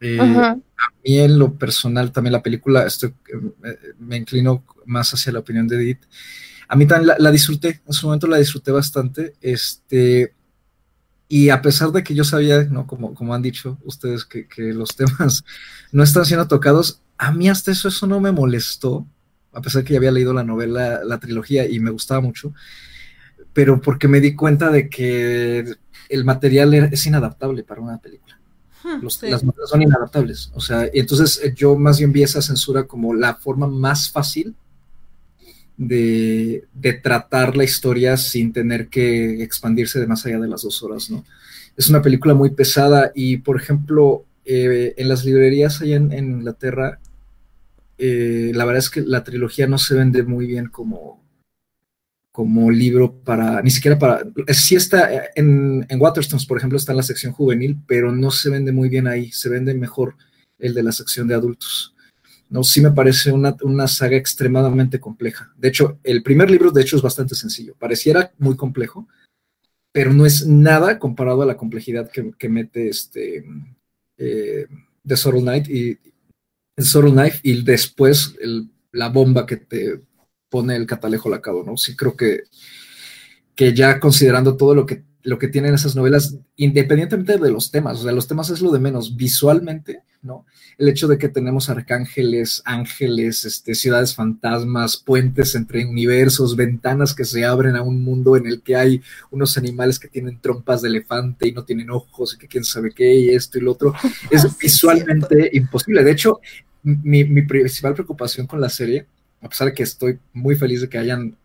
Eh, 0.00 0.18
a 0.18 0.56
mí 1.04 1.18
en 1.20 1.38
lo 1.38 1.54
personal 1.54 2.10
también 2.10 2.32
la 2.32 2.42
película, 2.42 2.84
estoy, 2.84 3.14
eh, 3.64 3.94
me 4.00 4.16
inclino 4.16 4.64
más 4.84 5.14
hacia 5.14 5.32
la 5.32 5.38
opinión 5.38 5.68
de 5.68 5.76
Edith. 5.76 6.00
A 6.72 6.76
mí 6.76 6.86
también 6.86 7.14
la, 7.18 7.30
disfruté, 7.30 7.82
en 7.86 7.92
su 7.92 8.06
momento 8.06 8.26
la 8.26 8.38
disfruté 8.38 8.70
bastante. 8.70 9.34
Este, 9.42 10.34
y 11.28 11.50
a 11.50 11.60
pesar 11.60 11.92
de 11.92 12.02
que 12.02 12.14
yo 12.14 12.24
sabía, 12.24 12.64
¿no? 12.64 12.86
como, 12.86 13.14
como 13.14 13.34
han 13.34 13.42
dicho 13.42 13.78
ustedes, 13.84 14.24
que, 14.24 14.46
que 14.46 14.72
los 14.72 14.88
temas 14.96 15.44
no 15.92 16.02
están 16.02 16.24
siendo 16.24 16.48
tocados, 16.48 17.02
a 17.18 17.30
mí 17.30 17.50
hasta 17.50 17.72
eso, 17.72 17.88
eso 17.88 18.06
no 18.06 18.20
me 18.20 18.32
molestó 18.32 19.06
a 19.52 19.60
pesar 19.60 19.84
que 19.84 19.92
ya 19.92 19.98
había 19.98 20.10
leído 20.10 20.32
la 20.32 20.44
novela, 20.44 21.04
la 21.04 21.20
trilogía 21.20 21.68
y 21.68 21.78
me 21.78 21.90
gustaba 21.90 22.20
mucho, 22.20 22.54
pero 23.52 23.80
porque 23.80 24.08
me 24.08 24.20
di 24.20 24.34
cuenta 24.34 24.70
de 24.70 24.88
que 24.88 25.76
el 26.08 26.24
material 26.24 26.72
es 26.74 27.06
inadaptable 27.06 27.62
para 27.62 27.80
una 27.80 27.98
película. 27.98 28.38
Hmm, 28.82 29.04
las 29.04 29.44
novelas 29.44 29.70
son 29.70 29.82
inadaptables. 29.82 30.50
O 30.54 30.60
sea, 30.60 30.88
y 30.92 31.00
entonces 31.00 31.40
eh, 31.42 31.52
yo 31.54 31.76
más 31.76 31.98
bien 31.98 32.12
vi 32.12 32.22
esa 32.22 32.42
censura 32.42 32.84
como 32.84 33.14
la 33.14 33.34
forma 33.34 33.66
más 33.66 34.10
fácil 34.10 34.56
de, 35.76 36.64
tratar 37.02 37.56
la 37.56 37.64
historia 37.64 38.16
sin 38.16 38.52
tener 38.52 38.88
que 38.88 39.42
expandirse 39.42 40.00
de 40.00 40.06
más 40.06 40.24
allá 40.26 40.38
de 40.38 40.48
las 40.48 40.62
dos 40.62 40.82
horas, 40.82 41.10
¿no? 41.10 41.24
Es 41.76 41.88
una 41.88 42.02
película 42.02 42.34
muy 42.34 42.50
pesada 42.50 43.12
y, 43.14 43.38
por 43.38 43.56
ejemplo, 43.60 44.24
eh, 44.44 44.94
en 44.96 45.08
las 45.08 45.24
librerías 45.24 45.80
allá 45.80 45.96
en 45.96 46.12
Inglaterra 46.12 46.98
eh, 48.04 48.50
la 48.52 48.64
verdad 48.64 48.80
es 48.80 48.90
que 48.90 49.00
la 49.02 49.22
trilogía 49.22 49.68
no 49.68 49.78
se 49.78 49.94
vende 49.94 50.24
muy 50.24 50.46
bien 50.46 50.66
como, 50.66 51.22
como 52.32 52.68
libro 52.68 53.14
para, 53.22 53.62
ni 53.62 53.70
siquiera 53.70 53.96
para, 53.96 54.24
sí 54.48 54.74
está 54.74 55.14
eh, 55.14 55.30
en, 55.36 55.86
en 55.88 56.00
Waterstones, 56.00 56.44
por 56.44 56.58
ejemplo, 56.58 56.76
está 56.76 56.90
en 56.90 56.96
la 56.96 57.04
sección 57.04 57.32
juvenil, 57.32 57.78
pero 57.86 58.10
no 58.10 58.32
se 58.32 58.50
vende 58.50 58.72
muy 58.72 58.88
bien 58.88 59.06
ahí, 59.06 59.30
se 59.30 59.48
vende 59.48 59.72
mejor 59.74 60.16
el 60.58 60.74
de 60.74 60.82
la 60.82 60.90
sección 60.90 61.28
de 61.28 61.34
adultos. 61.34 61.94
No, 62.52 62.62
sí 62.62 62.82
me 62.82 62.90
parece 62.90 63.32
una, 63.32 63.88
saga 63.88 64.14
extremadamente 64.14 65.00
compleja. 65.00 65.50
De 65.56 65.68
hecho, 65.68 65.98
el 66.04 66.22
primer 66.22 66.50
libro, 66.50 66.70
de 66.70 66.82
hecho, 66.82 66.96
es 66.96 67.02
bastante 67.02 67.34
sencillo. 67.34 67.74
Pareciera 67.78 68.30
muy 68.36 68.58
complejo, 68.58 69.08
pero 69.90 70.12
no 70.12 70.26
es 70.26 70.46
nada 70.46 70.98
comparado 70.98 71.40
a 71.40 71.46
la 71.46 71.56
complejidad 71.56 72.10
que, 72.10 72.48
mete 72.50 72.90
este 72.90 73.42
eh, 74.18 74.66
The 75.02 75.16
Sorrow 75.16 75.42
Night 75.42 75.66
y, 75.70 75.98
Sorrow 76.76 77.12
Knife 77.12 77.40
y 77.42 77.62
después 77.62 78.36
la 78.92 79.08
bomba 79.08 79.46
que 79.46 79.56
te 79.56 80.02
pone 80.50 80.76
el 80.76 80.86
catalejo 80.86 81.30
lacado, 81.30 81.64
¿no? 81.64 81.78
Sí 81.78 81.96
creo 81.96 82.14
que, 82.18 82.42
que 83.54 83.72
ya 83.72 83.98
considerando 83.98 84.58
todo 84.58 84.74
lo 84.74 84.84
que 84.84 85.04
lo 85.24 85.38
que 85.38 85.48
tienen 85.48 85.74
esas 85.74 85.94
novelas, 85.94 86.36
independientemente 86.56 87.38
de 87.38 87.50
los 87.50 87.70
temas, 87.70 88.00
o 88.00 88.02
sea, 88.02 88.12
los 88.12 88.26
temas 88.26 88.50
es 88.50 88.60
lo 88.60 88.72
de 88.72 88.80
menos, 88.80 89.16
visualmente, 89.16 90.02
¿no? 90.22 90.46
El 90.78 90.88
hecho 90.88 91.06
de 91.06 91.18
que 91.18 91.28
tenemos 91.28 91.68
arcángeles, 91.68 92.62
ángeles, 92.64 93.44
este, 93.44 93.74
ciudades 93.74 94.14
fantasmas, 94.14 94.96
puentes 94.96 95.54
entre 95.54 95.86
universos, 95.86 96.56
ventanas 96.56 97.14
que 97.14 97.24
se 97.24 97.44
abren 97.44 97.76
a 97.76 97.82
un 97.82 98.02
mundo 98.02 98.36
en 98.36 98.46
el 98.46 98.62
que 98.62 98.76
hay 98.76 99.02
unos 99.30 99.56
animales 99.56 99.98
que 99.98 100.08
tienen 100.08 100.40
trompas 100.40 100.82
de 100.82 100.88
elefante 100.88 101.48
y 101.48 101.52
no 101.52 101.64
tienen 101.64 101.90
ojos 101.90 102.34
y 102.34 102.38
que 102.38 102.48
quién 102.48 102.64
sabe 102.64 102.92
qué 102.92 103.14
y 103.14 103.30
esto 103.30 103.58
y 103.58 103.62
lo 103.62 103.72
otro, 103.72 103.94
es 104.30 104.46
visualmente 104.58 105.50
imposible. 105.52 106.02
De 106.02 106.12
hecho, 106.12 106.40
mi, 106.82 107.24
mi 107.24 107.42
principal 107.42 107.94
preocupación 107.94 108.46
con 108.46 108.60
la 108.60 108.68
serie 108.68 109.06
a 109.42 109.48
pesar 109.48 109.68
de 109.68 109.74
que 109.74 109.82
estoy 109.82 110.20
muy 110.32 110.54
feliz 110.54 110.80
de 110.80 110.88
que 110.88 110.98
hayan 110.98 111.36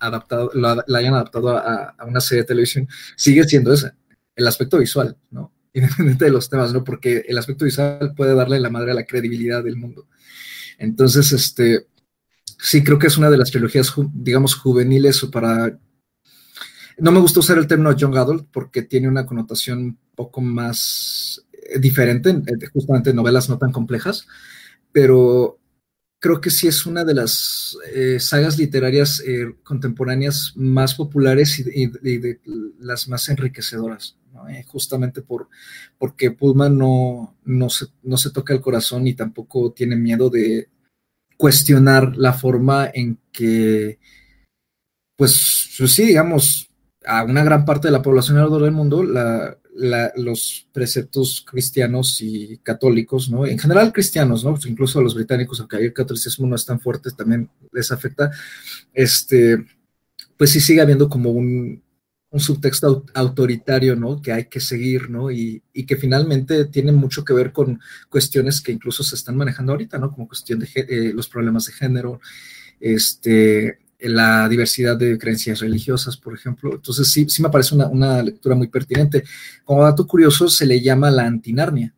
adaptado, 0.00 0.50
la, 0.54 0.84
hayan 0.94 1.14
adaptado 1.14 1.56
a, 1.56 1.94
una 2.06 2.20
serie 2.20 2.42
de 2.42 2.48
televisión, 2.48 2.86
sigue 3.16 3.44
siendo 3.44 3.72
ese, 3.72 3.92
el 4.36 4.46
aspecto 4.46 4.78
visual, 4.78 5.16
¿no? 5.30 5.52
Independiente 5.72 6.26
de 6.26 6.30
los 6.30 6.50
temas, 6.50 6.72
¿no? 6.72 6.84
Porque 6.84 7.24
el 7.26 7.38
aspecto 7.38 7.64
visual 7.64 8.12
puede 8.14 8.34
darle 8.34 8.60
la 8.60 8.70
madre 8.70 8.90
a 8.90 8.94
la 8.94 9.04
credibilidad 9.04 9.64
del 9.64 9.76
mundo. 9.76 10.06
Entonces, 10.78 11.32
este, 11.32 11.86
sí, 12.58 12.84
creo 12.84 12.98
que 12.98 13.06
es 13.06 13.16
una 13.16 13.30
de 13.30 13.38
las 13.38 13.50
trilogías, 13.50 13.92
digamos, 14.12 14.54
juveniles 14.54 15.22
o 15.24 15.30
para... 15.30 15.78
No 16.98 17.12
me 17.12 17.20
gusta 17.20 17.40
usar 17.40 17.58
el 17.58 17.66
término 17.66 17.96
young 17.96 18.16
adult 18.16 18.48
porque 18.52 18.82
tiene 18.82 19.08
una 19.08 19.24
connotación 19.24 19.78
un 19.78 19.98
poco 20.14 20.40
más 20.40 21.46
eh, 21.52 21.78
diferente, 21.78 22.30
eh, 22.30 22.66
justamente 22.72 23.14
novelas 23.14 23.48
no 23.48 23.56
tan 23.56 23.72
complejas, 23.72 24.26
pero 24.90 25.57
creo 26.18 26.40
que 26.40 26.50
sí 26.50 26.66
es 26.66 26.86
una 26.86 27.04
de 27.04 27.14
las 27.14 27.76
eh, 27.94 28.18
sagas 28.20 28.58
literarias 28.58 29.22
eh, 29.26 29.54
contemporáneas 29.62 30.52
más 30.56 30.94
populares 30.94 31.58
y, 31.58 31.90
las 32.80 33.08
más 33.08 33.28
enriquecedoras, 33.28 34.18
eh, 34.50 34.64
justamente 34.66 35.22
por, 35.22 35.48
porque 35.98 36.30
Pullman 36.30 36.76
no, 36.76 37.36
no, 37.44 37.70
se, 37.70 37.86
no 38.02 38.16
se 38.16 38.30
toca 38.30 38.52
el 38.52 38.60
corazón 38.60 39.06
y 39.06 39.14
tampoco 39.14 39.72
tiene 39.72 39.96
miedo 39.96 40.30
de 40.30 40.68
cuestionar 41.36 42.16
la 42.16 42.32
forma 42.32 42.90
en 42.92 43.18
que, 43.30 43.98
pues 45.16 45.32
sí, 45.86 46.06
digamos, 46.06 46.68
a 47.06 47.22
una 47.22 47.44
gran 47.44 47.64
parte 47.64 47.88
de 47.88 47.92
la 47.92 48.02
población 48.02 48.36
alrededor 48.38 48.62
del 48.62 48.72
mundo 48.72 49.04
la, 49.04 49.56
los 49.78 50.66
preceptos 50.72 51.44
cristianos 51.48 52.20
y 52.20 52.58
católicos, 52.58 53.30
¿no? 53.30 53.46
En 53.46 53.58
general 53.58 53.92
cristianos, 53.92 54.44
¿no? 54.44 54.58
Incluso 54.66 55.00
los 55.00 55.14
británicos, 55.14 55.60
aunque 55.60 55.76
el 55.76 55.92
catolicismo 55.92 56.46
no 56.46 56.56
es 56.56 56.66
tan 56.66 56.80
fuerte, 56.80 57.10
también 57.12 57.48
les 57.72 57.92
afecta, 57.92 58.30
este, 58.92 59.64
pues 60.36 60.50
sí 60.50 60.60
sigue 60.60 60.80
habiendo 60.80 61.08
como 61.08 61.30
un, 61.30 61.82
subtexto 62.36 63.06
autoritario, 63.14 63.96
¿no? 63.96 64.20
Que 64.20 64.32
hay 64.32 64.44
que 64.46 64.60
seguir, 64.60 65.08
¿no? 65.08 65.30
Y, 65.30 65.62
que 65.86 65.96
finalmente 65.96 66.66
tiene 66.66 66.92
mucho 66.92 67.24
que 67.24 67.32
ver 67.32 67.52
con 67.52 67.80
cuestiones 68.10 68.60
que 68.60 68.72
incluso 68.72 69.02
se 69.02 69.14
están 69.14 69.36
manejando 69.36 69.72
ahorita, 69.72 69.98
¿no? 69.98 70.12
Como 70.12 70.28
cuestión 70.28 70.58
de 70.58 70.68
eh, 70.74 71.12
los 71.14 71.28
problemas 71.28 71.66
de 71.66 71.72
género, 71.72 72.20
este, 72.80 73.78
la 74.00 74.48
diversidad 74.48 74.96
de 74.96 75.18
creencias 75.18 75.60
religiosas, 75.60 76.16
por 76.16 76.34
ejemplo. 76.34 76.74
Entonces 76.74 77.08
sí, 77.08 77.26
sí 77.28 77.42
me 77.42 77.50
parece 77.50 77.74
una, 77.74 78.22
lectura 78.22 78.54
muy 78.54 78.68
pertinente. 78.68 79.24
Como 79.64 79.82
dato 79.82 80.06
curioso, 80.06 80.48
se 80.48 80.66
le 80.66 80.80
llama 80.80 81.10
la 81.10 81.26
antinarnia, 81.26 81.94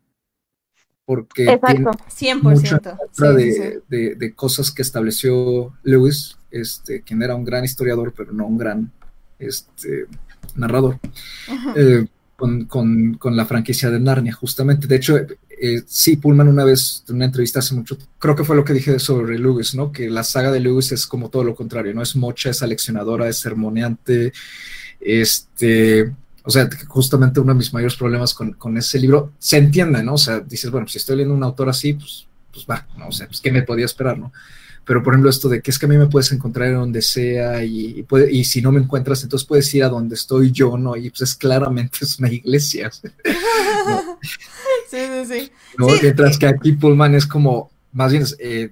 porque 1.05 1.44
Exacto. 1.44 1.90
tiene 2.16 2.40
100%. 2.42 3.34
de, 3.36 3.82
De, 3.88 4.14
de, 4.14 4.34
cosas 4.34 4.70
que 4.70 4.82
estableció 4.82 5.74
Lewis, 5.82 6.38
este, 6.51 7.03
quien 7.03 7.22
era 7.22 7.34
un 7.34 7.44
gran 7.44 7.64
historiador, 7.64 8.14
pero 8.16 8.32
no 8.32 8.46
un 8.46 8.59
gran 8.59 8.92
este, 9.38 10.07
narrador 10.57 10.98
con, 12.68 13.14
con, 13.18 13.36
la 13.36 13.44
franquicia 13.44 13.90
de 13.90 14.01
Narnia, 14.01 14.32
justamente. 14.32 14.86
De 14.86 14.96
hecho, 14.96 15.18
eh, 15.61 15.82
sí, 15.86 16.16
Pullman 16.16 16.48
una 16.48 16.64
vez, 16.64 17.04
en 17.08 17.16
una 17.16 17.26
entrevista 17.26 17.58
hace 17.58 17.74
mucho, 17.74 17.98
creo 18.18 18.34
que 18.34 18.44
fue 18.44 18.56
lo 18.56 18.64
que 18.64 18.72
dije 18.72 18.98
sobre 18.98 19.38
Lewis, 19.38 19.74
¿no? 19.74 19.92
Que 19.92 20.08
la 20.08 20.24
saga 20.24 20.50
de 20.50 20.61
Lewis 20.61 20.92
es 20.92 21.06
como 21.06 21.28
todo 21.28 21.44
lo 21.44 21.54
contrario, 21.54 21.94
¿no? 21.94 22.02
Es 22.02 22.16
mocha, 22.16 22.50
es 22.50 22.62
aleccionadora, 22.62 23.28
es 23.28 23.38
sermoneante, 23.38 24.32
este... 25.00 26.12
O 26.42 26.50
sea, 26.50 26.68
justamente 26.88 27.38
uno 27.38 27.52
de 27.52 27.58
mis 27.58 27.72
mayores 27.74 27.96
problemas 27.96 28.32
con, 28.32 28.54
con 28.54 28.76
ese 28.78 28.98
libro, 28.98 29.32
se 29.38 29.58
entiende, 29.58 30.02
¿no? 30.02 30.14
O 30.14 30.18
sea, 30.18 30.40
dices, 30.40 30.70
bueno, 30.70 30.88
si 30.88 30.96
estoy 30.96 31.16
leyendo 31.16 31.34
un 31.34 31.44
autor 31.44 31.68
así, 31.68 31.92
pues, 31.92 32.26
pues 32.50 32.64
va, 32.68 32.88
¿no? 32.96 33.08
O 33.08 33.12
sea, 33.12 33.26
pues, 33.26 33.42
¿qué 33.42 33.52
me 33.52 33.62
podía 33.62 33.84
esperar, 33.84 34.18
no? 34.18 34.32
pero 34.90 35.04
por 35.04 35.12
ejemplo 35.12 35.30
esto 35.30 35.48
de 35.48 35.62
que 35.62 35.70
es 35.70 35.78
que 35.78 35.86
a 35.86 35.88
mí 35.88 35.96
me 35.96 36.08
puedes 36.08 36.32
encontrar 36.32 36.68
en 36.68 36.74
donde 36.74 37.00
sea 37.00 37.62
y, 37.62 38.02
puede, 38.02 38.32
y 38.32 38.42
si 38.42 38.61
no 38.61 38.72
me 38.72 38.80
encuentras, 38.80 39.22
entonces 39.22 39.46
puedes 39.46 39.72
ir 39.72 39.84
a 39.84 39.88
donde 39.88 40.16
estoy 40.16 40.50
yo, 40.50 40.76
¿no? 40.76 40.96
Y 40.96 41.11
pues 41.11 41.22
es 41.22 41.34
claramente 41.36 41.98
es 42.02 42.18
una 42.18 42.28
iglesia. 42.28 42.90
Sí, 44.22 44.98
sí, 44.98 45.24
sí. 45.28 45.52
Mientras 46.02 46.38
que 46.38 46.46
aquí 46.46 46.72
Pullman 46.72 47.14
es 47.14 47.26
como, 47.26 47.70
más 47.92 48.12
bien, 48.12 48.24
eh, 48.38 48.70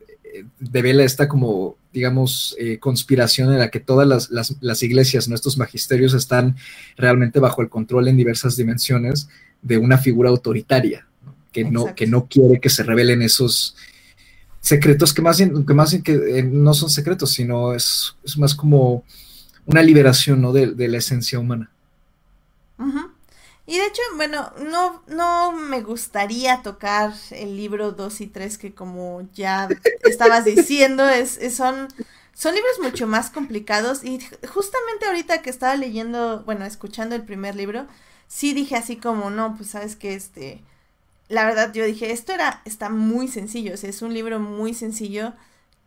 devela 0.58 1.04
esta 1.04 1.28
como, 1.28 1.76
digamos, 1.92 2.56
eh, 2.58 2.78
conspiración 2.78 3.52
en 3.52 3.58
la 3.58 3.70
que 3.70 3.80
todas 3.80 4.06
las, 4.06 4.30
las, 4.30 4.56
las 4.60 4.82
iglesias, 4.82 5.28
nuestros 5.28 5.58
magisterios 5.58 6.14
están 6.14 6.56
realmente 6.96 7.40
bajo 7.40 7.62
el 7.62 7.68
control 7.68 8.08
en 8.08 8.16
diversas 8.16 8.56
dimensiones 8.56 9.28
de 9.62 9.78
una 9.78 9.98
figura 9.98 10.30
autoritaria, 10.30 11.06
que, 11.52 11.64
no, 11.64 11.94
que 11.94 12.06
no 12.06 12.26
quiere 12.26 12.60
que 12.60 12.68
se 12.68 12.82
revelen 12.82 13.22
esos 13.22 13.76
secretos 14.60 15.14
que 15.14 15.22
más 15.22 15.38
bien, 15.38 15.64
que, 15.64 15.74
más 15.74 15.96
que 16.02 16.38
eh, 16.38 16.42
no 16.42 16.74
son 16.74 16.90
secretos, 16.90 17.30
sino 17.30 17.74
es, 17.74 18.16
es 18.24 18.36
más 18.36 18.54
como 18.54 19.04
una 19.66 19.82
liberación 19.82 20.40
¿no? 20.40 20.52
de, 20.52 20.88
la 20.88 20.98
esencia 20.98 21.38
humana. 21.38 21.70
Y 23.68 23.76
de 23.76 23.84
hecho, 23.84 24.00
bueno, 24.16 24.50
no, 24.60 25.02
no 25.08 25.52
me 25.52 25.82
gustaría 25.82 26.62
tocar 26.62 27.12
el 27.32 27.54
libro 27.54 27.92
2 27.92 28.22
y 28.22 28.26
3 28.28 28.56
que 28.56 28.74
como 28.74 29.28
ya 29.34 29.68
estabas 30.04 30.46
diciendo, 30.46 31.06
es, 31.06 31.38
son, 31.54 31.86
son 32.32 32.54
libros 32.54 32.78
mucho 32.82 33.06
más 33.06 33.28
complicados. 33.28 34.04
Y 34.04 34.20
justamente 34.48 35.04
ahorita 35.04 35.42
que 35.42 35.50
estaba 35.50 35.76
leyendo, 35.76 36.44
bueno, 36.44 36.64
escuchando 36.64 37.14
el 37.14 37.24
primer 37.24 37.56
libro, 37.56 37.86
sí 38.26 38.54
dije 38.54 38.74
así 38.74 38.96
como, 38.96 39.28
no, 39.28 39.54
pues 39.54 39.68
sabes 39.68 39.96
que 39.96 40.14
este, 40.14 40.62
la 41.28 41.44
verdad 41.44 41.70
yo 41.74 41.84
dije, 41.84 42.10
esto 42.12 42.32
era, 42.32 42.62
está 42.64 42.88
muy 42.88 43.28
sencillo, 43.28 43.74
o 43.74 43.76
sea, 43.76 43.90
es 43.90 44.00
un 44.00 44.14
libro 44.14 44.40
muy 44.40 44.72
sencillo 44.72 45.34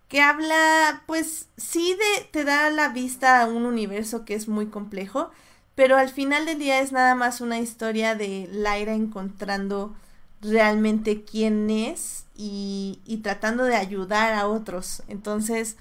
que 0.08 0.22
habla, 0.22 1.04
pues 1.08 1.48
sí 1.58 1.96
de, 1.96 2.26
te 2.32 2.44
da 2.44 2.70
la 2.70 2.90
vista 2.90 3.42
a 3.42 3.48
un 3.48 3.66
universo 3.66 4.26
que 4.26 4.36
es 4.36 4.48
muy 4.48 4.68
complejo, 4.68 5.32
pero 5.76 5.98
al 5.98 6.10
final 6.10 6.46
del 6.46 6.60
día 6.60 6.80
es 6.82 6.92
nada 6.92 7.16
más 7.16 7.42
una 7.42 7.60
historia 7.60 8.16
de 8.16 8.48
Laira 8.52 8.94
encontrando 8.94 9.96
realmente 10.42 11.24
quién 11.24 11.70
es 11.70 12.26
y, 12.36 13.00
y 13.06 13.18
tratando 13.18 13.64
de 13.64 13.76
ayudar 13.76 14.34
a 14.34 14.48
otros. 14.48 15.04
Entonces, 15.08 15.78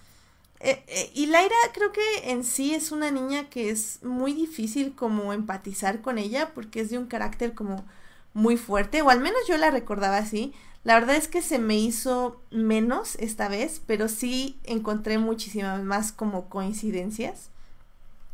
eh, 0.60 0.82
eh, 0.88 1.10
y 1.14 1.26
Laira 1.26 1.54
creo 1.72 1.90
que 1.92 2.30
en 2.30 2.44
sí 2.44 2.74
es 2.74 2.92
una 2.92 3.10
niña 3.10 3.48
que 3.48 3.70
es 3.70 4.02
muy 4.02 4.34
difícil 4.34 4.94
como 4.94 5.32
empatizar 5.32 6.02
con 6.02 6.18
ella 6.18 6.52
porque 6.54 6.80
es 6.80 6.90
de 6.90 6.98
un 6.98 7.06
carácter 7.06 7.54
como 7.54 7.84
muy 8.34 8.56
fuerte, 8.56 9.02
o 9.02 9.10
al 9.10 9.20
menos 9.20 9.40
yo 9.48 9.56
la 9.56 9.70
recordaba 9.70 10.18
así. 10.18 10.52
La 10.84 10.94
verdad 10.94 11.16
es 11.16 11.28
que 11.28 11.42
se 11.42 11.58
me 11.58 11.76
hizo 11.76 12.40
menos 12.50 13.16
esta 13.16 13.48
vez, 13.48 13.82
pero 13.86 14.08
sí 14.08 14.58
encontré 14.64 15.18
muchísimas 15.18 15.82
más 15.82 16.12
como 16.12 16.48
coincidencias 16.48 17.50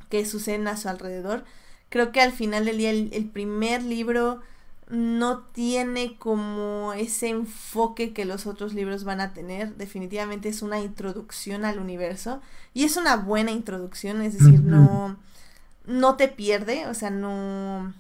que 0.09 0.25
suceden 0.27 0.69
a 0.69 0.77
su 0.77 0.89
alrededor. 0.89 1.45
Creo 1.89 2.13
que 2.13 2.21
al 2.21 2.33
final 2.33 2.65
del 2.65 2.79
día 2.79 2.91
el, 2.91 3.31
primer 3.33 3.83
libro 3.83 4.41
no 4.89 5.41
tiene 5.41 6.17
como 6.19 6.93
ese 6.93 7.29
enfoque 7.29 8.13
que 8.13 8.25
los 8.25 8.47
otros 8.47 8.75
libros 8.75 9.05
van 9.05 9.21
a 9.21 9.33
tener. 9.33 9.77
Definitivamente 9.77 10.49
es 10.49 10.63
una 10.63 10.81
introducción 10.81 11.65
al 11.65 11.79
universo 11.79 12.41
y 12.75 12.85
es 12.85 12.97
una 12.97 13.17
buena 13.17 13.51
introducción, 13.51 14.21
es 14.23 14.39
decir, 14.39 14.61
no, 14.61 15.17
no 15.87 16.17
te 16.17 16.29
pierde, 16.29 16.87
o 16.87 16.95
sea, 16.95 17.11
no, 17.11 17.95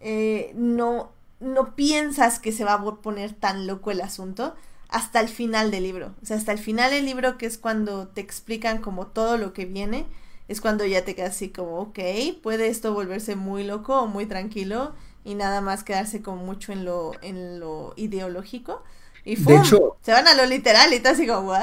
eh, 0.00 0.52
no 0.54 1.10
no 1.40 1.74
piensas 1.74 2.38
que 2.38 2.52
se 2.52 2.64
va 2.64 2.74
a 2.74 2.94
poner 2.96 3.32
tan 3.32 3.66
loco 3.66 3.90
el 3.90 4.00
asunto 4.00 4.54
hasta 4.88 5.20
el 5.20 5.28
final 5.28 5.70
del 5.70 5.82
libro. 5.82 6.14
O 6.22 6.26
sea, 6.26 6.36
hasta 6.36 6.52
el 6.52 6.58
final 6.58 6.90
del 6.90 7.04
libro, 7.04 7.38
que 7.38 7.46
es 7.46 7.58
cuando 7.58 8.08
te 8.08 8.20
explican 8.20 8.80
como 8.80 9.08
todo 9.08 9.36
lo 9.36 9.52
que 9.52 9.66
viene, 9.66 10.06
es 10.48 10.60
cuando 10.60 10.84
ya 10.84 11.04
te 11.04 11.14
quedas 11.14 11.36
así 11.36 11.48
como, 11.48 11.78
ok, 11.78 11.98
puede 12.42 12.68
esto 12.68 12.92
volverse 12.92 13.36
muy 13.36 13.64
loco 13.64 14.00
o 14.00 14.06
muy 14.06 14.26
tranquilo 14.26 14.94
y 15.24 15.34
nada 15.34 15.60
más 15.60 15.82
quedarse 15.82 16.22
como 16.22 16.44
mucho 16.44 16.72
en 16.72 16.84
lo, 16.84 17.12
en 17.22 17.58
lo 17.58 17.94
ideológico. 17.96 18.82
Y 19.24 19.34
¡fum! 19.34 19.60
se 20.00 20.12
van 20.12 20.28
a 20.28 20.34
lo 20.34 20.46
literal 20.46 20.94
y 20.94 21.00
te 21.00 21.08
así 21.08 21.26
como, 21.26 21.48
¿what? 21.48 21.58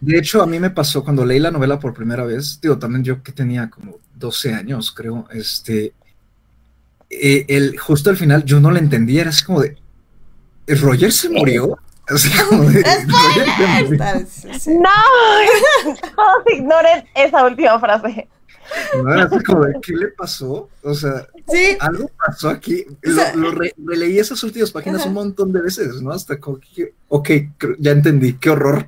De 0.00 0.18
hecho, 0.18 0.42
a 0.42 0.46
mí 0.46 0.60
me 0.60 0.68
pasó 0.68 1.02
cuando 1.02 1.24
leí 1.24 1.38
la 1.38 1.50
novela 1.50 1.78
por 1.80 1.94
primera 1.94 2.24
vez, 2.24 2.60
digo, 2.60 2.78
también 2.78 3.04
yo 3.04 3.22
que 3.22 3.32
tenía 3.32 3.70
como 3.70 3.96
12 4.16 4.52
años, 4.52 4.92
creo, 4.92 5.26
este, 5.30 5.94
eh, 7.08 7.46
el, 7.48 7.78
justo 7.78 8.10
al 8.10 8.18
final 8.18 8.44
yo 8.44 8.60
no 8.60 8.70
le 8.70 8.80
entendía, 8.80 9.22
era 9.22 9.30
así 9.30 9.44
como 9.44 9.62
de, 9.62 9.76
¿Roger 10.66 11.10
se 11.10 11.30
murió? 11.30 11.78
Así 12.12 12.30
como 12.38 12.64
de, 12.64 12.82
No, 14.66 14.90
ignoren 16.54 17.08
esa 17.14 17.44
última 17.44 17.78
frase. 17.80 18.28
No, 19.02 19.12
era 19.12 19.24
así 19.24 19.42
como 19.44 19.64
¿qué 19.82 19.92
le 19.92 20.08
pasó? 20.08 20.68
O 20.82 20.94
sea, 20.94 21.26
Sí, 21.48 21.76
algo 21.80 22.08
pasó 22.24 22.48
aquí. 22.50 22.86
O 23.06 23.10
sea- 23.10 23.34
lo, 23.34 23.50
re- 23.50 23.74
releí 23.84 24.18
esas 24.18 24.42
últimas 24.44 24.70
páginas 24.70 25.00
Ajá. 25.00 25.08
un 25.08 25.14
montón 25.14 25.52
de 25.52 25.60
veces, 25.60 26.00
¿no? 26.00 26.12
Hasta 26.12 26.38
como 26.38 26.60
que, 26.60 26.94
ok, 27.08 27.28
ya 27.78 27.90
entendí, 27.90 28.34
qué 28.34 28.50
horror. 28.50 28.86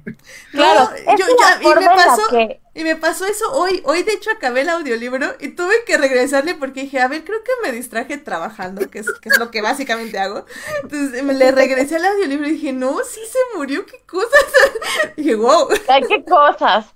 Claro, 0.52 0.90
No, 1.06 1.16
yo- 1.18 1.26
ya- 1.40 1.60
y 1.62 1.74
me 1.80 1.86
pasó- 1.86 2.28
que- 2.30 2.60
Y 2.76 2.82
me 2.82 2.96
pasó 2.96 3.24
eso 3.26 3.52
hoy. 3.52 3.82
Hoy, 3.84 4.02
de 4.02 4.12
hecho, 4.14 4.30
acabé 4.30 4.62
el 4.62 4.68
audiolibro 4.68 5.34
y 5.40 5.48
tuve 5.50 5.74
que 5.86 5.96
regresarle 5.96 6.54
porque 6.56 6.82
dije, 6.82 6.98
a 7.00 7.06
ver, 7.08 7.22
creo 7.24 7.38
que 7.44 7.52
me 7.64 7.70
distraje 7.72 8.18
trabajando, 8.18 8.88
que 8.90 8.98
es, 9.00 9.06
que 9.20 9.28
es 9.28 9.38
lo 9.38 9.50
que 9.52 9.62
básicamente 9.62 10.18
hago. 10.18 10.44
Entonces 10.82 11.22
me 11.22 11.34
le 11.34 11.52
regresé 11.52 11.96
al 11.96 12.04
audiolibro 12.06 12.48
y 12.48 12.52
dije, 12.52 12.72
no, 12.72 12.96
sí 13.04 13.20
se 13.30 13.38
murió, 13.56 13.84
qué 13.86 14.00
cosas. 14.06 14.44
dije, 15.16 15.34
wow. 15.36 15.68
Ay, 15.88 16.02
qué 16.08 16.24
cosas. 16.24 16.86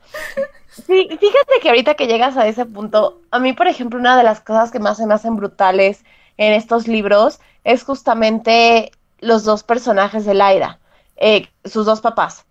Sí, 0.86 1.09
fíjate 1.09 1.60
que 1.60 1.68
ahorita 1.68 1.94
que 1.94 2.06
llegas 2.06 2.36
a 2.36 2.46
ese 2.46 2.64
punto, 2.66 3.20
a 3.30 3.38
mí, 3.38 3.52
por 3.52 3.66
ejemplo, 3.68 3.98
una 3.98 4.16
de 4.16 4.22
las 4.22 4.40
cosas 4.40 4.70
que 4.70 4.78
más 4.78 4.96
se 4.98 5.06
me 5.06 5.14
hacen 5.14 5.36
brutales 5.36 6.05
en 6.36 6.52
estos 6.52 6.86
libros 6.86 7.40
es 7.64 7.82
justamente 7.84 8.92
los 9.18 9.44
dos 9.44 9.64
personajes 9.64 10.24
de 10.24 10.34
Laira, 10.34 10.78
eh, 11.16 11.48
sus 11.64 11.84
dos 11.86 12.00
papás. 12.00 12.44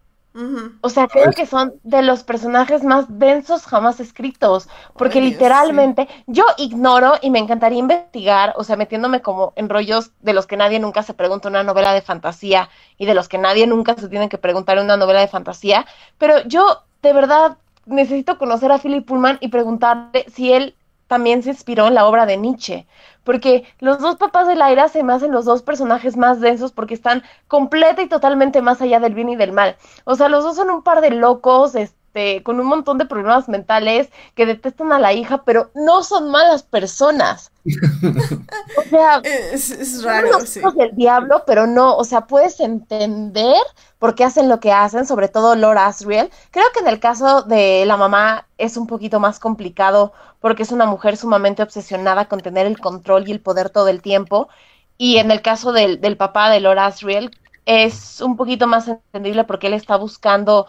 O 0.82 0.90
sea, 0.90 1.08
creo 1.08 1.34
que 1.34 1.48
son 1.48 1.80
de 1.84 2.04
los 2.04 2.24
personajes 2.24 2.84
más 2.84 3.06
densos 3.10 3.66
jamás 3.66 4.00
escritos, 4.00 4.70
porque 4.96 5.20
Ay, 5.20 5.32
literalmente 5.32 6.08
yo 6.28 6.46
ignoro 6.58 7.14
y 7.22 7.32
me 7.32 7.40
encantaría 7.40 7.80
investigar, 7.80 8.54
o 8.58 8.64
sea, 8.64 8.76
metiéndome 8.76 9.22
como 9.22 9.54
en 9.56 9.70
rollos 9.70 10.12
de 10.22 10.34
los 10.34 10.46
que 10.46 10.58
nadie 10.58 10.80
nunca 10.80 11.04
se 11.04 11.16
pregunta 11.16 11.50
una 11.50 11.64
novela 11.64 11.94
de 11.94 12.02
fantasía 12.04 12.70
y 12.98 13.08
de 13.08 13.16
los 13.16 13.28
que 13.28 13.40
nadie 13.40 13.66
nunca 13.68 13.96
se 13.96 14.10
tiene 14.10 14.30
que 14.30 14.38
preguntar 14.38 14.78
en 14.78 14.86
una 14.86 14.98
novela 14.98 15.22
de 15.22 15.28
fantasía, 15.28 15.86
pero 16.20 16.44
yo 16.48 16.84
de 17.02 17.14
verdad 17.14 17.58
necesito 17.88 18.38
conocer 18.38 18.72
a 18.72 18.80
Philip 18.80 19.06
Pullman 19.06 19.38
y 19.42 19.50
preguntarle 19.50 20.26
si 20.32 20.54
él 20.54 20.76
también 21.08 21.42
se 21.42 21.50
inspiró 21.50 21.88
en 21.88 21.96
la 21.96 22.06
obra 22.06 22.26
de 22.26 22.38
Nietzsche, 22.38 22.86
porque 23.24 23.66
los 23.80 24.00
dos 24.00 24.18
papás 24.18 24.48
de 24.48 24.56
Laira 24.56 24.90
se 24.90 25.04
me 25.04 25.14
hacen 25.14 25.32
los 25.32 25.46
dos 25.46 25.64
personajes 25.64 26.18
más 26.18 26.42
densos 26.42 26.72
porque 26.74 26.94
están 26.94 27.24
completa 27.48 28.02
y 28.02 28.10
totalmente 28.10 28.62
más 28.62 28.82
allá 28.82 29.00
del 29.00 29.14
bien 29.16 29.30
y 29.30 29.36
del 29.36 29.54
mal. 29.54 29.78
O 30.04 30.16
sea, 30.16 30.30
los 30.30 30.44
dos 30.44 30.56
son 30.56 30.70
un 30.70 30.84
par 30.84 31.02
de 31.02 31.12
locos, 31.12 31.76
este, 32.18 32.44
con 32.44 32.60
un 32.60 32.66
montón 32.68 32.98
de 32.98 33.06
problemas 33.06 33.48
mentales 33.50 34.10
que 34.36 34.46
detestan 34.46 34.92
a 34.94 35.00
la 35.00 35.14
hija, 35.14 35.44
pero 35.44 35.72
no 35.76 36.04
son 36.04 36.30
malas 36.32 36.64
personas. 36.64 37.52
O 38.76 38.84
sea, 38.84 39.26
Es, 39.52 39.72
es 39.72 40.02
son 40.02 40.02
raro, 40.02 40.30
los 40.32 40.50
sí. 40.50 40.62
del 40.76 40.96
diablo, 40.96 41.44
pero 41.48 41.68
no, 41.68 41.96
o 41.98 42.04
sea, 42.04 42.28
puedes 42.28 42.60
entender 42.60 43.56
por 44.00 44.16
qué 44.16 44.24
hacen 44.26 44.50
lo 44.50 44.60
que 44.60 44.72
hacen, 44.72 45.06
sobre 45.08 45.28
todo 45.30 45.56
Lord 45.56 45.78
Asriel. 45.80 46.32
Creo 46.52 46.66
que 46.74 46.80
en 46.82 46.88
el 46.88 47.00
caso 47.00 47.44
de 47.44 47.86
la 47.86 47.98
mamá 47.98 48.48
es 48.58 48.78
un 48.78 48.88
poquito 48.88 49.20
más 49.20 49.40
complicado 49.40 50.14
porque 50.40 50.64
es 50.64 50.72
una 50.72 50.86
mujer 50.86 51.18
sumamente 51.18 51.64
obsesionada 51.64 52.28
con 52.28 52.42
tener 52.42 52.68
el 52.68 52.80
control 52.80 53.28
y 53.28 53.32
el 53.32 53.42
poder 53.42 53.70
todo 53.70 53.88
el 53.90 54.02
tiempo. 54.02 54.50
Y 54.98 55.18
en 55.18 55.32
el 55.32 55.42
caso 55.42 55.72
del, 55.74 56.02
del 56.02 56.18
papá 56.18 56.50
de 56.50 56.60
Lord 56.60 56.80
Asriel 56.80 57.32
es 57.66 58.22
un 58.22 58.38
poquito 58.38 58.68
más 58.68 58.88
entendible 58.88 59.44
porque 59.46 59.68
él 59.68 59.74
está 59.74 59.98
buscando 59.98 60.68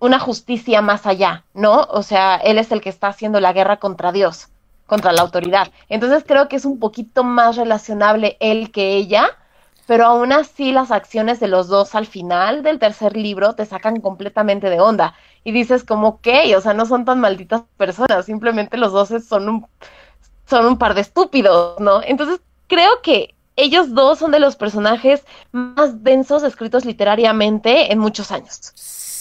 una 0.00 0.18
justicia 0.18 0.82
más 0.82 1.06
allá, 1.06 1.44
¿no? 1.54 1.82
O 1.90 2.02
sea, 2.02 2.36
él 2.36 2.58
es 2.58 2.72
el 2.72 2.80
que 2.80 2.88
está 2.88 3.08
haciendo 3.08 3.38
la 3.38 3.52
guerra 3.52 3.76
contra 3.76 4.12
Dios, 4.12 4.48
contra 4.86 5.12
la 5.12 5.22
autoridad. 5.22 5.70
Entonces 5.88 6.24
creo 6.26 6.48
que 6.48 6.56
es 6.56 6.64
un 6.64 6.80
poquito 6.80 7.22
más 7.22 7.56
relacionable 7.56 8.36
él 8.40 8.72
que 8.72 8.96
ella, 8.96 9.28
pero 9.86 10.06
aún 10.06 10.32
así 10.32 10.72
las 10.72 10.90
acciones 10.90 11.38
de 11.38 11.48
los 11.48 11.68
dos 11.68 11.94
al 11.94 12.06
final 12.06 12.62
del 12.62 12.78
tercer 12.78 13.16
libro 13.16 13.54
te 13.54 13.66
sacan 13.66 14.00
completamente 14.00 14.70
de 14.70 14.80
onda. 14.80 15.14
Y 15.44 15.52
dices 15.52 15.84
como, 15.84 16.08
ok, 16.08 16.28
o 16.56 16.60
sea, 16.60 16.74
no 16.74 16.86
son 16.86 17.04
tan 17.04 17.20
malditas 17.20 17.62
personas, 17.76 18.24
simplemente 18.24 18.78
los 18.78 18.92
dos 18.92 19.10
son 19.28 19.48
un, 19.48 19.66
son 20.46 20.66
un 20.66 20.78
par 20.78 20.94
de 20.94 21.02
estúpidos, 21.02 21.78
¿no? 21.78 22.02
Entonces 22.02 22.40
creo 22.68 23.02
que 23.02 23.34
ellos 23.56 23.92
dos 23.94 24.18
son 24.18 24.30
de 24.30 24.40
los 24.40 24.56
personajes 24.56 25.24
más 25.52 26.02
densos 26.02 26.42
escritos 26.42 26.86
literariamente 26.86 27.92
en 27.92 27.98
muchos 27.98 28.32
años. 28.32 28.72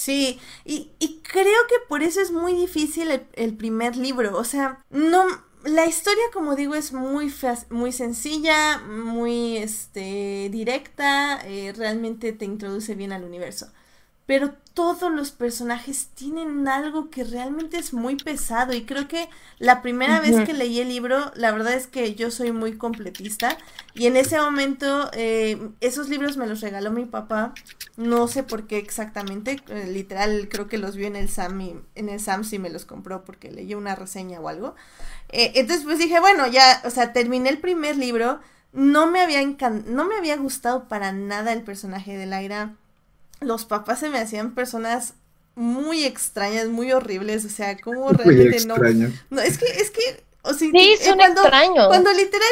Sí, 0.10 0.40
y, 0.66 0.92
y 1.00 1.20
creo 1.22 1.68
que 1.70 1.76
por 1.88 2.02
eso 2.02 2.20
es 2.20 2.32
muy 2.32 2.54
difícil 2.56 3.12
el, 3.12 3.28
el 3.34 3.56
primer 3.56 3.96
libro. 3.96 4.38
O 4.38 4.44
sea, 4.44 4.84
no. 4.90 5.24
La 5.66 5.86
historia, 5.86 6.24
como 6.34 6.56
digo, 6.56 6.74
es 6.74 6.94
muy, 6.94 7.32
muy 7.70 7.92
sencilla, 7.92 8.80
muy 8.80 9.58
este, 9.58 10.48
directa, 10.52 11.42
eh, 11.46 11.74
realmente 11.76 12.32
te 12.32 12.46
introduce 12.46 12.96
bien 12.96 13.12
al 13.12 13.26
universo. 13.26 13.72
Pero 14.30 14.54
todos 14.76 15.12
los 15.12 15.32
personajes 15.32 16.10
tienen 16.14 16.68
algo 16.68 17.10
que 17.10 17.24
realmente 17.24 17.80
es 17.80 17.94
muy 17.94 18.16
pesado 18.16 18.74
y 18.74 18.86
creo 18.86 19.08
que 19.08 19.28
la 19.58 19.82
primera 19.82 20.20
vez 20.20 20.36
que 20.42 20.54
leí 20.54 20.80
el 20.80 20.90
libro, 20.90 21.32
la 21.36 21.52
verdad 21.52 21.74
es 21.74 21.88
que 21.88 22.14
yo 22.14 22.30
soy 22.30 22.52
muy 22.52 22.78
completista 22.78 23.58
y 23.96 24.06
en 24.06 24.16
ese 24.16 24.38
momento 24.40 25.10
eh, 25.14 25.72
esos 25.82 26.10
libros 26.10 26.38
me 26.38 26.46
los 26.46 26.62
regaló 26.62 26.92
mi 26.92 27.06
papá 27.06 27.54
no 27.98 28.28
sé 28.28 28.44
por 28.44 28.68
qué 28.68 28.78
exactamente, 28.78 29.62
eh, 29.68 29.88
literal 29.92 30.48
creo 30.48 30.68
que 30.68 30.78
los 30.78 30.96
vio 30.96 31.08
en 31.08 31.16
el 31.16 31.28
Sam 31.28 31.60
y 31.62 31.76
en 31.96 32.10
el 32.10 32.20
Sam's 32.20 32.54
y 32.54 32.60
me 32.60 32.70
los 32.70 32.86
compró 32.86 33.26
porque 33.26 33.52
leyó 33.52 33.78
una 33.80 33.96
reseña 33.96 34.40
o 34.40 34.48
algo. 34.48 34.76
Eh, 35.30 35.54
entonces 35.56 35.86
pues 35.86 35.98
dije, 36.00 36.20
bueno, 36.20 36.48
ya, 36.48 36.82
o 36.86 36.92
sea, 36.92 37.14
terminé 37.14 37.50
el 37.50 37.60
primer 37.60 37.98
libro, 37.98 38.40
no 38.74 39.08
me 39.08 39.22
había 39.22 39.42
encan- 39.42 39.86
no 39.86 40.06
me 40.06 40.16
había 40.16 40.38
gustado 40.38 40.88
para 40.88 41.12
nada 41.12 41.52
el 41.54 41.64
personaje 41.64 42.18
de 42.18 42.26
Laira. 42.28 42.76
Los 43.42 43.66
papás 43.66 44.00
se 44.00 44.10
me 44.10 44.20
hacían 44.20 44.54
personas 44.54 45.14
muy 45.56 46.04
extrañas, 46.06 46.68
muy 46.68 46.92
horribles, 46.92 47.46
o 47.46 47.50
sea, 47.50 47.78
como 47.78 48.06
Muy 48.06 48.14
realmente 48.14 48.66
no. 48.66 48.76
No, 49.30 49.42
es 49.42 49.58
que 49.58 49.66
es 49.66 49.92
que 49.92 50.24
o 50.42 50.54
sea, 50.54 50.70
Sí, 50.72 50.96
son 51.04 51.18
cuando- 51.18 51.42
extraños. 51.42 51.88
cuando 51.88 52.14
literal 52.14 52.48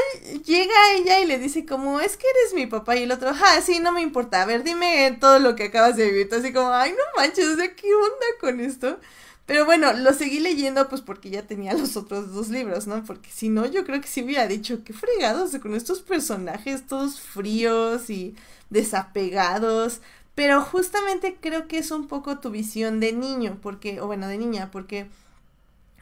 llega 0.46 0.74
ella 0.98 1.22
y 1.22 1.26
le 1.26 1.40
dice 1.40 1.66
como, 1.66 2.02
es 2.02 2.18
que 2.18 2.26
eres 2.30 2.54
mi 2.54 2.68
papá 2.68 2.98
y 2.98 3.04
el 3.04 3.12
otro, 3.14 3.30
ah, 3.30 3.62
sí, 3.66 3.80
no 3.80 3.94
me 3.94 4.02
importa, 4.02 4.42
a 4.42 4.46
ver, 4.46 4.64
dime 4.64 5.18
todo 5.22 5.40
lo 5.40 5.56
que 5.56 5.66
acabas 5.66 5.96
de 5.96 6.06
vivir, 6.12 6.30
así 6.34 6.52
como, 6.52 6.70
ay, 6.74 6.92
no 6.92 6.98
manches, 7.22 7.46
o 7.48 7.56
sea, 7.56 7.74
¿qué 7.74 7.88
onda 7.96 8.26
con 8.42 8.60
esto? 8.60 9.00
Pero 9.46 9.66
bueno, 9.66 9.94
lo 9.94 10.12
seguí 10.14 10.42
leyendo 10.42 10.90
pues 10.90 11.00
porque 11.00 11.30
ya 11.30 11.44
tenía 11.44 11.74
los 11.74 11.96
otros 11.96 12.34
dos 12.34 12.50
libros, 12.50 12.88
¿no? 12.88 13.02
Porque 13.06 13.30
si 13.34 13.48
no, 13.48 13.66
yo 13.66 13.86
creo 13.86 14.02
que 14.02 14.08
sí 14.10 14.22
hubiera 14.22 14.46
dicho, 14.48 14.84
qué 14.84 14.92
fregados 14.92 15.52
con 15.62 15.74
estos 15.74 16.02
personajes 16.02 16.86
todos 16.88 17.22
fríos 17.22 18.10
y 18.10 18.36
desapegados. 18.70 20.02
Pero 20.38 20.62
justamente 20.62 21.36
creo 21.42 21.68
que 21.68 21.80
es 21.80 21.90
un 21.90 22.08
poco 22.08 22.38
tu 22.38 22.52
visión 22.52 23.00
de 23.00 23.12
niño, 23.12 23.58
porque, 23.60 24.00
o 24.02 24.06
bueno, 24.06 24.28
de 24.28 24.38
niña, 24.38 24.70
porque 24.72 25.08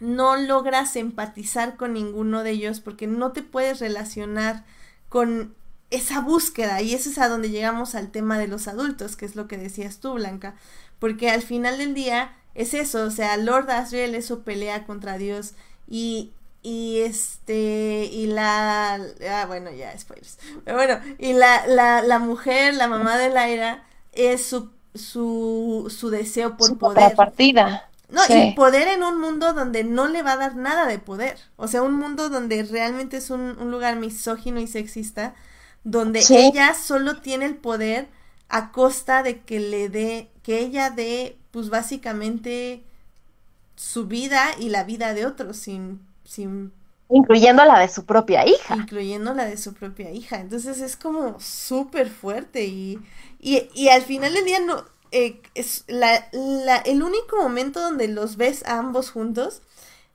no 0.02 0.36
logras 0.36 0.98
empatizar 0.98 1.78
con 1.78 1.94
ninguno 1.94 2.44
de 2.44 2.52
ellos 2.52 2.82
porque 2.82 3.08
no 3.08 3.32
te 3.32 3.44
puedes 3.44 3.80
relacionar 3.80 4.66
con 5.08 5.56
esa 5.90 6.20
búsqueda 6.20 6.82
y 6.82 6.94
eso 6.94 7.10
es 7.10 7.18
a 7.18 7.30
donde 7.30 7.50
llegamos 7.50 7.96
al 7.96 8.12
tema 8.12 8.38
de 8.38 8.50
los 8.50 8.68
adultos, 8.68 9.16
que 9.16 9.26
es 9.26 9.38
lo 9.38 9.48
que 9.48 9.56
decías 9.56 10.02
tú, 10.02 10.16
Blanca, 10.16 10.56
porque 11.00 11.30
al 11.30 11.42
final 11.42 11.78
del 11.78 11.94
día 11.94 12.36
es 12.56 12.74
eso, 12.74 13.06
o 13.06 13.12
sea, 13.12 13.38
Lord 13.38 13.70
Asriel 13.70 14.16
es 14.16 14.26
su 14.26 14.44
pelea 14.44 14.86
contra 14.86 15.18
Dios 15.18 15.54
y 15.88 16.34
y 16.62 17.04
este 17.06 18.10
y 18.12 18.28
la 18.28 18.96
ah, 19.30 19.46
bueno 19.48 19.72
ya 19.72 19.98
spoilers 19.98 20.40
pero 20.66 20.76
bueno 20.76 21.00
y 21.20 21.34
la, 21.34 21.66
la, 21.68 22.02
la 22.02 22.20
mujer 22.20 22.74
la 22.74 22.88
mamá 22.88 23.18
de 23.18 23.30
Laira 23.30 23.84
es 24.16 24.46
su 24.48 24.72
su, 24.96 25.94
su 25.96 26.10
deseo 26.10 26.58
por 26.58 26.70
Su 26.70 26.78
poder 26.78 27.18
contrapartida. 27.18 27.90
no, 28.10 28.22
Sí. 28.22 28.34
y 28.34 28.46
poder 28.54 28.88
en 28.88 29.04
un 29.04 29.20
mundo 29.20 29.54
donde 29.54 29.84
no 29.84 30.08
le 30.08 30.24
va 30.24 30.34
a 30.34 30.38
dar 30.38 30.56
nada 30.56 30.86
de 30.88 31.00
poder. 31.00 31.38
O 31.58 31.68
sea, 31.68 31.82
un 31.82 31.96
mundo 31.96 32.30
donde 32.30 32.64
realmente 32.64 33.18
es 33.18 33.30
un, 33.30 33.42
un 33.60 33.72
lugar 33.72 33.98
misógino 33.98 34.60
y 34.60 34.68
sexista, 34.68 35.36
donde 35.84 36.22
Sí. 36.22 36.36
ella 36.38 36.74
solo 36.76 37.18
tiene 37.22 37.46
el 37.46 37.56
poder 37.58 38.08
a 38.50 38.72
costa 38.72 39.24
de 39.24 39.42
que 39.42 39.60
le 39.60 39.90
dé, 39.90 40.30
que 40.44 40.60
ella 40.60 40.92
dé, 40.92 41.38
pues 41.52 41.70
básicamente 41.70 42.84
su 43.76 44.08
vida 44.08 44.44
y 44.60 44.70
la 44.70 44.84
vida 44.84 45.14
de 45.14 45.26
otros, 45.26 45.58
sin, 45.58 46.02
sin 46.24 46.72
Incluyendo 47.10 47.66
la 47.66 47.80
de 47.80 47.88
su 47.90 48.06
propia 48.06 48.46
hija. 48.46 48.78
incluyendo 48.78 49.34
la 49.34 49.46
de 49.46 49.58
su 49.58 49.74
propia 49.74 50.12
hija. 50.12 50.40
Entonces 50.40 50.80
es 50.82 50.96
como 50.98 51.40
súper 51.40 52.10
fuerte 52.10 52.66
y, 52.66 53.00
y, 53.40 53.70
y 53.74 53.90
al 53.90 54.02
final 54.02 54.34
del 54.34 54.46
día 54.46 54.60
no, 54.60 54.86
eh, 55.12 55.42
es 55.54 55.84
la, 55.88 56.28
la- 56.32 56.78
el 56.78 57.04
único 57.04 57.38
momento 57.38 57.80
donde 57.82 58.08
los 58.08 58.38
ves 58.38 58.66
a 58.66 58.80
ambos 58.80 59.12
juntos 59.12 59.62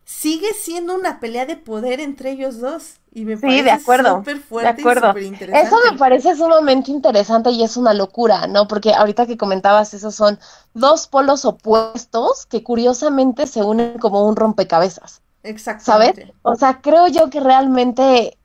sigue 0.04 0.52
siendo 0.54 0.94
una 0.96 1.20
pelea 1.20 1.46
de 1.46 1.56
poder 1.56 2.00
entre 2.00 2.32
ellos 2.32 2.60
dos. 2.60 2.96
Y 3.12 3.24
me 3.24 3.36
Sí, 3.40 3.62
parece 3.62 3.62
de 3.62 3.70
acuerdo, 3.72 4.28
súper 4.30 4.40
De 4.60 4.68
fuerte 4.68 4.82
y 4.82 4.90
acuerdo. 4.90 4.92
súper 4.92 5.22
interesante. 5.24 5.64
Eso 5.64 5.76
me 5.90 5.98
parece 5.98 6.36
sumamente 6.36 6.90
interesante 6.92 7.50
y 7.50 7.64
es 7.64 7.76
una 7.76 7.92
locura, 7.94 8.46
¿no? 8.46 8.68
Porque 8.68 8.92
ahorita 8.94 9.26
que 9.26 9.36
comentabas, 9.36 9.94
esos 9.94 10.14
son 10.14 10.38
dos 10.74 11.08
polos 11.08 11.44
opuestos 11.44 12.46
que 12.46 12.62
curiosamente 12.62 13.46
se 13.48 13.62
unen 13.64 13.98
como 13.98 14.28
un 14.28 14.36
rompecabezas. 14.36 15.22
Exactamente. 15.42 16.32
O 16.42 16.54
sea, 16.54 16.80
creo 16.80 17.06
yo 17.08 17.30
que 17.30 17.40
realmente, 17.40 18.36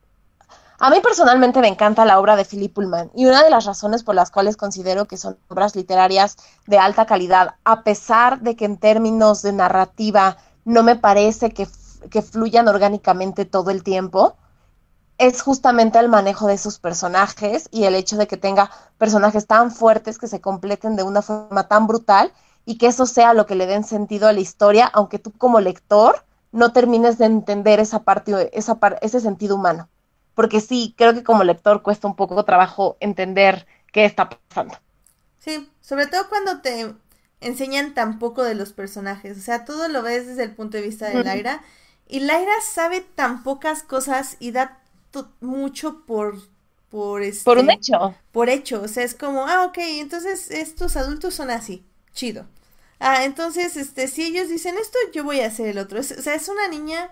a 0.78 0.90
mí 0.90 1.00
personalmente 1.02 1.60
me 1.60 1.68
encanta 1.68 2.04
la 2.04 2.18
obra 2.18 2.36
de 2.36 2.44
Philip 2.44 2.72
Pullman 2.72 3.10
y 3.14 3.26
una 3.26 3.42
de 3.42 3.50
las 3.50 3.64
razones 3.64 4.02
por 4.02 4.14
las 4.14 4.30
cuales 4.30 4.56
considero 4.56 5.06
que 5.06 5.16
son 5.16 5.38
obras 5.48 5.76
literarias 5.76 6.36
de 6.66 6.78
alta 6.78 7.06
calidad, 7.06 7.56
a 7.64 7.82
pesar 7.82 8.40
de 8.40 8.56
que 8.56 8.64
en 8.64 8.78
términos 8.78 9.42
de 9.42 9.52
narrativa 9.52 10.36
no 10.64 10.82
me 10.82 10.96
parece 10.96 11.50
que 11.50 11.66
que 12.10 12.22
fluyan 12.22 12.68
orgánicamente 12.68 13.44
todo 13.44 13.70
el 13.70 13.82
tiempo, 13.82 14.36
es 15.18 15.40
justamente 15.40 15.98
el 15.98 16.08
manejo 16.08 16.46
de 16.46 16.54
esos 16.54 16.78
personajes 16.78 17.68
y 17.70 17.84
el 17.84 17.94
hecho 17.94 18.16
de 18.16 18.26
que 18.26 18.36
tenga 18.36 18.70
personajes 18.98 19.46
tan 19.46 19.70
fuertes 19.70 20.18
que 20.18 20.28
se 20.28 20.40
completen 20.40 20.96
de 20.96 21.02
una 21.02 21.22
forma 21.22 21.68
tan 21.68 21.86
brutal 21.86 22.32
y 22.66 22.76
que 22.78 22.88
eso 22.88 23.06
sea 23.06 23.32
lo 23.32 23.46
que 23.46 23.54
le 23.54 23.66
den 23.66 23.84
sentido 23.84 24.28
a 24.28 24.32
la 24.32 24.40
historia, 24.40 24.86
aunque 24.92 25.18
tú 25.18 25.32
como 25.32 25.60
lector 25.60 26.24
no 26.52 26.72
termines 26.72 27.18
de 27.18 27.26
entender 27.26 27.80
esa 27.80 28.02
parte, 28.02 28.50
esa 28.56 28.78
ese 29.02 29.20
sentido 29.20 29.56
humano. 29.56 29.88
Porque 30.34 30.60
sí, 30.60 30.94
creo 30.96 31.14
que 31.14 31.22
como 31.24 31.44
lector 31.44 31.82
cuesta 31.82 32.06
un 32.06 32.16
poco 32.16 32.44
trabajo 32.44 32.96
entender 33.00 33.66
qué 33.92 34.04
está 34.04 34.28
pasando. 34.28 34.78
Sí, 35.38 35.70
sobre 35.80 36.06
todo 36.06 36.28
cuando 36.28 36.60
te 36.60 36.94
enseñan 37.40 37.94
tan 37.94 38.18
poco 38.18 38.42
de 38.42 38.54
los 38.54 38.72
personajes. 38.72 39.38
O 39.38 39.40
sea, 39.40 39.64
todo 39.64 39.88
lo 39.88 40.02
ves 40.02 40.26
desde 40.26 40.42
el 40.42 40.54
punto 40.54 40.76
de 40.76 40.82
vista 40.82 41.08
de 41.08 41.24
Lyra. 41.24 41.62
Y 42.08 42.20
Lyra 42.20 42.60
sabe 42.62 43.00
tan 43.00 43.42
pocas 43.42 43.82
cosas 43.82 44.36
y 44.38 44.52
da 44.52 44.80
mucho 45.40 46.04
por 46.04 46.36
por 46.90 47.22
este, 47.22 47.44
por 47.44 47.58
un 47.58 47.70
hecho. 47.70 48.14
Por 48.32 48.48
hecho, 48.48 48.82
o 48.82 48.88
sea, 48.88 49.04
es 49.04 49.14
como, 49.14 49.46
ah, 49.46 49.64
ok, 49.64 49.78
entonces 49.78 50.50
estos 50.50 50.96
adultos 50.96 51.34
son 51.34 51.50
así, 51.50 51.84
chido. 52.12 52.46
Ah, 52.98 53.24
entonces, 53.24 53.76
este, 53.76 54.08
si 54.08 54.24
ellos 54.24 54.48
dicen 54.48 54.76
esto, 54.80 54.98
yo 55.12 55.24
voy 55.24 55.40
a 55.40 55.46
hacer 55.48 55.68
el 55.68 55.78
otro. 55.78 56.00
o 56.00 56.02
sea, 56.02 56.34
es 56.34 56.48
una 56.48 56.68
niña, 56.68 57.10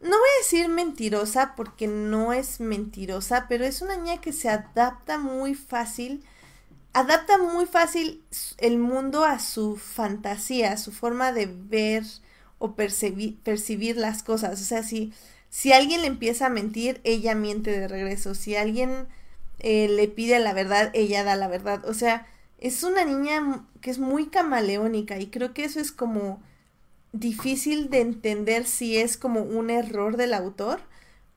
no 0.00 0.10
voy 0.10 0.28
a 0.36 0.42
decir 0.42 0.68
mentirosa 0.68 1.54
porque 1.56 1.88
no 1.88 2.32
es 2.32 2.60
mentirosa, 2.60 3.46
pero 3.48 3.64
es 3.64 3.82
una 3.82 3.96
niña 3.96 4.20
que 4.20 4.32
se 4.32 4.48
adapta 4.50 5.18
muy 5.18 5.54
fácil, 5.54 6.24
adapta 6.92 7.38
muy 7.38 7.66
fácil 7.66 8.24
el 8.58 8.78
mundo 8.78 9.24
a 9.24 9.38
su 9.40 9.76
fantasía, 9.76 10.72
a 10.72 10.76
su 10.78 10.92
forma 10.92 11.32
de 11.32 11.46
ver 11.46 12.04
o 12.58 12.74
percibir, 12.74 13.38
percibir 13.42 13.96
las 13.96 14.22
cosas. 14.22 14.60
O 14.60 14.64
sea, 14.64 14.82
si 14.82 15.12
si 15.50 15.72
alguien 15.72 16.02
le 16.02 16.08
empieza 16.08 16.46
a 16.46 16.48
mentir, 16.50 17.00
ella 17.04 17.34
miente 17.36 17.70
de 17.70 17.86
regreso. 17.88 18.34
Si 18.34 18.56
alguien 18.56 19.06
eh, 19.60 19.88
le 19.88 20.08
pide 20.08 20.38
la 20.40 20.52
verdad, 20.52 20.90
ella 20.94 21.22
da 21.24 21.36
la 21.36 21.48
verdad. 21.48 21.84
O 21.88 21.94
sea, 21.94 22.26
es 22.64 22.82
una 22.82 23.04
niña 23.04 23.62
que 23.82 23.90
es 23.90 23.98
muy 23.98 24.28
camaleónica 24.28 25.18
y 25.18 25.26
creo 25.26 25.52
que 25.52 25.64
eso 25.64 25.80
es 25.80 25.92
como 25.92 26.40
difícil 27.12 27.90
de 27.90 28.00
entender 28.00 28.64
si 28.64 28.96
es 28.96 29.18
como 29.18 29.42
un 29.42 29.68
error 29.68 30.16
del 30.16 30.32
autor 30.32 30.80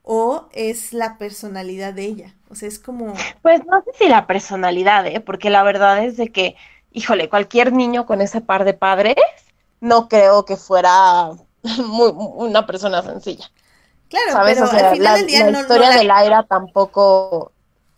o 0.02 0.48
es 0.52 0.94
la 0.94 1.18
personalidad 1.18 1.92
de 1.92 2.04
ella. 2.06 2.34
O 2.48 2.54
sea, 2.54 2.66
es 2.66 2.78
como... 2.78 3.12
Pues 3.42 3.60
no 3.66 3.82
sé 3.82 3.90
si 3.98 4.08
la 4.08 4.26
personalidad, 4.26 5.06
¿eh? 5.06 5.20
porque 5.20 5.50
la 5.50 5.62
verdad 5.62 6.02
es 6.02 6.16
de 6.16 6.32
que, 6.32 6.56
híjole, 6.92 7.28
cualquier 7.28 7.74
niño 7.74 8.06
con 8.06 8.22
ese 8.22 8.40
par 8.40 8.64
de 8.64 8.72
padres, 8.72 9.16
no 9.80 10.08
creo 10.08 10.46
que 10.46 10.56
fuera 10.56 11.28
una 11.62 12.66
persona 12.66 13.02
sencilla. 13.02 13.50
Claro, 14.08 14.40
pero 14.46 14.64
al 14.64 14.94
final 14.94 15.02
la, 15.02 15.14
del 15.16 15.26
día 15.26 15.50
la 15.50 15.60
historia 15.60 15.90
de 15.90 16.04
Laira 16.04 16.44
tampoco, 16.44 17.52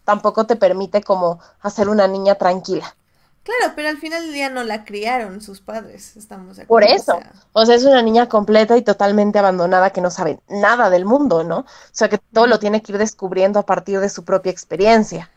tampoco 0.04 0.46
te 0.46 0.56
permite 0.56 1.00
como 1.00 1.38
hacer 1.60 1.88
una 1.88 2.08
niña 2.08 2.34
tranquila. 2.34 2.96
Claro, 3.42 3.72
pero 3.74 3.88
al 3.88 3.96
final 3.96 4.22
del 4.22 4.34
día 4.34 4.50
no 4.50 4.64
la 4.64 4.84
criaron 4.84 5.40
sus 5.40 5.60
padres, 5.60 6.16
estamos 6.16 6.56
de 6.56 6.64
acuerdo. 6.64 6.86
Por 6.88 6.96
eso, 6.96 7.16
o 7.16 7.20
sea... 7.20 7.32
o 7.52 7.66
sea, 7.66 7.74
es 7.74 7.84
una 7.84 8.02
niña 8.02 8.28
completa 8.28 8.76
y 8.76 8.82
totalmente 8.82 9.38
abandonada 9.38 9.90
que 9.90 10.02
no 10.02 10.10
sabe 10.10 10.40
nada 10.48 10.90
del 10.90 11.06
mundo, 11.06 11.42
¿no? 11.42 11.60
O 11.60 11.66
sea, 11.90 12.10
que 12.10 12.18
todo 12.18 12.46
lo 12.46 12.58
tiene 12.58 12.82
que 12.82 12.92
ir 12.92 12.98
descubriendo 12.98 13.58
a 13.58 13.64
partir 13.64 13.98
de 14.00 14.10
su 14.10 14.24
propia 14.24 14.52
experiencia. 14.52 15.30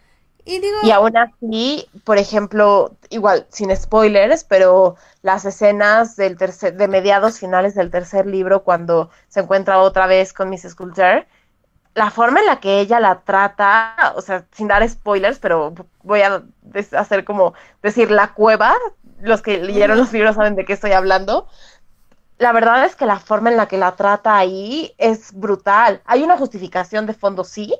Y, 0.43 0.59
digo... 0.59 0.79
y 0.83 0.91
aún 0.91 1.15
así, 1.15 1.87
por 2.03 2.17
ejemplo, 2.17 2.97
igual, 3.09 3.47
sin 3.49 3.73
spoilers, 3.73 4.43
pero 4.43 4.97
las 5.21 5.45
escenas 5.45 6.17
del 6.17 6.37
tercer, 6.37 6.75
de 6.75 6.89
mediados 6.89 7.39
finales 7.39 7.73
del 7.73 7.89
tercer 7.89 8.25
libro, 8.27 8.65
cuando 8.65 9.09
se 9.29 9.39
encuentra 9.39 9.79
otra 9.79 10.07
vez 10.07 10.33
con 10.33 10.49
Miss 10.49 10.75
Coulter, 10.75 11.25
la 11.95 12.09
forma 12.09 12.39
en 12.39 12.47
la 12.47 12.59
que 12.59 12.79
ella 12.79 12.99
la 12.99 13.21
trata, 13.21 14.13
o 14.15 14.21
sea, 14.21 14.45
sin 14.51 14.67
dar 14.67 14.87
spoilers, 14.87 15.39
pero 15.39 15.73
voy 16.01 16.21
a 16.21 16.43
hacer 16.97 17.23
como 17.23 17.53
decir 17.81 18.09
la 18.09 18.33
cueva, 18.33 18.75
los 19.21 19.41
que 19.41 19.57
leyeron 19.59 19.97
los 19.97 20.11
libros 20.11 20.35
saben 20.35 20.55
de 20.55 20.65
qué 20.65 20.73
estoy 20.73 20.91
hablando. 20.91 21.47
La 22.39 22.51
verdad 22.51 22.83
es 22.85 22.95
que 22.95 23.05
la 23.05 23.19
forma 23.19 23.51
en 23.51 23.57
la 23.57 23.67
que 23.67 23.77
la 23.77 23.95
trata 23.95 24.37
ahí 24.37 24.93
es 24.97 25.33
brutal. 25.33 26.01
Hay 26.05 26.23
una 26.23 26.37
justificación 26.37 27.05
de 27.05 27.13
fondo, 27.13 27.43
sí, 27.43 27.75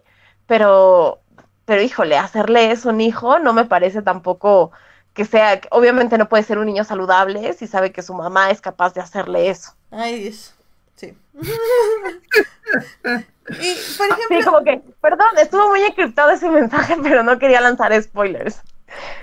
pero 0.45 1.19
pero 1.65 1.81
híjole, 1.81 2.17
hacerle 2.17 2.71
eso 2.71 2.89
a 2.89 2.93
un 2.93 3.01
hijo 3.01 3.39
no 3.39 3.53
me 3.53 3.65
parece 3.65 4.01
tampoco 4.01 4.71
que 5.13 5.25
sea, 5.25 5.61
obviamente 5.71 6.17
no 6.17 6.27
puede 6.27 6.43
ser 6.43 6.57
un 6.57 6.65
niño 6.65 6.83
saludable 6.83 7.53
si 7.53 7.67
sabe 7.67 7.91
que 7.91 8.01
su 8.01 8.13
mamá 8.13 8.51
es 8.51 8.61
capaz 8.61 8.93
de 8.93 9.01
hacerle 9.01 9.49
eso. 9.49 9.73
Ay, 9.91 10.19
Dios. 10.19 10.53
Sí. 10.95 11.17
y, 13.49 13.97
por 13.97 14.07
ejemplo... 14.07 14.37
Sí, 14.37 14.43
como 14.43 14.63
que, 14.63 14.81
perdón, 15.01 15.27
estuvo 15.41 15.69
muy 15.69 15.81
encriptado 15.81 16.31
ese 16.31 16.49
mensaje, 16.49 16.95
pero 17.03 17.23
no 17.23 17.37
quería 17.39 17.61
lanzar 17.61 18.01
spoilers. 18.01 18.61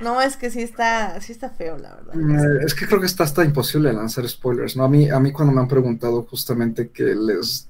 No, 0.01 0.21
es 0.21 0.37
que 0.37 0.51
sí 0.51 0.63
está, 0.63 1.21
sí 1.21 1.33
está 1.33 1.51
feo, 1.51 1.79
la 1.79 1.95
verdad. 1.95 2.15
Eh, 2.15 2.65
es 2.65 2.75
que 2.75 2.87
creo 2.87 3.01
que 3.01 3.07
está 3.07 3.25
hasta 3.25 3.45
imposible 3.45 3.93
lanzar 3.93 4.29
spoilers, 4.29 4.77
¿no? 4.77 4.85
A 4.85 4.89
mí, 4.89 5.09
a 5.09 5.21
mí 5.21 5.33
cuando 5.33 5.55
me 5.55 5.61
han 5.61 5.69
preguntado 5.69 6.25
justamente 6.25 6.91
que 6.91 7.15
les 7.15 7.69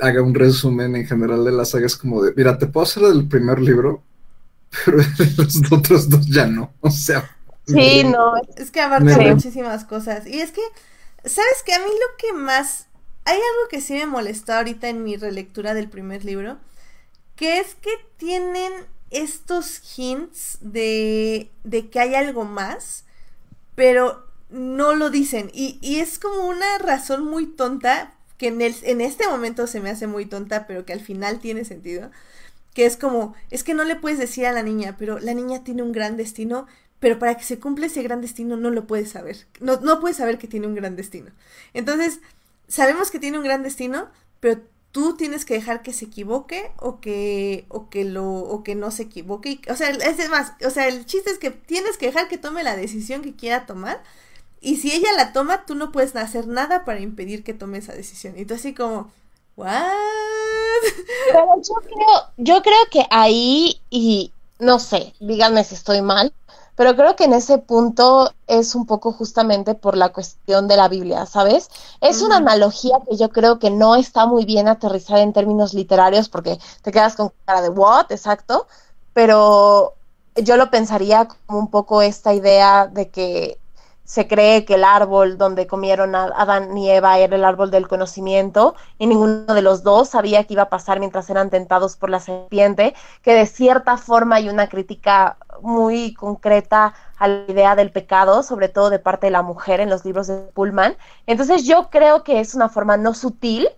haga 0.00 0.22
un 0.22 0.34
resumen 0.34 0.96
en 0.96 1.06
general 1.06 1.44
de 1.44 1.52
la 1.52 1.64
saga, 1.64 1.86
es 1.86 1.96
como 1.96 2.22
de, 2.22 2.32
mira, 2.34 2.58
te 2.58 2.66
puedo 2.66 2.84
hacer 2.84 3.04
del 3.04 3.28
primer 3.28 3.60
libro, 3.60 4.02
pero 4.84 4.98
de 4.98 5.32
los 5.36 5.72
otros 5.72 6.08
dos 6.08 6.26
ya 6.26 6.46
no, 6.46 6.72
o 6.80 6.90
sea. 6.90 7.30
Sí, 7.66 8.04
no. 8.04 8.34
Es 8.56 8.70
que 8.70 8.80
abarca 8.80 9.18
muchísimas 9.18 9.84
cosas. 9.84 10.24
Y 10.26 10.40
es 10.40 10.52
que, 10.52 10.60
¿sabes 11.24 11.62
que 11.64 11.74
A 11.74 11.80
mí 11.80 11.86
lo 11.86 12.16
que 12.16 12.32
más... 12.32 12.86
Hay 13.26 13.36
algo 13.36 13.68
que 13.70 13.82
sí 13.82 13.94
me 13.94 14.06
molestó 14.06 14.54
ahorita 14.54 14.88
en 14.88 15.04
mi 15.04 15.16
relectura 15.18 15.74
del 15.74 15.90
primer 15.90 16.24
libro, 16.24 16.58
que 17.36 17.58
es 17.60 17.74
que 17.74 17.90
tienen 18.16 18.72
estos 19.10 19.80
hints 19.98 20.58
de, 20.60 21.50
de 21.64 21.90
que 21.90 22.00
hay 22.00 22.14
algo 22.14 22.44
más, 22.44 23.04
pero 23.74 24.24
no 24.50 24.94
lo 24.94 25.10
dicen. 25.10 25.50
Y, 25.54 25.78
y 25.82 25.98
es 26.00 26.18
como 26.18 26.48
una 26.48 26.78
razón 26.78 27.24
muy 27.24 27.46
tonta, 27.46 28.14
que 28.38 28.48
en, 28.48 28.62
el, 28.62 28.74
en 28.82 29.00
este 29.00 29.28
momento 29.28 29.66
se 29.66 29.80
me 29.80 29.90
hace 29.90 30.06
muy 30.06 30.26
tonta, 30.26 30.66
pero 30.66 30.84
que 30.86 30.92
al 30.92 31.00
final 31.00 31.40
tiene 31.40 31.64
sentido, 31.64 32.10
que 32.74 32.86
es 32.86 32.96
como, 32.96 33.34
es 33.50 33.64
que 33.64 33.74
no 33.74 33.84
le 33.84 33.96
puedes 33.96 34.18
decir 34.18 34.46
a 34.46 34.52
la 34.52 34.62
niña, 34.62 34.96
pero 34.98 35.18
la 35.18 35.34
niña 35.34 35.64
tiene 35.64 35.82
un 35.82 35.92
gran 35.92 36.16
destino, 36.16 36.66
pero 37.00 37.18
para 37.18 37.36
que 37.36 37.44
se 37.44 37.58
cumpla 37.58 37.86
ese 37.86 38.02
gran 38.02 38.20
destino 38.20 38.56
no 38.56 38.70
lo 38.70 38.86
puedes 38.86 39.10
saber, 39.10 39.46
no, 39.60 39.80
no 39.80 40.00
puedes 40.00 40.18
saber 40.18 40.38
que 40.38 40.48
tiene 40.48 40.66
un 40.66 40.74
gran 40.74 40.96
destino. 40.96 41.30
Entonces, 41.74 42.20
sabemos 42.68 43.10
que 43.10 43.18
tiene 43.18 43.38
un 43.38 43.44
gran 43.44 43.62
destino, 43.62 44.08
pero 44.40 44.60
tú 44.92 45.14
tienes 45.14 45.44
que 45.44 45.54
dejar 45.54 45.82
que 45.82 45.92
se 45.92 46.06
equivoque 46.06 46.70
o 46.78 47.00
que 47.00 47.66
o 47.68 47.90
que 47.90 48.04
lo 48.04 48.24
o 48.26 48.62
que 48.62 48.74
no 48.74 48.90
se 48.90 49.02
equivoque. 49.04 49.60
O 49.68 49.76
sea 49.76 49.90
es 49.90 50.30
más 50.30 50.52
o 50.64 50.70
sea 50.70 50.88
el 50.88 51.04
chiste 51.04 51.30
es 51.30 51.38
que 51.38 51.50
tienes 51.50 51.98
que 51.98 52.06
dejar 52.06 52.28
que 52.28 52.38
tome 52.38 52.64
la 52.64 52.76
decisión 52.76 53.22
que 53.22 53.36
quiera 53.36 53.66
tomar. 53.66 54.02
Y 54.60 54.76
si 54.76 54.92
ella 54.92 55.12
la 55.12 55.32
toma 55.34 55.66
tú 55.66 55.74
no 55.74 55.92
puedes 55.92 56.16
hacer 56.16 56.46
nada 56.46 56.84
para 56.84 57.00
impedir 57.00 57.44
que 57.44 57.52
tome 57.52 57.78
esa 57.78 57.92
decisión. 57.92 58.38
Y 58.38 58.46
tú 58.46 58.54
así 58.54 58.74
como 58.74 59.10
what 59.56 59.92
pero 61.26 61.56
yo 61.56 61.74
creo 61.82 62.32
yo 62.38 62.62
creo 62.62 62.86
que 62.90 63.06
ahí 63.10 63.80
y 63.90 64.32
no 64.58 64.78
sé 64.78 65.14
díganme 65.20 65.62
si 65.64 65.74
estoy 65.74 66.00
mal 66.00 66.32
pero 66.76 66.94
creo 66.94 67.16
que 67.16 67.24
en 67.24 67.32
ese 67.32 67.58
punto 67.58 68.30
es 68.46 68.74
un 68.74 68.86
poco 68.86 69.12
justamente 69.12 69.74
por 69.74 69.96
la 69.96 70.10
cuestión 70.10 70.68
de 70.68 70.76
la 70.76 70.88
Biblia, 70.88 71.26
¿sabes? 71.26 71.70
Es 72.00 72.22
una 72.22 72.36
analogía 72.36 72.98
que 73.08 73.16
yo 73.16 73.30
creo 73.30 73.58
que 73.58 73.70
no 73.70 73.96
está 73.96 74.26
muy 74.26 74.44
bien 74.44 74.68
aterrizada 74.68 75.22
en 75.22 75.32
términos 75.32 75.74
literarios 75.74 76.28
porque 76.28 76.58
te 76.82 76.92
quedas 76.92 77.16
con 77.16 77.32
cara 77.46 77.62
de 77.62 77.70
what, 77.70 78.12
exacto, 78.12 78.68
pero 79.14 79.94
yo 80.36 80.56
lo 80.56 80.70
pensaría 80.70 81.26
como 81.46 81.58
un 81.58 81.70
poco 81.70 82.02
esta 82.02 82.34
idea 82.34 82.86
de 82.86 83.08
que 83.10 83.58
se 84.06 84.28
cree 84.28 84.64
que 84.64 84.74
el 84.74 84.84
árbol 84.84 85.36
donde 85.36 85.66
comieron 85.66 86.14
Adán 86.14 86.78
y 86.78 86.90
Eva 86.90 87.18
era 87.18 87.34
el 87.34 87.44
árbol 87.44 87.72
del 87.72 87.88
conocimiento 87.88 88.76
y 88.98 89.08
ninguno 89.08 89.52
de 89.52 89.62
los 89.62 89.82
dos 89.82 90.10
sabía 90.10 90.44
qué 90.44 90.54
iba 90.54 90.62
a 90.62 90.68
pasar 90.68 91.00
mientras 91.00 91.28
eran 91.28 91.50
tentados 91.50 91.96
por 91.96 92.08
la 92.08 92.20
serpiente, 92.20 92.94
que 93.22 93.34
de 93.34 93.46
cierta 93.46 93.96
forma 93.96 94.36
hay 94.36 94.48
una 94.48 94.68
crítica 94.68 95.38
muy 95.62 96.14
concreta 96.14 96.94
a 97.18 97.28
la 97.28 97.44
idea 97.48 97.76
del 97.76 97.90
pecado, 97.90 98.42
sobre 98.42 98.68
todo 98.68 98.90
de 98.90 98.98
parte 98.98 99.26
de 99.26 99.30
la 99.32 99.42
mujer 99.42 99.80
en 99.80 99.90
los 99.90 100.04
libros 100.04 100.26
de 100.26 100.36
Pullman. 100.54 100.96
Entonces 101.26 101.64
yo 101.64 101.90
creo 101.90 102.22
que 102.22 102.40
es 102.40 102.54
una 102.54 102.68
forma 102.68 102.96
no 102.96 103.14
sutil 103.14 103.68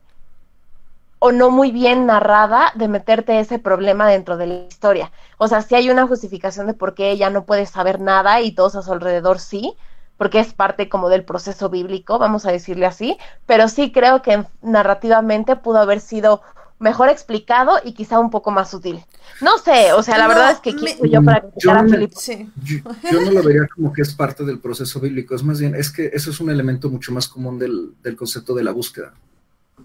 o 1.20 1.32
no 1.32 1.50
muy 1.50 1.72
bien 1.72 2.06
narrada 2.06 2.72
de 2.74 2.88
meterte 2.88 3.40
ese 3.40 3.59
problema 3.59 4.09
dentro 4.09 4.36
de 4.36 4.46
la 4.46 4.55
historia. 4.55 5.10
O 5.38 5.48
sea, 5.48 5.62
si 5.62 5.74
hay 5.74 5.90
una 5.90 6.06
justificación 6.06 6.66
de 6.66 6.74
por 6.74 6.94
qué 6.94 7.10
ella 7.10 7.30
no 7.30 7.44
puede 7.44 7.66
saber 7.66 8.00
nada 8.00 8.40
y 8.40 8.52
todos 8.52 8.76
a 8.76 8.82
su 8.82 8.92
alrededor 8.92 9.40
sí, 9.40 9.76
porque 10.16 10.40
es 10.40 10.52
parte 10.52 10.88
como 10.88 11.09
del 11.09 11.24
proceso 11.24 11.68
bíblico, 11.70 12.18
vamos 12.18 12.44
a 12.44 12.52
decirle 12.52 12.86
así, 12.86 13.16
pero 13.46 13.68
sí 13.68 13.92
creo 13.92 14.22
que 14.22 14.44
narrativamente 14.62 15.56
pudo 15.56 15.78
haber 15.78 16.00
sido 16.00 16.42
mejor 16.78 17.09
explicado 17.09 17.78
y 17.84 17.92
quizá 17.92 18.18
un 18.18 18.30
poco 18.30 18.50
más 18.50 18.70
sutil. 18.70 19.00
No 19.40 19.59
sé, 19.59 19.92
o 19.92 20.02
sea, 20.02 20.18
la 20.18 20.24
No, 20.24 20.30
verdad 20.30 20.50
es 20.52 20.59
que 20.60 20.72
yo 21.09 21.22
para 21.22 21.40
criticar 21.42 21.76
Yo 21.78 21.86
a 21.86 21.88
Felipe. 21.88 22.14
sí 22.18 22.48
Yo, 22.64 22.78
yo 23.10 23.20
no 23.24 23.30
lo 23.32 23.42
vería 23.42 23.66
como 23.74 23.92
que 23.92 24.02
es 24.02 24.14
parte 24.14 24.44
del 24.44 24.59
proceso 24.59 25.00
bíblico, 25.00 25.34
es 25.34 25.42
más 25.42 25.60
bien, 25.60 25.74
es 25.74 25.90
que 25.90 26.10
eso 26.12 26.30
es 26.30 26.40
un 26.40 26.50
elemento 26.50 26.90
mucho 26.90 27.12
más 27.12 27.28
común 27.28 27.59
del, 27.59 27.92
del 28.02 28.16
concepto 28.16 28.55
de 28.55 28.64
la 28.64 28.72
búsqueda. 28.72 29.12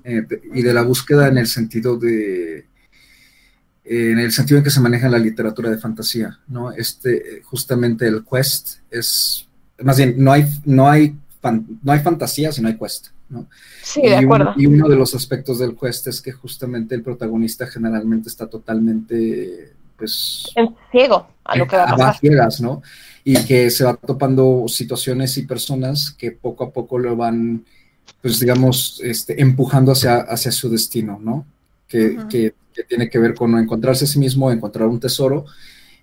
eh, 0.04 0.22
de- 0.28 0.42
y 0.54 0.62
de 0.64 0.74
la 0.74 0.82
búsqueda 0.82 1.28
en 1.28 1.38
el 1.38 1.48
sentido 1.48 1.98
de, 1.98 2.66
eh, 3.86 4.12
en 4.12 4.20
el 4.20 4.32
sentido 4.32 4.58
en 4.58 4.64
que 4.64 4.70
se 4.70 4.80
maneja 4.82 5.06
en 5.08 5.12
la 5.12 5.20
literatura 5.20 5.70
de 5.70 5.78
fantasía, 5.78 6.40
¿no? 6.48 6.72
Este, 6.72 7.42
justamente 7.44 8.08
el 8.08 8.24
quest 8.26 8.80
es, 8.90 9.48
más 9.80 9.98
bien, 9.98 10.16
no 10.18 10.32
hay, 10.32 10.46
no 10.66 10.90
hay, 10.90 11.16
fan- 11.42 11.66
no 11.84 11.92
hay 11.92 12.00
fantasía, 12.00 12.52
sino 12.52 12.68
hay 12.70 12.78
quest, 12.78 13.08
¿no? 13.34 13.48
Sí, 13.82 14.00
y, 14.04 14.10
de 14.10 14.18
un- 14.20 14.24
acuerdo. 14.26 14.54
y 14.56 14.66
uno 14.68 14.88
de 14.88 14.96
los 14.96 15.14
aspectos 15.16 15.60
del 15.60 15.76
quest 15.76 16.08
es 16.08 16.22
que 16.22 16.32
justamente 16.32 16.96
el 16.96 17.04
protagonista 17.04 17.68
generalmente 17.68 18.30
está 18.30 18.48
totalmente, 18.48 19.74
pues, 19.98 20.52
En 20.56 20.74
ciego 20.92 21.28
a 21.44 21.58
lo 21.58 21.68
que 21.68 21.76
va 21.76 21.84
a 21.84 21.98
pasar. 21.98 22.20
ciegas, 22.20 22.62
¿no? 22.62 22.82
Y 23.24 23.36
que 23.46 23.70
se 23.70 23.84
va 23.84 23.96
topando 23.96 24.66
situaciones 24.68 25.38
y 25.38 25.44
personas 25.44 26.12
que 26.12 26.32
poco 26.32 26.66
a 26.66 26.72
poco 26.72 27.00
lo 27.00 27.16
van, 27.16 27.66
pues 28.22 28.40
digamos, 28.40 29.00
este, 29.04 29.42
empujando 29.42 29.92
hacia, 29.94 30.18
hacia 30.22 30.52
su 30.52 30.70
destino, 30.70 31.20
¿no? 31.22 31.46
Que, 31.88 32.18
que- 32.30 32.54
que 32.74 32.84
tiene 32.84 33.08
que 33.08 33.20
ver 33.20 33.36
con 33.36 33.56
encontrarse 33.60 34.06
a 34.06 34.08
sí 34.08 34.18
mismo, 34.18 34.52
encontrar 34.52 34.88
un 34.88 35.00
tesoro 35.00 35.46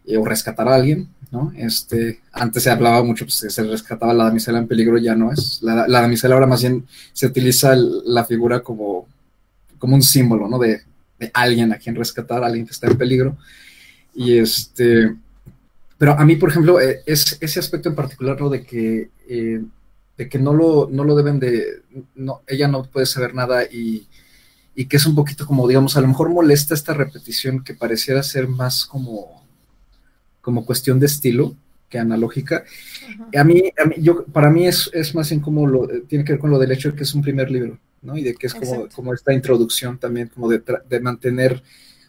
eh, 0.06 0.16
o 0.16 0.24
rescatar 0.24 0.68
a 0.68 0.74
alguien, 0.74 1.08
¿no? 1.30 1.52
Este, 1.56 2.20
antes 2.32 2.62
se 2.62 2.70
hablaba 2.70 3.02
mucho, 3.02 3.24
pues 3.24 3.40
que 3.40 3.50
se 3.50 3.62
rescataba 3.62 4.14
la 4.14 4.24
damisela 4.24 4.58
en 4.58 4.68
peligro, 4.68 4.98
ya 4.98 5.14
no 5.14 5.32
es. 5.32 5.60
La, 5.62 5.86
la 5.86 6.00
damisela 6.00 6.34
ahora 6.34 6.46
más 6.46 6.62
bien 6.62 6.86
se 7.12 7.26
utiliza 7.26 7.74
la 7.76 8.24
figura 8.24 8.60
como, 8.60 9.06
como 9.78 9.94
un 9.94 10.02
símbolo, 10.02 10.48
¿no? 10.48 10.58
De, 10.58 10.82
de 11.18 11.30
alguien 11.34 11.72
a 11.72 11.78
quien 11.78 11.94
rescatar, 11.94 12.42
alguien 12.42 12.66
que 12.66 12.72
está 12.72 12.86
en 12.86 12.98
peligro. 12.98 13.36
Y 14.14 14.38
este, 14.38 15.14
pero 16.00 16.18
a 16.18 16.24
mí, 16.24 16.36
por 16.36 16.48
ejemplo, 16.48 16.80
eh, 16.80 17.02
es 17.04 17.36
ese 17.42 17.60
aspecto 17.60 17.90
en 17.90 17.94
particular, 17.94 18.40
¿no? 18.40 18.48
De 18.48 18.64
que, 18.64 19.10
eh, 19.28 19.62
de 20.16 20.28
que 20.30 20.38
no, 20.38 20.54
lo, 20.54 20.88
no 20.90 21.04
lo 21.04 21.14
deben 21.14 21.38
de, 21.38 21.82
no, 22.14 22.40
ella 22.46 22.68
no 22.68 22.84
puede 22.84 23.04
saber 23.04 23.34
nada 23.34 23.64
y, 23.64 24.06
y 24.74 24.86
que 24.86 24.96
es 24.96 25.04
un 25.04 25.14
poquito 25.14 25.46
como, 25.46 25.68
digamos, 25.68 25.98
a 25.98 26.00
lo 26.00 26.08
mejor 26.08 26.30
molesta 26.30 26.72
esta 26.72 26.94
repetición 26.94 27.62
que 27.62 27.74
pareciera 27.74 28.22
ser 28.22 28.48
más 28.48 28.86
como, 28.86 29.39
como 30.40 30.64
cuestión 30.64 30.98
de 31.00 31.06
estilo 31.06 31.54
que 31.88 31.98
analógica. 31.98 32.64
A 33.36 33.44
mí, 33.44 33.64
a 33.82 33.84
mí- 33.86 33.96
yo, 33.98 34.24
para 34.26 34.50
mí 34.50 34.66
es, 34.66 34.88
es 34.92 35.14
más 35.14 35.28
bien 35.30 35.40
como 35.40 35.66
lo, 35.66 35.90
eh, 35.90 36.04
tiene 36.08 36.24
que 36.24 36.32
ver 36.34 36.40
con 36.40 36.50
lo 36.50 36.58
del 36.58 36.70
hecho 36.72 36.90
de 36.90 36.96
que 36.96 37.02
es 37.02 37.14
un 37.14 37.22
primer 37.22 37.50
libro, 37.50 37.78
¿no? 38.02 38.16
Y 38.16 38.22
de 38.22 38.34
que 38.34 38.46
es 38.46 38.54
como, 38.54 38.88
como 38.94 39.12
esta 39.12 39.32
introducción 39.32 39.98
también, 39.98 40.28
como 40.28 40.48
de, 40.48 40.62
de 40.88 41.00
mantener 41.00 41.62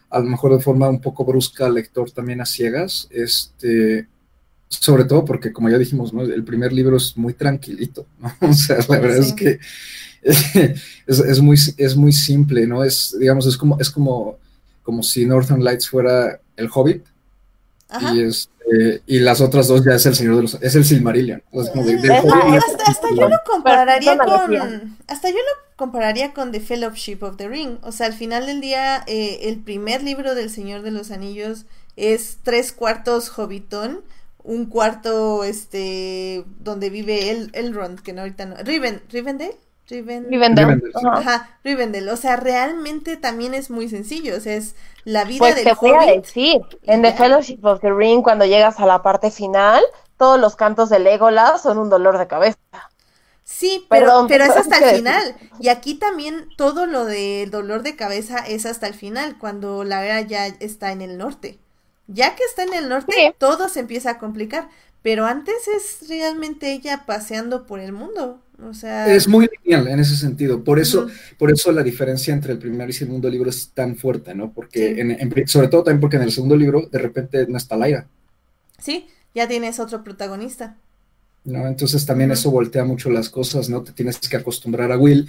a 0.08 0.18
lo 0.20 0.26
mejor 0.26 0.54
de 0.56 0.62
forma 0.62 0.88
un 0.88 1.00
poco 1.00 1.24
brusca 1.24 1.66
al 1.66 1.74
lector 1.74 2.10
también 2.10 2.40
a 2.40 2.46
ciegas, 2.46 3.08
este, 3.10 4.06
sobre 4.68 5.04
todo 5.04 5.24
porque 5.24 5.52
como 5.52 5.68
ya 5.70 5.78
dijimos, 5.78 6.12
¿no? 6.12 6.22
El 6.22 6.44
primer 6.44 6.72
libro 6.72 6.96
es 6.98 7.16
muy 7.16 7.34
tranquilito, 7.34 8.06
¿no? 8.20 8.32
O 8.50 8.52
sea, 8.52 8.76
la 8.88 8.98
verdad 9.00 9.18
es 9.18 9.28
Sí. 9.30 9.34
que 9.36 9.58
es, 10.22 11.18
es 11.18 11.40
muy, 11.40 11.56
es 11.76 11.96
muy 11.96 12.12
simple, 12.12 12.66
¿no? 12.66 12.84
Es, 12.84 13.16
digamos, 13.18 13.46
es 13.46 13.56
como, 13.56 13.78
es 13.80 13.90
como, 13.90 14.38
como 14.82 15.02
si 15.02 15.26
Northern 15.26 15.62
Lights 15.64 15.88
fuera 15.88 16.40
el 16.56 16.68
Hobbit, 16.72 17.04
Ajá. 17.92 18.14
y, 18.14 18.22
este, 18.22 19.02
y 19.06 19.18
las 19.20 19.40
otras 19.40 19.68
dos 19.68 19.84
ya 19.84 19.94
es 19.94 20.06
el 20.06 20.14
Señor 20.14 20.36
de 20.36 20.42
los... 20.42 20.54
Es 20.60 20.74
el 20.74 20.84
Silmarillion. 20.84 21.42
Como 21.50 21.84
de- 21.84 22.12
hasta, 22.12 22.84
hasta 22.86 23.08
yo 23.10 23.28
lo 23.28 23.36
compararía 23.46 24.16
con 24.18 24.96
hasta 25.06 25.28
yo 25.28 25.36
lo 25.36 25.76
compararía 25.76 26.32
con 26.32 26.52
The 26.52 26.60
Fellowship 26.60 27.18
of 27.22 27.36
the 27.36 27.48
Ring 27.48 27.78
o 27.82 27.92
sea 27.92 28.06
al 28.06 28.12
final 28.12 28.46
del 28.46 28.60
día 28.60 29.02
eh, 29.06 29.40
el 29.42 29.58
primer 29.60 30.02
libro 30.02 30.34
del 30.34 30.48
Señor 30.50 30.82
de 30.82 30.90
los 30.90 31.10
Anillos 31.10 31.66
es 31.96 32.38
tres 32.42 32.72
cuartos 32.72 33.36
Hobbitón 33.36 34.02
un 34.44 34.66
cuarto 34.66 35.44
este 35.44 36.44
donde 36.60 36.90
vive 36.90 37.30
el 37.30 37.50
Elrond 37.52 38.00
que 38.00 38.12
no 38.12 38.20
ahorita 38.22 38.46
no 38.46 38.56
Riven 38.56 39.02
Rivendell 39.92 40.30
Riven- 40.30 40.30
Rivendell. 40.30 40.64
Rivendell, 40.66 40.92
sí. 40.94 41.06
Ajá. 41.12 41.58
Rivendell, 41.64 42.08
o 42.08 42.16
sea, 42.16 42.36
realmente 42.36 43.16
también 43.16 43.54
es 43.54 43.70
muy 43.70 43.88
sencillo, 43.88 44.36
o 44.36 44.40
sea, 44.40 44.54
es 44.54 44.74
la 45.04 45.24
vida 45.24 45.38
Pues 45.38 45.54
del 45.56 45.64
te 45.64 45.74
voy 45.74 45.92
a 45.92 46.06
decir, 46.12 46.60
en 46.82 47.02
The. 47.02 47.12
Fellowship 47.12 47.60
of 47.64 47.80
the 47.80 47.92
Ring, 47.92 48.22
cuando 48.22 48.44
llegas 48.44 48.78
a 48.80 48.86
la 48.86 49.02
parte 49.02 49.30
final, 49.30 49.82
todos 50.16 50.38
los 50.40 50.56
cantos 50.56 50.88
de 50.90 50.98
Legolas 51.00 51.62
son 51.62 51.78
un 51.78 51.90
dolor 51.90 52.18
de 52.18 52.26
cabeza. 52.26 52.58
Sí, 53.44 53.84
pero, 53.90 54.06
Perdón, 54.06 54.28
pero 54.28 54.44
es 54.44 54.50
hasta 54.56 54.78
el 54.90 54.96
final. 54.96 55.36
Y 55.58 55.68
aquí 55.68 55.94
también 55.94 56.48
todo 56.56 56.86
lo 56.86 57.04
del 57.04 57.50
dolor 57.50 57.82
de 57.82 57.96
cabeza 57.96 58.38
es 58.38 58.66
hasta 58.66 58.86
el 58.86 58.94
final, 58.94 59.36
cuando 59.38 59.82
la 59.84 60.04
era 60.04 60.20
ya 60.20 60.46
está 60.46 60.92
en 60.92 61.02
el 61.02 61.18
norte. 61.18 61.58
Ya 62.06 62.34
que 62.36 62.44
está 62.44 62.62
en 62.62 62.72
el 62.74 62.88
norte, 62.88 63.12
Sí. 63.14 63.34
todo 63.38 63.68
se 63.68 63.80
empieza 63.80 64.10
a 64.12 64.18
complicar. 64.18 64.68
Pero 65.02 65.26
antes 65.26 65.66
es 65.66 66.08
realmente 66.08 66.70
ella 66.72 67.02
paseando 67.06 67.66
por 67.66 67.80
el 67.80 67.92
mundo. 67.92 68.38
O 68.64 68.74
sea, 68.74 69.12
Es 69.12 69.26
muy 69.28 69.48
lineal 69.64 69.88
en 69.88 69.98
ese 70.00 70.16
sentido. 70.16 70.62
Por 70.62 70.78
eso, 70.78 71.08
por 71.38 71.50
eso 71.50 71.72
la 71.72 71.82
diferencia 71.82 72.32
entre 72.32 72.52
el 72.52 72.58
primer 72.58 72.88
y 72.90 72.92
segundo 72.92 73.28
libro 73.28 73.50
es 73.50 73.70
tan 73.70 73.96
fuerte, 73.96 74.34
¿no? 74.34 74.52
Porque, 74.52 74.94
Sí. 74.94 75.00
en- 75.00 75.10
en 75.10 75.48
sobre 75.48 75.68
todo 75.68 75.82
también 75.84 76.00
porque 76.00 76.16
en 76.16 76.22
el 76.22 76.32
segundo 76.32 76.56
libro 76.56 76.88
de 76.90 76.98
repente 76.98 77.46
no 77.48 77.56
está 77.56 77.76
Laira, 77.76 78.06
sí, 78.78 79.06
ya 79.34 79.48
tienes 79.48 79.78
otro 79.80 80.02
protagonista. 80.04 80.76
¿no? 81.44 81.66
Entonces 81.66 82.06
también 82.06 82.30
eso 82.30 82.52
voltea 82.52 82.84
mucho 82.84 83.10
las 83.10 83.28
cosas, 83.28 83.68
¿no? 83.68 83.82
Te 83.82 83.90
tienes 83.92 84.18
que 84.18 84.36
acostumbrar 84.36 84.92
a 84.92 84.96
Will, 84.96 85.28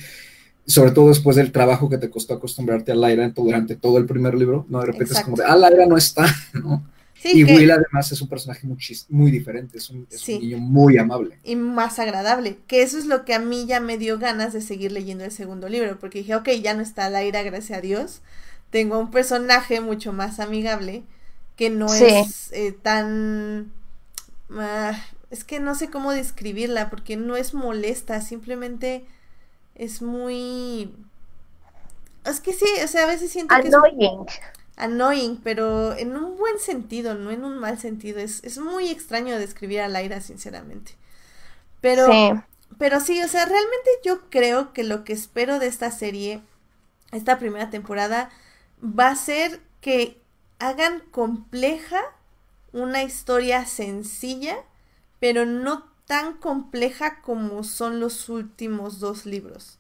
sobre 0.68 0.92
todo 0.92 1.10
después 1.10 1.36
del 1.36 1.52
trabajo 1.52 1.90
que 1.90 1.98
te 1.98 2.12
costó 2.12 2.36
acostumbrarte 2.36 2.92
a 2.92 2.96
Laira 2.96 3.30
durante 3.30 3.76
todo 3.76 3.98
el 3.98 4.06
primer 4.06 4.36
libro, 4.36 4.66
¿no? 4.70 4.80
De 4.82 4.86
repente 4.86 5.14
es 5.16 5.22
como 5.22 5.38
de, 5.38 5.44
ah, 5.44 5.56
Laira 5.56 5.88
no 5.88 5.98
está, 5.98 6.26
¿no? 6.54 6.84
Sí, 7.24 7.42
y 7.42 7.46
que- 7.46 7.56
Will 7.56 7.72
además 7.72 8.12
es 8.12 8.22
un 8.22 8.28
personaje 8.28 8.68
muy, 8.68 8.76
chis- 8.78 9.06
muy 9.10 9.32
diferente, 9.32 9.78
es 9.78 9.90
un, 9.90 10.06
es 10.12 10.20
un 10.20 10.26
Sí. 10.26 10.40
niño 10.40 10.58
muy 10.60 10.98
amable. 10.98 11.40
y 11.44 11.56
más 11.56 11.98
agradable. 12.00 12.60
Que 12.68 12.82
eso 12.84 12.98
es 12.98 13.06
lo 13.06 13.24
que 13.26 13.34
a 13.34 13.40
mí 13.40 13.66
ya 13.66 13.80
me 13.80 13.98
dio 13.98 14.20
ganas 14.20 14.52
de 14.54 14.62
seguir 14.62 14.92
leyendo 14.92 15.24
el 15.24 15.32
segundo 15.32 15.70
libro, 15.70 15.98
porque 16.00 16.20
dije, 16.20 16.36
ok, 16.36 16.50
ya 16.62 16.74
no 16.74 16.82
está 16.82 17.10
Laira, 17.10 17.42
gracias 17.44 17.78
a 17.78 17.82
Dios. 17.82 18.22
Tengo 18.72 19.00
un 19.00 19.10
personaje 19.12 19.80
mucho 19.82 20.12
más 20.14 20.40
amigable 20.40 21.04
que 21.56 21.70
no 21.70 21.88
Sí. 21.88 22.06
es 22.06 22.52
eh, 22.52 22.72
tan... 22.74 23.72
ah, 24.52 24.94
es 25.32 25.44
que 25.44 25.60
no 25.60 25.76
sé 25.76 25.90
cómo 25.90 26.12
describirla, 26.12 26.90
porque 26.90 27.16
no 27.16 27.36
es 27.38 27.54
molesta, 27.54 28.20
simplemente 28.22 29.06
es 29.76 30.02
muy... 30.02 30.94
Es 32.26 32.40
que 32.40 32.54
sí, 32.54 32.66
o 32.84 32.88
sea, 32.88 33.04
a 33.04 33.08
veces 33.08 33.32
siento 33.32 33.54
que 33.62 33.68
es 33.68 33.74
Annoying. 34.78 35.38
pero 35.44 35.94
en 35.96 36.16
un 36.18 36.38
buen 36.38 36.60
sentido, 36.60 37.16
no 37.16 37.32
en 37.32 37.44
un 37.46 37.58
mal 37.60 37.80
sentido. 37.80 38.20
Es, 38.20 38.44
es 38.44 38.58
muy 38.58 38.90
extraño 38.90 39.38
describir 39.40 39.82
a 39.82 39.88
Laira, 39.90 40.22
sinceramente. 40.22 40.94
Pero, 41.82 42.08
Sí. 42.08 42.32
pero 42.78 43.00
sí, 43.00 43.22
o 43.24 43.28
sea, 43.28 43.46
realmente 43.46 43.90
yo 44.04 44.30
creo 44.30 44.74
que 44.74 44.84
lo 44.84 45.04
que 45.04 45.14
espero 45.14 45.60
de 45.60 45.68
esta 45.68 45.92
serie, 45.92 46.42
esta 47.12 47.40
primera 47.40 47.70
temporada, 47.70 48.30
va 48.84 49.10
a 49.10 49.16
ser 49.16 49.62
que 49.82 50.22
hagan 50.60 51.02
compleja 51.12 52.02
una 52.74 53.04
historia 53.04 53.66
sencilla, 53.66 54.58
pero 55.20 55.46
no 55.46 55.86
tan 56.08 56.34
compleja 56.36 57.22
como 57.22 57.64
son 57.64 58.00
los 58.00 58.30
últimos 58.30 59.00
dos 59.00 59.26
libros. 59.26 59.80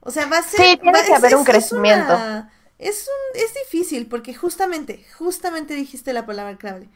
O 0.00 0.10
sea, 0.10 0.26
va 0.26 0.38
a 0.38 0.42
ser... 0.42 0.60
Sí, 0.60 0.76
tiene 0.80 0.98
va- 0.98 1.04
que 1.04 1.14
haber 1.14 1.36
un 1.36 1.44
crecimiento. 1.44 2.12
una- 2.14 2.52
es 2.78 3.08
un, 3.08 3.40
es 3.40 3.54
difícil 3.54 4.06
porque 4.06 4.34
justamente, 4.34 5.04
justamente 5.18 5.74
dijiste 5.74 6.12
la 6.12 6.26
palabra 6.26 6.56
clave. 6.56 6.88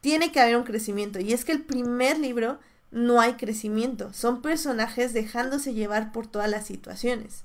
Tiene 0.00 0.32
que 0.32 0.40
haber 0.40 0.56
un 0.56 0.64
crecimiento. 0.64 1.18
Y 1.18 1.32
es 1.32 1.44
que 1.44 1.52
el 1.52 1.62
primer 1.62 2.18
libro 2.18 2.58
no 2.90 3.20
hay 3.20 3.34
crecimiento. 3.34 4.12
Son 4.12 4.42
personajes 4.42 5.12
dejándose 5.12 5.74
llevar 5.74 6.12
por 6.12 6.26
todas 6.26 6.48
las 6.48 6.66
situaciones. 6.66 7.42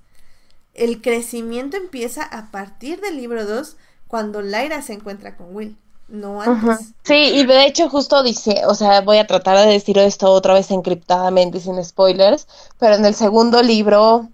El 0.74 1.02
crecimiento 1.02 1.78
empieza 1.78 2.24
a 2.24 2.52
partir 2.52 3.02
del 3.02 3.18
libro 3.18 3.46
2 3.46 3.76
cuando 4.08 4.42
Lyra 4.42 4.82
se 4.82 4.94
encuentra 4.94 5.36
con 5.36 5.56
Will. 5.56 5.78
No 6.08 6.42
antes. 6.42 6.94
Sí, 7.04 7.14
y 7.14 7.46
de 7.46 7.66
hecho 7.66 7.88
justo 7.90 8.24
dice, 8.24 8.64
o 8.66 8.74
sea, 8.74 9.02
voy 9.02 9.18
a 9.18 9.28
tratar 9.28 9.58
de 9.60 9.72
decir 9.72 9.98
esto 10.00 10.32
otra 10.32 10.56
vez 10.56 10.72
encriptadamente 10.72 11.60
sin 11.60 11.84
spoilers, 11.84 12.48
pero 12.80 12.96
en 12.96 13.06
el 13.06 13.14
segundo 13.14 13.62
libro, 13.62 14.28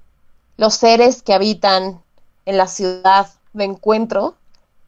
los 0.55 0.75
seres 0.75 1.21
que 1.21 1.33
habitan 1.33 2.01
en 2.45 2.57
la 2.57 2.67
ciudad 2.67 3.27
de 3.55 3.65
encuentro, 3.65 4.35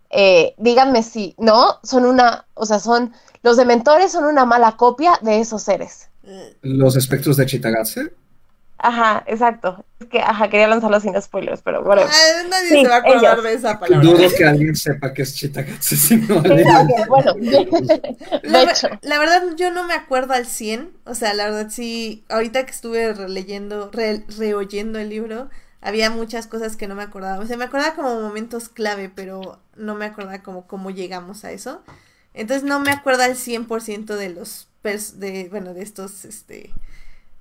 eh, 0.09 0.53
díganme 0.57 1.03
si, 1.03 1.35
¿no? 1.37 1.79
Son 1.83 2.05
una, 2.05 2.45
o 2.55 2.65
sea, 2.65 2.79
son, 2.79 3.13
los 3.43 3.57
dementores 3.57 4.11
son 4.11 4.25
una 4.25 4.45
mala 4.45 4.77
copia 4.77 5.13
de 5.21 5.39
esos 5.41 5.63
seres. 5.63 6.09
Los 6.61 6.95
espectros 6.95 7.37
de 7.37 7.45
Chitagatse, 7.45 8.13
Ajá, 8.79 9.23
exacto. 9.25 9.83
Es 9.99 10.05
que, 10.07 10.19
ajá, 10.19 10.49
quería 10.49 10.67
lanzarlo 10.67 10.99
sin 10.99 11.19
spoilers, 11.19 11.63
pero 11.63 11.83
bueno. 11.83 12.03
ah, 12.05 12.43
nadie 12.47 12.69
Sí, 12.69 12.81
se 12.83 12.87
va 12.87 12.95
a 12.97 12.97
acordar 12.99 13.23
ellos. 13.39 13.43
de 13.43 13.53
esa 13.53 13.79
palabra. 13.79 14.07
dudo 14.07 14.29
que 14.37 14.45
alguien 14.45 14.75
sepa 14.75 15.11
que 15.13 15.23
es 15.23 15.33
Chitagatse, 15.35 15.97
si 15.97 16.17
no 16.17 16.43
Sí, 16.43 16.51
ok, 16.51 17.07
bueno, 17.09 17.33
ver- 18.43 18.99
la 19.01 19.19
verdad, 19.19 19.43
yo 19.55 19.71
no 19.71 19.83
me 19.85 19.93
acuerdo 19.95 20.33
al 20.33 20.45
100. 20.45 20.91
O 21.05 21.15
sea, 21.15 21.33
la 21.33 21.45
verdad, 21.45 21.69
sí. 21.71 22.23
Ahorita 22.29 22.65
que 22.65 22.71
estuve 22.71 23.13
releyendo, 23.13 23.89
re- 23.91 24.23
reoyendo 24.37 24.99
el 24.99 25.09
libro, 25.09 25.49
había 25.87 26.09
muchas 26.11 26.47
cosas 26.47 26.77
que 26.77 26.87
no 26.87 26.95
me 26.95 27.03
acordaba. 27.03 27.43
O 27.43 27.47
sea, 27.47 27.57
me 27.57 27.65
acordaba 27.65 27.95
como 27.95 28.21
momentos 28.21 28.69
clave, 28.69 29.09
pero 29.09 29.59
no 29.75 29.95
me 29.95 30.05
acordaba 30.05 30.43
como 30.43 30.67
cómo 30.67 30.91
llegamos 30.91 31.45
a 31.45 31.51
eso. 31.51 31.83
Entonces, 32.33 32.63
no 32.63 32.79
me 32.79 32.91
acuerdo 32.91 33.23
al 33.23 33.35
100% 33.35 34.15
de 34.15 34.29
los. 34.29 34.67
de, 34.83 35.47
bueno, 35.51 35.73
de 35.73 35.83
estos 35.83 36.25
este, 36.25 36.73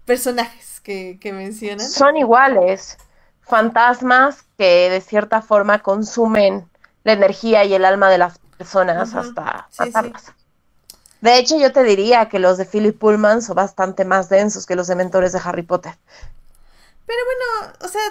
personajes 0.07 0.81
que, 0.81 1.19
que 1.21 1.33
mencionan. 1.33 1.95
Son 1.95 2.17
iguales. 2.17 2.99
fantasmas 3.41 4.43
que 4.59 4.91
de 4.91 5.01
cierta 5.01 5.41
forma 5.43 5.83
consumen 5.83 6.69
la 7.05 7.13
energía 7.13 7.65
y 7.65 7.75
el 7.75 7.85
alma 7.85 8.11
de 8.11 8.19
las 8.19 8.39
personas 8.59 9.15
hasta 9.15 9.71
Sí, 9.71 9.93
sí. 9.93 10.15
matarlas. 10.15 10.33
De 11.21 11.39
hecho, 11.39 11.59
yo 11.59 11.73
te 11.73 11.85
diría 11.85 12.29
que 12.31 12.39
los 12.39 12.59
de 12.59 12.65
Philip 12.67 12.99
Pullman 12.99 13.43
son 13.43 13.57
bastante 13.57 14.05
más 14.07 14.31
densos 14.31 14.67
que 14.67 14.77
los 14.77 14.87
de 14.89 14.97
mentores 14.97 15.33
de 15.33 15.41
Harry 15.45 15.63
Potter. 15.63 15.97
Pero 17.07 17.21
bueno, 17.25 17.77
o 17.85 17.89
sea, 17.89 18.03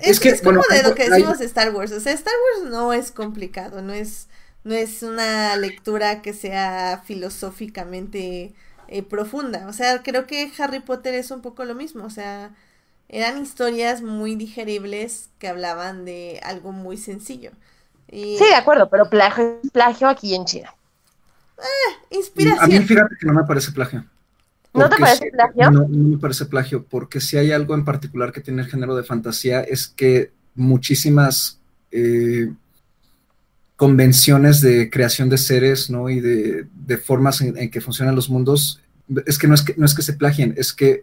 Es 0.00 0.08
es, 0.08 0.20
que, 0.20 0.28
es 0.30 0.42
como 0.42 0.58
bueno, 0.58 0.82
de 0.82 0.88
lo 0.88 0.94
que 0.94 1.08
decimos 1.08 1.38
de 1.38 1.46
Star 1.46 1.74
Wars. 1.74 1.92
O 1.92 2.00
sea, 2.00 2.12
Star 2.12 2.34
Wars 2.34 2.70
no 2.70 2.92
es 2.92 3.10
complicado, 3.10 3.82
no 3.82 3.92
es, 3.92 4.28
no 4.64 4.74
es 4.74 5.02
una 5.02 5.56
lectura 5.56 6.22
que 6.22 6.32
sea 6.32 7.02
filosóficamente 7.04 8.54
eh, 8.88 9.02
profunda. 9.02 9.66
O 9.68 9.72
sea, 9.72 10.02
creo 10.02 10.26
que 10.26 10.50
Harry 10.58 10.80
Potter 10.80 11.14
es 11.14 11.30
un 11.30 11.42
poco 11.42 11.64
lo 11.64 11.74
mismo. 11.74 12.04
O 12.04 12.10
sea, 12.10 12.50
eran 13.08 13.42
historias 13.42 14.02
muy 14.02 14.36
digeribles 14.36 15.30
que 15.38 15.48
hablaban 15.48 16.04
de 16.04 16.40
algo 16.42 16.72
muy 16.72 16.96
sencillo. 16.96 17.50
Y 18.08 18.38
Sí, 18.38 18.44
de 18.44 18.54
acuerdo, 18.54 18.88
pero 18.88 19.10
plagio, 19.10 19.60
plagio 19.72 20.08
aquí 20.08 20.34
en 20.34 20.44
China. 20.44 20.74
A 21.58 21.62
mí 21.62 22.18
inspiración. 22.18 22.86
fíjate 22.86 23.16
que 23.20 23.26
no 23.26 23.34
me 23.34 23.44
parece 23.44 23.72
plagio. 23.72 24.04
¿No 24.72 24.88
te 24.88 24.96
parece 24.98 25.30
plagio? 25.30 25.70
No, 25.70 25.88
no 25.88 26.08
me 26.08 26.18
parece 26.18 26.46
plagio, 26.46 26.84
porque 26.84 27.20
si 27.20 27.36
hay 27.36 27.52
algo 27.52 27.74
en 27.74 27.84
particular 27.84 28.32
que 28.32 28.40
tiene 28.40 28.62
el 28.62 28.68
género 28.68 28.94
de 28.94 29.02
fantasía 29.02 29.62
es 29.62 29.88
que 29.88 30.32
muchísimas 30.54 31.60
eh, 31.90 32.52
convenciones 33.76 34.60
de 34.60 34.90
creación 34.90 35.28
de 35.28 35.38
seres, 35.38 35.90
¿no? 35.90 36.08
Y 36.08 36.20
de, 36.20 36.66
de 36.72 36.96
formas 36.98 37.40
en, 37.40 37.56
en 37.56 37.70
que 37.70 37.80
funcionan 37.80 38.14
los 38.14 38.30
mundos, 38.30 38.80
es 39.26 39.38
que 39.38 39.48
no 39.48 39.54
es 39.54 39.62
que 39.62 39.74
no 39.76 39.86
es 39.86 39.94
que 39.94 40.02
se 40.02 40.12
plagien, 40.12 40.54
es 40.56 40.72
que 40.72 41.02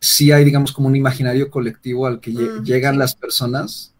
sí 0.00 0.32
hay, 0.32 0.44
digamos, 0.44 0.72
como 0.72 0.88
un 0.88 0.96
imaginario 0.96 1.50
colectivo 1.50 2.06
al 2.06 2.20
que 2.20 2.30
Mm, 2.30 2.64
llegan 2.64 2.98
las 2.98 3.14
personas, 3.14 3.92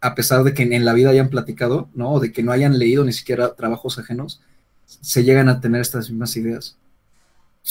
a 0.00 0.14
pesar 0.14 0.44
de 0.44 0.54
que 0.54 0.62
en 0.62 0.84
la 0.84 0.94
vida 0.94 1.10
hayan 1.10 1.28
platicado, 1.28 1.90
¿no? 1.94 2.12
O 2.12 2.20
de 2.20 2.32
que 2.32 2.42
no 2.42 2.52
hayan 2.52 2.78
leído 2.78 3.04
ni 3.04 3.12
siquiera 3.12 3.54
trabajos 3.54 3.98
ajenos, 3.98 4.40
se 4.86 5.24
llegan 5.24 5.48
a 5.48 5.60
tener 5.60 5.82
estas 5.82 6.08
mismas 6.08 6.36
ideas 6.36 6.76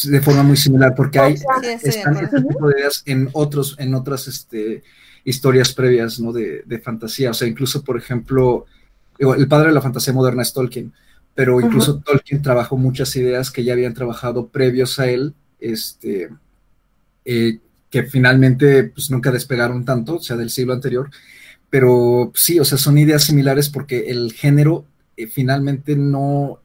de 0.04 0.22
forma 0.22 0.44
muy 0.44 0.58
similar, 0.58 0.94
porque 0.96 1.20
hay 1.20 1.38
Sí, 1.38 1.46
están 1.84 2.18
este 2.18 2.42
tipo 2.42 2.68
de 2.68 2.80
ideas 2.80 3.04
en 3.06 3.30
otros, 3.34 3.76
en 3.80 3.94
otras 3.94 4.28
este, 4.28 4.84
historias 5.24 5.74
previas, 5.74 6.20
¿no? 6.20 6.32
De, 6.32 6.64
de 6.66 6.80
fantasía. 6.80 7.32
O 7.32 7.34
sea, 7.34 7.48
incluso, 7.48 7.84
por 7.84 7.98
ejemplo, 7.98 8.66
el 9.20 9.48
padre 9.48 9.70
de 9.70 9.74
la 9.74 9.82
fantasía 9.82 10.14
moderna 10.14 10.44
es 10.44 10.54
Tolkien, 10.54 10.94
pero 11.36 11.60
incluso 11.60 12.00
Tolkien 12.00 12.42
trabajó 12.42 12.78
muchas 12.78 13.16
ideas 13.16 13.52
que 13.52 13.64
ya 13.64 13.74
habían 13.74 13.94
trabajado 13.94 14.48
previos 14.48 15.00
a 15.00 15.10
él, 15.10 15.34
este, 15.60 16.30
eh, 17.26 17.60
que 17.90 18.04
finalmente 18.04 18.86
pues 18.86 19.10
nunca 19.10 19.32
despegaron 19.32 19.84
tanto, 19.86 20.16
o 20.16 20.22
sea, 20.22 20.38
del 20.38 20.50
siglo 20.50 20.74
anterior. 20.74 21.10
Pero 21.70 22.32
sí, 22.36 22.60
o 22.60 22.66
sea, 22.66 22.78
son 22.78 22.98
ideas 22.98 23.24
similares 23.24 23.70
porque 23.70 24.10
el 24.10 24.34
género 24.34 24.86
eh, 25.18 25.28
finalmente 25.28 25.96
no, 25.96 26.60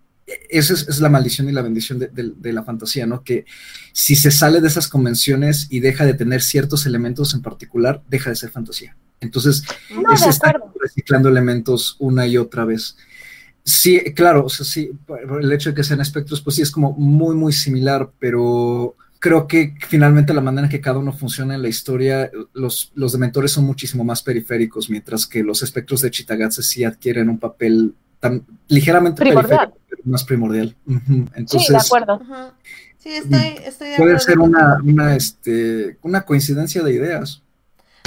esa 0.49 0.75
es, 0.75 0.89
es 0.89 1.01
la 1.01 1.09
maldición 1.11 1.49
y 1.49 1.53
la 1.53 1.63
bendición 1.63 1.99
de, 1.99 2.09
de- 2.09 2.33
de 2.37 2.53
la 2.53 2.63
fantasía, 2.63 3.07
¿no? 3.07 3.23
Que 3.23 3.45
si 3.93 4.17
se 4.17 4.31
sale 4.31 4.61
de 4.61 4.69
esas 4.69 4.89
convenciones 4.89 5.67
y 5.71 5.81
deja 5.81 6.05
de 6.07 6.15
tener 6.15 6.43
ciertos 6.43 6.87
elementos 6.87 7.35
en 7.35 7.43
particular, 7.43 8.03
deja 8.09 8.31
de 8.31 8.37
ser 8.37 8.51
fantasía. 8.51 8.97
Entonces, 9.21 9.63
No, 9.91 10.13
es 10.13 10.27
estar 10.27 10.61
reciclando 10.81 11.29
elementos 11.29 11.97
una 11.99 12.27
y 12.27 12.37
otra 12.37 12.65
vez. 12.65 12.97
Sí, 13.63 13.99
claro, 14.15 14.45
o 14.45 14.49
sea, 14.51 14.67
sí, 14.67 14.91
el 15.41 15.53
hecho 15.53 15.71
de 15.71 15.75
que 15.75 15.85
sean 15.85 16.01
espectros, 16.01 16.43
pues 16.43 16.57
sí, 16.57 16.63
es 16.63 16.71
como 16.71 16.93
muy, 16.93 17.35
muy 17.35 17.53
similar, 17.53 18.11
pero 18.19 18.95
creo 19.19 19.47
que 19.47 19.75
finalmente 19.89 20.35
la 20.35 20.43
manera 20.43 20.67
en 20.67 20.71
que 20.71 20.83
cada 20.83 20.99
uno 20.99 21.13
funciona 21.15 21.55
en 21.55 21.63
la 21.63 21.69
historia, 21.69 22.31
los, 22.53 22.93
los 22.95 23.13
dementores 23.13 23.53
son 23.53 23.65
muchísimo 23.65 24.05
más 24.05 24.23
periféricos, 24.23 24.91
mientras 24.91 25.27
que 25.27 25.43
los 25.43 25.63
espectros 25.63 26.03
de 26.03 26.11
Chitagatse 26.11 26.63
sí 26.63 26.85
adquieren 26.85 27.31
un 27.31 27.39
papel 27.39 27.95
tan 28.25 28.47
ligeramente 28.69 29.21
Primordial. 29.21 29.73
periférico, 29.73 29.87
pero 29.89 30.03
más 30.07 30.25
primordial. 30.25 30.77
Ujú. 30.87 31.01
Sí, 31.09 31.27
Entonces, 31.35 31.69
de 31.69 31.77
acuerdo. 31.77 32.21
Sí, 32.99 33.11
estoy, 33.11 33.59
estoy 33.65 33.91
de 33.91 33.97
puede 33.97 34.17
acuerdo 34.17 34.19
ser 34.19 34.39
una, 34.39 34.79
una, 34.83 35.15
este, 35.15 35.99
una 36.03 36.23
coincidencia 36.25 36.83
de 36.83 36.93
ideas. 36.95 37.43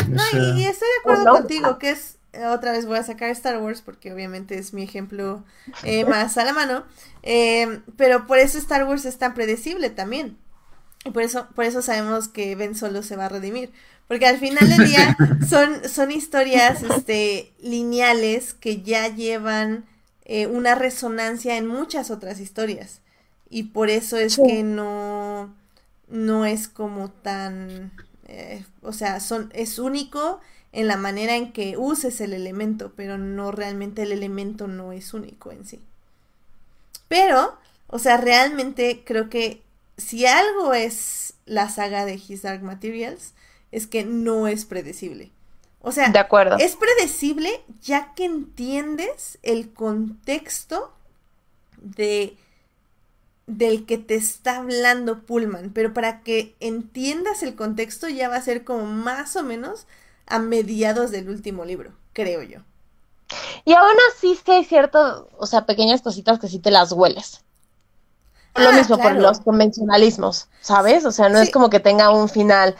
O 0.07 0.09
No, 0.09 0.19
sea, 0.19 0.39
y, 0.55 0.65
estoy 0.65 0.87
de 0.87 0.99
acuerdo 1.01 1.25
no. 1.25 1.33
contigo, 1.33 1.77
que 1.77 1.91
es, 1.91 2.17
otra 2.51 2.71
vez 2.71 2.85
voy 2.85 2.97
a 2.97 3.03
sacar 3.03 3.29
Star 3.29 3.59
Wars, 3.61 3.81
porque 3.81 4.11
obviamente 4.13 4.57
es 4.57 4.73
mi 4.73 4.83
ejemplo 4.83 5.43
eh, 5.83 6.05
más 6.05 6.37
a 6.37 6.45
la 6.45 6.53
mano, 6.53 6.83
eh, 7.23 7.81
pero 7.95 8.25
por 8.27 8.39
eso 8.39 8.57
Star 8.57 8.85
Wars 8.85 9.05
es 9.05 9.17
tan 9.19 9.33
predecible 9.35 9.89
también. 9.91 10.37
Y 11.05 11.11
por 11.11 11.23
eso, 11.23 11.47
por 11.55 11.65
eso 11.65 11.81
sabemos 11.81 12.27
que 12.27 12.55
Ben 12.55 12.75
Solo 12.75 13.03
se 13.03 13.15
va 13.15 13.25
a 13.25 13.29
redimir. 13.29 13.71
Porque 14.07 14.25
al 14.25 14.37
final 14.39 14.67
del 14.69 14.87
día 14.87 15.15
son, 15.49 15.87
son 15.87 16.11
historias 16.11 16.81
este, 16.83 17.53
lineales 17.61 18.53
que 18.53 18.81
ya 18.81 19.07
llevan 19.13 19.85
eh, 20.27 20.47
una 20.47 20.75
resonancia 20.75 21.57
en 21.57 21.67
muchas 21.67 22.11
otras 22.11 22.39
historias. 22.41 23.01
Y 23.49 23.65
por 23.65 23.89
eso 23.91 24.17
es 24.17 24.35
Sí. 24.35 24.43
que 24.45 24.63
no, 24.63 25.55
no 26.09 26.45
es 26.45 26.69
como 26.69 27.11
tan, 27.11 27.93
eh, 28.27 28.65
o 28.83 28.93
sea, 28.93 29.19
son, 29.21 29.51
es 29.55 29.79
único 29.79 30.41
en 30.73 30.87
la 30.87 30.97
manera 30.97 31.35
en 31.37 31.53
que 31.53 31.77
uses 31.77 32.21
el 32.21 32.33
elemento, 32.33 32.93
pero 32.95 33.17
no 33.19 33.51
realmente 33.51 34.03
el 34.03 34.13
elemento 34.13 34.67
no 34.67 34.93
es 34.93 35.13
único 35.15 35.51
en 35.51 35.65
sí. 35.65 35.81
Pero, 37.07 37.57
o 37.87 37.99
sea, 37.99 38.17
realmente 38.17 39.03
creo 39.05 39.29
que 39.29 39.61
si 39.97 40.25
algo 40.25 40.73
es 40.73 41.33
la 41.45 41.69
saga 41.69 42.05
de 42.05 42.15
His 42.15 42.41
Dark 42.43 42.63
Materials, 42.63 43.33
es 43.71 43.87
que 43.87 44.03
no 44.05 44.47
es 44.47 44.65
predecible. 44.65 45.31
O 45.87 45.91
sea, 45.91 46.09
De 46.13 46.19
acuerdo. 46.19 46.57
es 46.57 46.75
predecible 46.75 47.61
ya 47.81 48.13
que 48.15 48.25
entiendes 48.25 49.39
el 49.43 49.73
contexto 49.73 50.91
de 51.81 52.37
del 53.47 53.85
que 53.85 53.97
te 53.97 54.15
está 54.15 54.57
hablando 54.57 55.21
Pullman, 55.25 55.71
pero 55.73 55.93
para 55.93 56.21
que 56.21 56.55
entiendas 56.59 57.43
el 57.43 57.55
contexto 57.55 58.09
ya 58.09 58.27
va 58.29 58.35
a 58.35 58.41
ser 58.41 58.63
como 58.65 58.85
más 58.85 59.35
o 59.37 59.43
menos 59.43 59.87
a 60.27 60.39
mediados 60.39 61.11
del 61.11 61.29
último 61.29 61.63
libro, 61.65 61.93
creo 62.13 62.43
yo. 62.43 62.59
Y 63.65 63.73
aún 63.73 63.95
así 64.11 64.35
sí 64.43 64.51
hay 64.51 64.65
cierto, 64.65 65.29
o 65.37 65.45
sea, 65.45 65.65
pequeñas 65.67 66.01
cositas 66.01 66.39
que 66.39 66.47
sí 66.47 66.57
te 66.59 66.71
las 66.71 66.91
hueles. 66.91 67.43
Lo 68.55 68.71
Ah, 68.71 68.73
mismo 68.73 68.99
por 68.99 69.15
claro. 69.15 69.21
los 69.21 69.39
convencionalismos, 69.39 70.49
¿sabes? 70.61 71.05
O 71.05 71.11
sea, 71.11 71.29
no 71.29 71.39
Sí. 71.39 71.41
es 71.41 71.51
como 71.51 71.69
que 71.69 71.79
tenga 71.79 72.09
un 72.09 72.27
final 72.27 72.75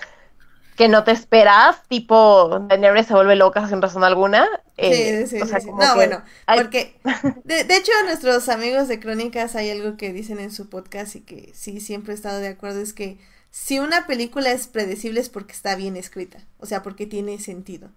que 0.77 0.87
no 0.87 1.03
te 1.03 1.11
esperas, 1.11 1.83
tipo 1.89 2.59
Daenerys 2.69 3.07
se 3.07 3.13
vuelve 3.13 3.35
loca 3.35 3.67
sin 3.67 3.81
razón 3.81 4.03
alguna. 4.05 4.47
eh, 4.77 5.25
sí, 5.27 5.37
sí, 5.37 5.41
o 5.41 5.45
sea, 5.47 5.59
sí. 5.59 5.69
No, 5.71 5.77
que 5.79 5.95
bueno, 5.95 6.23
porque 6.55 6.99
de, 7.43 7.63
de 7.63 7.75
hecho 7.77 7.91
nuestros 8.05 8.47
amigos 8.49 8.87
de 8.87 8.99
Crónicas 8.99 9.55
hay 9.55 9.71
algo 9.71 9.97
que 9.97 10.13
dicen 10.13 10.39
en 10.39 10.51
su 10.51 10.69
podcast 10.69 11.15
y 11.15 11.21
que 11.21 11.51
sí 11.55 11.81
siempre 11.81 12.13
he 12.13 12.15
estado 12.15 12.39
de 12.39 12.49
acuerdo, 12.49 12.79
es 12.81 12.93
que 12.93 13.17
si 13.49 13.79
una 13.79 14.05
película 14.07 14.51
es 14.51 14.67
predecible 14.67 15.19
es 15.19 15.29
porque 15.29 15.53
está 15.53 15.75
bien 15.75 15.97
escrita, 15.97 16.39
o 16.59 16.65
sea, 16.67 16.83
porque 16.83 17.07
tiene 17.07 17.39
sentido 17.39 17.89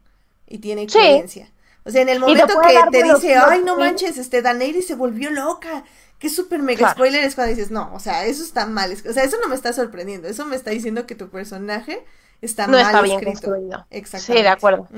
y 0.47 0.59
tiene 0.59 0.89
Sí. 0.89 0.98
coherencia. 0.98 1.51
O 1.85 1.90
sea, 1.90 2.02
en 2.02 2.09
el 2.11 2.20
momento 2.20 2.47
que 2.47 2.90
te 2.90 3.02
dice, 3.02 3.36
ay, 3.36 3.61
no 3.61 3.74
twists". 3.74 3.78
manches, 3.78 4.19
este, 4.19 4.43
Daenerys 4.43 4.86
se 4.86 4.94
volvió 4.94 5.31
loca, 5.31 5.85
qué 6.19 6.28
súper 6.31 6.61
mega 6.62 6.78
Claro. 6.78 6.93
spoiler 6.94 7.24
es 7.24 7.35
cuando 7.35 7.55
dices, 7.55 7.70
no, 7.70 7.90
o 7.94 8.01
sea, 8.01 8.27
eso 8.27 8.43
está 8.43 8.66
mal, 8.66 8.93
o 9.09 9.12
sea, 9.12 9.24
eso 9.24 9.36
no 9.43 9.48
me 9.48 9.55
está 9.55 9.73
sorprendiendo, 9.73 10.28
eso 10.28 10.44
me 10.47 10.57
está 10.57 10.70
diciendo 10.70 11.07
que 11.07 11.15
tu 11.15 11.28
personaje 11.31 12.05
está 12.41 12.67
no 12.67 12.73
mal 12.73 12.81
está 12.83 13.03
bien 13.03 13.19
escrito. 13.19 13.41
construido. 13.51 13.87
Exactamente. 13.91 14.41
Sí, 14.41 14.43
de 14.43 14.49
acuerdo. 14.49 14.89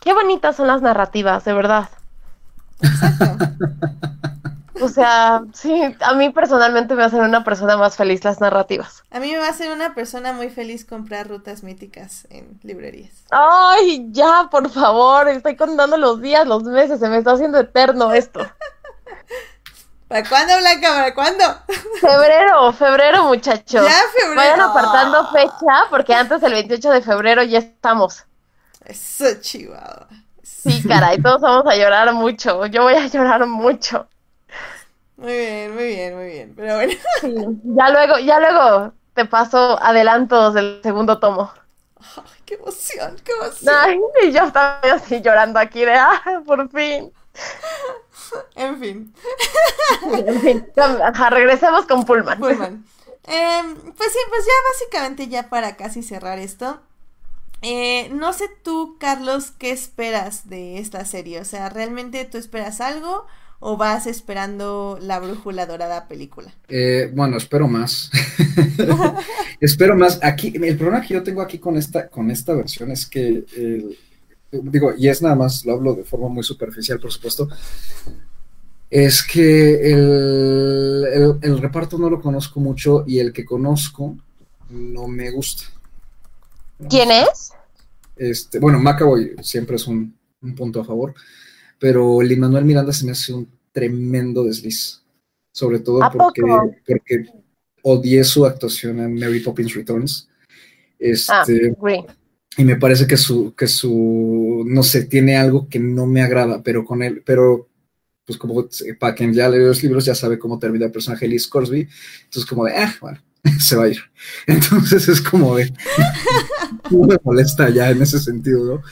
Qué 0.00 0.12
bonitas 0.12 0.56
son 0.56 0.66
las 0.66 0.82
narrativas, 0.82 1.44
de 1.44 1.52
verdad. 1.52 1.88
Exacto. 2.80 3.36
O 4.80 4.88
sea, 4.88 5.42
sí, 5.54 5.82
a 6.00 6.14
mí 6.14 6.30
personalmente 6.30 6.94
me 6.94 7.02
hacen 7.02 7.20
una 7.20 7.44
persona 7.44 7.76
más 7.76 7.96
feliz 7.96 8.24
las 8.24 8.40
narrativas. 8.40 9.02
A 9.10 9.18
mí 9.20 9.32
me 9.32 9.38
va 9.38 9.46
a 9.46 9.50
hacer 9.50 9.72
una 9.72 9.94
persona 9.94 10.32
muy 10.32 10.50
feliz 10.50 10.84
comprar 10.84 11.28
rutas 11.28 11.62
míticas 11.62 12.26
en 12.30 12.58
librerías. 12.62 13.24
Ay, 13.30 14.06
ya, 14.10 14.48
por 14.50 14.70
favor, 14.70 15.28
estoy 15.28 15.56
contando 15.56 15.96
los 15.96 16.20
días, 16.20 16.46
los 16.46 16.62
meses, 16.62 17.00
se 17.00 17.08
me 17.08 17.18
está 17.18 17.32
haciendo 17.32 17.58
eterno 17.58 18.12
esto. 18.12 18.40
¿Para 20.08 20.26
cuándo, 20.26 20.56
Blanca? 20.56 20.88
¿Para 20.88 21.14
cuándo? 21.14 21.44
Febrero, 22.00 22.72
febrero, 22.72 23.24
muchachos. 23.24 23.86
Ya, 23.86 24.00
febrero. 24.18 24.36
Vayan 24.36 24.60
apartando 24.62 25.30
fecha, 25.30 25.86
porque 25.90 26.14
antes 26.14 26.40
del 26.40 26.52
28 26.52 26.90
de 26.90 27.02
febrero 27.02 27.42
ya 27.42 27.58
estamos. 27.58 28.24
Eso, 28.86 29.26
chihuahua. 29.40 30.08
Sí, 30.42 30.82
caray, 30.88 31.20
todos 31.20 31.42
vamos 31.42 31.66
a 31.70 31.76
llorar 31.76 32.12
mucho. 32.14 32.64
Yo 32.66 32.84
voy 32.84 32.94
a 32.94 33.06
llorar 33.06 33.46
mucho. 33.46 34.08
Muy 35.16 35.36
bien, 35.36 35.74
muy 35.74 35.86
bien, 35.86 36.16
muy 36.16 36.26
bien. 36.26 36.54
Pero 36.56 36.76
bueno. 36.76 36.92
Sí, 37.20 37.34
ya 37.64 37.90
luego, 37.90 38.18
ya 38.18 38.40
luego 38.40 38.92
te 39.12 39.26
paso 39.26 39.78
adelantos 39.82 40.54
del 40.54 40.80
segundo 40.82 41.18
tomo. 41.18 41.52
Ay, 42.16 42.40
qué 42.46 42.54
emoción, 42.54 43.16
qué 43.24 43.32
emoción. 43.32 43.74
Ay, 43.76 44.00
y 44.22 44.32
yo 44.32 44.44
estaba 44.44 44.80
así 44.94 45.20
llorando 45.20 45.58
aquí 45.58 45.84
de, 45.84 45.94
ah, 45.94 46.42
por 46.46 46.70
fin. 46.70 47.12
En 48.54 48.78
fin, 48.80 49.14
En 50.26 50.40
fin, 50.40 50.66
ajá, 50.76 51.30
regresemos 51.30 51.86
con 51.86 52.04
Pullman. 52.04 52.38
Pullman. 52.38 52.84
Em, 53.26 53.74
pues 53.74 54.12
sí, 54.12 54.18
pues 54.28 54.44
ya 54.46 54.52
básicamente 54.72 55.28
ya 55.28 55.48
para 55.50 55.76
casi 55.76 56.02
cerrar 56.02 56.38
esto. 56.38 56.80
Eh, 57.62 58.08
no 58.12 58.32
sé 58.32 58.46
tú, 58.62 58.96
Carlos, 58.98 59.50
qué 59.50 59.70
esperas 59.70 60.48
de 60.48 60.78
esta 60.78 61.04
serie. 61.04 61.40
O 61.40 61.44
sea, 61.44 61.68
¿realmente 61.68 62.24
tú 62.24 62.38
esperas 62.38 62.80
algo 62.80 63.26
o 63.60 63.76
vas 63.76 64.06
esperando 64.06 64.98
la 65.02 65.18
brújula 65.18 65.66
dorada 65.66 66.06
película? 66.06 66.54
Eh, 66.68 67.10
bueno, 67.12 67.36
espero 67.36 67.66
más. 67.68 68.10
espero 69.60 69.96
más. 69.96 70.20
Aquí, 70.22 70.52
el 70.54 70.76
problema 70.76 71.02
que 71.02 71.14
yo 71.14 71.22
tengo 71.22 71.42
aquí 71.42 71.58
con 71.58 71.76
esta, 71.76 72.08
con 72.08 72.30
esta 72.30 72.54
versión 72.54 72.92
es 72.92 73.06
que, 73.06 73.44
eh, 73.56 73.98
digo, 74.50 74.92
y 74.96 75.08
es 75.08 75.20
nada 75.22 75.34
más, 75.34 75.64
lo 75.64 75.74
hablo 75.74 75.94
de 75.94 76.04
forma 76.04 76.28
muy 76.28 76.42
superficial, 76.42 76.98
por 77.00 77.12
supuesto, 77.12 77.48
es 78.90 79.22
que 79.22 79.92
el, 79.92 81.04
el, 81.12 81.38
el 81.42 81.58
reparto 81.58 81.98
no 81.98 82.08
lo 82.08 82.20
conozco 82.20 82.58
mucho 82.60 83.04
y 83.06 83.18
el 83.18 83.32
que 83.32 83.44
conozco 83.44 84.16
no 84.70 85.06
me 85.08 85.30
gusta. 85.30 85.64
¿Quién 86.88 87.10
es? 87.10 87.52
Este, 88.16 88.58
bueno, 88.58 88.78
McAvoy 88.78 89.36
siempre 89.42 89.76
es 89.76 89.86
un, 89.86 90.16
un 90.42 90.54
punto 90.54 90.80
a 90.80 90.84
favor, 90.84 91.14
pero 91.78 92.20
Lin 92.22 92.40
Manuel 92.40 92.64
Miranda 92.64 92.92
se 92.92 93.04
me 93.04 93.12
hace 93.12 93.32
un 93.32 93.48
tremendo 93.72 94.44
desliz, 94.44 95.02
sobre 95.52 95.80
todo 95.80 96.02
¿A 96.02 96.10
porque, 96.10 96.40
poco? 96.42 96.74
porque 96.86 97.26
odié 97.82 98.24
su 98.24 98.44
actuación 98.46 98.98
en 99.00 99.14
Mary 99.14 99.40
Poppins 99.40 99.74
Returns. 99.74 100.28
Este, 100.98 101.32
Ah. 101.32 101.44
Y 102.58 102.64
me 102.64 102.76
parece 102.76 103.06
que 103.06 103.16
su, 103.16 103.54
que 103.54 103.68
su, 103.68 104.64
no 104.66 104.82
sé, 104.82 105.04
tiene 105.04 105.36
algo 105.36 105.68
que 105.68 105.78
no 105.78 106.06
me 106.06 106.22
agrada, 106.22 106.60
pero 106.62 106.84
con 106.84 107.04
él, 107.04 107.22
pero 107.24 107.68
pues 108.26 108.36
como 108.36 108.68
para 108.98 109.14
quien 109.14 109.32
ya 109.32 109.48
leyó 109.48 109.68
los 109.68 109.82
libros 109.82 110.04
ya 110.04 110.14
sabe 110.14 110.40
cómo 110.40 110.58
termina 110.58 110.86
el 110.86 110.92
personaje 110.92 111.28
Liz 111.28 111.46
Corsby, 111.46 111.88
entonces 112.24 112.44
como 112.44 112.64
de, 112.64 112.76
ah, 112.76 112.92
bueno, 113.00 113.22
se 113.60 113.76
va 113.76 113.84
a 113.84 113.88
ir. 113.88 113.98
Entonces 114.48 115.08
es 115.08 115.20
como 115.22 115.56
de, 115.56 115.72
no 116.90 117.06
me 117.06 117.16
molesta 117.22 117.70
ya 117.70 117.90
en 117.90 118.02
ese 118.02 118.18
sentido, 118.18 118.64
¿no? 118.64 118.82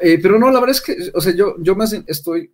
Eh, 0.00 0.18
pero 0.20 0.38
no, 0.38 0.50
la 0.50 0.60
verdad 0.60 0.76
es 0.76 0.82
que, 0.82 1.10
o 1.14 1.20
sea, 1.22 1.34
yo, 1.34 1.56
yo 1.58 1.74
más 1.74 1.94
estoy 2.06 2.52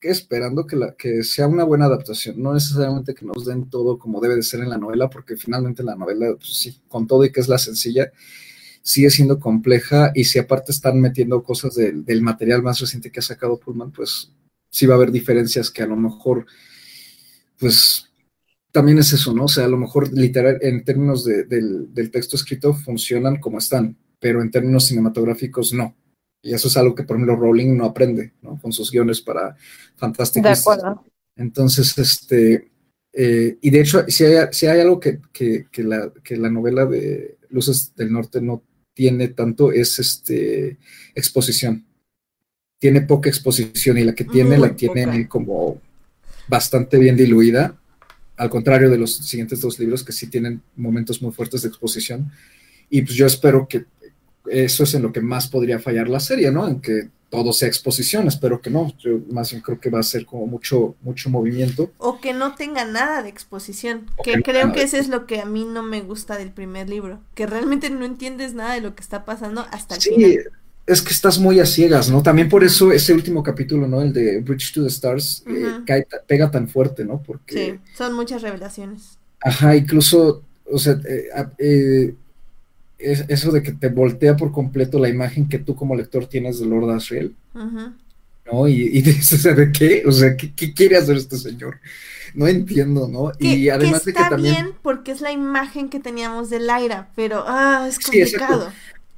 esperando 0.00 0.66
que, 0.66 0.74
la, 0.74 0.94
que 0.96 1.22
sea 1.22 1.46
una 1.46 1.62
buena 1.62 1.84
adaptación, 1.84 2.42
no 2.42 2.52
necesariamente 2.52 3.14
que 3.14 3.24
nos 3.24 3.46
den 3.46 3.70
todo 3.70 3.96
como 3.96 4.20
debe 4.20 4.34
de 4.34 4.42
ser 4.42 4.60
en 4.60 4.70
la 4.70 4.78
novela, 4.78 5.08
porque 5.08 5.36
finalmente 5.36 5.84
la 5.84 5.94
novela, 5.94 6.34
pues 6.36 6.52
sí, 6.52 6.80
con 6.88 7.06
todo 7.06 7.24
y 7.24 7.30
que 7.30 7.40
es 7.40 7.48
la 7.48 7.58
sencilla, 7.58 8.10
sigue 8.90 9.10
siendo 9.10 9.38
compleja 9.38 10.10
y 10.16 10.24
si 10.24 10.40
aparte 10.40 10.72
están 10.72 11.00
metiendo 11.00 11.44
cosas 11.44 11.76
del, 11.76 12.04
del 12.04 12.22
material 12.22 12.60
más 12.60 12.80
reciente 12.80 13.12
que 13.12 13.20
ha 13.20 13.22
sacado 13.22 13.60
Pullman, 13.60 13.92
pues 13.92 14.32
sí 14.68 14.84
va 14.84 14.94
a 14.94 14.96
haber 14.96 15.12
diferencias 15.12 15.70
que 15.70 15.84
a 15.84 15.86
lo 15.86 15.94
mejor, 15.94 16.44
pues 17.56 18.10
también 18.72 18.98
es 18.98 19.12
eso, 19.12 19.32
¿no? 19.32 19.44
O 19.44 19.48
sea, 19.48 19.66
a 19.66 19.68
lo 19.68 19.76
mejor 19.76 20.12
literal, 20.12 20.58
en 20.60 20.82
términos 20.82 21.24
de, 21.24 21.44
del, 21.44 21.94
del 21.94 22.10
texto 22.10 22.34
escrito 22.34 22.74
funcionan 22.74 23.38
como 23.38 23.58
están, 23.58 23.96
pero 24.18 24.42
en 24.42 24.50
términos 24.50 24.86
cinematográficos 24.86 25.72
no. 25.72 25.94
Y 26.42 26.52
eso 26.52 26.66
es 26.66 26.76
algo 26.76 26.96
que, 26.96 27.04
por 27.04 27.16
ejemplo, 27.16 27.36
Rowling 27.36 27.76
no 27.76 27.84
aprende, 27.84 28.32
¿no? 28.42 28.58
Con 28.60 28.72
sus 28.72 28.90
guiones 28.90 29.20
para 29.20 29.54
Fantastic 29.96 30.42
De 30.42 30.48
acuerdo. 30.48 31.04
Entonces, 31.36 31.96
este, 31.96 32.72
eh, 33.12 33.56
y 33.60 33.70
de 33.70 33.80
hecho, 33.80 34.04
si 34.08 34.24
hay, 34.24 34.48
si 34.50 34.66
hay 34.66 34.80
algo 34.80 34.98
que, 34.98 35.20
que, 35.32 35.66
que, 35.70 35.84
la, 35.84 36.12
que 36.24 36.36
la 36.36 36.50
novela 36.50 36.86
de 36.86 37.38
Luces 37.50 37.94
del 37.94 38.12
Norte 38.12 38.40
no 38.40 38.64
tiene 39.00 39.28
tanto, 39.28 39.72
es 39.72 39.98
este, 39.98 40.76
exposición. 41.14 41.86
Tiene 42.78 43.00
poca 43.00 43.30
exposición 43.30 43.96
y 43.96 44.04
la 44.04 44.14
que 44.14 44.24
tiene, 44.24 44.58
Muy 44.58 44.68
la 44.68 44.76
tiene 44.76 45.06
poca. 45.06 45.28
como 45.30 45.80
bastante 46.46 46.98
bien 46.98 47.16
diluida, 47.16 47.80
al 48.36 48.50
contrario 48.50 48.90
de 48.90 48.98
los 48.98 49.16
siguientes 49.16 49.62
dos 49.62 49.78
libros 49.78 50.04
que 50.04 50.12
sí 50.12 50.26
tienen 50.26 50.60
momentos 50.76 51.22
muy 51.22 51.32
fuertes 51.32 51.62
de 51.62 51.68
exposición. 51.68 52.30
Y 52.90 53.00
pues 53.00 53.14
yo 53.14 53.24
espero 53.24 53.66
que 53.66 53.86
eso 54.50 54.84
es 54.84 54.92
en 54.92 55.00
lo 55.00 55.12
que 55.12 55.22
más 55.22 55.48
podría 55.48 55.78
fallar 55.78 56.06
la 56.10 56.20
serie, 56.20 56.50
¿no? 56.50 56.68
En 56.68 56.82
que 56.82 57.08
todo 57.30 57.52
sea 57.52 57.68
exposición, 57.68 58.26
espero 58.28 58.60
que 58.60 58.70
no. 58.70 58.92
Yo 58.98 59.20
más 59.30 59.50
bien 59.52 59.62
creo 59.62 59.80
que 59.80 59.88
va 59.88 60.00
a 60.00 60.02
ser 60.02 60.26
como 60.26 60.46
mucho, 60.46 60.96
mucho 61.00 61.30
movimiento. 61.30 61.92
O 61.98 62.20
que 62.20 62.34
no 62.34 62.54
tenga 62.56 62.84
nada 62.84 63.22
de 63.22 63.28
exposición. 63.28 64.06
O 64.16 64.22
Que 64.22 64.42
creo 64.42 64.72
que 64.72 64.82
ese 64.82 64.98
es 64.98 65.08
lo 65.08 65.26
que 65.26 65.40
a 65.40 65.46
mí 65.46 65.64
no 65.64 65.82
me 65.82 66.00
gusta 66.02 66.36
del 66.36 66.50
primer 66.50 66.88
libro. 66.90 67.20
Que 67.34 67.46
realmente 67.46 67.88
no 67.88 68.04
entiendes 68.04 68.54
nada 68.54 68.74
de 68.74 68.80
lo 68.80 68.94
que 68.94 69.02
está 69.02 69.24
pasando 69.24 69.64
hasta 69.70 69.94
el 69.94 70.00
Sí, 70.00 70.10
final. 70.14 70.38
es 70.86 71.02
que 71.02 71.12
estás 71.12 71.38
muy 71.38 71.60
a 71.60 71.66
ciegas, 71.66 72.10
¿no? 72.10 72.20
También 72.22 72.48
por 72.48 72.64
eso 72.64 72.90
ese 72.90 73.14
último 73.14 73.44
capítulo, 73.44 73.86
¿no? 73.86 74.02
El 74.02 74.12
de 74.12 74.40
Bridge 74.40 74.72
to 74.74 74.82
the 74.82 74.88
Stars, 74.88 75.44
eh, 75.46 75.50
Ujú. 75.76 75.84
cae 75.86 76.04
pega 76.26 76.50
tan 76.50 76.68
fuerte, 76.68 77.04
¿no? 77.04 77.22
Porque, 77.22 77.78
Sí, 77.84 77.94
son 77.96 78.14
muchas 78.14 78.42
revelaciones. 78.42 79.18
ajá, 79.40 79.76
incluso, 79.76 80.42
o 80.64 80.78
sea, 80.78 80.94
eh, 81.08 81.28
eh, 81.58 82.14
es- 83.00 83.24
eso 83.28 83.50
de 83.52 83.62
que 83.62 83.72
te 83.72 83.88
voltea 83.88 84.36
por 84.36 84.52
completo 84.52 84.98
la 84.98 85.08
imagen 85.08 85.48
que 85.48 85.58
tú 85.58 85.74
como 85.76 85.94
lector 85.96 86.26
tienes 86.26 86.58
de 86.60 86.66
Lord 86.66 86.90
Asriel. 86.90 87.34
¿no? 88.50 88.68
Y, 88.68 88.74
y 88.92 89.02
dices, 89.02 89.42
¿de 89.44 89.72
qué? 89.72 90.02
O 90.06 90.12
sea, 90.12 90.36
¿qué, 90.36 90.52
qué 90.54 90.72
quiere 90.74 90.96
hacer 90.96 91.16
este 91.16 91.36
señor? 91.38 91.78
No 92.34 92.46
entiendo, 92.46 93.08
¿no? 93.08 93.32
Que, 93.38 93.56
Y 93.56 93.64
que 93.64 93.70
además 93.72 94.04
de 94.04 94.12
que 94.12 94.24
también... 94.24 94.54
bien 94.54 94.74
porque 94.82 95.12
es 95.12 95.20
la 95.20 95.32
imagen 95.32 95.88
que 95.88 96.00
teníamos 96.00 96.50
de 96.50 96.60
Lyra, 96.60 97.10
pero 97.16 97.44
ah, 97.46 97.86
es 97.88 97.98
Sí, 97.98 98.02
complicado. 98.02 98.72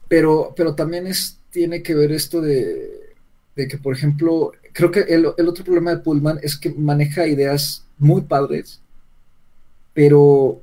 Pero, 0.08 0.52
pero 0.56 0.74
también 0.74 1.06
es, 1.06 1.38
tiene 1.50 1.82
que 1.82 1.94
ver 1.94 2.12
esto 2.12 2.40
de, 2.40 3.14
de 3.56 3.68
que, 3.68 3.78
por 3.78 3.94
ejemplo, 3.94 4.52
creo 4.72 4.90
que 4.90 5.00
el, 5.00 5.26
el 5.36 5.48
otro 5.48 5.64
problema 5.64 5.90
de 5.94 5.98
Pullman 6.02 6.38
es 6.42 6.56
que 6.56 6.70
maneja 6.70 7.26
ideas 7.26 7.84
muy 7.98 8.22
padres, 8.22 8.80
pero 9.94 10.62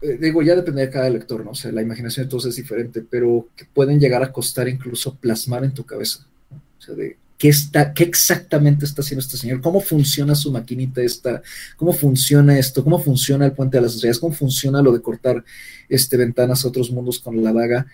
eh, 0.00 0.16
digo, 0.20 0.42
ya 0.42 0.54
depende 0.54 0.82
de 0.82 0.90
cada 0.90 1.10
lector, 1.10 1.44
¿no? 1.44 1.50
O 1.50 1.54
sea, 1.54 1.72
la 1.72 1.82
imaginación 1.82 2.26
de 2.26 2.30
todos 2.30 2.46
es 2.46 2.56
diferente, 2.56 3.04
pero 3.08 3.48
que 3.56 3.64
pueden 3.64 3.98
llegar 3.98 4.22
a 4.22 4.32
costar 4.32 4.68
incluso 4.68 5.16
plasmar 5.16 5.64
en 5.64 5.74
tu 5.74 5.84
cabeza, 5.84 6.26
¿no? 6.50 6.58
O 6.78 6.80
sea, 6.80 6.94
de 6.94 7.16
qué 7.36 7.48
está, 7.48 7.92
qué 7.94 8.04
exactamente 8.04 8.84
está 8.84 9.02
haciendo 9.02 9.20
este 9.20 9.36
señor, 9.36 9.60
cómo 9.60 9.80
funciona 9.80 10.34
su 10.34 10.50
maquinita 10.50 11.02
esta, 11.02 11.42
cómo 11.76 11.92
funciona 11.92 12.58
esto, 12.58 12.82
cómo 12.82 13.00
funciona 13.00 13.46
el 13.46 13.52
puente 13.52 13.76
de 13.76 13.82
las 13.82 13.94
estrellas, 13.94 14.18
cómo 14.18 14.34
funciona 14.34 14.82
lo 14.82 14.92
de 14.92 15.00
cortar 15.00 15.44
este, 15.88 16.16
ventanas 16.16 16.64
a 16.64 16.68
otros 16.68 16.90
mundos 16.90 17.20
con 17.20 17.42
la 17.42 17.52
daga. 17.52 17.86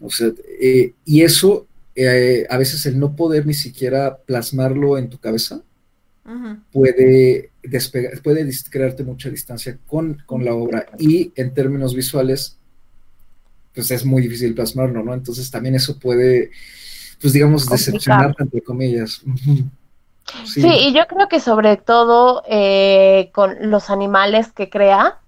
O 0.00 0.10
sea, 0.10 0.32
eh, 0.60 0.94
y 1.04 1.22
eso, 1.22 1.66
eh, 1.96 2.46
a 2.48 2.56
veces 2.56 2.86
el 2.86 2.98
no 2.98 3.16
poder 3.16 3.44
ni 3.44 3.54
siquiera 3.54 4.16
plasmarlo 4.18 4.96
en 4.98 5.08
tu 5.10 5.18
cabeza 5.18 5.62
Puede 6.72 7.50
despegar, 7.62 8.22
puede 8.22 8.48
crearte 8.70 9.02
mucha 9.02 9.28
distancia 9.28 9.78
con, 9.86 10.22
con 10.24 10.44
la 10.44 10.54
obra 10.54 10.86
y 10.98 11.32
en 11.34 11.52
términos 11.52 11.94
visuales, 11.94 12.58
pues 13.74 13.90
es 13.90 14.04
muy 14.04 14.22
difícil 14.22 14.54
plasmarlo, 14.54 15.02
¿no? 15.02 15.14
Entonces 15.14 15.50
también 15.50 15.74
eso 15.74 15.98
puede, 15.98 16.50
pues 17.20 17.32
digamos, 17.32 17.68
decepcionar, 17.68 18.34
entre 18.38 18.62
comillas. 18.62 19.22
Sí, 20.44 20.64
y 20.64 20.94
yo 20.94 21.06
creo 21.08 21.28
que 21.28 21.40
sobre 21.40 21.76
todo 21.76 22.42
eh, 22.48 23.30
con 23.32 23.70
los 23.70 23.90
animales 23.90 24.52
que 24.52 24.70
crea, 24.70 25.18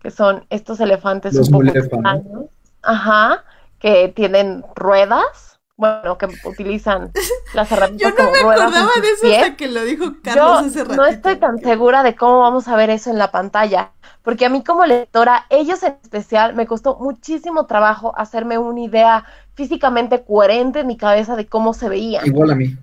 que 0.00 0.10
son 0.10 0.46
estos 0.50 0.80
elefantes 0.80 1.34
Los 1.34 1.48
un 1.48 1.64
poco 1.64 1.78
extraños, 1.78 2.44
ajá, 2.82 3.44
que 3.80 4.12
tienen 4.14 4.64
ruedas, 4.74 5.47
bueno, 5.78 6.18
que 6.18 6.28
utilizan 6.44 7.16
las 7.52 7.72
Yo 7.96 8.10
herramientas 8.10 8.14
no 8.18 8.30
como 8.30 8.32
me 8.32 8.42
ruedas 8.42 8.60
acordaba 8.74 8.90
de 8.96 9.10
eso 9.12 9.22
pies. 9.22 9.42
hasta 9.42 9.56
que 9.56 9.68
lo 9.68 9.84
dijo 9.84 10.16
Carlos 10.22 10.58
hace 10.58 10.80
Yo 10.80 10.84
ratito. 10.84 10.96
no 10.96 11.06
estoy 11.06 11.36
tan 11.38 11.58
segura 11.60 12.02
de 12.02 12.16
cómo 12.16 12.40
vamos 12.40 12.68
a 12.68 12.76
ver 12.76 12.90
eso 12.90 13.10
en 13.10 13.18
la 13.18 13.30
pantalla, 13.30 13.92
porque 14.22 14.46
a 14.46 14.50
mí 14.50 14.64
como 14.64 14.84
lectora, 14.86 15.46
ellos 15.50 15.82
en 15.84 15.96
especial, 16.02 16.54
me 16.54 16.66
costó 16.66 16.96
muchísimo 16.98 17.66
trabajo 17.66 18.12
hacerme 18.18 18.58
una 18.58 18.80
idea 18.80 19.24
físicamente 19.54 20.24
coherente 20.24 20.80
en 20.80 20.88
mi 20.88 20.96
cabeza 20.98 21.36
de 21.36 21.46
cómo 21.48 21.74
se 21.74 21.88
veían. 21.88 22.26
Igual 22.26 22.50
a 22.50 22.54
mí. 22.56 22.76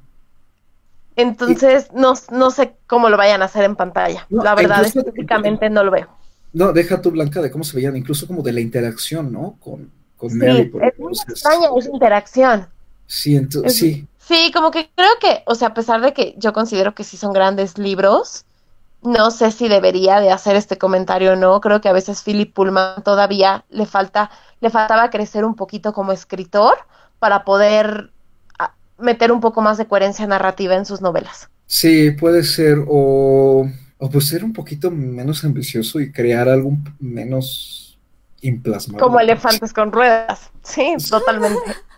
Entonces, 1.17 1.91
no, 1.93 2.13
no 2.31 2.51
sé 2.51 2.75
cómo 2.87 3.09
lo 3.09 3.17
vayan 3.17 3.41
a 3.41 3.45
hacer 3.45 3.63
en 3.63 3.75
pantalla. 3.75 4.25
No, 4.29 4.43
La 4.43 4.55
verdad, 4.55 4.83
específicamente 4.85 5.69
no 5.69 5.83
lo 5.83 5.91
veo. 5.91 6.07
No, 6.53 6.73
deja 6.73 7.01
tú, 7.01 7.11
Blanca, 7.11 7.41
de 7.41 7.51
cómo 7.51 7.63
se 7.63 7.75
veían, 7.75 7.95
incluso 7.97 8.27
como 8.27 8.41
de 8.43 8.53
la 8.53 8.61
interacción, 8.61 9.31
¿no? 9.31 9.57
Con, 9.59 9.91
con 10.17 10.29
Sí, 10.29 10.37
Mary, 10.37 10.65
por 10.65 10.83
es 10.83 10.97
muy 10.99 11.13
extraña 11.13 11.69
esa 11.77 11.89
interacción. 11.91 12.67
Sí, 13.07 13.35
entonces, 13.35 13.77
sí. 13.77 14.07
Sí, 14.17 14.51
como 14.53 14.71
que 14.71 14.89
creo 14.95 15.11
que, 15.21 15.43
o 15.45 15.53
sea, 15.53 15.69
a 15.69 15.73
pesar 15.73 16.01
de 16.01 16.13
que 16.13 16.33
yo 16.37 16.51
considero 16.51 16.95
que 16.95 17.03
sí 17.03 17.15
son 17.15 17.31
grandes 17.31 17.77
libros, 17.77 18.45
no 19.03 19.29
sé 19.29 19.51
si 19.51 19.67
debería 19.67 20.19
de 20.19 20.31
hacer 20.31 20.55
este 20.55 20.77
comentario 20.77 21.33
o 21.33 21.35
no. 21.35 21.61
Creo 21.61 21.79
que 21.79 21.89
a 21.89 21.93
veces 21.93 22.23
Philip 22.23 22.51
Pullman 22.53 23.03
todavía 23.03 23.65
le 23.69 23.85
falta, 23.85 24.31
le 24.61 24.69
faltaba 24.69 25.09
crecer 25.11 25.45
un 25.45 25.55
poquito 25.55 25.93
como 25.93 26.11
escritor 26.11 26.75
para 27.19 27.45
poder 27.45 28.11
ah, 28.57 28.73
meter 28.97 29.31
un 29.31 29.41
poco 29.41 29.61
más 29.61 29.77
de 29.77 29.85
coherencia 29.85 30.25
narrativa 30.25 30.75
en 30.75 30.85
sus 30.85 31.01
novelas. 31.01 31.49
Sí, 31.67 32.11
puede 32.11 32.43
ser, 32.43 32.79
o, 32.87 33.67
o 33.97 34.09
pues 34.09 34.27
ser 34.27 34.43
un 34.43 34.53
poquito 34.53 34.89
menos 34.91 35.43
ambicioso 35.43 35.99
y 35.99 36.11
crear 36.11 36.49
algo 36.49 36.71
menos 36.99 37.99
implasmable. 38.41 39.03
Como 39.03 39.19
elefantes 39.19 39.73
con 39.73 39.91
ruedas. 39.91 40.49
Sí, 40.63 40.95
totalmente. 41.09 41.59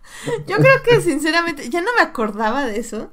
Yo 0.47 0.57
creo 0.57 0.83
que 0.83 1.01
sinceramente, 1.01 1.69
ya 1.69 1.81
no 1.81 1.91
me 1.95 2.01
acordaba 2.01 2.65
de 2.65 2.79
eso. 2.79 3.11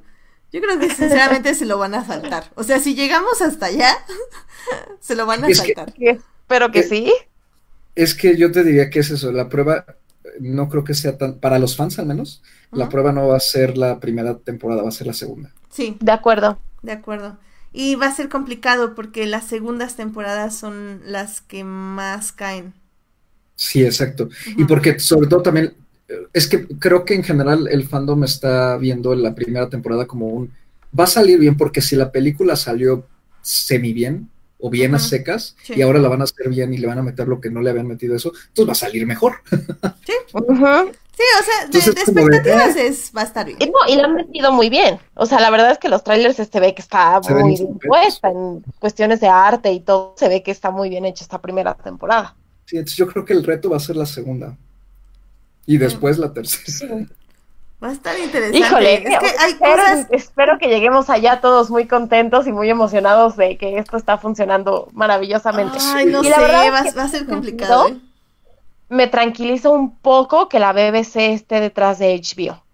Yo 0.53 0.61
creo 0.61 0.79
que 0.79 0.89
sinceramente 0.91 1.55
se 1.55 1.67
lo 1.67 1.79
van 1.79 1.95
a 1.95 2.05
saltar. 2.07 2.51
O 2.55 2.63
sea, 2.65 2.79
si 2.79 2.95
llegamos 2.95 3.43
hasta 3.43 3.67
allá, 3.67 3.91
se 5.01 5.15
lo 5.15 5.27
van 5.27 5.45
a 5.45 5.49
Es 5.49 5.61
que- 5.61 5.75
saltar. 5.75 5.95
Sí, 5.97 6.07
Espero 6.09 6.71
que 6.73 6.81
Eh, 6.81 6.83
sí. 6.83 7.13
Es 7.95 8.15
que 8.15 8.37
yo 8.37 8.51
te 8.53 8.65
diría 8.65 8.91
que 8.91 9.01
es 9.01 9.11
eso, 9.11 9.33
la 9.33 9.49
prueba, 9.49 9.87
no 10.41 10.69
creo 10.69 10.85
que 10.85 10.95
sea 10.95 11.17
tan, 11.17 11.39
para 11.39 11.59
los 11.59 11.77
fans 11.77 11.99
al 11.99 12.07
menos, 12.07 12.43
la 12.73 12.89
prueba 12.89 13.13
no 13.13 13.29
va 13.29 13.37
a 13.37 13.41
ser 13.41 13.79
la 13.79 14.01
primera 14.01 14.37
temporada, 14.39 14.83
va 14.83 14.89
a 14.89 14.93
ser 14.93 15.07
la 15.07 15.13
segunda. 15.15 15.53
Sí, 15.71 15.97
De 16.01 16.13
acuerdo. 16.13 16.59
de 16.83 16.93
acuerdo. 16.93 17.39
Y 17.73 17.95
va 17.97 18.07
a 18.07 18.15
ser 18.15 18.29
complicado 18.29 18.95
porque 18.95 19.27
las 19.27 19.45
segundas 19.47 19.97
temporadas 19.97 20.57
son 20.57 21.03
las 21.05 21.41
que 21.41 21.65
más 21.65 22.33
caen. 22.33 22.75
Sí, 23.57 23.85
exacto. 23.85 24.29
Y 24.57 24.65
porque 24.65 24.99
sobre 24.99 25.29
todo 25.29 25.43
también, 25.43 25.75
es 26.33 26.49
que 26.49 26.67
creo 26.67 27.05
que 27.05 27.15
en 27.15 27.23
general 27.23 27.69
el 27.71 27.87
fandom 27.87 28.25
está 28.25 28.77
viendo 28.77 29.15
la 29.15 29.35
primera 29.35 29.69
temporada 29.69 30.07
como 30.07 30.27
un, 30.27 30.53
va 30.99 31.05
a 31.05 31.09
salir 31.09 31.39
bien 31.39 31.57
porque 31.57 31.81
si 31.81 31.97
la 31.97 32.11
película 32.13 32.57
salió 32.57 33.07
semi 33.43 33.93
bien 33.93 34.29
o 34.59 34.71
bien 34.71 34.95
a 34.95 34.99
secas 34.99 35.57
Sí. 35.63 35.75
y 35.77 35.83
ahora 35.83 35.99
la 35.99 36.09
van 36.09 36.23
a 36.23 36.25
hacer 36.25 36.49
bien 36.49 36.73
y 36.73 36.79
le 36.79 36.87
van 36.87 36.99
a 36.99 37.03
meter 37.03 37.29
lo 37.29 37.41
que 37.41 37.51
no 37.51 37.61
le 37.61 37.71
habían 37.71 37.87
metido 37.87 38.17
eso, 38.17 38.33
entonces 38.49 38.69
va 38.69 38.73
a 38.73 38.77
salir 38.77 39.07
mejor. 39.07 39.35
Ujú. 40.33 40.93
Sí, 41.17 41.23
o 41.41 41.45
sea, 41.45 41.67
de, 41.69 41.79
Entonces, 41.79 41.95
de 41.95 42.05
como 42.05 42.29
de, 42.29 42.37
expectativas 42.37 42.77
es, 42.77 43.13
va 43.17 43.21
a 43.21 43.25
estar 43.25 43.47
bien. 43.47 43.57
Y, 43.61 43.67
no, 43.67 43.79
y 43.87 43.97
la 43.97 44.05
han 44.05 44.15
metido 44.15 44.51
muy 44.51 44.69
bien. 44.69 44.99
O 45.15 45.27
sea, 45.27 45.39
la 45.39 45.51
verdad 45.51 45.71
es 45.71 45.79
que 45.79 45.89
los 45.89 46.03
trailers 46.03 46.37
se 46.37 46.61
ve 46.61 46.75
que 46.75 46.83
está 46.83 47.21
Se 47.23 47.33
muy 47.35 47.55
bien 47.55 47.79
puesta 47.79 48.31
en 48.31 48.65
cuestiones 48.81 49.21
de 49.21 49.29
arte 49.29 49.71
y 49.71 49.81
todo. 49.81 50.15
Se 50.17 50.29
ve 50.29 50.43
que 50.43 50.51
está 50.51 50.73
muy 50.73 50.89
bien 50.89 51.05
hecha 51.05 51.23
esta 51.23 51.41
primera 51.41 51.75
temporada. 51.75 52.35
Sí, 52.65 52.79
entonces 52.79 52.97
yo 52.97 53.07
creo 53.07 53.25
que 53.25 53.33
el 53.33 53.45
reto 53.45 53.71
va 53.71 53.77
a 53.77 53.81
ser 53.81 53.95
la 53.95 54.07
segunda 54.07 54.57
y 55.67 55.79
después 55.79 56.19
la 56.19 56.33
tercera. 56.33 57.07
Va 57.83 57.89
a 57.91 57.93
estar 57.93 58.19
interesante. 58.19 58.59
Híjole, 58.59 58.95
es 59.09 59.19
que 59.19 59.27
hay 59.39 59.53
espero, 59.53 59.83
cosas. 59.93 60.07
espero 60.11 60.59
que 60.59 60.69
lleguemos 60.69 61.11
allá 61.11 61.41
todos 61.41 61.71
muy 61.71 61.87
contentos 61.87 62.47
y 62.47 62.53
muy 62.53 62.71
emocionados 62.71 63.37
de 63.37 63.59
que 63.59 63.79
esto 63.79 63.97
está 63.97 64.17
funcionando 64.19 64.89
maravillosamente. 64.93 65.79
Ay, 65.81 66.07
no 66.07 66.23
Y 66.23 66.25
sé, 66.25 66.31
la 66.31 66.41
verdad 66.41 66.67
es 66.67 66.73
va, 66.73 66.83
que 66.83 66.91
va 66.93 67.03
a 67.05 67.09
ser 67.09 67.27
complicado. 67.27 67.89
¿eh? 67.89 68.01
Me 68.89 69.09
tranquiliza 69.09 69.69
un 69.69 69.95
poco 69.99 70.49
que 70.49 70.59
la 70.59 70.73
BBC 70.73 71.17
esté 71.35 71.61
detrás 71.61 71.99
de 71.99 72.15
HBO. 72.15 72.65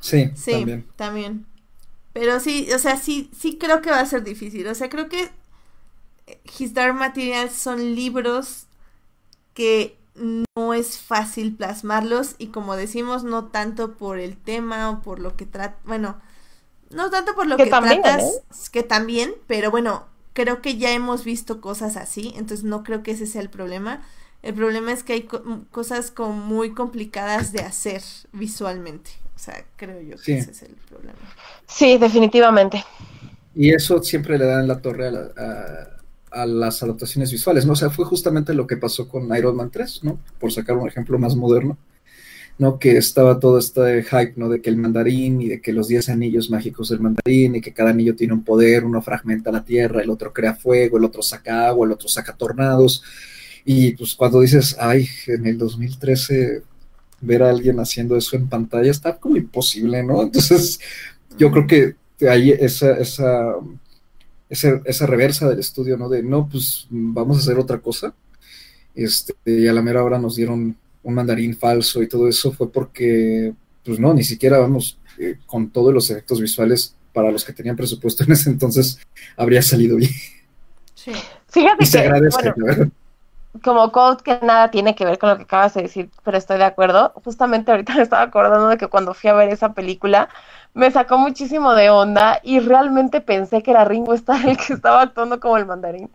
Sí, 0.00 0.30
Sí, 0.34 0.50
también. 0.50 0.86
también. 0.96 1.46
Pero 2.12 2.40
sí, 2.40 2.68
o 2.74 2.78
sea, 2.78 2.96
sí, 2.96 3.30
sí 3.38 3.58
creo 3.58 3.82
que 3.82 3.90
va 3.90 4.00
a 4.00 4.06
ser 4.06 4.24
difícil. 4.24 4.66
O 4.68 4.74
sea, 4.74 4.88
creo 4.88 5.08
que 5.08 5.30
His 6.58 6.74
Dark 6.74 6.94
Materials 6.94 7.52
son 7.54 7.94
libros 7.94 8.66
que 9.54 9.98
no 10.56 10.74
es 10.74 10.98
fácil 10.98 11.54
plasmarlos 11.56 12.34
y 12.38 12.48
como 12.48 12.76
decimos, 12.76 13.24
no 13.24 13.46
tanto 13.46 13.94
por 13.96 14.18
el 14.18 14.36
tema 14.36 14.90
o 14.90 15.02
por 15.02 15.18
lo 15.20 15.36
que 15.36 15.46
trata, 15.46 15.78
bueno, 15.84 16.20
no 16.90 17.10
tanto 17.10 17.34
por 17.34 17.46
lo 17.46 17.56
Que 17.56 17.64
que, 17.64 17.70
también, 17.70 18.02
tratas, 18.02 18.24
¿eh? 18.24 18.42
que 18.72 18.82
también, 18.82 19.34
pero 19.46 19.70
bueno, 19.70 20.06
creo 20.32 20.62
que 20.62 20.76
ya 20.78 20.92
hemos 20.92 21.24
visto 21.24 21.60
cosas 21.60 21.96
así, 21.96 22.32
entonces 22.36 22.64
no 22.64 22.82
creo 22.84 23.02
que 23.02 23.12
ese 23.12 23.26
sea 23.26 23.42
el 23.42 23.50
problema. 23.50 24.02
El 24.42 24.54
problema 24.54 24.92
es 24.92 25.02
que 25.02 25.14
hay 25.14 25.22
co- 25.24 25.42
cosas 25.72 26.10
como 26.10 26.32
muy 26.34 26.72
complicadas 26.74 27.52
de 27.52 27.60
hacer 27.62 28.02
visualmente. 28.32 29.10
O 29.36 29.38
sea, 29.38 29.64
creo 29.76 30.00
yo 30.00 30.20
que 30.22 30.24
Sí. 30.24 30.32
ese 30.32 30.52
es 30.52 30.62
el 30.62 30.76
problema. 30.76 31.18
Sí, 31.66 31.98
definitivamente. 31.98 32.84
Y 33.54 33.74
eso 33.74 34.02
siempre 34.02 34.38
le 34.38 34.44
dan 34.46 34.68
la 34.68 34.80
torre 34.80 35.08
a, 35.08 35.10
la- 35.10 35.32
a- 35.36 35.97
a 36.30 36.46
las 36.46 36.82
adaptaciones 36.82 37.32
visuales, 37.32 37.66
¿no? 37.66 37.72
O 37.72 37.76
sea, 37.76 37.90
fue 37.90 38.04
justamente 38.04 38.54
lo 38.54 38.66
que 38.66 38.76
pasó 38.76 39.08
con 39.08 39.34
Iron 39.36 39.56
Man 39.56 39.70
3, 39.70 40.04
¿no? 40.04 40.18
Por 40.38 40.52
sacar 40.52 40.76
un 40.76 40.88
ejemplo 40.88 41.18
más 41.18 41.36
moderno, 41.36 41.78
¿no? 42.58 42.78
Que 42.78 42.96
estaba 42.96 43.38
todo 43.38 43.58
este 43.58 44.02
hype, 44.02 44.34
¿no? 44.36 44.48
De 44.48 44.60
que 44.60 44.70
el 44.70 44.76
mandarín 44.76 45.40
y 45.42 45.48
de 45.48 45.60
que 45.60 45.72
los 45.72 45.88
10 45.88 46.08
anillos 46.08 46.50
mágicos 46.50 46.88
del 46.88 47.00
mandarín 47.00 47.56
y 47.56 47.60
que 47.60 47.72
cada 47.72 47.90
anillo 47.90 48.16
tiene 48.16 48.34
un 48.34 48.44
poder, 48.44 48.84
uno 48.84 49.00
fragmenta 49.02 49.52
la 49.52 49.64
tierra, 49.64 50.02
el 50.02 50.10
otro 50.10 50.32
crea 50.32 50.54
fuego, 50.54 50.98
el 50.98 51.04
otro 51.04 51.22
saca 51.22 51.68
agua, 51.68 51.86
el 51.86 51.92
otro 51.92 52.08
saca 52.08 52.34
tornados. 52.36 53.02
Y 53.64 53.92
pues 53.92 54.14
cuando 54.14 54.40
dices, 54.40 54.76
ay, 54.78 55.06
en 55.26 55.46
el 55.46 55.58
2013 55.58 56.62
ver 57.20 57.42
a 57.42 57.50
alguien 57.50 57.80
haciendo 57.80 58.16
eso 58.16 58.36
en 58.36 58.48
pantalla 58.48 58.90
está 58.90 59.16
como 59.16 59.36
imposible, 59.36 60.02
¿no? 60.02 60.22
Entonces, 60.22 60.80
yo 61.36 61.50
creo 61.50 61.66
que 61.66 61.96
hay 62.26 62.50
esa, 62.50 62.96
esa, 62.96 63.54
esa, 64.48 64.80
esa 64.84 65.06
reversa 65.06 65.48
del 65.48 65.58
estudio, 65.58 65.96
¿no? 65.96 66.08
De, 66.08 66.22
no, 66.22 66.48
pues 66.48 66.86
vamos 66.90 67.36
a 67.36 67.40
hacer 67.40 67.58
otra 67.58 67.78
cosa. 67.78 68.14
Este, 68.94 69.34
y 69.44 69.68
a 69.68 69.72
la 69.72 69.82
mera 69.82 70.02
hora 70.02 70.18
nos 70.18 70.36
dieron 70.36 70.76
un 71.02 71.14
mandarín 71.14 71.56
falso 71.56 72.02
y 72.02 72.08
todo 72.08 72.28
eso 72.28 72.52
fue 72.52 72.70
porque, 72.70 73.52
pues 73.84 73.98
no, 73.98 74.12
ni 74.12 74.24
siquiera 74.24 74.58
vamos 74.58 74.98
eh, 75.18 75.38
con 75.46 75.70
todos 75.70 75.94
los 75.94 76.10
efectos 76.10 76.40
visuales 76.40 76.94
para 77.12 77.30
los 77.30 77.44
que 77.44 77.52
tenían 77.52 77.76
presupuesto 77.76 78.24
en 78.24 78.32
ese 78.32 78.50
entonces 78.50 78.98
habría 79.36 79.62
salido 79.62 79.96
bien. 79.96 80.10
Sí. 80.94 81.12
Fíjate 81.48 81.84
Y 81.84 81.86
se 81.86 81.98
que, 81.98 82.04
agradece, 82.04 82.52
bueno, 82.56 82.90
como 83.62 83.90
quote 83.92 84.22
que 84.22 84.44
nada 84.44 84.70
tiene 84.70 84.94
que 84.94 85.04
ver 85.04 85.18
con 85.18 85.30
lo 85.30 85.36
que 85.36 85.44
acabas 85.44 85.74
de 85.74 85.82
decir, 85.82 86.10
pero 86.24 86.36
estoy 86.36 86.58
de 86.58 86.64
acuerdo. 86.64 87.12
Justamente 87.24 87.70
ahorita 87.70 87.94
me 87.94 88.02
estaba 88.02 88.22
acordando 88.22 88.68
de 88.68 88.78
que 88.78 88.88
cuando 88.88 89.14
fui 89.14 89.30
a 89.30 89.34
ver 89.34 89.48
esa 89.50 89.72
película 89.72 90.28
me 90.78 90.92
sacó 90.92 91.18
muchísimo 91.18 91.74
de 91.74 91.90
onda 91.90 92.38
y 92.44 92.60
realmente 92.60 93.20
pensé 93.20 93.64
que 93.64 93.72
era 93.72 93.84
Ringo 93.84 94.14
Starr 94.14 94.48
el 94.48 94.56
que 94.56 94.74
estaba 94.74 95.02
actuando 95.02 95.40
como 95.40 95.56
el 95.56 95.66
mandarín. 95.66 96.08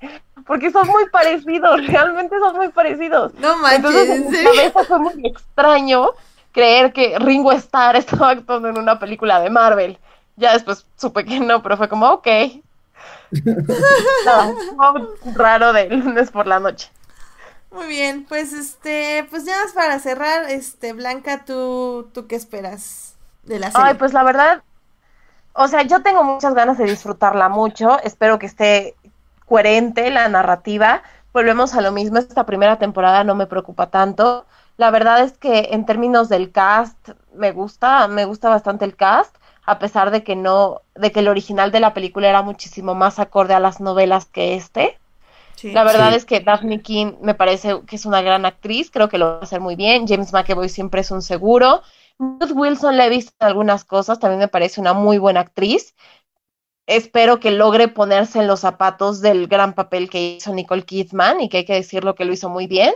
Porque 0.48 0.72
son 0.72 0.88
muy 0.88 1.10
parecidos, 1.10 1.86
realmente 1.86 2.40
son 2.40 2.56
muy 2.56 2.70
parecidos. 2.70 3.34
No 3.36 3.58
manches, 3.58 3.78
Entonces 3.78 4.10
¿en 4.10 4.32
mi 4.32 4.42
cabeza 4.42 4.86
fue 4.86 5.00
muy 5.00 5.28
extraño 5.28 6.12
creer 6.54 6.94
que 6.94 7.20
Ringo 7.20 7.52
Starr 7.52 7.98
estaba 7.98 8.30
actuando 8.30 8.70
en 8.70 8.78
una 8.78 9.00
película 9.00 9.42
de 9.42 9.50
Marvel. 9.50 10.00
Ya 10.38 10.54
después 10.54 10.86
supe 10.96 11.26
que 11.26 11.42
no, 11.42 11.62
pero 11.62 11.76
fue 11.76 11.90
como, 11.90 12.10
ok. 12.10 12.28
Fue 13.34 15.34
raro 15.34 15.74
de 15.74 15.90
lunes 15.90 16.32
por 16.32 16.48
la 16.48 16.60
noche. 16.60 16.90
Muy 17.70 17.88
bien, 17.88 18.26
pues 18.30 18.54
este, 18.54 19.28
pues 19.30 19.44
ya 19.44 19.62
más 19.62 19.74
para 19.74 20.00
cerrar, 20.00 20.50
este, 20.50 20.94
Blanca, 20.94 21.44
¿tú, 21.44 22.10
tú 22.14 22.28
qué 22.28 22.36
esperas 22.36 23.13
de 23.44 23.60
la 23.60 23.72
serie? 23.72 23.92
Ay, 23.92 23.96
pues 23.96 24.14
la 24.14 24.24
verdad, 24.24 24.64
o 25.54 25.68
sea, 25.68 25.84
yo 25.84 26.02
tengo 26.02 26.24
muchas 26.24 26.54
ganas 26.54 26.78
de 26.78 26.86
disfrutarla 26.86 27.50
mucho. 27.50 28.00
Espero 28.04 28.40
que 28.40 28.46
esté 28.48 28.96
coherente 29.46 30.10
la 30.12 30.28
narrativa. 30.30 31.04
Volvemos 31.34 31.74
a 31.76 31.82
lo 31.82 31.92
mismo, 31.92 32.18
esta 32.20 32.46
primera 32.46 32.78
temporada 32.80 33.24
no 33.24 33.36
me 33.36 33.48
preocupa 33.48 33.88
tanto. 33.88 34.46
La 34.78 34.90
verdad 34.92 35.22
es 35.22 35.38
que 35.38 35.70
en 35.72 35.86
términos 35.86 36.30
del 36.30 36.52
cast 36.52 37.10
me 37.34 37.52
gusta, 37.52 38.08
me 38.08 38.26
gusta 38.26 38.50
bastante 38.50 38.86
el 38.86 38.96
cast, 38.96 39.36
a 39.66 39.80
pesar 39.80 40.12
de 40.12 40.24
que 40.24 40.36
no, 40.36 40.82
de 40.96 41.12
que 41.12 41.20
el 41.20 41.28
original 41.28 41.72
de 41.72 41.80
la 41.80 41.94
película 41.94 42.28
era 42.30 42.42
muchísimo 42.42 42.96
más 42.96 43.20
acorde 43.20 43.54
a 43.54 43.60
las 43.60 43.80
novelas 43.80 44.26
que 44.26 44.56
este. 44.56 45.00
Sí. 45.56 45.72
La 45.72 45.84
verdad 45.84 46.10
Sí. 46.12 46.16
es 46.18 46.26
que 46.26 46.40
Daphne 46.40 46.82
King 46.82 47.14
me 47.22 47.36
parece 47.36 47.82
que 47.88 47.96
es 47.96 48.06
una 48.06 48.22
gran 48.22 48.46
actriz, 48.46 48.90
creo 48.92 49.10
que 49.10 49.18
lo 49.20 49.26
va 49.28 49.38
a 49.40 49.44
hacer 49.44 49.62
muy 49.62 49.76
bien. 49.76 50.08
James 50.08 50.34
McAvoy 50.34 50.70
siempre 50.70 51.02
es 51.02 51.12
un 51.12 51.22
seguro. 51.22 51.84
Wilson 52.54 52.98
la 52.98 53.08
he 53.08 53.10
visto 53.10 53.34
algunas 53.40 53.86
cosas, 53.86 54.20
también 54.20 54.40
me 54.40 54.48
parece 54.48 54.82
una 54.82 54.94
muy 54.94 55.18
buena 55.18 55.42
actriz. 55.42 55.96
Espero 56.86 57.40
que 57.40 57.52
logre 57.52 57.88
ponerse 57.88 58.40
en 58.40 58.48
los 58.48 58.60
zapatos 58.60 59.22
del 59.22 59.48
gran 59.48 59.74
papel 59.74 60.10
que 60.10 60.36
hizo 60.36 60.54
Nicole 60.54 60.84
Kidman 60.84 61.40
y 61.42 61.50
que 61.50 61.58
hay 61.58 61.66
que 61.66 61.74
decirlo 61.74 62.16
que 62.16 62.26
lo 62.26 62.34
hizo 62.34 62.50
muy 62.50 62.68
bien. 62.68 62.94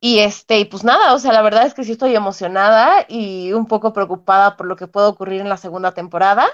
Y 0.00 0.18
este, 0.18 0.58
y 0.58 0.64
pues 0.64 0.82
nada, 0.82 1.14
o 1.14 1.18
sea, 1.20 1.32
la 1.32 1.42
verdad 1.42 1.64
es 1.64 1.74
que 1.74 1.84
sí 1.84 1.92
estoy 1.92 2.16
emocionada 2.16 3.06
y 3.08 3.52
un 3.52 3.66
poco 3.66 3.92
preocupada 3.92 4.56
por 4.56 4.66
lo 4.66 4.74
que 4.74 4.88
puede 4.88 5.06
ocurrir 5.06 5.40
en 5.40 5.48
la 5.48 5.56
segunda 5.56 5.92
temporada, 5.92 6.44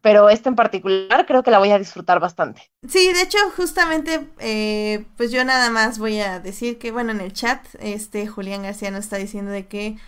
pero 0.00 0.30
esta 0.30 0.48
en 0.48 0.56
particular 0.56 1.26
creo 1.26 1.42
que 1.42 1.50
la 1.50 1.58
voy 1.58 1.70
a 1.70 1.78
disfrutar 1.78 2.18
bastante. 2.18 2.70
Sí, 2.88 3.12
de 3.12 3.20
hecho, 3.20 3.36
justamente, 3.56 4.26
eh, 4.38 5.04
pues 5.18 5.30
yo 5.30 5.44
nada 5.44 5.68
más 5.68 5.98
voy 5.98 6.20
a 6.20 6.40
decir 6.40 6.78
que, 6.78 6.92
bueno, 6.92 7.12
en 7.12 7.20
el 7.20 7.34
chat, 7.34 7.62
este 7.78 8.26
Julián 8.26 8.62
García 8.62 8.90
nos 8.90 9.00
está 9.00 9.18
diciendo 9.18 9.50
de 9.50 9.66
que, 9.66 9.98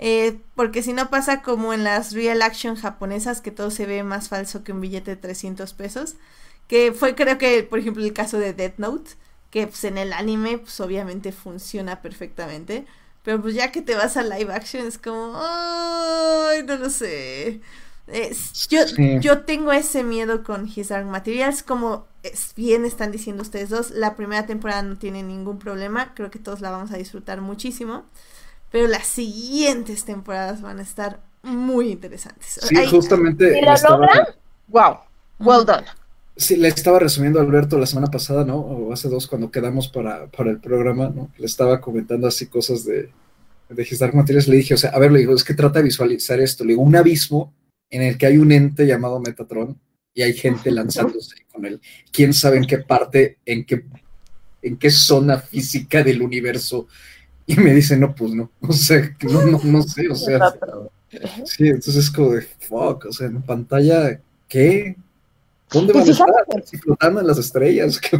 eh, 0.00 0.40
porque 0.56 0.82
si 0.82 0.92
no 0.94 1.10
pasa 1.10 1.42
como 1.42 1.72
en 1.74 1.84
las 1.84 2.12
real 2.14 2.42
action 2.42 2.74
japonesas, 2.76 3.40
que 3.42 3.52
todo 3.52 3.70
se 3.70 3.86
ve 3.86 4.02
más 4.02 4.28
falso 4.30 4.64
que 4.64 4.72
un 4.72 4.80
billete 4.80 5.12
de 5.12 5.16
300 5.18 5.74
pesos, 5.74 6.16
que 6.68 6.92
fue 6.92 7.14
creo 7.14 7.38
que, 7.38 7.62
por 7.64 7.78
ejemplo, 7.78 8.02
el 8.04 8.12
caso 8.14 8.38
de 8.38 8.54
Death 8.54 8.78
Note, 8.78 9.12
que 9.50 9.66
pues 9.66 9.84
en 9.84 9.98
el 9.98 10.12
anime, 10.12 10.58
pues 10.58 10.80
obviamente 10.80 11.32
funciona 11.32 12.02
perfectamente, 12.02 12.86
pero 13.24 13.42
pues 13.42 13.54
ya 13.54 13.72
que 13.72 13.82
te 13.82 13.94
vas 13.96 14.16
a 14.16 14.22
live 14.24 14.52
action 14.54 14.86
es 14.86 14.98
como, 14.98 15.34
ay, 15.36 16.62
no 16.64 16.76
lo 16.76 16.90
sé. 16.90 17.60
Es- 18.06 18.68
yo, 18.68 18.86
Sí. 18.88 19.18
yo 19.20 19.42
tengo 19.44 19.72
ese 19.72 20.02
miedo 20.04 20.42
con 20.42 20.66
His 20.74 20.88
Dark 20.88 21.06
Materials, 21.06 21.62
como 21.62 22.06
es 22.22 22.52
bien 22.56 22.84
están 22.84 23.12
diciendo 23.12 23.42
ustedes 23.42 23.70
dos, 23.70 23.90
la 23.92 24.16
primera 24.16 24.46
temporada 24.46 24.82
no 24.82 24.96
tiene 24.98 25.22
ningún 25.22 25.58
problema, 25.58 26.12
creo 26.14 26.30
que 26.30 26.38
todos 26.38 26.60
la 26.60 26.70
vamos 26.70 26.90
a 26.92 26.96
disfrutar 26.96 27.40
muchísimo, 27.40 28.04
pero 28.70 28.88
las 28.88 29.06
siguientes 29.06 30.04
temporadas 30.04 30.62
van 30.62 30.78
a 30.78 30.82
estar 30.82 31.20
muy 31.42 31.90
interesantes. 31.90 32.60
Sí, 32.62 32.76
justamente 32.90 33.48
Si 33.48 33.60
le 33.60 33.62
lo 33.62 33.72
estaba, 33.74 33.96
logran, 33.98 34.26
wow, 34.68 34.96
well 35.38 35.64
done. 35.64 35.86
sí, 36.36 36.56
le 36.56 36.68
estaba 36.68 36.98
resumiendo 36.98 37.38
a 37.38 37.42
Alberto 37.42 37.78
la 37.78 37.86
semana 37.86 38.08
pasada, 38.08 38.44
¿no? 38.44 38.56
O 38.56 38.92
hace 38.92 39.08
dos 39.08 39.26
cuando 39.26 39.50
quedamos 39.50 39.88
para, 39.88 40.26
para 40.28 40.50
el 40.50 40.60
programa, 40.60 41.08
¿no? 41.14 41.30
Le 41.38 41.46
estaba 41.46 41.80
comentando 41.80 42.26
así 42.26 42.46
cosas 42.46 42.84
de, 42.84 43.10
de 43.68 43.82
His 43.82 43.98
Dark 43.98 44.14
Materials. 44.14 44.48
Le 44.48 44.56
dije, 44.56 44.74
o 44.74 44.76
sea, 44.76 44.90
a 44.90 44.98
ver, 44.98 45.12
le 45.12 45.20
digo, 45.20 45.34
es 45.34 45.44
que 45.44 45.54
trata 45.54 45.78
de 45.78 45.84
visualizar 45.86 46.40
esto. 46.40 46.64
Le 46.64 46.70
digo, 46.72 46.82
un 46.82 46.96
abismo 46.96 47.54
en 47.90 48.02
el 48.02 48.18
que 48.18 48.26
hay 48.26 48.36
un 48.38 48.52
ente 48.52 48.86
llamado 48.86 49.18
Metatron 49.20 49.78
y 50.14 50.22
hay 50.22 50.32
gente 50.34 50.70
lanzándose 50.70 51.36
con 51.52 51.64
él. 51.64 51.80
¿Quién 52.12 52.34
sabe 52.34 52.58
en 52.58 52.66
qué 52.66 52.78
parte, 52.78 53.38
en 53.46 53.64
qué, 53.64 53.84
en 54.62 54.76
qué 54.76 54.90
zona 54.90 55.38
física 55.38 56.02
del 56.02 56.20
universo 56.22 56.86
Y 57.50 57.56
me 57.56 57.74
dice, 57.74 57.96
no, 57.96 58.14
pues 58.14 58.32
no, 58.32 58.48
o 58.68 58.72
sea, 58.72 59.16
no, 59.22 59.42
no, 59.42 59.60
no 59.64 59.82
sé, 59.82 60.08
o 60.08 60.14
sea, 60.14 60.54
sí, 61.44 61.68
entonces 61.68 61.96
es 61.96 62.10
como 62.10 62.30
de, 62.30 62.42
fuck, 62.42 63.06
o 63.06 63.12
sea, 63.12 63.26
en 63.26 63.42
pantalla, 63.42 64.20
¿qué? 64.48 64.96
¿Dónde 65.72 65.92
Y 65.92 65.96
van 65.98 66.08
a 66.08 66.10
estar? 66.10 66.64
Si 66.64 66.78
las 67.24 67.38
estrellas. 67.38 68.00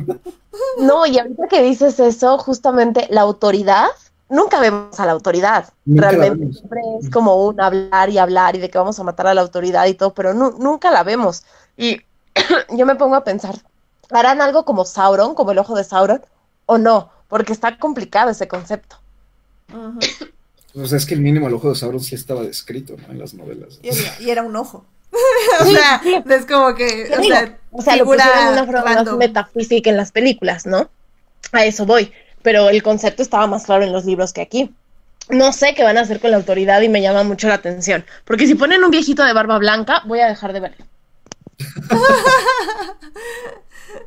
No, 0.80 1.06
y 1.06 1.18
ahorita 1.18 1.46
que 1.48 1.62
dices 1.62 2.00
eso, 2.00 2.38
justamente 2.38 3.06
la 3.10 3.20
autoridad, 3.22 3.86
nunca 4.28 4.60
vemos 4.60 4.98
a 4.98 5.06
la 5.06 5.12
autoridad. 5.12 5.72
Nunca 5.84 6.10
Realmente 6.10 6.52
siempre 6.58 6.80
es 7.00 7.10
como 7.10 7.46
un 7.46 7.60
hablar 7.60 8.10
y 8.10 8.18
hablar 8.18 8.56
y 8.56 8.60
de 8.60 8.70
que 8.70 8.78
vamos 8.78 8.98
a 8.98 9.04
matar 9.04 9.26
a 9.28 9.34
la 9.34 9.42
autoridad 9.42 9.86
y 9.86 9.94
todo, 9.94 10.12
pero 10.14 10.34
nu- 10.34 10.56
nunca 10.58 10.90
la 10.90 11.02
vemos. 11.02 11.44
Y 11.76 12.00
yo 12.76 12.86
me 12.86 12.96
pongo 12.96 13.14
a 13.16 13.24
pensar, 13.24 13.56
¿harán 14.10 14.40
algo 14.40 14.64
como 14.64 14.84
Sauron, 14.84 15.34
como 15.34 15.52
el 15.52 15.58
ojo 15.58 15.74
de 15.76 15.84
Sauron, 15.84 16.22
o 16.66 16.78
no? 16.78 17.10
Porque 17.28 17.52
está 17.52 17.78
complicado 17.78 18.30
ese 18.30 18.48
concepto. 18.48 18.96
O 20.74 20.86
sea, 20.86 20.98
es 20.98 21.06
que 21.06 21.14
el 21.14 21.20
mínimo 21.20 21.46
al 21.46 21.54
ojo 21.54 21.68
de 21.68 21.74
Sauron 21.74 22.00
sí 22.00 22.14
estaba 22.14 22.42
descrito, 22.42 22.96
¿no? 22.96 23.12
En 23.12 23.18
las 23.18 23.34
novelas. 23.34 23.78
Y 23.82 23.88
era, 23.88 24.20
y 24.20 24.30
era 24.30 24.42
un 24.42 24.54
ojo. 24.56 24.84
o 25.60 25.64
sea, 25.64 26.00
es 26.04 26.46
como 26.46 26.74
que, 26.74 27.06
¿Qué 27.08 27.14
o 27.16 27.20
digo? 27.20 27.34
sea, 27.34 27.58
O 27.72 27.82
sea, 27.82 27.96
lo 27.96 28.04
pusieron 28.04 28.46
de 28.46 28.52
una 28.52 28.64
forma 28.66 28.84
más 29.02 29.12
metafísica 29.16 29.90
en 29.90 29.96
las 29.96 30.12
películas, 30.12 30.66
¿no? 30.66 30.88
A 31.52 31.64
eso 31.64 31.86
voy. 31.86 32.12
Pero 32.42 32.68
el 32.70 32.82
concepto 32.82 33.22
estaba 33.22 33.46
más 33.46 33.64
claro 33.64 33.84
en 33.84 33.92
los 33.92 34.04
libros 34.04 34.32
que 34.32 34.40
aquí. 34.40 34.72
No 35.28 35.52
sé 35.52 35.74
qué 35.74 35.82
van 35.82 35.98
a 35.98 36.02
hacer 36.02 36.20
con 36.20 36.30
la 36.30 36.36
autoridad 36.36 36.80
y 36.80 36.88
me 36.88 37.02
llama 37.02 37.22
mucho 37.22 37.48
la 37.48 37.54
atención. 37.54 38.04
Porque 38.24 38.46
si 38.46 38.54
ponen 38.54 38.82
un 38.82 38.90
viejito 38.90 39.24
de 39.24 39.32
barba 39.32 39.58
blanca, 39.58 40.02
voy 40.06 40.20
a 40.20 40.28
dejar 40.28 40.52
de 40.52 40.60
verlo. 40.60 40.86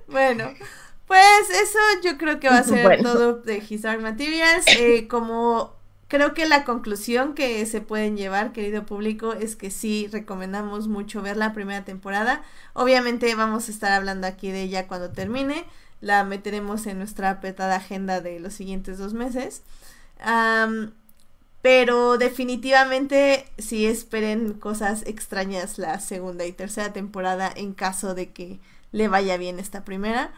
Bueno, 0.07 0.53
pues 1.08 1.50
eso 1.50 1.80
yo 2.04 2.18
creo 2.18 2.40
que 2.40 2.50
va 2.50 2.60
a 2.60 2.64
ser 2.64 2.84
Bueno. 2.84 3.12
todo 3.12 3.34
de 3.36 3.64
His 3.68 3.82
Dark 3.84 4.02
Materials. 4.02 4.66
Eh, 4.68 5.08
como 5.10 5.74
creo 6.08 6.34
que 6.34 6.46
la 6.46 6.64
conclusión 6.64 7.34
que 7.34 7.66
se 7.66 7.82
pueden 7.82 8.18
llevar, 8.18 8.52
querido 8.52 8.86
público, 8.86 9.34
es 9.34 9.56
que 9.56 9.72
sí 9.72 10.08
recomendamos 10.12 10.88
mucho 10.88 11.22
ver 11.22 11.38
la 11.38 11.54
primera 11.54 11.84
temporada. 11.86 12.44
Obviamente 12.74 13.34
vamos 13.36 13.68
a 13.68 13.72
estar 13.72 13.92
hablando 13.92 14.28
aquí 14.28 14.52
de 14.52 14.62
ella 14.64 14.88
cuando 14.88 15.10
termine. 15.10 15.66
La 16.02 16.24
meteremos 16.24 16.86
en 16.86 16.98
nuestra 16.98 17.30
apretada 17.30 17.78
agenda 17.78 18.20
de 18.22 18.40
los 18.40 18.54
siguientes 18.54 18.98
dos 18.98 19.14
meses. 19.14 19.64
Am, 20.20 20.92
pero 21.62 22.18
definitivamente 22.18 23.46
sí 23.58 23.86
esperen 23.86 24.54
cosas 24.54 25.04
extrañas 25.08 25.78
la 25.78 26.00
segunda 26.02 26.46
y 26.46 26.52
tercera 26.52 26.92
temporada 26.92 27.50
en 27.56 27.74
caso 27.74 28.14
de 28.16 28.32
que 28.32 28.60
le 28.92 29.08
vaya 29.08 29.38
bien 29.38 29.60
esta 29.60 29.86
primera. 29.86 30.32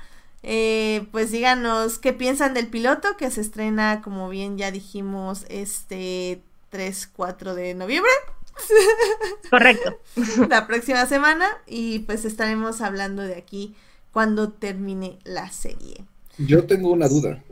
Eh, 0.48 1.08
pues 1.12 1.32
díganos 1.32 1.98
qué 1.98 2.14
piensan 2.14 2.54
del 2.54 2.68
piloto 2.68 3.18
que 3.18 3.32
se 3.32 3.42
estrena, 3.42 4.02
como 4.04 4.30
bien 4.30 4.58
ya 4.60 4.70
dijimos, 4.72 5.46
este 5.50 6.44
3-4 6.72 7.56
de 7.56 7.74
noviembre, 7.74 8.12
Correcto. 9.50 9.98
la 10.50 10.68
próxima 10.68 11.06
semana. 11.06 11.48
Y 11.68 12.00
pues 12.00 12.26
estaremos 12.26 12.82
hablando 12.82 13.22
de 13.24 13.36
aquí 13.36 13.76
cuando 14.12 14.52
termine 14.52 15.20
la 15.24 15.50
serie. 15.52 16.06
Yo 16.38 16.66
tengo 16.66 16.92
una 16.92 17.08
duda. 17.08 17.44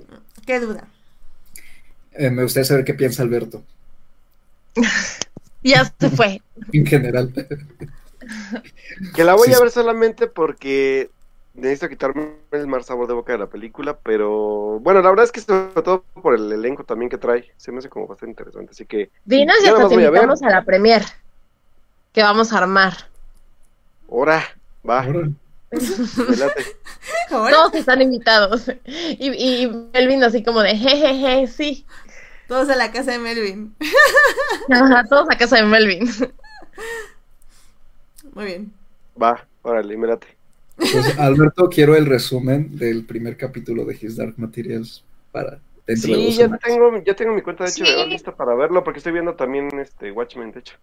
¿Qué 0.46 0.60
duda? 0.60 0.88
Eh, 2.14 2.30
me 2.30 2.44
gustaría 2.44 2.66
saber 2.66 2.86
qué 2.86 2.94
piensa 2.94 3.24
Alberto, 3.24 3.64
Ya 5.64 5.92
se 6.00 6.10
fue. 6.10 6.42
en 6.72 6.86
general. 6.86 7.34
Que 9.14 9.24
la 9.24 9.36
voy 9.36 9.50
Sí, 9.50 9.54
a 9.54 9.60
ver 9.60 9.72
solamente 9.72 10.28
porque 10.28 11.10
necesito 11.54 11.90
quitarme 11.90 12.34
el 12.52 12.68
mal 12.68 12.84
sabor 12.84 13.08
de 13.08 13.14
boca 13.14 13.34
de 13.34 13.40
la 13.40 13.48
película, 13.48 13.98
pero 13.98 14.80
bueno, 14.80 15.02
la 15.02 15.10
verdad 15.10 15.26
es 15.26 15.32
que 15.32 15.42
sobre 15.42 15.82
todo 15.82 16.04
por 16.22 16.36
el 16.36 16.52
elenco 16.52 16.84
también 16.84 17.10
que 17.10 17.18
trae, 17.18 17.52
se 17.58 17.72
me 17.72 17.80
hace 17.80 17.90
como 17.90 18.08
bastante 18.08 18.32
interesante, 18.32 18.72
así 18.72 18.86
que 18.86 19.12
Dinos 19.26 19.58
y 19.64 19.68
hasta 19.68 19.88
te 19.88 19.96
a 19.96 20.02
invitamos 20.02 20.42
a 20.42 20.50
la 20.50 20.64
premier 20.64 21.04
que 22.12 22.24
vamos 22.24 22.54
a 22.54 22.58
armar. 22.60 22.94
ahora, 24.10 24.44
va. 24.88 25.06
Todos 27.30 27.74
están 27.74 28.02
invitados. 28.02 28.72
Y, 28.86 29.64
y 29.64 29.68
Melvin 29.94 30.24
así 30.24 30.44
como 30.44 30.62
de 30.62 30.76
jejeje, 30.76 31.48
sí. 31.48 31.86
Todos 32.48 32.70
a 32.70 32.76
la 32.76 32.92
casa 32.92 33.12
de 33.12 33.20
Melvin. 33.20 33.76
Ajá, 34.70 35.04
todos 35.10 35.28
a 35.32 35.38
casa 35.38 35.56
de 35.56 35.64
Melvin. 35.64 36.08
Muy 38.34 38.46
bien. 38.46 38.74
va, 39.20 39.48
órale, 39.64 39.98
me 39.98 40.08
late. 40.08 40.43
Pues, 40.76 41.18
Alberto, 41.20 41.70
quiero 41.70 41.96
el 41.96 42.06
resumen 42.06 42.78
del 42.78 43.06
primer 43.06 43.38
capítulo 43.38 43.86
de 43.86 43.98
His 44.00 44.16
Dark 44.18 44.34
Materials 44.38 45.04
para 45.32 45.60
dentro 45.86 46.10
de 46.14 46.16
Sí, 46.16 46.26
dos 46.26 46.36
ya 46.36 46.44
semanas. 46.46 46.60
tengo, 46.64 47.04
ya 47.04 47.16
tengo 47.16 47.34
mi 47.34 47.42
cuenta 47.42 47.64
de 47.66 47.70
Sí. 47.72 47.84
HBO 47.84 48.06
lista 48.08 48.36
para 48.36 48.56
verlo, 48.56 48.84
porque 48.84 49.00
estoy 49.00 49.14
viendo 49.14 49.36
también 49.36 49.70
este 49.80 50.12
Watchmen, 50.12 50.52
de 50.52 50.60
hecho. 50.60 50.76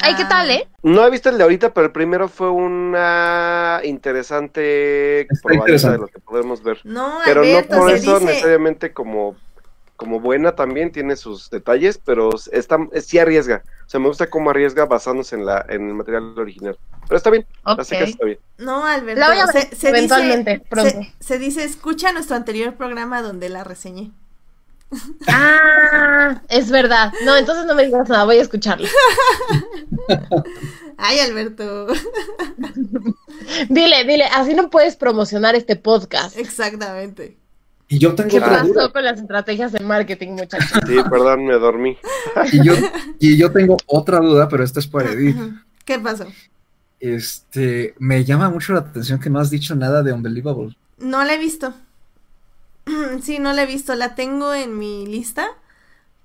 Ay, 0.00 0.14
¿qué 0.16 0.24
tal, 0.24 0.50
eh? 0.50 0.66
No 0.82 1.06
he 1.06 1.10
visto 1.10 1.28
el 1.28 1.36
de 1.36 1.42
ahorita, 1.44 1.74
pero 1.74 1.86
el 1.86 1.92
primero 1.92 2.26
fue 2.26 2.50
una 2.50 3.80
interesante 3.84 5.26
interesante. 5.50 5.92
de 5.92 5.98
lo 5.98 6.08
que 6.08 6.18
podemos 6.18 6.62
ver. 6.62 6.78
No, 6.84 7.18
Pero 7.26 7.42
Alberto, 7.42 7.74
no 7.74 7.80
por 7.82 7.90
eso 7.90 8.14
dice... 8.18 8.24
necesariamente 8.24 8.92
como, 8.92 9.36
como 10.02 10.18
buena 10.18 10.56
también 10.56 10.90
tiene 10.90 11.14
sus 11.14 11.48
detalles, 11.48 11.96
pero 12.04 12.30
está, 12.50 12.76
sí 13.00 13.20
arriesga. 13.20 13.62
O 13.86 13.88
sea, 13.88 14.00
me 14.00 14.08
gusta 14.08 14.28
cómo 14.28 14.50
arriesga 14.50 14.84
basándose 14.84 15.36
en 15.36 15.46
la 15.46 15.64
en 15.68 15.86
el 15.86 15.94
material 15.94 16.36
original. 16.36 16.76
Pero 17.06 17.16
está 17.16 17.30
bien, 17.30 17.46
la 17.64 17.84
sé 17.84 17.96
que 17.98 18.02
Ok. 18.02 18.08
está 18.08 18.24
bien. 18.24 18.38
No, 18.58 18.84
Alberto. 18.84 19.20
La 19.20 19.28
voy 19.28 19.38
a 19.38 19.46
ver 19.46 19.68
se, 19.68 19.76
se 19.76 19.88
eventualmente, 19.90 20.54
dice, 20.54 20.66
pronto. 20.68 20.90
Se, 20.90 21.14
se 21.20 21.38
dice, 21.38 21.62
escucha 21.62 22.10
nuestro 22.10 22.34
anterior 22.34 22.74
programa 22.74 23.22
donde 23.22 23.48
la 23.48 23.62
reseñé. 23.62 24.10
Ah, 25.28 26.42
es 26.48 26.70
verdad. 26.70 27.12
No, 27.24 27.36
entonces 27.36 27.64
no 27.64 27.74
me 27.74 27.84
digas 27.86 28.08
nada, 28.08 28.24
voy 28.24 28.38
a 28.38 28.42
escucharlo. 28.42 28.88
Ay, 30.98 31.20
Alberto. 31.20 31.86
Dile, 33.68 34.04
dile, 34.04 34.24
así 34.24 34.54
no 34.54 34.70
puedes 34.70 34.96
promocionar 34.96 35.54
este 35.54 35.76
podcast. 35.76 36.36
Exactamente. 36.36 37.38
Y 37.92 37.98
yo 37.98 38.14
tengo 38.14 38.30
¿Qué 38.30 38.38
otra 38.38 38.62
duda. 38.62 38.74
pasó 38.74 38.92
con 38.92 39.04
las 39.04 39.20
estrategias 39.20 39.70
de 39.72 39.80
marketing, 39.80 40.30
muchachos? 40.30 40.70
Sí, 40.86 40.96
perdón, 41.10 41.44
me 41.44 41.52
dormí. 41.58 41.98
Y 42.50 42.64
yo, 42.64 42.72
y 43.20 43.36
yo 43.36 43.52
tengo 43.52 43.76
otra 43.86 44.18
duda, 44.20 44.48
pero 44.48 44.64
esta 44.64 44.80
es 44.80 44.86
para 44.86 45.10
Edith. 45.12 45.36
¿Qué 45.84 45.98
pasó? 45.98 46.24
Este, 47.00 47.94
me 47.98 48.24
llama 48.24 48.48
mucho 48.48 48.72
la 48.72 48.78
atención 48.78 49.20
que 49.20 49.28
no 49.28 49.40
has 49.40 49.50
dicho 49.50 49.74
nada 49.74 50.02
de 50.02 50.12
Unbelievable. 50.14 50.74
No 50.98 51.22
la 51.22 51.34
he 51.34 51.38
visto. 51.38 51.74
Sí, 53.22 53.38
no 53.38 53.52
la 53.52 53.64
he 53.64 53.66
visto. 53.66 53.94
La 53.94 54.14
tengo 54.14 54.54
en 54.54 54.78
mi 54.78 55.06
lista, 55.06 55.46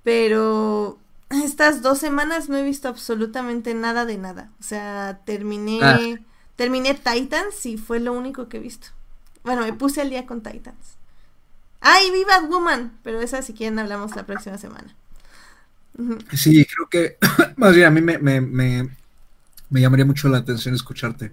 pero 0.02 0.98
estas 1.30 1.82
dos 1.82 1.98
semanas 1.98 2.48
no 2.48 2.56
he 2.56 2.62
visto 2.62 2.88
absolutamente 2.88 3.74
nada 3.74 4.06
de 4.06 4.16
nada. 4.16 4.50
O 4.58 4.62
sea, 4.62 5.20
terminé, 5.26 5.80
Ah. 5.82 5.98
terminé 6.56 6.94
Titans 6.94 7.66
y 7.66 7.76
fue 7.76 8.00
lo 8.00 8.12
único 8.14 8.48
que 8.48 8.56
he 8.56 8.60
visto. 8.60 8.88
Bueno, 9.44 9.62
me 9.62 9.72
puse 9.74 10.00
al 10.00 10.10
día 10.10 10.24
con 10.26 10.42
Titans. 10.42 10.96
Ah, 11.80 11.98
y 12.02 12.10
vi 12.10 12.24
Woman, 12.48 12.98
pero 13.02 13.20
esa 13.20 13.42
si 13.42 13.54
quieren 13.54 13.78
hablamos 13.78 14.16
la 14.16 14.26
próxima 14.26 14.58
semana. 14.58 14.94
Sí, 16.32 16.64
creo 16.64 16.88
que, 16.88 17.18
más 17.56 17.74
bien 17.74 17.86
a 17.86 17.90
mí 17.90 18.00
me, 18.00 18.18
me, 18.18 18.40
me, 18.40 18.88
me 19.70 19.80
llamaría 19.80 20.04
mucho 20.04 20.28
la 20.28 20.38
atención 20.38 20.74
escucharte. 20.74 21.32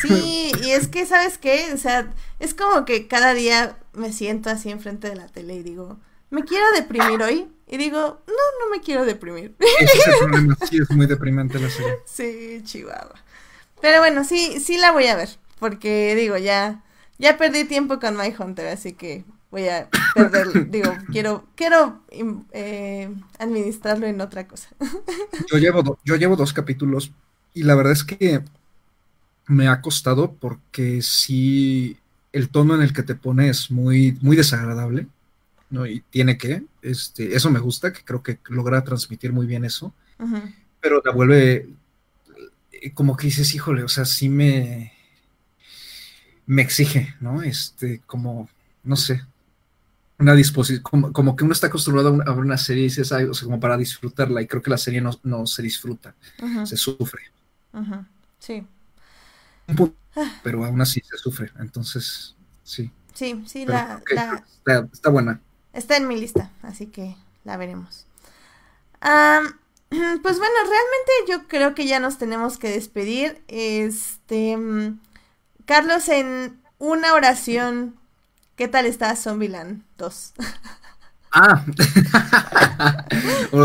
Sí, 0.00 0.52
y 0.62 0.70
es 0.70 0.88
que, 0.88 1.06
¿sabes 1.06 1.38
qué? 1.38 1.70
O 1.72 1.76
sea, 1.76 2.12
es 2.40 2.54
como 2.54 2.84
que 2.84 3.06
cada 3.06 3.34
día 3.34 3.78
me 3.92 4.12
siento 4.12 4.50
así 4.50 4.70
enfrente 4.70 5.08
de 5.08 5.16
la 5.16 5.28
tele 5.28 5.54
y 5.54 5.62
digo, 5.62 5.98
¿me 6.30 6.42
quiero 6.44 6.64
deprimir 6.74 7.22
hoy? 7.22 7.48
Y 7.66 7.76
digo, 7.78 8.22
no, 8.26 8.64
no 8.64 8.70
me 8.70 8.80
quiero 8.80 9.04
deprimir. 9.04 9.54
Ese 9.80 9.98
es 9.98 10.06
el 10.06 10.18
problema, 10.18 10.56
sí, 10.68 10.78
es 10.78 10.90
muy 10.90 11.06
deprimente 11.06 11.58
la 11.58 11.70
serie. 11.70 11.94
Sí, 12.06 12.60
Chihuahua. 12.64 13.14
Pero 13.80 13.98
bueno, 13.98 14.24
sí, 14.24 14.60
sí 14.60 14.78
la 14.78 14.92
voy 14.92 15.06
a 15.06 15.16
ver, 15.16 15.30
porque 15.58 16.14
digo, 16.14 16.36
ya, 16.36 16.82
ya 17.22 17.38
perdí 17.38 17.64
tiempo 17.64 17.98
con 17.98 18.16
My 18.16 18.34
Hunter, 18.38 18.68
así 18.68 18.92
que 18.92 19.24
voy 19.50 19.68
a 19.68 19.88
perder, 20.14 20.48
digo, 20.70 20.98
quiero, 21.10 21.46
quiero 21.56 22.02
eh, 22.52 23.08
administrarlo 23.38 24.06
en 24.06 24.20
otra 24.20 24.46
cosa. 24.46 24.68
Yo 25.50 25.58
llevo, 25.58 25.82
do- 25.82 25.98
yo 26.04 26.16
llevo 26.16 26.36
dos 26.36 26.52
capítulos 26.52 27.12
y 27.54 27.62
la 27.64 27.74
verdad 27.74 27.92
es 27.92 28.04
que 28.04 28.42
me 29.46 29.68
ha 29.68 29.80
costado 29.80 30.32
porque 30.34 31.02
sí, 31.02 31.96
el 32.32 32.48
tono 32.48 32.74
en 32.74 32.82
el 32.82 32.92
que 32.92 33.02
te 33.02 33.14
pone 33.14 33.48
es 33.48 33.70
muy, 33.70 34.16
muy 34.20 34.36
desagradable, 34.36 35.06
¿no? 35.70 35.86
Y 35.86 36.00
tiene 36.10 36.38
que, 36.38 36.64
este, 36.82 37.34
eso 37.36 37.50
me 37.50 37.60
gusta, 37.60 37.92
que 37.92 38.04
creo 38.04 38.22
que 38.22 38.38
logra 38.48 38.84
transmitir 38.84 39.32
muy 39.32 39.46
bien 39.46 39.64
eso, 39.64 39.92
pero 40.80 41.02
la 41.04 41.12
vuelve 41.12 41.68
eh, 42.72 42.92
como 42.94 43.16
que 43.16 43.26
dices, 43.28 43.54
híjole, 43.54 43.82
o 43.82 43.88
sea, 43.88 44.04
sí 44.04 44.28
me, 44.28 44.92
me 46.46 46.62
exige, 46.62 47.14
¿no? 47.20 47.42
Este, 47.42 48.00
como, 48.06 48.48
no 48.84 48.96
sé, 48.96 49.22
una 50.18 50.34
disposición, 50.34 50.82
como, 50.82 51.12
como 51.12 51.36
que 51.36 51.44
uno 51.44 51.52
está 51.52 51.66
acostumbrado 51.68 52.08
a, 52.08 52.12
una- 52.12 52.24
a 52.24 52.34
ver 52.34 52.44
una 52.44 52.58
serie 52.58 52.82
y 52.84 52.86
dices, 52.88 53.12
"Ay", 53.12 53.24
o 53.24 53.34
sea, 53.34 53.46
como 53.46 53.60
para 53.60 53.76
disfrutarla, 53.76 54.42
y 54.42 54.46
creo 54.46 54.62
que 54.62 54.70
la 54.70 54.78
serie 54.78 55.00
no, 55.00 55.12
no 55.24 55.46
se 55.46 55.62
disfruta, 55.62 56.14
se 56.64 56.76
sufre, 56.76 57.22
ujú, 57.72 58.04
Sí, 58.38 58.66
Un 59.68 59.76
punto, 59.76 59.96
pero 60.42 60.64
aún 60.64 60.80
así 60.80 61.00
se 61.00 61.16
sufre, 61.16 61.50
entonces, 61.58 62.34
sí, 62.64 62.90
sí, 63.14 63.42
sí, 63.46 63.64
pero 63.66 63.78
la, 63.78 64.02
está, 64.08 64.88
está 64.92 65.10
buena. 65.10 65.40
Está 65.72 65.96
en 65.96 66.06
mi 66.08 66.20
lista, 66.20 66.50
así 66.62 66.86
que 66.86 67.16
la 67.44 67.56
veremos. 67.56 68.06
Pues 70.22 70.38
bueno, 70.38 70.54
realmente 70.62 71.12
yo 71.28 71.48
creo 71.48 71.74
que 71.74 71.86
ya 71.86 72.00
nos 72.00 72.18
tenemos 72.18 72.58
que 72.58 72.68
despedir. 72.70 73.42
Este, 73.48 74.56
mm, 74.56 74.98
Carlos, 75.72 76.06
en 76.10 76.60
una 76.78 77.14
oración, 77.14 77.94
¿qué 78.56 78.68
tal 78.68 78.84
está 78.84 79.16
Zombieland 79.16 79.84
2? 79.96 80.34
Ah, 81.32 81.64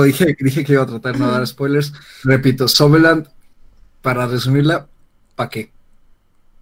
dije, 0.06 0.38
dije 0.40 0.64
que 0.64 0.72
iba 0.72 0.84
a 0.84 0.86
tratar 0.86 1.16
de 1.16 1.20
no 1.20 1.30
dar 1.30 1.46
spoilers. 1.46 1.92
Repito, 2.24 2.70
Zombieland, 2.70 3.28
para 4.02 4.26
resumirla, 4.26 4.88
¿para 5.36 5.50
qué? 5.50 5.70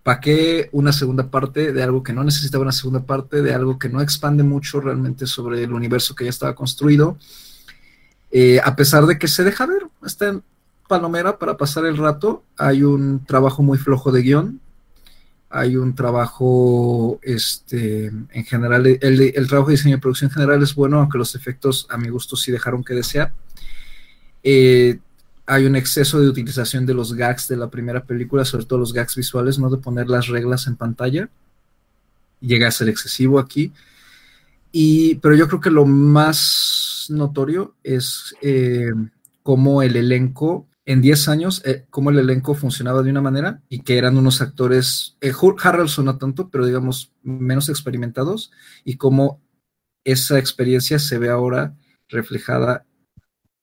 ¿Para 0.02 0.20
qué 0.20 0.68
una 0.72 0.92
segunda 0.92 1.30
parte 1.30 1.72
de 1.72 1.84
algo 1.84 2.02
que 2.02 2.14
no 2.14 2.24
necesitaba 2.24 2.64
una 2.64 2.72
segunda 2.72 3.02
parte, 3.02 3.44
de 3.44 3.54
algo 3.54 3.78
que 3.78 3.90
no 3.90 4.02
expande 4.02 4.42
mucho 4.42 4.82
realmente 4.82 5.28
sobre 5.28 5.62
el 5.62 5.74
universo 5.74 6.16
que 6.16 6.24
ya 6.24 6.32
estaba 6.32 6.56
construido? 6.56 7.20
Eh, 8.32 8.60
a 8.64 8.76
pesar 8.76 9.06
de 9.06 9.20
que 9.20 9.28
se 9.28 9.44
deja 9.44 9.68
ver, 9.68 9.86
está 10.04 10.30
en 10.30 10.44
Palomera 10.88 11.38
para 11.38 11.56
pasar 11.56 11.86
el 11.86 11.98
rato, 11.98 12.44
hay 12.58 12.82
un 12.82 13.24
trabajo 13.26 13.62
muy 13.62 13.78
flojo 13.78 14.12
de 14.12 14.24
guion, 14.24 14.60
hay 15.56 15.78
un 15.78 15.96
trabajo, 15.96 17.18
este, 17.24 18.08
en 18.08 18.44
general, 18.44 18.86
el, 18.86 19.48
trabajo 19.48 19.70
de 19.70 19.78
diseño 19.78 19.96
y 19.96 20.00
producción 20.02 20.30
en 20.30 20.34
general 20.34 20.62
es 20.62 20.76
bueno, 20.76 21.00
aunque 21.00 21.18
los 21.18 21.34
efectos 21.34 21.88
a 21.90 21.98
mi 21.98 22.10
gusto 22.10 22.36
sí 22.36 22.52
dejaron 22.52 22.84
que 22.84 22.94
desear. 22.94 23.32
Eh, 24.44 25.00
hay 25.46 25.66
un 25.66 25.78
exceso 25.78 26.20
de 26.20 26.28
utilización 26.28 26.86
de 26.86 26.94
los 26.94 27.14
gags 27.14 27.48
de 27.48 27.56
la 27.56 27.70
primera 27.70 28.04
película, 28.04 28.44
sobre 28.44 28.66
todo 28.66 28.80
los 28.80 28.92
gags 28.92 29.16
visuales, 29.16 29.58
no 29.58 29.70
de 29.70 29.78
poner 29.78 30.10
las 30.10 30.28
reglas 30.28 30.68
en 30.68 30.76
pantalla. 30.76 31.30
Llega 32.42 32.68
a 32.68 32.72
ser 32.72 32.90
excesivo 32.90 33.40
aquí. 33.40 33.72
Y, 34.74 35.16
pero 35.16 35.36
yo 35.36 35.48
creo 35.48 35.62
que 35.62 35.72
lo 35.72 35.86
más 35.86 37.06
notorio 37.08 37.76
es 37.82 38.36
eh, 38.42 38.92
cómo 39.42 39.82
el 39.82 39.96
elenco, 39.96 40.68
en 40.86 41.02
10 41.02 41.28
años, 41.30 41.62
eh, 41.66 41.86
cómo 41.90 42.12
el 42.12 42.20
elenco 42.20 42.54
funcionaba 42.54 43.02
de 43.02 43.10
una 43.10 43.22
manera 43.22 43.62
y 43.70 43.80
que 43.80 43.98
eran 43.98 44.18
unos 44.18 44.42
actores, 44.42 45.18
eh, 45.22 45.34
Harrelson 45.62 46.06
no 46.06 46.18
tanto, 46.18 46.50
pero 46.50 46.66
digamos 46.66 47.12
menos 47.24 47.70
experimentados, 47.70 48.52
y 48.84 48.98
cómo 48.98 49.42
esa 50.04 50.38
experiencia 50.38 51.00
se 51.00 51.18
ve 51.18 51.30
ahora 51.30 51.76
reflejada 52.08 52.86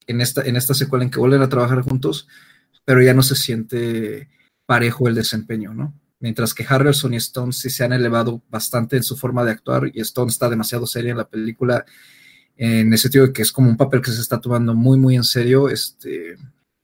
en 0.08 0.20
esta, 0.20 0.42
en 0.42 0.56
esta 0.56 0.74
secuela 0.74 1.04
en 1.04 1.10
que 1.10 1.20
vuelven 1.20 1.42
a 1.42 1.48
trabajar 1.48 1.82
juntos, 1.82 2.26
pero 2.84 3.00
ya 3.00 3.14
no 3.14 3.22
se 3.22 3.36
siente 3.36 4.28
parejo 4.66 5.06
el 5.08 5.14
desempeño, 5.14 5.74
¿no? 5.74 5.94
Mientras 6.18 6.54
que 6.54 6.66
Harrelson 6.68 7.14
y 7.14 7.18
Stone 7.18 7.52
sí 7.52 7.70
se 7.70 7.84
han 7.84 7.92
elevado 7.92 8.42
bastante 8.48 8.96
en 8.96 9.02
su 9.04 9.16
forma 9.16 9.44
de 9.44 9.52
actuar 9.52 9.90
y 9.92 10.00
Stone 10.00 10.30
está 10.30 10.48
demasiado 10.48 10.86
seria 10.86 11.12
en 11.12 11.18
la 11.18 11.28
película 11.28 11.84
en 12.56 12.92
el 12.92 12.98
sentido 12.98 13.26
de 13.26 13.32
que 13.32 13.42
es 13.42 13.50
como 13.50 13.68
un 13.68 13.76
papel 13.76 14.02
que 14.02 14.12
se 14.12 14.20
está 14.20 14.40
tomando 14.40 14.74
muy, 14.74 14.98
muy 14.98 15.16
en 15.16 15.24
serio. 15.24 15.68
Este, 15.68 16.36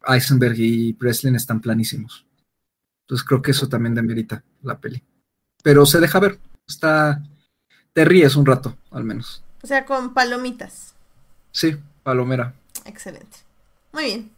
Eisenberg 0.07 0.59
y 0.59 0.93
Breslin 0.93 1.37
están 1.37 1.61
planísimos. 1.61 2.27
Entonces 3.03 3.27
creo 3.27 3.43
que 3.43 3.53
eso 3.53 3.69
también 3.69 3.95
demerita 3.95 4.45
la 4.63 4.79
peli. 4.79 5.03
Pero 5.63 5.87
se 5.87 6.01
deja 6.01 6.21
ver, 6.21 6.39
está... 6.67 7.23
Te 7.93 8.05
ríes 8.05 8.37
un 8.37 8.47
rato, 8.47 8.77
al 8.91 9.05
menos. 9.05 9.43
O 9.63 9.67
sea, 9.67 9.85
con 9.85 10.15
palomitas. 10.15 10.95
Sí, 11.51 11.77
Palomera. 12.03 12.55
Excelente. 12.85 13.39
Muy 13.93 14.05
bien. 14.05 14.31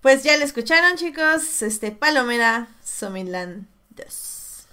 Pues 0.00 0.22
ya 0.22 0.36
lo 0.36 0.44
escucharon, 0.44 0.96
chicos. 0.96 1.62
Este 1.62 1.92
Palomera 1.92 2.68
Zombieland 2.84 3.66
2. 3.90 4.66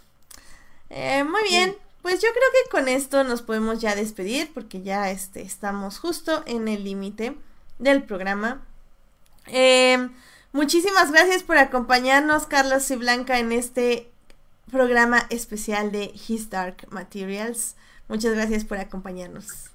Eh, 0.89 1.23
muy 1.23 1.43
bien. 1.43 1.75
Pues 2.01 2.15
yo 2.15 2.27
creo 2.29 2.43
que 2.51 2.69
con 2.69 2.87
esto 2.87 3.23
nos 3.23 3.41
podemos 3.41 3.79
ya 3.79 3.95
despedir 3.95 4.51
porque 4.53 4.81
ya 4.81 5.11
este, 5.11 5.41
estamos 5.41 5.99
justo 5.99 6.43
en 6.47 6.67
el 6.67 6.83
límite 6.83 7.37
del 7.79 8.03
programa. 8.03 8.65
Eh, 9.47 10.09
muchísimas 10.51 11.11
gracias 11.11 11.43
por 11.43 11.57
acompañarnos, 11.57 12.45
Carlos 12.45 12.89
y 12.91 12.95
Blanca, 12.95 13.39
en 13.39 13.51
este 13.51 14.11
programa 14.71 15.25
especial 15.29 15.91
de 15.91 16.13
His 16.27 16.49
Dark 16.49 16.87
Materials. 16.89 17.75
Muchas 18.07 18.33
gracias 18.33 18.65
por 18.65 18.77
acompañarnos. 18.77 19.71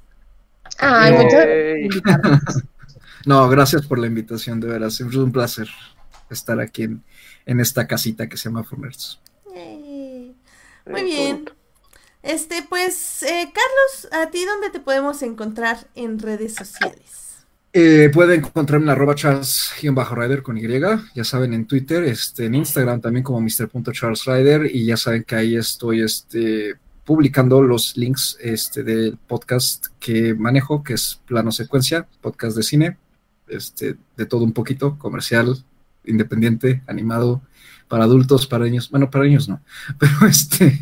Ay, 0.78 1.12
Yay. 1.12 1.24
muchas 1.24 1.46
gracias 1.46 1.68
por 1.70 1.78
invitarnos. 1.78 2.40
No, 3.26 3.48
gracias 3.48 3.86
por 3.86 3.98
la 3.98 4.06
invitación, 4.06 4.60
de 4.60 4.68
veras. 4.68 4.94
Siempre 4.94 5.18
es 5.18 5.22
un 5.24 5.32
placer 5.32 5.68
estar 6.30 6.60
aquí 6.60 6.84
en, 6.84 7.02
en 7.44 7.58
esta 7.60 7.86
casita 7.86 8.28
que 8.28 8.36
se 8.36 8.48
llama 8.48 8.64
Nerds. 8.76 9.20
Yay. 9.52 10.36
Muy 10.86 11.02
bien. 11.02 11.50
Este, 12.22 12.62
pues, 12.62 13.22
eh, 13.22 13.52
Carlos, 13.52 14.12
¿a 14.12 14.30
ti 14.30 14.44
dónde 14.44 14.70
te 14.70 14.80
podemos 14.80 15.22
encontrar 15.22 15.88
en 15.94 16.18
redes 16.18 16.54
sociales? 16.54 17.25
Eh, 17.78 18.08
pueden 18.08 18.42
encontrarme 18.42 18.86
en 18.86 18.90
arroba 18.92 19.14
charles-rider 19.14 20.42
con 20.42 20.56
Y, 20.56 20.66
ya 21.14 21.24
saben, 21.24 21.52
en 21.52 21.66
Twitter, 21.66 22.04
este, 22.04 22.46
en 22.46 22.54
Instagram 22.54 23.02
también 23.02 23.22
como 23.22 23.38
mr.charlesrider 23.42 24.74
y 24.74 24.86
ya 24.86 24.96
saben 24.96 25.24
que 25.24 25.34
ahí 25.34 25.56
estoy 25.56 26.00
este, 26.00 26.76
publicando 27.04 27.60
los 27.60 27.94
links 27.98 28.38
este, 28.40 28.82
del 28.82 29.18
podcast 29.18 29.88
que 30.00 30.32
manejo, 30.32 30.82
que 30.82 30.94
es 30.94 31.20
Plano 31.26 31.52
Secuencia, 31.52 32.08
podcast 32.22 32.56
de 32.56 32.62
cine, 32.62 32.96
este, 33.46 33.96
de 34.16 34.24
todo 34.24 34.42
un 34.42 34.54
poquito, 34.54 34.96
comercial, 34.96 35.62
independiente, 36.06 36.82
animado, 36.86 37.42
para 37.88 38.04
adultos, 38.04 38.46
para 38.46 38.64
niños, 38.64 38.90
bueno, 38.90 39.10
para 39.10 39.24
niños 39.24 39.48
no, 39.48 39.60
pero 39.98 40.26
este, 40.28 40.78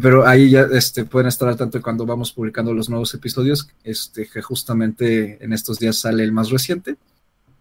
pero 0.00 0.26
ahí 0.26 0.50
ya 0.50 0.66
este, 0.72 1.04
pueden 1.04 1.28
estar 1.28 1.48
al 1.48 1.56
tanto 1.56 1.80
cuando 1.82 2.06
vamos 2.06 2.32
publicando 2.32 2.72
los 2.72 2.88
nuevos 2.88 3.12
episodios, 3.14 3.68
este, 3.84 4.28
que 4.28 4.42
justamente 4.42 5.42
en 5.44 5.52
estos 5.52 5.78
días 5.78 5.98
sale 5.98 6.24
el 6.24 6.32
más 6.32 6.50
reciente, 6.50 6.96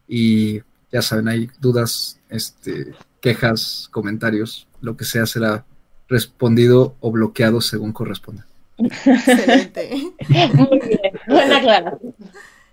y 0.07 0.61
ya 0.91 1.01
saben, 1.01 1.27
hay 1.27 1.49
dudas, 1.59 2.19
este, 2.29 2.93
quejas, 3.21 3.87
comentarios, 3.91 4.67
lo 4.81 4.97
que 4.97 5.05
sea 5.05 5.25
será 5.25 5.65
respondido 6.09 6.95
o 6.99 7.11
bloqueado 7.11 7.61
según 7.61 7.93
corresponda. 7.93 8.45
Excelente. 8.77 10.13
Muy 10.27 10.79
bien, 10.79 11.13
buena 11.27 11.57
aclaración. 11.57 12.15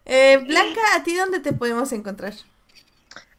Eh, 0.05 0.39
Blanca, 0.39 0.81
¿a 0.97 1.05
ti 1.05 1.15
dónde 1.15 1.39
te 1.39 1.53
podemos 1.53 1.93
encontrar? 1.93 2.33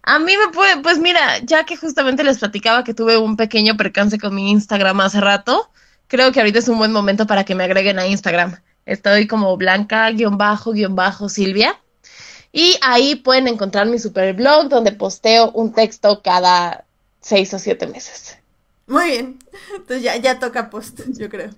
A 0.10 0.18
mí 0.18 0.34
me 0.44 0.52
puede, 0.52 0.78
pues 0.78 0.98
mira, 0.98 1.38
ya 1.44 1.66
que 1.66 1.78
justamente 1.78 2.24
les 2.24 2.40
platicaba 2.40 2.84
que 2.84 2.96
tuve 2.96 3.18
un 3.18 3.38
pequeño 3.38 3.78
percance 3.78 4.18
con 4.18 4.34
mi 4.34 4.50
Instagram 4.50 5.02
hace 5.02 5.22
rato, 5.22 5.70
creo 6.08 6.32
que 6.32 6.40
ahorita 6.40 6.58
es 6.58 6.68
un 6.68 6.80
buen 6.80 6.92
momento 6.92 7.28
para 7.28 7.44
que 7.44 7.54
me 7.54 7.66
agreguen 7.66 8.00
a 8.00 8.08
Instagram. 8.08 8.60
Estoy 8.88 9.28
como 9.28 9.56
blanca-silvia. 9.56 11.80
Y 12.52 12.76
ahí 12.82 13.18
pueden 13.18 13.48
encontrar 13.48 13.86
mi 13.86 14.00
super 14.00 14.34
blog 14.34 14.70
donde 14.70 14.94
posteo 14.94 15.52
un 15.52 15.74
texto 15.74 16.24
cada 16.24 16.86
seis 17.22 17.54
o 17.54 17.60
siete 17.60 17.86
meses. 17.86 18.36
Muy 18.88 19.10
bien. 19.10 19.38
Entonces 19.76 20.02
ya, 20.02 20.16
ya 20.16 20.40
toca 20.40 20.72
post, 20.72 21.02
yo 21.20 21.30
creo. 21.30 21.52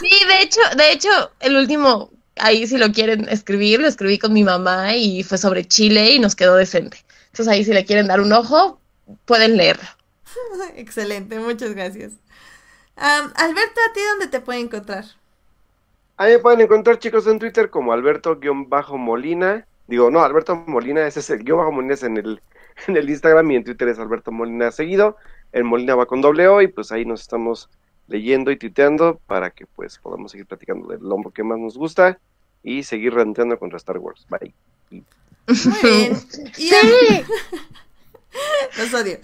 Sí, 0.00 0.10
de 0.26 0.42
hecho, 0.42 0.60
de 0.76 0.90
hecho, 0.90 1.08
el 1.38 1.54
último, 1.54 2.10
ahí 2.34 2.66
si 2.66 2.78
lo 2.78 2.90
quieren 2.90 3.28
escribir, 3.28 3.78
lo 3.78 3.86
escribí 3.86 4.18
con 4.18 4.32
mi 4.32 4.42
mamá 4.42 4.96
y 4.96 5.22
fue 5.22 5.38
sobre 5.38 5.68
Chile 5.68 6.14
y 6.14 6.18
nos 6.18 6.34
quedó 6.34 6.56
decente. 6.56 7.04
Entonces 7.32 7.48
ahí 7.48 7.64
si 7.64 7.72
le 7.72 7.84
quieren 7.84 8.08
dar 8.08 8.20
un 8.20 8.32
ojo, 8.32 8.80
pueden 9.24 9.56
leerlo. 9.56 9.88
Excelente, 10.76 11.38
muchas 11.38 11.74
gracias. 11.74 12.12
Alberto, 12.96 13.80
¿a 13.88 13.92
ti 13.92 14.00
dónde 14.10 14.28
te 14.28 14.40
puede 14.40 14.60
encontrar? 14.60 15.04
Ahí 16.16 16.34
me 16.34 16.38
pueden 16.38 16.60
encontrar, 16.60 16.98
chicos, 16.98 17.26
en 17.26 17.38
Twitter 17.38 17.70
como 17.70 17.92
Alberto-Molina. 17.94 19.66
Digo, 19.86 20.10
no, 20.10 20.20
Alberto 20.20 20.54
Molina, 20.54 21.06
ese 21.06 21.20
es 21.20 21.30
el 21.30 21.42
guion 21.42 21.58
bajo 21.58 21.72
Molina 21.72 21.94
es 21.94 22.02
en 22.02 22.16
el, 22.18 22.42
en 22.86 22.96
el 22.96 23.08
Instagram 23.08 23.50
y 23.50 23.56
en 23.56 23.64
Twitter 23.64 23.88
es 23.88 23.98
Alberto 23.98 24.30
Molina 24.30 24.70
seguido. 24.70 25.16
El 25.52 25.64
Molina 25.64 25.94
va 25.94 26.06
con 26.06 26.20
doble 26.20 26.46
O 26.46 26.60
y 26.60 26.68
pues 26.68 26.92
ahí 26.92 27.04
nos 27.04 27.22
estamos 27.22 27.70
leyendo 28.06 28.50
y 28.50 28.56
tuiteando 28.56 29.18
para 29.26 29.50
que 29.50 29.66
pues 29.66 29.98
podamos 29.98 30.32
seguir 30.32 30.46
platicando 30.46 30.88
del 30.88 31.00
lombo 31.00 31.30
que 31.30 31.42
más 31.42 31.58
nos 31.58 31.78
gusta 31.78 32.18
y 32.62 32.82
seguir 32.82 33.14
renteando 33.14 33.58
contra 33.58 33.78
Star 33.78 33.98
Wars. 33.98 34.26
Bye. 34.28 34.52
Muy 35.64 35.90
bien. 35.90 36.18
Y 36.58 36.74
a 36.74 36.82
mí, 36.82 37.24
los 38.78 38.94
odio. 38.94 39.18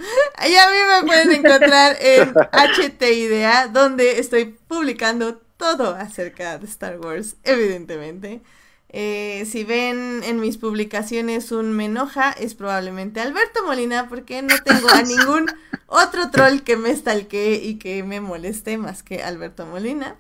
Y 0.49 0.55
a 0.57 0.71
mí 0.71 0.77
me 1.03 1.07
pueden 1.07 1.33
encontrar 1.33 1.97
en 2.01 2.33
HTIDA, 2.53 3.69
donde 3.69 4.19
estoy 4.19 4.47
publicando 4.69 5.37
todo 5.57 5.95
acerca 5.95 6.59
de 6.59 6.67
Star 6.67 6.99
Wars, 7.01 7.37
evidentemente. 7.45 8.41
Eh, 8.89 9.45
si 9.51 9.65
ven 9.65 10.23
en 10.25 10.41
mis 10.41 10.59
publicaciones 10.59 11.53
un 11.53 11.73
me 11.73 11.87
enoja, 11.87 12.33
es 12.33 12.55
probablemente 12.55 13.21
Alberto 13.21 13.65
Molina, 13.67 14.09
porque 14.09 14.43
no 14.43 14.55
tengo 14.65 14.89
a 14.91 15.03
ningún 15.03 15.47
otro 15.87 16.31
troll 16.31 16.61
que 16.61 16.77
me 16.77 16.95
stalkee 16.95 17.57
y 17.57 17.79
que 17.79 18.03
me 18.03 18.21
moleste 18.21 18.79
más 18.79 19.03
que 19.03 19.23
Alberto 19.23 19.67
Molina. 19.67 20.17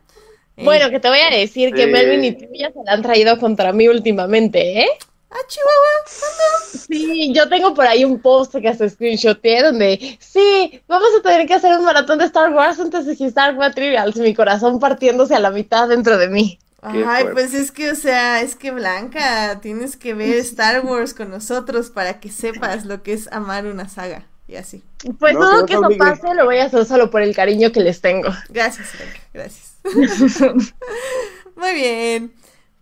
Eh, 0.56 0.64
Bueno, 0.64 0.90
que 0.90 1.00
te 1.00 1.08
voy 1.08 1.20
a 1.20 1.30
decir 1.34 1.72
que 1.74 1.84
Sí. 1.84 1.90
Melvin 1.90 2.24
y 2.24 2.32
tú 2.32 2.46
ya 2.54 2.70
se 2.72 2.78
la 2.84 2.92
han 2.94 3.02
traído 3.02 3.38
contra 3.38 3.72
mí 3.72 3.88
últimamente, 3.88 4.80
¿eh? 4.82 4.88
Ah, 5.36 5.46
Chihuahua. 5.48 6.86
Sí, 6.86 7.32
yo 7.34 7.48
tengo 7.48 7.74
por 7.74 7.86
ahí 7.86 8.04
un 8.04 8.20
post 8.20 8.54
que 8.56 8.68
hasta 8.68 8.88
screenshoté 8.88 9.62
donde, 9.62 10.18
sí, 10.20 10.82
vamos 10.88 11.08
a 11.18 11.22
tener 11.22 11.46
que 11.46 11.54
hacer 11.54 11.76
un 11.76 11.84
maratón 11.84 12.18
de 12.18 12.24
Star 12.24 12.52
Wars 12.52 12.80
antes 12.80 13.04
de 13.06 13.12
Star 13.26 13.54
Wars 13.56 13.74
Trivials, 13.74 14.16
mi 14.16 14.34
corazón 14.34 14.80
partiéndose 14.80 15.34
a 15.34 15.40
la 15.40 15.50
mitad 15.50 15.88
dentro 15.88 16.16
de 16.16 16.28
mí. 16.28 16.58
Ay, 16.82 17.26
pues 17.32 17.52
es 17.52 17.72
que, 17.72 17.90
o 17.90 17.94
sea, 17.94 18.40
es 18.42 18.54
que 18.54 18.70
Blanca, 18.70 19.60
tienes 19.60 19.96
que 19.96 20.14
ver 20.14 20.36
Star 20.38 20.84
Wars 20.84 21.12
con 21.12 21.30
nosotros 21.30 21.90
para 21.90 22.20
que 22.20 22.30
sepas 22.30 22.86
lo 22.86 23.02
que 23.02 23.12
es 23.12 23.30
amar 23.32 23.66
una 23.66 23.88
saga. 23.88 24.26
Y 24.48 24.54
así. 24.54 24.84
Pues 25.18 25.34
No, 25.34 25.40
todo 25.40 25.66
que 25.66 25.66
que 25.66 25.72
eso 25.74 25.86
obligue. 25.86 25.98
pase 25.98 26.34
lo 26.34 26.44
voy 26.44 26.58
a 26.58 26.66
hacer 26.66 26.84
solo 26.86 27.10
por 27.10 27.20
el 27.20 27.34
cariño 27.34 27.72
que 27.72 27.80
les 27.80 28.00
tengo. 28.00 28.28
Gracias, 28.48 28.88
Blanca, 28.96 29.20
gracias. 29.34 29.74
Muy 31.56 31.74
bien. 31.74 32.32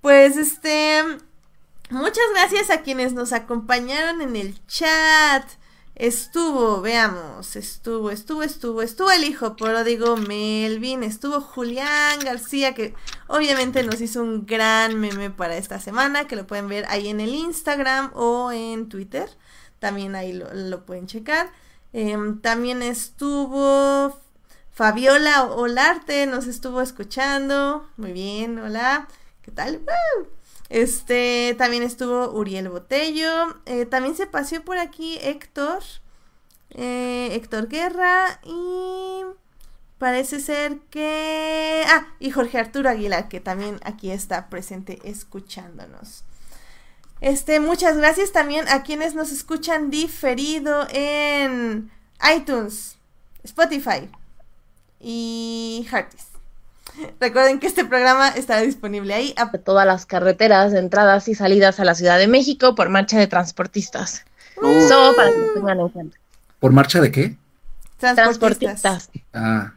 Pues 0.02 0.36
este. 0.36 1.02
Muchas 1.90 2.24
gracias 2.32 2.70
a 2.70 2.80
quienes 2.80 3.12
nos 3.12 3.32
acompañaron 3.32 4.22
en 4.22 4.36
el 4.36 4.66
chat. 4.66 5.44
Estuvo, 5.94 6.80
veamos, 6.80 7.54
estuvo, 7.56 8.10
estuvo, 8.10 8.42
estuvo, 8.42 8.82
estuvo 8.82 9.10
el 9.12 9.22
hijo 9.22 9.54
pródigo 9.54 10.16
Melvin, 10.16 11.04
estuvo 11.04 11.40
Julián 11.40 12.18
García, 12.24 12.74
que 12.74 12.94
obviamente 13.28 13.84
nos 13.84 14.00
hizo 14.00 14.22
un 14.22 14.44
gran 14.44 14.98
meme 14.98 15.30
para 15.30 15.56
esta 15.56 15.78
semana, 15.78 16.26
que 16.26 16.36
lo 16.36 16.46
pueden 16.46 16.68
ver 16.68 16.84
ahí 16.88 17.08
en 17.08 17.20
el 17.20 17.34
Instagram 17.34 18.10
o 18.14 18.50
en 18.50 18.88
Twitter. 18.88 19.28
También 19.78 20.16
ahí 20.16 20.32
lo, 20.32 20.84
pueden 20.86 21.06
checar. 21.06 21.52
Em, 21.92 22.40
también 22.40 22.82
estuvo 22.82 24.18
Fabiola 24.72 25.44
Olarte, 25.44 26.26
nos 26.26 26.46
estuvo 26.46 26.80
escuchando. 26.80 27.88
Muy 27.96 28.12
bien, 28.12 28.58
hola. 28.58 29.06
¿Qué 29.42 29.52
tal? 29.52 29.78
¡Woo! 29.78 30.33
Este, 30.70 31.54
también 31.58 31.82
estuvo 31.82 32.30
Uriel 32.32 32.68
Botello. 32.68 33.56
eh, 33.66 33.86
también 33.86 34.16
se 34.16 34.26
paseó 34.26 34.64
por 34.64 34.78
aquí 34.78 35.18
Héctor. 35.22 35.82
eh, 36.70 37.30
Héctor 37.34 37.68
Guerra. 37.68 38.40
Y 38.44 39.22
parece 39.98 40.40
ser 40.40 40.78
que... 40.90 41.84
Ah, 41.86 42.06
y 42.18 42.30
Jorge 42.30 42.58
Arturo 42.58 42.88
Aguilar, 42.90 43.28
que 43.28 43.40
también 43.40 43.80
aquí 43.84 44.10
está 44.10 44.48
presente 44.48 44.98
escuchándonos. 45.04 46.24
Este, 47.20 47.60
muchas 47.60 47.96
gracias 47.96 48.32
también 48.32 48.68
a 48.68 48.82
quienes 48.82 49.14
nos 49.14 49.32
escuchan 49.32 49.90
diferido 49.90 50.86
en 50.90 51.90
iTunes, 52.36 52.98
Spotify 53.44 54.10
y 55.00 55.86
Heartis. 55.90 56.33
Recuerden 57.20 57.58
que 57.58 57.66
este 57.66 57.84
programa 57.84 58.28
estará 58.28 58.60
disponible 58.62 59.14
ahí. 59.14 59.34
a- 59.36 59.46
De 59.46 59.58
todas 59.58 59.86
las 59.86 60.06
carreteras 60.06 60.72
de 60.72 60.78
entradas 60.78 61.28
y 61.28 61.34
salidas 61.34 61.80
a 61.80 61.84
la 61.84 61.94
Ciudad 61.94 62.18
de 62.18 62.26
México 62.28 62.74
por 62.74 62.88
marcha 62.88 63.18
de 63.18 63.26
transportistas. 63.26 64.24
Uh, 64.62 64.88
Solo 64.88 65.16
para 65.16 65.30
que 65.30 65.38
lo 65.38 65.52
tengan 65.54 65.80
en 65.80 65.88
cuenta. 65.88 66.16
¿Por 66.60 66.72
marcha 66.72 67.00
de 67.00 67.10
qué? 67.10 67.36
Transportistas. 67.98 68.80
Transportistas. 68.82 69.10
Ah, 69.32 69.72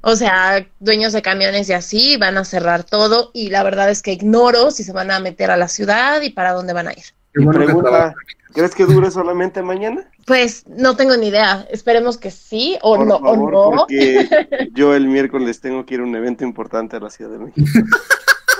O 0.00 0.16
sea, 0.16 0.66
dueños 0.80 1.12
de 1.12 1.20
camiones 1.22 1.68
y 1.68 1.72
así 1.72 2.16
van 2.16 2.38
a 2.38 2.44
cerrar 2.44 2.84
todo 2.84 3.30
y 3.34 3.50
la 3.50 3.62
verdad 3.62 3.90
es 3.90 4.00
que 4.02 4.12
ignoro 4.12 4.70
si 4.70 4.82
se 4.84 4.92
van 4.92 5.10
a 5.10 5.20
meter 5.20 5.50
a 5.50 5.56
la 5.56 5.68
ciudad 5.68 6.22
y 6.22 6.30
para 6.30 6.52
dónde 6.52 6.72
van 6.72 6.88
a 6.88 6.92
ir. 6.92 7.04
qué 7.34 7.44
bueno 7.44 7.66
que. 7.66 8.12
¿Crees 8.54 8.74
que 8.74 8.86
dure 8.86 9.10
solamente 9.10 9.62
mañana? 9.62 10.08
Pues 10.26 10.64
no 10.66 10.96
tengo 10.96 11.16
ni 11.16 11.26
idea. 11.28 11.66
Esperemos 11.70 12.16
que 12.16 12.30
sí 12.30 12.78
o 12.80 12.96
Por 12.96 13.06
no 13.06 13.18
favor, 13.20 13.54
o 13.54 13.70
no. 13.72 13.76
porque 13.80 14.70
yo 14.72 14.94
el 14.94 15.08
miércoles 15.08 15.60
tengo 15.60 15.84
que 15.84 15.94
ir 15.94 16.00
a 16.00 16.04
un 16.04 16.16
evento 16.16 16.44
importante 16.44 16.96
a 16.96 17.00
la 17.00 17.10
Ciudad 17.10 17.32
de 17.32 17.38
México. 17.38 17.66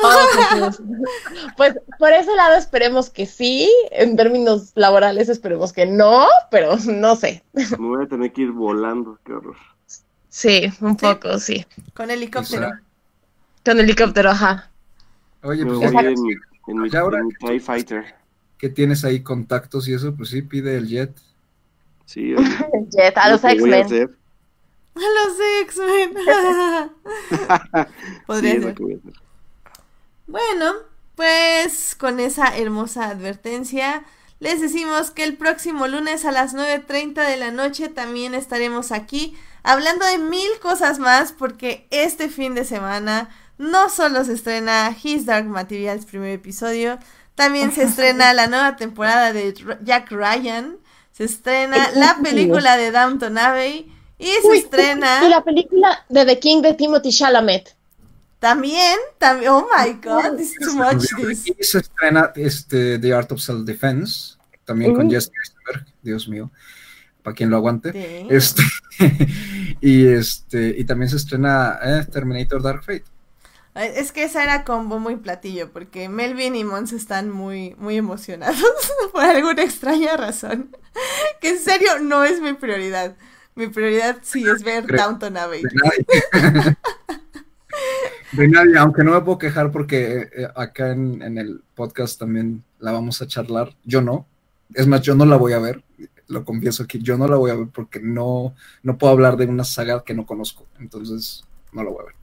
Oh. 0.02 0.70
Pues 1.56 1.74
por 1.98 2.12
ese 2.12 2.34
lado 2.36 2.56
esperemos 2.56 3.08
que 3.08 3.24
sí, 3.26 3.70
en 3.90 4.16
términos 4.16 4.72
laborales 4.74 5.28
esperemos 5.30 5.72
que 5.72 5.86
no, 5.86 6.26
pero 6.50 6.76
no 6.86 7.16
sé. 7.16 7.42
Me 7.54 7.64
voy 7.78 8.04
a 8.04 8.08
tener 8.08 8.32
que 8.32 8.42
ir 8.42 8.52
volando, 8.52 9.18
qué 9.24 9.32
horror. 9.32 9.56
Sí, 10.28 10.64
un 10.80 10.96
poco, 10.96 11.38
sí. 11.38 11.64
Con 11.94 12.10
helicóptero. 12.10 12.72
Con 13.64 13.78
helicóptero, 13.80 14.30
ajá. 14.30 14.68
Oye, 15.42 15.64
Me 15.64 15.74
pues 15.78 15.92
voy 15.92 16.02
ya 16.02 16.08
en, 16.10 16.22
mi- 16.22 16.32
en 16.32 16.78
mi, 16.80 16.88
en 16.90 17.26
mi 17.26 17.34
TIE 17.38 17.60
Fighter. 17.60 18.04
Que 18.58 18.68
tienes 18.70 19.04
ahí 19.04 19.22
contactos 19.22 19.88
y 19.88 19.94
eso, 19.94 20.14
pues 20.16 20.30
sí, 20.30 20.42
pide 20.42 20.76
el 20.76 20.88
jet. 20.88 21.16
Sí, 22.06 22.34
oye, 22.36 22.68
Jet, 22.90 23.16
a 23.18 23.28
lo 23.28 23.36
los 23.36 23.44
a 23.44 23.52
X-Men. 23.52 24.08
A 24.96 25.00
los 25.00 25.38
X-Men. 25.62 26.14
Podría 28.26 28.56
Sí, 28.56 28.60
ser. 28.60 28.80
Bueno, 30.26 30.72
pues 31.14 31.94
con 31.96 32.18
esa 32.20 32.56
hermosa 32.56 33.08
advertencia, 33.10 34.04
les 34.40 34.60
decimos 34.60 35.10
que 35.10 35.24
el 35.24 35.36
próximo 35.36 35.86
lunes 35.86 36.24
a 36.24 36.32
las 36.32 36.54
9.30 36.54 37.26
de 37.28 37.36
la 37.36 37.50
noche 37.50 37.88
también 37.88 38.34
estaremos 38.34 38.90
aquí 38.92 39.36
hablando 39.62 40.04
de 40.06 40.18
mil 40.18 40.48
cosas 40.60 40.98
más 40.98 41.32
porque 41.32 41.86
este 41.90 42.28
fin 42.28 42.54
de 42.54 42.64
semana 42.64 43.30
no 43.58 43.88
solo 43.90 44.24
se 44.24 44.32
estrena 44.34 44.94
His 45.02 45.26
Dark 45.26 45.46
Materials 45.46 46.06
primer 46.06 46.30
episodio, 46.32 46.98
también 47.34 47.72
se 47.72 47.82
estrena 47.84 48.32
la 48.32 48.46
nueva 48.46 48.76
temporada 48.76 49.32
de 49.32 49.54
Jack 49.82 50.10
Ryan, 50.10 50.76
se 51.12 51.24
estrena 51.24 51.90
la 51.94 52.18
película 52.22 52.76
de 52.76 52.90
Downton 52.90 53.38
Abbey 53.38 53.92
y 54.18 54.26
se 54.26 54.48
Uy, 54.48 54.58
estrena 54.58 55.24
Y 55.24 55.28
la 55.28 55.42
película 55.42 56.04
de 56.08 56.24
The 56.24 56.38
King 56.38 56.62
de 56.62 56.74
Timothy 56.74 57.10
Chalamet. 57.10 57.74
también, 58.38 58.98
también, 59.18 59.50
oh 59.50 59.66
my 59.76 59.94
god, 59.94 60.36
this 60.36 60.52
is 60.52 60.58
too 60.60 60.76
much 60.76 61.04
this. 61.16 61.46
Y 61.48 61.64
se 61.64 61.78
estrena 61.78 62.32
este, 62.36 62.98
The 62.98 63.14
Art 63.14 63.32
of 63.32 63.40
Self-Defense, 63.40 64.36
también 64.64 64.94
con. 64.94 65.10
Jesse 65.10 65.30
Eisenberg, 65.42 65.86
Dios 66.02 66.28
mío, 66.28 66.50
para 67.22 67.34
quien 67.34 67.50
lo 67.50 67.56
aguante. 67.56 67.92
Sí. 67.92 68.26
Este, 68.30 68.62
y 69.80 70.06
este, 70.06 70.74
y 70.78 70.84
también 70.84 71.08
se 71.08 71.16
estrena 71.16 71.78
eh, 71.82 72.06
Terminator 72.10 72.62
Dark 72.62 72.84
Fate. 72.84 73.13
Es 73.74 74.12
que 74.12 74.22
esa 74.22 74.44
era 74.44 74.64
combo 74.64 75.00
muy 75.00 75.16
platillo, 75.16 75.72
porque 75.72 76.08
Melvin 76.08 76.54
y 76.54 76.62
Mons 76.64 76.92
están 76.92 77.30
muy, 77.30 77.74
muy 77.76 77.96
emocionados 77.96 78.56
por 79.12 79.22
alguna 79.24 79.62
extraña 79.62 80.16
razón. 80.16 80.76
Que 81.40 81.50
en 81.50 81.58
serio 81.58 81.98
no 82.00 82.22
es 82.24 82.40
mi 82.40 82.52
prioridad. 82.52 83.16
Mi 83.56 83.66
prioridad 83.66 84.18
sí 84.22 84.44
es 84.48 84.62
ver 84.62 84.84
Creo- 84.86 85.02
Downton 85.04 85.36
Abbey. 85.36 85.62
De 85.62 85.70
nadie. 85.74 86.76
De 88.32 88.48
nadie, 88.48 88.78
aunque 88.78 89.02
no 89.04 89.12
me 89.12 89.20
puedo 89.20 89.38
quejar 89.38 89.70
porque 89.70 90.28
eh, 90.34 90.48
acá 90.56 90.90
en, 90.92 91.20
en 91.22 91.38
el 91.38 91.62
podcast 91.74 92.18
también 92.18 92.64
la 92.78 92.92
vamos 92.92 93.20
a 93.22 93.26
charlar. 93.26 93.74
Yo 93.84 94.00
no. 94.00 94.26
Es 94.72 94.86
más, 94.86 95.02
yo 95.02 95.14
no 95.14 95.24
la 95.26 95.36
voy 95.36 95.52
a 95.52 95.58
ver. 95.58 95.82
Lo 96.28 96.44
confieso 96.44 96.84
aquí, 96.84 97.00
yo 97.00 97.18
no 97.18 97.26
la 97.28 97.36
voy 97.36 97.50
a 97.50 97.54
ver 97.56 97.68
porque 97.68 98.00
no, 98.00 98.54
no 98.82 98.96
puedo 98.96 99.12
hablar 99.12 99.36
de 99.36 99.46
una 99.46 99.64
saga 99.64 100.02
que 100.04 100.14
no 100.14 100.24
conozco. 100.26 100.66
Entonces, 100.80 101.44
no 101.72 101.82
la 101.84 101.90
voy 101.90 102.02
a 102.02 102.06
ver. 102.06 102.14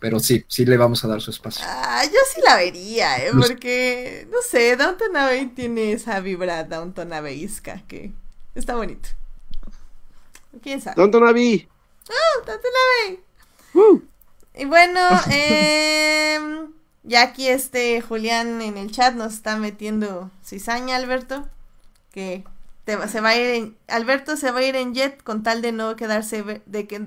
Pero 0.00 0.18
sí, 0.18 0.44
sí 0.48 0.64
le 0.64 0.76
vamos 0.78 1.04
a 1.04 1.08
dar 1.08 1.20
su 1.20 1.30
espacio. 1.30 1.64
Ah, 1.68 2.02
yo 2.04 2.18
sí 2.34 2.40
la 2.42 2.56
vería, 2.56 3.18
¿eh? 3.24 3.30
Los- 3.32 3.48
Porque, 3.50 4.26
no 4.30 4.38
sé, 4.42 4.74
Downton 4.76 5.14
Abbey 5.16 5.46
tiene 5.48 5.92
esa 5.92 6.20
vibra 6.20 6.64
Downton 6.64 7.12
Abbeyisca 7.12 7.82
que 7.86 8.10
está 8.54 8.74
bonito. 8.76 9.10
¿Quién 10.62 10.80
sabe? 10.80 10.96
Downton 10.96 11.28
Abbey. 11.28 11.68
Downton 12.46 12.72
Abbey. 13.04 13.20
Uh. 13.74 14.00
Y 14.56 14.64
bueno, 14.64 15.00
em, 15.30 16.72
ya 17.04 17.22
aquí 17.22 17.48
este 17.48 18.00
Julián 18.00 18.60
en 18.62 18.76
el 18.76 18.90
chat 18.90 19.14
nos 19.14 19.34
está 19.34 19.56
metiendo 19.56 20.30
cizaña, 20.44 20.96
Alberto, 20.96 21.48
que 22.12 22.42
te 22.84 22.96
va- 22.96 23.06
se 23.06 23.20
va 23.20 23.28
a 23.30 23.36
ir 23.36 23.46
en, 23.46 23.76
Alberto 23.86 24.36
se 24.36 24.50
va 24.50 24.58
a 24.60 24.64
ir 24.64 24.74
en 24.76 24.94
jet 24.94 25.22
con 25.22 25.42
tal 25.42 25.62
de 25.62 25.70
no 25.72 25.94
quedarse, 25.94 26.62
de 26.66 26.86
que, 26.88 27.02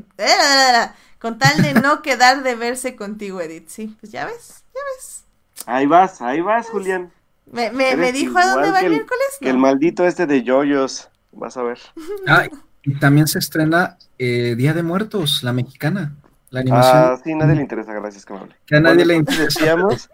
con 1.23 1.39
tal 1.39 1.61
de 1.63 1.73
no 1.73 2.01
quedar 2.03 2.43
de 2.43 2.53
verse 2.55 2.95
contigo, 2.95 3.39
Edith. 3.41 3.69
Sí, 3.69 3.95
pues 3.99 4.11
ya 4.11 4.25
ves, 4.25 4.63
ya 4.75 4.81
ves. 4.95 5.23
Ahí 5.65 5.85
vas, 5.87 6.21
ahí 6.21 6.41
vas, 6.41 6.67
Julián. 6.69 7.11
Me, 7.51 7.71
me, 7.71 7.95
me 7.95 8.11
dijo 8.11 8.37
a 8.37 8.45
dónde 8.47 8.69
va 8.71 8.79
el 8.79 8.85
el- 8.87 8.91
miércoles, 8.91 9.25
Que 9.39 9.49
el 9.49 9.57
maldito 9.57 10.05
este 10.05 10.27
de 10.27 10.43
Yoyos. 10.43 11.09
Vas 11.31 11.57
a 11.57 11.63
ver. 11.63 11.79
Ah, 12.27 12.47
y 12.83 12.99
también 12.99 13.27
se 13.27 13.39
estrena 13.39 13.97
eh, 14.19 14.55
Día 14.57 14.73
de 14.73 14.83
Muertos, 14.83 15.41
la 15.43 15.53
mexicana. 15.53 16.13
La 16.49 16.59
animación 16.59 16.97
Ah, 16.97 17.17
sí, 17.23 17.33
nadie 17.33 17.55
le 17.55 17.61
interesa, 17.61 17.93
gracias, 17.93 18.25
que 18.25 18.33
me 18.33 18.39
hable. 18.41 18.55
que 18.67 18.75
a 18.75 18.79
nadie 18.81 19.05
le 19.05 19.15
interesa. 19.15 19.43
decíamos. 19.45 20.09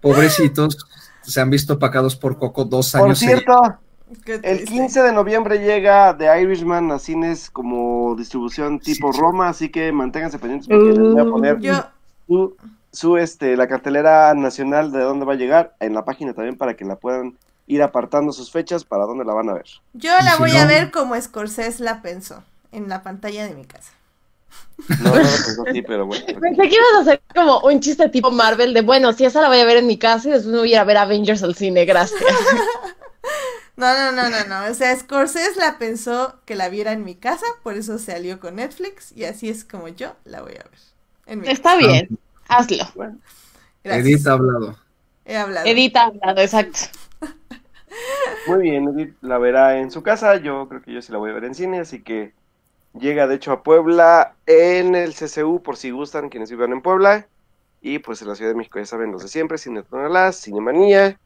Pobrecitos, 0.00 0.76
se 1.22 1.40
han 1.40 1.48
visto 1.50 1.74
opacados 1.74 2.14
por 2.16 2.38
Coco 2.38 2.64
dos 2.64 2.92
Por 2.92 3.02
años. 3.06 3.18
seguidos. 3.18 3.42
cierto, 3.44 3.78
el 4.26 4.40
triste. 4.40 4.64
15 4.66 5.02
de 5.02 5.12
noviembre 5.12 5.58
llega 5.58 6.16
The 6.16 6.40
Irishman 6.42 6.90
a 6.92 6.98
cines 6.98 7.50
como 7.50 8.14
distribución 8.16 8.78
tipo 8.80 9.12
Sí. 9.12 9.20
Roma, 9.20 9.48
así 9.48 9.68
que 9.68 9.92
manténganse 9.92 10.38
pendientes 10.38 10.68
porque 10.68 10.90
les 11.00 11.12
voy 11.12 11.20
a 11.20 11.24
poner 11.24 11.58
Yo, 11.60 11.84
su, 12.26 12.56
su, 12.92 13.16
este, 13.16 13.56
la 13.56 13.66
cartelera 13.68 14.34
nacional 14.34 14.92
de 14.92 15.00
dónde 15.00 15.24
va 15.26 15.32
a 15.34 15.36
llegar 15.36 15.74
en 15.80 15.94
la 15.94 16.04
página 16.04 16.32
también 16.34 16.56
para 16.56 16.74
que 16.74 16.84
la 16.84 16.96
puedan 16.96 17.36
ir 17.66 17.82
apartando 17.82 18.32
sus 18.32 18.50
fechas 18.50 18.84
para 18.84 19.04
dónde 19.04 19.24
la 19.24 19.32
van 19.34 19.48
a 19.48 19.54
ver. 19.54 19.64
yo 19.94 20.10
la 20.22 20.32
si 20.32 20.38
voy 20.38 20.50
a 20.56 20.62
no- 20.62 20.68
ver 20.68 20.90
como 20.90 21.18
Scorsese 21.20 21.82
la 21.82 22.02
pensó, 22.02 22.42
en 22.72 22.88
la 22.88 23.02
pantalla 23.02 23.46
de 23.46 23.54
mi 23.54 23.64
casa. 23.64 23.92
No, 25.02 25.10
no 25.10 25.16
lo 25.16 25.22
pensó 25.22 25.64
así, 25.68 25.82
pero 25.82 26.06
bueno. 26.06 26.24
Pensé 26.40 26.62
que 26.62 26.74
ibas 26.74 26.94
a 26.96 27.00
hacer 27.00 27.22
como 27.34 27.60
un 27.60 27.80
chiste 27.80 28.08
tipo 28.10 28.30
Marvel 28.30 28.74
de, 28.74 28.82
bueno, 28.82 29.12
si 29.12 29.24
esa 29.24 29.40
la 29.40 29.48
voy 29.48 29.58
a 29.60 29.64
ver 29.64 29.78
en 29.78 29.86
mi 29.86 29.96
casa 29.98 30.28
y 30.28 30.32
después 30.32 30.52
me 30.52 30.58
voy 30.58 30.68
a 30.68 30.72
ir 30.72 30.78
a 30.78 30.84
ver 30.84 30.96
Avengers 30.98 31.42
al 31.42 31.54
cine, 31.54 31.84
gracias. 31.84 32.20
No, 33.76 33.92
no, 33.92 34.12
no, 34.12 34.30
no, 34.30 34.44
no. 34.44 34.70
O 34.70 34.74
sea, 34.74 34.96
Scorsese 34.96 35.58
la 35.58 35.78
pensó 35.78 36.38
que 36.44 36.54
la 36.54 36.68
viera 36.68 36.92
en 36.92 37.04
mi 37.04 37.16
casa, 37.16 37.46
por 37.62 37.74
eso 37.74 37.98
se 37.98 38.12
alió 38.12 38.38
con 38.38 38.56
Netflix 38.56 39.12
y 39.12 39.24
así 39.24 39.48
es 39.48 39.64
como 39.64 39.88
yo 39.88 40.14
la 40.24 40.42
voy 40.42 40.52
a 40.52 40.64
ver. 40.64 40.78
En 41.26 41.40
mi 41.40 41.48
Está 41.48 41.76
bien, 41.76 42.18
hazlo. 42.48 42.84
Bueno. 42.94 43.18
Edith 43.82 44.26
ha 44.26 44.32
hablado. 44.32 44.78
He 45.24 45.36
hablado. 45.36 45.66
Edith 45.66 45.96
ha 45.96 46.04
hablado, 46.04 46.40
exacto. 46.40 46.78
Muy 48.46 48.62
bien, 48.62 48.88
Edith 48.88 49.16
la 49.22 49.38
verá 49.38 49.78
en 49.78 49.90
su 49.90 50.02
casa. 50.02 50.36
Yo 50.36 50.68
creo 50.68 50.82
que 50.82 50.92
yo 50.92 51.02
sí 51.02 51.10
la 51.10 51.18
voy 51.18 51.30
a 51.30 51.34
ver 51.34 51.44
en 51.44 51.54
cine, 51.54 51.80
así 51.80 52.02
que 52.02 52.32
llega 52.92 53.26
de 53.26 53.34
hecho 53.34 53.52
a 53.52 53.62
Puebla 53.62 54.36
en 54.46 54.94
el 54.94 55.14
CCU, 55.14 55.62
por 55.62 55.76
si 55.76 55.90
gustan, 55.90 56.28
quienes 56.28 56.50
vivan 56.50 56.72
en 56.72 56.82
Puebla. 56.82 57.26
Y 57.80 57.98
pues 57.98 58.22
en 58.22 58.28
la 58.28 58.34
Ciudad 58.34 58.52
de 58.52 58.56
México 58.56 58.78
ya 58.78 58.86
saben 58.86 59.12
los 59.12 59.22
de 59.22 59.28
siempre, 59.28 59.58
Cine 59.58 59.82
Tonalá, 59.82 60.32
Cinemanía, 60.32 61.18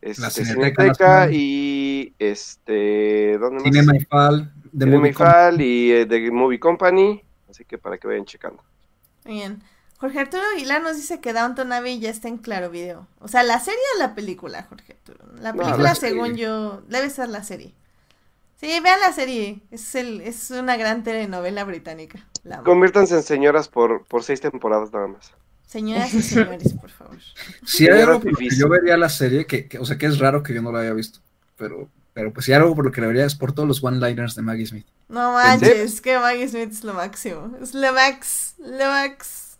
este, 0.00 0.20
La 0.20 0.30
Cineteca 0.30 0.84
Cineteca 0.84 1.28
y 1.30 2.14
este, 2.18 3.38
¿dónde 3.38 3.60
más? 3.62 3.72
Cinema 3.72 3.96
Ifal, 3.96 4.54
Cinema 4.78 5.08
Movie 5.08 5.10
Ifal 5.10 5.60
y 5.60 5.92
eh, 5.92 6.06
The 6.06 6.30
Movie 6.30 6.60
Company, 6.60 7.22
así 7.48 7.64
que 7.64 7.78
para 7.78 7.98
que 7.98 8.06
vayan 8.06 8.24
checando. 8.24 8.62
Muy 9.24 9.34
bien. 9.34 9.62
Jorge 9.98 10.20
Arturo 10.20 10.42
Aguilar 10.54 10.82
nos 10.82 10.96
dice 10.96 11.20
que 11.20 11.32
Downton 11.32 11.72
Abbey 11.72 11.98
ya 12.00 12.10
está 12.10 12.28
en 12.28 12.38
Claro 12.38 12.70
Video. 12.70 13.08
O 13.18 13.28
sea, 13.28 13.42
¿la 13.42 13.58
serie 13.60 13.80
o 13.96 13.98
la 13.98 14.14
película, 14.14 14.64
Jorge 14.64 14.92
Arturo? 14.92 15.26
La 15.40 15.52
No, 15.52 15.62
película, 15.64 15.88
la 15.90 15.94
según 15.94 16.36
yo, 16.36 16.82
debe 16.88 17.10
ser 17.10 17.28
la 17.30 17.42
serie. 17.44 17.74
Sí, 18.56 18.80
vean 18.80 19.00
la 19.00 19.12
serie. 19.12 19.62
Es, 19.70 19.94
el, 19.94 20.20
es 20.22 20.50
una 20.50 20.76
gran 20.76 21.04
telenovela 21.04 21.64
británica. 21.64 22.26
La. 22.44 22.62
Conviértanse 22.62 23.14
en 23.14 23.22
señoras 23.22 23.68
por, 23.68 24.04
por 24.04 24.22
seis 24.22 24.42
temporadas 24.42 24.92
nada 24.92 25.06
más. 25.06 25.34
Señoras 25.66 26.14
y 26.14 26.22
señores, 26.22 26.72
por 26.74 26.90
favor. 26.90 27.16
Si 27.64 27.88
hay 27.88 28.00
algo 28.00 28.20
por 28.20 28.32
lo 28.32 28.38
que 28.38 28.48
yo 28.56 28.68
vería 28.68 28.96
la 28.96 29.08
serie, 29.08 29.46
que, 29.46 29.66
que- 29.66 29.78
o 29.78 29.84
sea 29.84 29.98
que 29.98 30.06
es 30.06 30.18
raro 30.18 30.42
que 30.42 30.54
yo 30.54 30.62
no 30.62 30.72
la 30.72 30.80
haya 30.80 30.92
visto, 30.94 31.18
pero, 31.58 31.88
pero 32.14 32.32
pues 32.32 32.46
si 32.46 32.52
hay 32.52 32.58
algo 32.58 32.74
por 32.74 32.84
lo 32.84 32.92
que 32.92 33.00
la 33.00 33.08
vería 33.08 33.24
es 33.26 33.34
por 33.34 33.52
todos 33.52 33.66
los 33.68 33.82
one-liners 33.82 34.34
de 34.36 34.42
Maggie 34.42 34.66
Smith. 34.66 34.86
No 35.08 35.32
manches, 35.32 36.00
que 36.00 36.18
Maggie 36.18 36.48
Smith 36.48 36.70
es 36.72 36.84
lo 36.84 36.94
máximo. 36.94 37.56
Es 37.60 37.74
lo 37.74 37.92
max, 37.92 38.54
lo 38.58 38.86
max. 38.86 39.58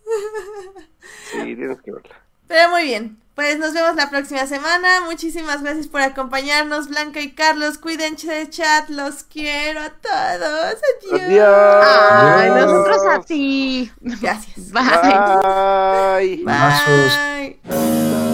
Sí, 1.33 1.57
tienes 1.57 1.81
que 1.83 1.93
verla. 1.93 2.17
Pero 2.49 2.71
muy 2.71 2.85
bien, 2.85 3.19
pues 3.37 3.59
nos 3.59 3.75
vemos 3.75 3.95
la 3.97 4.09
próxima 4.09 4.47
semana. 4.47 5.03
Muchísimas 5.05 5.63
gracias 5.63 5.89
por 5.89 6.01
acompañarnos, 6.01 6.89
Blanca 6.89 7.21
y 7.21 7.33
Carlos. 7.33 7.77
Cuídense 7.77 8.33
de 8.33 8.49
chat, 8.49 8.89
los 8.89 9.25
quiero 9.25 9.81
a 9.81 9.91
todos. 9.91 10.77
Adiós. 11.13 11.21
Adiós. 11.21 11.85
Ay, 11.85 12.49
Adiós. 12.49 12.73
nosotros 12.73 13.03
a 13.13 13.21
ti. 13.21 13.93
Gracias. 14.01 14.73
Bye. 14.73 16.43
Bye. 16.45 17.59
Bye. 17.69 18.26